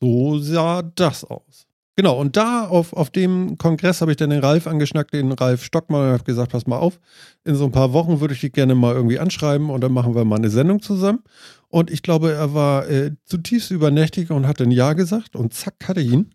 So 0.00 0.38
sah 0.38 0.82
das 0.82 1.24
aus. 1.24 1.65
Genau, 1.98 2.20
und 2.20 2.36
da 2.36 2.66
auf, 2.66 2.92
auf 2.92 3.08
dem 3.08 3.56
Kongress 3.56 4.02
habe 4.02 4.10
ich 4.10 4.18
dann 4.18 4.28
den 4.28 4.40
Ralf 4.40 4.66
angeschnackt, 4.66 5.14
den 5.14 5.32
Ralf 5.32 5.64
Stockmann, 5.64 6.08
und 6.08 6.12
habe 6.12 6.24
gesagt, 6.24 6.52
pass 6.52 6.66
mal 6.66 6.76
auf, 6.76 7.00
in 7.44 7.54
so 7.54 7.64
ein 7.64 7.72
paar 7.72 7.94
Wochen 7.94 8.20
würde 8.20 8.34
ich 8.34 8.40
dich 8.40 8.52
gerne 8.52 8.74
mal 8.74 8.94
irgendwie 8.94 9.18
anschreiben 9.18 9.70
und 9.70 9.80
dann 9.80 9.92
machen 9.92 10.14
wir 10.14 10.26
mal 10.26 10.36
eine 10.36 10.50
Sendung 10.50 10.82
zusammen. 10.82 11.24
Und 11.68 11.90
ich 11.90 12.02
glaube, 12.02 12.32
er 12.32 12.52
war 12.52 12.86
äh, 12.88 13.12
zutiefst 13.24 13.70
übernächtig 13.70 14.30
und 14.30 14.46
hat 14.46 14.60
ein 14.60 14.70
Ja 14.70 14.92
gesagt 14.92 15.36
und 15.36 15.54
zack, 15.54 15.88
hatte 15.88 16.00
ihn. 16.02 16.32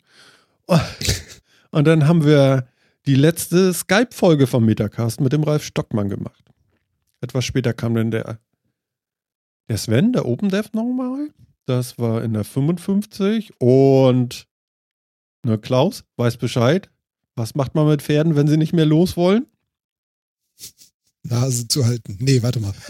Und 1.71 1.87
dann 1.87 2.07
haben 2.07 2.25
wir 2.25 2.67
die 3.05 3.15
letzte 3.15 3.73
Skype-Folge 3.73 4.45
vom 4.45 4.65
Metacast 4.65 5.21
mit 5.21 5.31
dem 5.31 5.43
Ralf 5.43 5.63
Stockmann 5.63 6.09
gemacht. 6.09 6.43
Etwas 7.21 7.45
später 7.45 7.73
kam 7.73 7.95
dann 7.95 8.11
der, 8.11 8.39
der 9.69 9.77
Sven, 9.77 10.11
der 10.11 10.25
Open 10.25 10.49
Dev 10.49 10.69
nochmal. 10.73 11.29
Das 11.65 11.97
war 11.97 12.23
in 12.23 12.33
der 12.33 12.43
55 12.43 13.53
und 13.59 14.47
ne, 15.43 15.57
Klaus 15.57 16.03
weiß 16.17 16.37
Bescheid. 16.37 16.89
Was 17.35 17.55
macht 17.55 17.75
man 17.75 17.87
mit 17.87 18.01
Pferden, 18.01 18.35
wenn 18.35 18.47
sie 18.47 18.57
nicht 18.57 18.73
mehr 18.73 18.85
los 18.85 19.15
wollen? 19.15 19.45
Nase 21.23 21.67
zu 21.67 21.85
halten. 21.85 22.17
Nee, 22.19 22.41
warte 22.43 22.59
mal. 22.59 22.73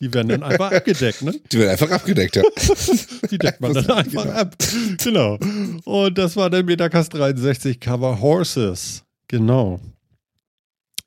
Die 0.00 0.12
werden 0.12 0.28
dann 0.28 0.42
einfach 0.42 0.70
abgedeckt, 0.70 1.22
ne? 1.22 1.34
Die 1.50 1.58
werden 1.58 1.70
einfach 1.70 1.90
abgedeckt, 1.90 2.36
ja. 2.36 2.42
Die 3.30 3.38
deckt 3.38 3.60
man 3.60 3.72
dann 3.72 3.90
einfach 3.90 4.26
ab. 4.26 4.56
Genau. 5.02 5.38
Und 5.84 6.18
das 6.18 6.36
war 6.36 6.50
der 6.50 6.62
Metacast 6.62 7.14
63 7.14 7.80
Cover 7.80 8.20
Horses. 8.20 9.02
Genau. 9.28 9.80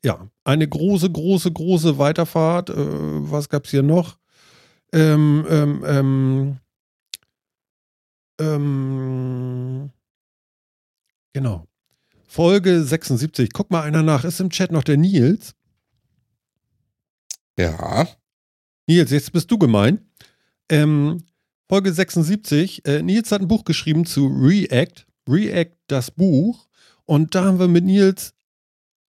Ja, 0.04 0.28
eine 0.44 0.68
große, 0.68 1.10
große, 1.10 1.52
große 1.52 1.98
Weiterfahrt. 1.98 2.70
Äh, 2.70 2.74
was 2.76 3.48
gab's 3.48 3.70
hier 3.70 3.82
noch? 3.82 4.18
Ähm, 4.92 5.46
ähm, 5.48 5.84
ähm, 5.86 6.56
ähm, 8.40 9.90
genau. 11.32 11.66
Folge 12.26 12.82
76. 12.82 13.50
Guck 13.52 13.70
mal 13.70 13.82
einer 13.82 14.02
nach. 14.02 14.24
Ist 14.24 14.40
im 14.40 14.50
Chat 14.50 14.72
noch 14.72 14.84
der 14.84 14.96
Nils? 14.96 15.54
Ja. 17.58 18.08
Nils, 18.86 19.10
jetzt 19.10 19.32
bist 19.32 19.50
du 19.50 19.58
gemein. 19.58 20.06
Ähm, 20.68 21.22
Folge 21.68 21.92
76. 21.92 22.84
Äh, 22.86 23.02
Nils 23.02 23.32
hat 23.32 23.40
ein 23.40 23.48
Buch 23.48 23.64
geschrieben 23.64 24.06
zu 24.06 24.26
React. 24.26 25.06
React, 25.28 25.76
das 25.86 26.10
Buch. 26.10 26.68
Und 27.04 27.34
da 27.34 27.44
haben 27.44 27.58
wir 27.58 27.68
mit 27.68 27.84
Nils 27.84 28.34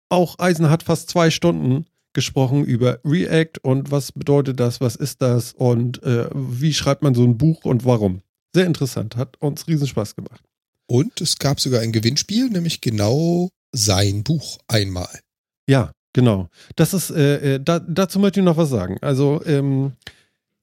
auch 0.10 0.40
Eisen 0.40 0.70
hat 0.70 0.84
fast 0.84 1.10
zwei 1.10 1.30
Stunden 1.30 1.86
gesprochen 2.14 2.64
über 2.64 3.00
React 3.04 3.60
und 3.62 3.92
was 3.92 4.12
bedeutet 4.12 4.60
das, 4.60 4.82
was 4.82 4.96
ist 4.96 5.22
das 5.22 5.54
und 5.54 6.02
äh, 6.04 6.30
wie 6.34 6.74
schreibt 6.74 7.04
man 7.04 7.14
so 7.14 7.24
ein 7.24 7.38
Buch 7.38 7.66
und 7.66 7.86
warum. 7.86 8.22
Sehr 8.54 8.66
interessant, 8.66 9.16
hat 9.16 9.42
uns 9.42 9.68
riesen 9.68 9.88
Spaß 9.88 10.16
gemacht. 10.16 10.42
Und 10.88 11.20
es 11.22 11.38
gab 11.38 11.60
sogar 11.60 11.82
ein 11.82 11.92
Gewinnspiel, 11.92 12.50
nämlich 12.50 12.82
genau 12.82 13.50
sein 13.74 14.24
Buch 14.24 14.58
einmal. 14.68 15.20
Ja, 15.68 15.92
genau. 16.14 16.50
Das 16.76 16.94
ist, 16.94 17.10
äh, 17.10 17.56
äh, 17.56 17.60
da, 17.62 17.80
dazu 17.80 18.20
möchte 18.20 18.40
ich 18.40 18.46
noch 18.46 18.58
was 18.58 18.70
sagen. 18.70 18.98
Also, 19.02 19.44
ähm, 19.46 19.94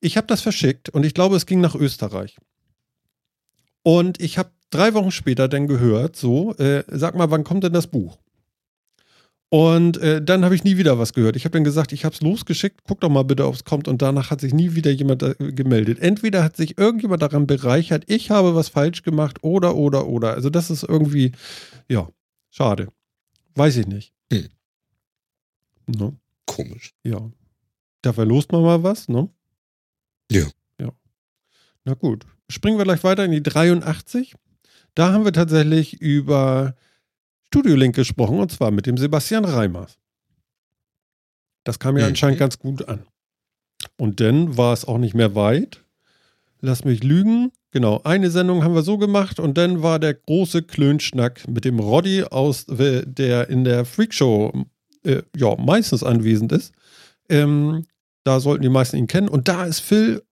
ich 0.01 0.17
habe 0.17 0.27
das 0.27 0.41
verschickt 0.41 0.89
und 0.89 1.05
ich 1.05 1.15
glaube, 1.15 1.37
es 1.37 1.47
ging 1.47 1.61
nach 1.61 1.75
Österreich. 1.75 2.37
Und 3.83 4.21
ich 4.21 4.39
habe 4.39 4.51
drei 4.71 4.95
Wochen 4.95 5.11
später 5.11 5.47
dann 5.47 5.67
gehört, 5.67 6.17
so, 6.17 6.55
äh, 6.57 6.85
sag 6.89 7.15
mal, 7.15 7.31
wann 7.31 7.45
kommt 7.45 7.65
denn 7.65 7.73
das 7.73 7.87
Buch? 7.87 8.19
Und 9.51 9.99
äh, 9.99 10.21
dann 10.23 10.45
habe 10.45 10.55
ich 10.55 10.65
nie 10.65 10.77
wieder 10.77 10.99
was 10.99 11.13
gehört. 11.13 11.37
Ich 11.37 11.45
habe 11.45 11.53
dann 11.53 11.65
gesagt, 11.65 11.93
ich 11.93 12.05
habe 12.05 12.15
es 12.15 12.21
losgeschickt, 12.21 12.81
guck 12.89 13.01
doch 13.01 13.09
mal 13.09 13.23
bitte, 13.23 13.47
ob 13.47 13.55
es 13.55 13.65
kommt. 13.65 13.87
Und 13.87 14.03
danach 14.03 14.31
hat 14.31 14.41
sich 14.41 14.53
nie 14.53 14.75
wieder 14.75 14.91
jemand 14.91 15.23
äh, 15.23 15.35
gemeldet. 15.39 16.01
Entweder 16.01 16.43
hat 16.43 16.57
sich 16.57 16.77
irgendjemand 16.77 17.23
daran 17.23 17.47
bereichert, 17.47 18.05
ich 18.09 18.31
habe 18.31 18.55
was 18.55 18.69
falsch 18.69 19.03
gemacht 19.03 19.45
oder, 19.45 19.77
oder, 19.77 20.07
oder. 20.09 20.35
Also 20.35 20.51
das 20.51 20.71
ist 20.71 20.83
irgendwie, 20.83 21.33
ja, 21.89 22.09
schade. 22.51 22.89
Weiß 23.55 23.77
ich 23.77 23.87
nicht. 23.87 24.13
Hm. 24.33 24.49
Ne? 25.87 26.17
Komisch. 26.47 26.93
Ja. 27.05 27.31
Da 28.03 28.13
verlost 28.13 28.51
man 28.53 28.63
mal 28.63 28.83
was, 28.83 29.09
ne? 29.09 29.29
Ja. 30.31 30.47
Ja. 30.81 30.93
Na 31.85 31.95
gut. 31.95 32.27
Springen 32.51 32.79
wir 32.79 32.85
gleich 32.85 33.05
weiter 33.05 33.25
in 33.25 33.31
die 33.31 33.43
83. 33.43 34.35
Da 34.95 35.13
haben 35.13 35.25
wir 35.25 35.33
tatsächlich 35.33 36.01
über 36.01 36.75
Studio 37.47 37.77
Link 37.77 37.95
gesprochen 37.95 38.39
und 38.41 38.51
zwar 38.53 38.71
mit 38.71 38.87
dem 38.87 38.97
Sebastian 38.99 39.45
Reimers. 39.45 39.99
Das 41.65 41.79
kam 41.79 41.97
ja 41.97 42.05
Mhm. 42.05 42.09
anscheinend 42.11 42.39
ganz 42.39 42.59
gut 42.59 42.89
an. 42.89 43.07
Und 43.97 44.21
dann 44.21 44.57
war 44.57 44.73
es 44.73 44.85
auch 44.85 44.99
nicht 44.99 45.15
mehr 45.15 45.35
weit. 45.35 45.85
Lass 46.61 46.85
mich 46.85 47.03
lügen. 47.03 47.53
Genau, 47.71 48.01
eine 48.05 48.31
Sendung 48.31 48.63
haben 48.65 48.75
wir 48.75 48.83
so 48.83 48.99
gemacht 48.99 49.39
und 49.41 49.59
dann 49.59 49.83
war 49.83 49.99
der 49.99 50.15
große 50.15 50.63
Klönschnack 50.63 51.47
mit 51.49 51.65
dem 51.65 51.79
Roddy 51.81 52.23
aus, 52.25 52.69
äh, 52.69 53.05
der 53.07 53.49
in 53.51 53.65
der 53.65 53.85
Freakshow 53.85 54.53
äh, 55.05 55.23
ja, 55.37 55.57
meistens 55.57 56.03
anwesend 56.03 56.53
ist. 56.53 56.73
Ähm, 57.29 57.87
da 58.25 58.41
sollten 58.41 58.63
die 58.63 58.69
meisten 58.69 58.97
ihn 58.97 59.07
kennen. 59.07 59.29
Und 59.29 59.49
da 59.49 59.65
ist 59.65 59.81
Phil 59.81 60.23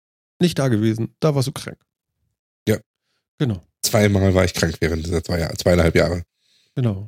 nicht 0.40 0.59
da 0.59 0.68
gewesen. 0.68 1.14
Da 1.20 1.34
warst 1.34 1.48
du 1.48 1.52
krank. 1.52 1.78
Ja. 2.66 2.78
Genau. 3.39 3.62
Zweimal 3.82 4.34
war 4.34 4.44
ich 4.44 4.55
krank 4.55 4.76
während 4.80 5.05
dieser 5.05 5.22
zwei, 5.22 5.47
zweieinhalb 5.59 5.94
Jahre. 5.94 6.22
Genau. 6.74 7.07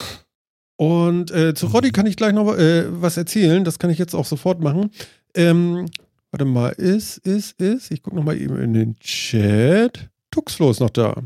Und 0.76 1.30
äh, 1.30 1.54
zu 1.54 1.66
Roddy 1.66 1.90
kann 1.92 2.06
ich 2.06 2.16
gleich 2.16 2.32
noch 2.32 2.52
äh, 2.56 2.84
was 3.00 3.16
erzählen. 3.16 3.64
Das 3.64 3.78
kann 3.78 3.90
ich 3.90 3.98
jetzt 3.98 4.14
auch 4.14 4.24
sofort 4.26 4.60
machen. 4.60 4.90
Ähm, 5.34 5.86
warte 6.30 6.44
mal, 6.44 6.70
ist, 6.70 7.18
ist, 7.18 7.60
ist. 7.60 7.90
Ich 7.92 8.02
gucke 8.02 8.16
noch 8.16 8.24
mal 8.24 8.36
eben 8.40 8.60
in 8.60 8.74
den 8.74 8.96
Chat. 8.98 10.10
Tuxflo 10.30 10.70
ist 10.70 10.80
noch 10.80 10.90
da. 10.90 11.22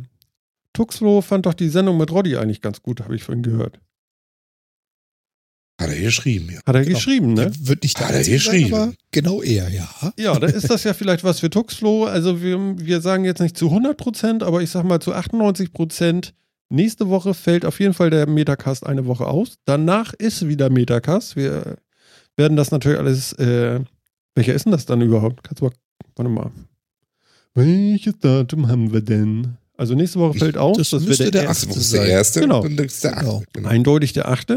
Tuxflo 0.74 1.22
fand 1.22 1.46
doch 1.46 1.54
die 1.54 1.70
Sendung 1.70 1.96
mit 1.96 2.10
Roddy 2.12 2.36
eigentlich 2.36 2.60
ganz 2.60 2.82
gut, 2.82 3.00
habe 3.00 3.16
ich 3.16 3.24
vorhin 3.24 3.42
gehört. 3.42 3.80
Hat 5.80 5.90
er 5.90 6.00
geschrieben, 6.00 6.50
ja. 6.52 6.58
Hat 6.66 6.74
er 6.74 6.84
Genau. 6.84 6.96
geschrieben, 6.96 7.34
ne? 7.34 7.50
Der 7.50 7.68
wird 7.68 7.82
nicht 7.84 8.00
Hat 8.00 8.10
er 8.10 8.24
sein, 8.24 8.32
geschrieben. 8.32 8.74
aber 8.74 8.92
genau 9.12 9.42
er, 9.42 9.68
ja. 9.68 9.88
Ja, 10.18 10.38
da 10.38 10.48
ist 10.48 10.68
das 10.68 10.82
ja 10.84 10.92
vielleicht 10.92 11.22
was 11.22 11.38
für 11.40 11.50
Tuxflo. 11.50 12.04
Also 12.04 12.42
wir, 12.42 12.58
wir 12.78 13.00
sagen 13.00 13.24
jetzt 13.24 13.40
nicht 13.40 13.56
zu 13.56 13.66
100 13.66 13.96
Prozent, 13.96 14.42
aber 14.42 14.60
ich 14.60 14.70
sag 14.70 14.84
mal 14.84 15.00
zu 15.00 15.14
98 15.14 15.72
Prozent. 15.72 16.34
Nächste 16.70 17.08
Woche 17.08 17.32
fällt 17.34 17.64
auf 17.64 17.80
jeden 17.80 17.94
Fall 17.94 18.10
der 18.10 18.28
Metacast 18.28 18.84
eine 18.86 19.06
Woche 19.06 19.26
aus. 19.26 19.58
Danach 19.64 20.12
ist 20.14 20.46
wieder 20.48 20.68
Metacast. 20.70 21.34
Wir 21.36 21.76
werden 22.36 22.56
das 22.56 22.70
natürlich 22.70 22.98
alles. 22.98 23.32
Äh, 23.34 23.80
welcher 24.34 24.54
ist 24.54 24.64
denn 24.66 24.72
das 24.72 24.84
dann 24.86 25.00
überhaupt? 25.00 25.42
Kannst 25.42 25.60
du 25.60 25.66
mal. 25.66 25.72
Warte 26.16 26.30
mal. 26.30 26.50
Welches 27.54 28.18
Datum 28.18 28.68
haben 28.68 28.92
wir 28.92 29.00
denn? 29.00 29.56
Also 29.76 29.94
nächste 29.94 30.18
Woche 30.18 30.38
fällt 30.38 30.58
aus. 30.58 30.76
das 30.76 30.90
Das, 30.90 31.04
müsste 31.04 31.24
wird 31.24 31.34
der 31.34 31.42
der 31.42 31.50
Ach, 31.50 31.54
Achte 31.56 31.66
das 31.68 31.76
ist 31.76 31.90
sein. 31.90 32.00
der 32.02 32.10
erste 32.10 32.40
Genau. 32.40 32.62
und 32.62 32.80
ist 32.80 33.02
der 33.04 33.12
Genau. 33.12 33.36
achte. 33.38 33.46
Genau. 33.52 33.68
Eindeutig 33.68 34.12
der 34.12 34.28
8. 34.28 34.52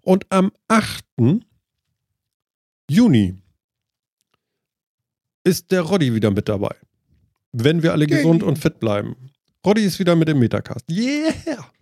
Und 0.00 0.26
am 0.30 0.52
8. 0.68 1.04
Juni 2.88 3.36
ist 5.44 5.70
der 5.70 5.82
Roddy 5.82 6.14
wieder 6.14 6.30
mit 6.30 6.48
dabei. 6.48 6.74
Wenn 7.52 7.82
wir 7.82 7.92
alle 7.92 8.06
Yay. 8.08 8.16
gesund 8.18 8.42
und 8.42 8.58
fit 8.58 8.78
bleiben. 8.80 9.16
Roddy 9.64 9.84
ist 9.84 9.98
wieder 9.98 10.16
mit 10.16 10.28
dem 10.28 10.38
Metacast. 10.38 10.84
Yeah! 10.90 11.34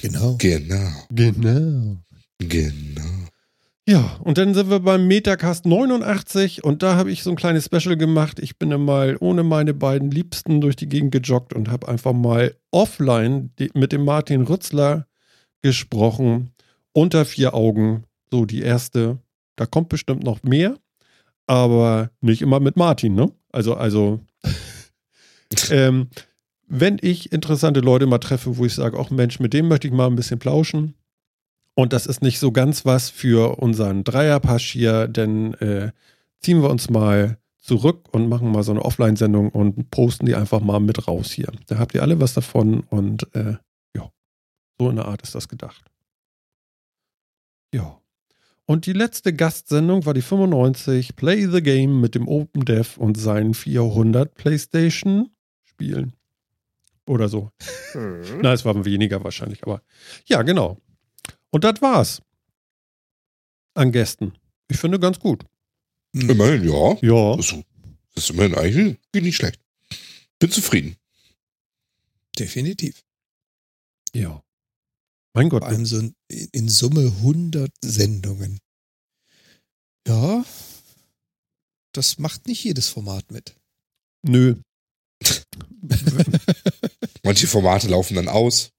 Genau. 0.00 0.36
Genau. 0.38 0.90
Genau. 1.10 1.96
Genau. 2.38 3.28
Ja, 3.88 4.18
und 4.22 4.38
dann 4.38 4.54
sind 4.54 4.70
wir 4.70 4.80
beim 4.80 5.06
Metacast 5.08 5.66
89 5.66 6.62
und 6.62 6.82
da 6.82 6.96
habe 6.96 7.10
ich 7.10 7.22
so 7.22 7.30
ein 7.30 7.36
kleines 7.36 7.64
Special 7.64 7.96
gemacht. 7.96 8.38
Ich 8.38 8.58
bin 8.58 8.70
dann 8.70 8.84
mal 8.84 9.16
ohne 9.18 9.42
meine 9.42 9.74
beiden 9.74 10.10
Liebsten 10.10 10.60
durch 10.60 10.76
die 10.76 10.88
Gegend 10.88 11.10
gejoggt 11.10 11.54
und 11.54 11.70
habe 11.70 11.88
einfach 11.88 12.12
mal 12.12 12.54
offline 12.70 13.50
mit 13.74 13.92
dem 13.92 14.04
Martin 14.04 14.42
Rützler 14.42 15.06
gesprochen. 15.62 16.50
Unter 16.92 17.24
vier 17.24 17.54
Augen. 17.54 18.04
So 18.30 18.44
die 18.44 18.60
erste. 18.60 19.18
Da 19.56 19.66
kommt 19.66 19.88
bestimmt 19.88 20.22
noch 20.22 20.42
mehr, 20.42 20.76
aber 21.46 22.10
nicht 22.20 22.42
immer 22.42 22.60
mit 22.60 22.76
Martin, 22.76 23.14
ne? 23.14 23.32
Also, 23.52 23.74
also. 23.74 24.20
Ähm, 25.70 26.08
wenn 26.66 26.98
ich 27.00 27.32
interessante 27.32 27.80
Leute 27.80 28.06
mal 28.06 28.18
treffe, 28.18 28.56
wo 28.58 28.66
ich 28.66 28.74
sage, 28.74 28.98
ach 29.00 29.10
Mensch, 29.10 29.40
mit 29.40 29.54
dem 29.54 29.68
möchte 29.68 29.88
ich 29.88 29.94
mal 29.94 30.06
ein 30.06 30.16
bisschen 30.16 30.38
plauschen. 30.38 30.94
Und 31.74 31.92
das 31.92 32.06
ist 32.06 32.22
nicht 32.22 32.38
so 32.38 32.52
ganz 32.52 32.84
was 32.84 33.08
für 33.08 33.58
unseren 33.58 34.04
Dreierpasch 34.04 34.72
hier, 34.72 35.06
denn 35.06 35.54
äh, 35.54 35.92
ziehen 36.40 36.60
wir 36.60 36.70
uns 36.70 36.90
mal 36.90 37.38
zurück 37.56 38.08
und 38.12 38.28
machen 38.28 38.50
mal 38.50 38.62
so 38.62 38.72
eine 38.72 38.84
Offline-Sendung 38.84 39.50
und 39.50 39.90
posten 39.90 40.26
die 40.26 40.34
einfach 40.34 40.60
mal 40.60 40.80
mit 40.80 41.06
raus 41.06 41.30
hier. 41.30 41.52
Da 41.66 41.78
habt 41.78 41.94
ihr 41.94 42.02
alle 42.02 42.20
was 42.20 42.34
davon 42.34 42.80
und 42.80 43.34
äh, 43.34 43.56
ja, 43.94 44.10
so 44.78 44.90
in 44.90 44.96
der 44.96 45.06
Art 45.06 45.22
ist 45.22 45.34
das 45.34 45.48
gedacht. 45.48 45.84
Ja. 47.72 48.00
Und 48.64 48.86
die 48.86 48.92
letzte 48.92 49.32
Gastsendung 49.32 50.04
war 50.04 50.14
die 50.14 50.22
95 50.22 51.16
Play 51.16 51.46
the 51.46 51.62
Game 51.62 52.00
mit 52.00 52.14
dem 52.14 52.28
OpenDev 52.28 52.98
und 52.98 53.16
seinen 53.16 53.54
400 53.54 54.34
PlayStation-Spielen. 55.78 56.12
Oder 57.06 57.28
so. 57.28 57.50
Na, 58.42 58.52
es 58.52 58.64
waren 58.64 58.84
weniger 58.84 59.24
wahrscheinlich, 59.24 59.62
aber 59.62 59.82
ja, 60.26 60.42
genau. 60.42 60.78
Und 61.50 61.64
das 61.64 61.80
war's. 61.80 62.20
An 63.74 63.92
Gästen. 63.92 64.34
Ich 64.68 64.76
finde 64.78 64.98
ganz 64.98 65.18
gut. 65.18 65.44
Immerhin, 66.12 66.68
ja. 66.68 66.98
Ja. 67.00 67.36
Das 67.36 67.52
ist, 67.52 67.64
das 68.14 68.24
ist 68.24 68.30
immerhin 68.30 68.54
eigentlich 68.54 68.98
nicht 69.14 69.36
schlecht. 69.36 69.60
Bin 70.38 70.50
zufrieden. 70.50 70.96
Definitiv. 72.38 73.04
Ja. 74.12 74.42
Mein 75.32 75.48
Gott. 75.48 75.62
Vor 75.62 75.70
allem 75.70 75.86
so 75.86 75.98
in, 75.98 76.14
in 76.28 76.68
Summe 76.68 77.06
100 77.06 77.70
Sendungen. 77.80 78.58
Ja, 80.06 80.44
das 81.92 82.18
macht 82.18 82.46
nicht 82.46 82.64
jedes 82.64 82.88
Format 82.88 83.30
mit. 83.30 83.54
Nö. 84.22 84.56
Manche 87.22 87.46
Formate 87.46 87.88
laufen 87.88 88.14
dann 88.14 88.28
aus. 88.28 88.70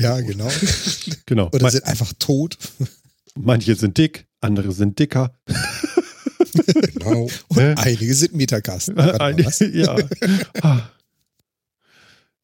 Ja, 0.00 0.20
genau. 0.20 0.50
Genau. 1.26 1.46
Oder 1.48 1.62
Man, 1.62 1.72
sind 1.72 1.84
einfach 1.84 2.12
tot. 2.18 2.58
manche 3.34 3.74
sind 3.74 3.96
dick, 3.96 4.26
andere 4.40 4.72
sind 4.72 4.98
dicker. 4.98 5.34
Genau. 6.94 7.30
Und 7.48 7.58
Hä? 7.58 7.74
einige 7.76 8.14
sind 8.14 8.34
Metacast. 8.34 8.88
Was? 8.96 9.60
ja. 9.60 9.96
Ah. 10.60 10.90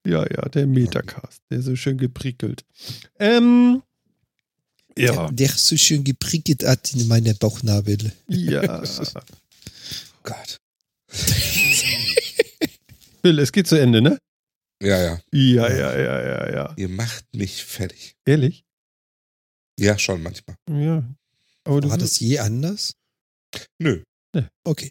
ja, 0.07 0.23
ja, 0.23 0.49
der 0.49 0.67
Metacast, 0.67 1.43
der 1.51 1.59
ist 1.59 1.67
so 1.67 1.77
schön 1.77 1.99
geprickelt. 1.99 2.65
Ähm, 3.19 3.83
ja, 4.97 5.27
Der, 5.27 5.33
der 5.33 5.49
so 5.51 5.77
schön 5.77 6.05
geprickelt 6.05 6.65
hat 6.65 6.95
in 6.95 7.07
meine 7.09 7.35
Bauchnabel. 7.35 8.13
ja. 8.29 8.83
Gott. 10.23 10.59
Phil, 13.29 13.39
es 13.41 13.53
geht 13.53 13.67
zu 13.67 13.79
Ende, 13.79 14.01
ne? 14.01 14.19
Ja, 14.83 15.03
ja. 15.03 15.21
Ja, 15.33 15.69
ja, 15.69 15.99
ja, 15.99 16.23
ja, 16.23 16.55
ja. 16.55 16.73
Ihr 16.77 16.89
macht 16.89 17.27
mich 17.35 17.63
fertig. 17.63 18.15
Ehrlich? 18.25 18.65
Ja, 19.79 19.99
schon 19.99 20.23
manchmal. 20.23 20.57
Ja. 20.71 21.05
Aber 21.65 21.83
du 21.83 21.91
War 21.91 21.99
das 21.99 22.19
je 22.21 22.39
anders? 22.39 22.95
Nö. 23.79 24.03
Okay. 24.65 24.91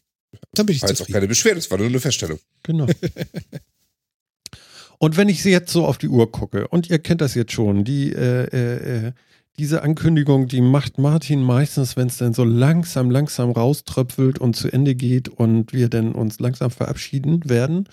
Dann 0.52 0.68
bin 0.68 0.76
ich 0.76 0.84
War 0.84 0.90
jetzt 0.90 1.02
auch 1.02 1.08
keine 1.08 1.28
Beschwerde, 1.28 1.58
es 1.58 1.72
war 1.72 1.80
nur 1.80 1.88
eine 1.88 2.00
Feststellung. 2.00 2.38
Genau. 2.62 2.86
Und 5.00 5.18
wenn 5.18 5.30
ich 5.30 5.44
jetzt 5.44 5.72
so 5.72 5.88
auf 5.88 5.98
die 5.98 6.10
Uhr 6.10 6.32
gucke, 6.32 6.68
und 6.68 6.90
ihr 6.90 7.00
kennt 7.00 7.22
das 7.22 7.34
jetzt 7.34 7.54
schon, 7.54 7.84
die, 7.84 8.12
äh, 8.12 8.46
äh, 8.46 9.08
äh, 9.08 9.14
diese 9.58 9.82
Ankündigung, 9.82 10.48
die 10.48 10.62
macht 10.62 11.00
Martin 11.00 11.42
meistens, 11.42 11.98
wenn 11.98 12.08
es 12.08 12.18
dann 12.18 12.34
so 12.34 12.44
langsam, 12.44 13.10
langsam 13.10 13.52
rauströpfelt 13.52 14.38
und 14.38 14.56
zu 14.56 14.72
Ende 14.72 14.94
geht 14.94 15.28
und 15.28 15.74
wir 15.74 15.90
dann 15.90 16.14
uns 16.14 16.40
langsam 16.40 16.70
verabschieden 16.70 17.50
werden. 17.50 17.90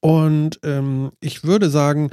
Und 0.00 0.60
ähm, 0.62 1.12
ich 1.20 1.44
würde 1.44 1.70
sagen, 1.70 2.10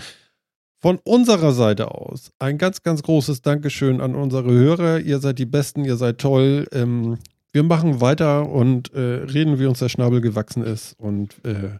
von 0.84 1.00
unserer 1.06 1.54
Seite 1.54 1.92
aus 1.92 2.32
ein 2.40 2.58
ganz, 2.58 2.84
ganz 2.84 3.04
großes 3.04 3.42
Dankeschön 3.42 4.02
an 4.02 4.16
unsere 4.16 4.52
Hörer. 4.52 5.00
Ihr 5.00 5.20
seid 5.20 5.40
die 5.40 5.46
Besten, 5.46 5.86
ihr 5.86 5.96
seid 5.96 6.18
toll. 6.18 6.68
Ähm, 6.74 7.20
wir 7.54 7.64
machen 7.64 8.02
weiter 8.02 8.50
und 8.50 8.94
äh, 8.94 9.00
reden, 9.00 9.60
wie 9.60 9.66
uns 9.66 9.80
der 9.80 9.88
Schnabel 9.88 10.20
gewachsen 10.20 10.64
ist. 10.64 10.94
Und 11.00 11.44
äh, 11.46 11.78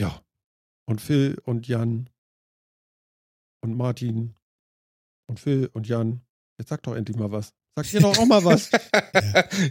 ja. 0.00 0.22
Und 0.86 1.02
Phil 1.02 1.36
und 1.44 1.68
Jan 1.68 2.08
und 3.60 3.76
Martin 3.76 4.34
und 5.26 5.38
Phil 5.38 5.68
und 5.74 5.86
Jan. 5.86 6.22
Jetzt 6.58 6.70
sag 6.70 6.82
doch 6.82 6.96
endlich 6.96 7.18
mal 7.18 7.30
was. 7.30 7.52
Sagt 7.76 7.92
ihr 7.92 8.00
doch 8.00 8.18
auch 8.18 8.26
mal 8.26 8.44
was. 8.44 8.70
ja, 8.72 8.80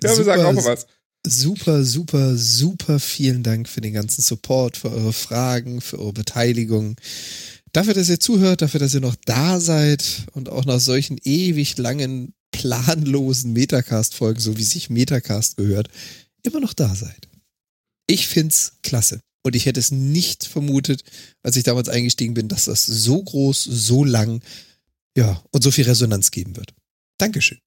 wir 0.02 0.10
Super. 0.10 0.24
sagen 0.24 0.46
auch 0.46 0.54
mal 0.54 0.66
was. 0.66 0.86
Super, 1.28 1.84
super, 1.84 2.38
super 2.38 3.00
vielen 3.00 3.44
Dank 3.44 3.68
für 3.68 3.82
den 3.82 3.94
ganzen 3.94 4.22
Support, 4.22 4.78
für 4.78 4.92
eure 4.92 5.14
Fragen, 5.14 5.82
für 5.82 6.00
eure 6.00 6.14
Beteiligung. 6.14 6.96
Dafür, 7.74 7.94
dass 7.94 8.10
ihr 8.10 8.20
zuhört, 8.20 8.62
dafür, 8.62 8.80
dass 8.80 8.94
ihr 8.94 9.02
noch 9.02 9.16
da 9.26 9.60
seid 9.60 10.26
und 10.34 10.50
auch 10.50 10.66
nach 10.66 10.80
solchen 10.80 11.20
ewig 11.24 11.78
langen, 11.78 12.34
planlosen 12.52 13.54
Metacast-Folgen, 13.54 14.40
so 14.40 14.58
wie 14.58 14.64
sich 14.64 14.90
Metacast 14.90 15.58
gehört, 15.58 15.90
immer 16.44 16.62
noch 16.62 16.74
da 16.74 16.96
seid. 16.96 17.28
Ich 18.08 18.28
find's 18.28 18.74
klasse. 18.82 19.22
Und 19.44 19.56
ich 19.56 19.66
hätte 19.66 19.80
es 19.80 19.92
nicht 19.92 20.46
vermutet, 20.46 21.04
als 21.44 21.56
ich 21.56 21.64
damals 21.64 21.90
eingestiegen 21.90 22.34
bin, 22.34 22.48
dass 22.48 22.66
das 22.66 22.86
so 22.86 23.24
groß, 23.24 23.64
so 23.64 24.04
lang, 24.04 24.42
ja, 25.16 25.42
und 25.52 25.64
so 25.64 25.72
viel 25.72 25.86
Resonanz 25.86 26.32
geben 26.32 26.58
wird. 26.58 26.74
Dankeschön. 27.18 27.60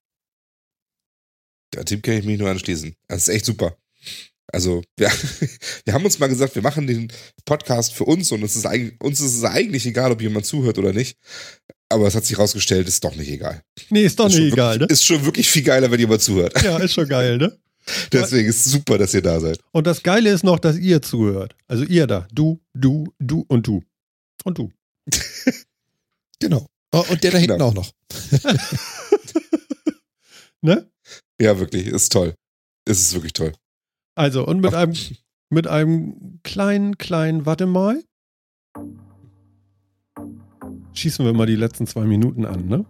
Der 1.75 1.85
Team 1.85 2.03
kann 2.03 2.15
ich 2.19 2.25
mich 2.25 2.39
nur 2.39 2.51
anschließen. 2.51 2.95
Das 3.09 3.23
ist 3.29 3.35
echt 3.35 3.45
super. 3.47 3.77
Also, 4.53 4.83
wir, 4.97 5.11
wir 5.85 5.95
haben 5.95 6.05
uns 6.05 6.19
mal 6.19 6.27
gesagt, 6.29 6.55
wir 6.55 6.63
machen 6.63 6.87
den 6.87 7.11
Podcast 7.45 7.95
für 7.95 8.05
uns 8.05 8.31
und 8.33 8.43
es 8.43 8.57
ist 8.57 8.67
eigentlich, 8.67 9.01
uns 9.01 9.21
ist 9.21 9.35
es 9.37 9.45
eigentlich 9.45 9.87
egal, 9.87 10.13
ob 10.13 10.21
jemand 10.21 10.45
zuhört 10.47 10.79
oder 10.79 10.93
nicht. 10.93 11.17
Aber 11.89 12.07
es 12.07 12.15
hat 12.15 12.25
sich 12.25 12.39
rausgestellt, 12.39 12.89
ist 12.89 13.05
doch 13.05 13.15
nicht 13.15 13.31
egal. 13.31 13.63
Nee, 13.91 14.05
ist 14.05 14.19
doch 14.19 14.29
ist 14.29 14.37
nicht 14.37 14.53
egal, 14.53 14.75
ne? 14.75 14.81
wirklich, 14.81 14.99
Ist 14.99 15.05
schon 15.07 15.25
wirklich 15.25 15.49
viel 15.51 15.63
geiler, 15.63 15.91
wenn 15.91 16.01
jemand 16.01 16.23
zuhört. 16.23 16.61
Ja, 16.63 16.79
ist 16.79 16.95
schon 16.95 17.09
geil, 17.09 17.39
ne? 17.39 17.59
Deswegen 18.13 18.49
ist 18.49 18.65
es 18.67 18.73
super, 18.73 18.97
dass 18.99 19.13
ihr 19.13 19.23
da 19.23 19.41
seid. 19.41 19.59
Und 19.73 19.87
das 19.87 20.03
Geile 20.03 20.31
ist 20.31 20.45
noch, 20.45 20.59
dass 20.59 20.77
ihr 20.79 21.03
zuhört. 21.03 21.57
Also 21.69 21.85
ihr 21.85 22.07
da. 22.07 22.29
Du, 22.33 22.61
du, 22.75 23.13
du 23.19 23.45
und 23.49 23.67
du. 23.67 23.83
Und 24.45 24.59
du. 24.59 24.71
Genau. 26.39 26.67
Oh, 26.91 27.05
und 27.09 27.23
der 27.23 27.31
da 27.31 27.39
hinten 27.39 27.53
Genau. 27.53 27.69
auch 27.69 27.75
noch. 27.75 27.93
Ne? 30.61 30.91
Ja, 31.43 31.59
wirklich, 31.59 31.89
ist 31.89 32.13
toll. 32.13 32.35
Es 32.85 33.01
ist 33.01 33.15
wirklich 33.15 33.33
toll. 33.33 33.53
Also, 34.15 34.47
und 34.47 34.61
mit 34.61 34.75
einem, 34.75 34.95
mit 35.51 35.67
einem 35.67 36.39
kleinen, 36.45 36.99
kleinen, 36.99 37.47
warte 37.47 37.67
mal. 37.67 38.01
Schießen 40.93 41.25
wir 41.25 41.33
mal 41.33 41.47
die 41.47 41.57
letzten 41.57 41.89
zwei 41.89 42.05
Minuten 42.05 42.45
an, 42.45 42.67
ne? 42.69 42.85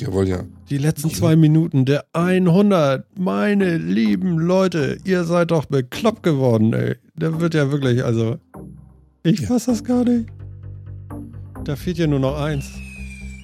Jawohl, 0.00 0.28
ja. 0.28 0.44
Die 0.70 0.78
letzten 0.78 1.10
zwei 1.10 1.36
Minuten 1.36 1.84
der 1.84 2.06
100. 2.14 3.18
Meine 3.18 3.76
lieben 3.76 4.38
Leute, 4.38 4.98
ihr 5.04 5.24
seid 5.24 5.50
doch 5.50 5.66
bekloppt 5.66 6.22
geworden, 6.22 6.72
ey. 6.72 6.96
Der 7.16 7.38
wird 7.38 7.52
ja 7.52 7.70
wirklich, 7.70 8.02
also. 8.02 8.38
Ich 9.24 9.40
Ja. 9.40 9.48
fass 9.48 9.66
das 9.66 9.84
gar 9.84 10.04
nicht. 10.04 10.30
Da 11.64 11.76
fehlt 11.76 11.98
ja 11.98 12.06
nur 12.06 12.20
noch 12.20 12.40
eins. 12.40 12.70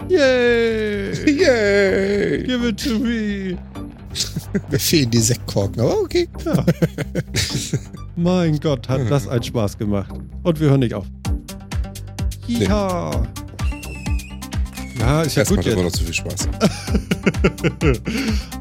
Yay! 0.09 1.13
Yay! 1.27 2.43
Give 2.45 2.69
it 2.69 2.83
to 2.85 2.99
me! 2.99 3.59
Mir 4.71 4.79
fehlen 4.79 5.11
die 5.11 5.19
Sektkorken, 5.21 5.81
aber 5.81 6.01
okay. 6.01 6.29
Ja. 6.45 6.65
mein 8.17 8.59
Gott, 8.61 8.89
hat 8.89 9.11
das 9.11 9.27
einen 9.29 9.43
Spaß 9.43 9.79
gemacht. 9.79 10.13
Und 10.43 10.61
wir 10.61 10.71
hören 10.71 10.81
nicht 10.81 10.95
auf. 10.95 11.07
Ja. 12.47 13.11
Ja, 14.99 15.23
ist 15.23 15.37
ja 15.37 15.43
Das 15.43 15.49
gut 15.49 15.57
macht 15.59 15.67
immer 15.69 15.83
jetzt. 15.83 15.93
noch 15.95 15.99
zu 15.99 16.05
viel 16.05 16.15
Spaß. 16.15 16.49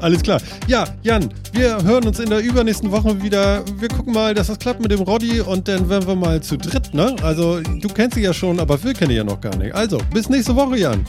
Alles 0.00 0.22
klar. 0.22 0.40
Ja, 0.66 0.86
Jan, 1.02 1.32
wir 1.52 1.82
hören 1.82 2.04
uns 2.06 2.18
in 2.18 2.30
der 2.30 2.40
übernächsten 2.40 2.90
Woche 2.90 3.22
wieder. 3.22 3.62
Wir 3.78 3.88
gucken 3.88 4.12
mal, 4.12 4.34
dass 4.34 4.46
das 4.48 4.58
klappt 4.58 4.80
mit 4.80 4.90
dem 4.90 5.00
Roddy 5.02 5.40
und 5.40 5.68
dann 5.68 5.88
werden 5.88 6.06
wir 6.08 6.16
mal 6.16 6.42
zu 6.42 6.56
dritt, 6.56 6.94
ne? 6.94 7.14
Also, 7.22 7.60
du 7.60 7.88
kennst 7.88 8.16
sie 8.16 8.22
ja 8.22 8.32
schon, 8.32 8.58
aber 8.58 8.78
Phil 8.78 8.94
kenne 8.94 9.12
ich 9.12 9.18
ja 9.18 9.24
noch 9.24 9.40
gar 9.40 9.54
nicht. 9.56 9.74
Also, 9.74 9.98
bis 10.12 10.28
nächste 10.28 10.56
Woche, 10.56 10.78
Jan. 10.78 11.04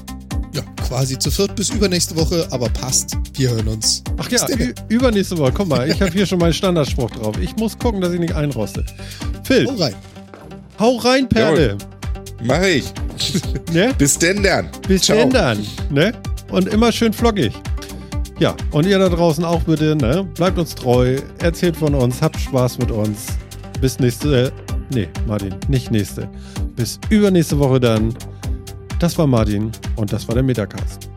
Ja, 0.54 0.62
quasi 0.88 1.18
zu 1.18 1.32
viert 1.32 1.56
bis 1.56 1.70
übernächste 1.72 2.16
Woche, 2.16 2.48
aber 2.52 2.70
passt. 2.70 3.18
Wir 3.34 3.50
hören 3.52 3.68
uns. 3.68 4.04
Ach 4.18 4.30
ja, 4.30 4.46
übernächste 4.90 5.38
Woche. 5.38 5.52
Guck 5.52 5.68
mal, 5.68 5.90
ich 5.90 6.00
habe 6.02 6.12
hier 6.12 6.26
schon 6.26 6.40
meinen 6.40 6.54
Standardspruch 6.54 7.10
drauf. 7.12 7.36
Ich 7.42 7.56
muss 7.56 7.78
gucken, 7.78 8.02
dass 8.02 8.14
ich 8.14 8.20
nicht 8.20 8.36
einroste. 8.36 8.86
Phil, 9.44 9.68
Hau 9.68 9.76
rein. 9.76 9.96
hau 10.80 10.96
rein, 10.98 11.28
Perle. 11.30 11.78
Mach 12.44 12.62
ich. 12.62 12.86
Ne? 13.74 13.92
Bis 13.98 14.18
denn 14.20 14.44
dann. 14.44 14.70
Bis 14.88 15.04
Ciao. 15.04 15.18
denn 15.18 15.30
dann. 15.32 15.66
Ne? 15.90 16.14
Und 16.52 16.68
immer 16.68 16.92
schön 16.92 17.12
flockig. 17.14 17.54
Ja, 18.40 18.56
und 18.72 18.86
ihr 18.86 19.00
da 19.00 19.10
draußen 19.10 19.44
auch 19.46 19.62
bitte, 19.62 19.96
ne? 19.96 20.28
Bleibt 20.36 20.58
uns 20.60 20.76
treu, 20.76 21.18
erzählt 21.40 21.78
von 21.78 21.96
uns, 21.96 22.22
habt 22.22 22.40
Spaß 22.40 22.80
mit 22.80 22.92
uns. 22.92 23.28
Bis 23.82 24.00
nächste, 24.00 24.48
äh, 24.48 24.52
nee, 24.94 25.08
Martin, 25.28 25.56
nicht 25.68 25.90
nächste. 25.92 26.30
Bis 26.76 27.00
übernächste 27.10 27.58
Woche 27.58 27.80
dann. 27.80 28.14
Das 29.04 29.18
war 29.18 29.28
Martin 29.28 29.70
und 29.98 30.14
das 30.14 30.26
war 30.30 30.36
der 30.36 30.46
Metacast. 30.46 31.13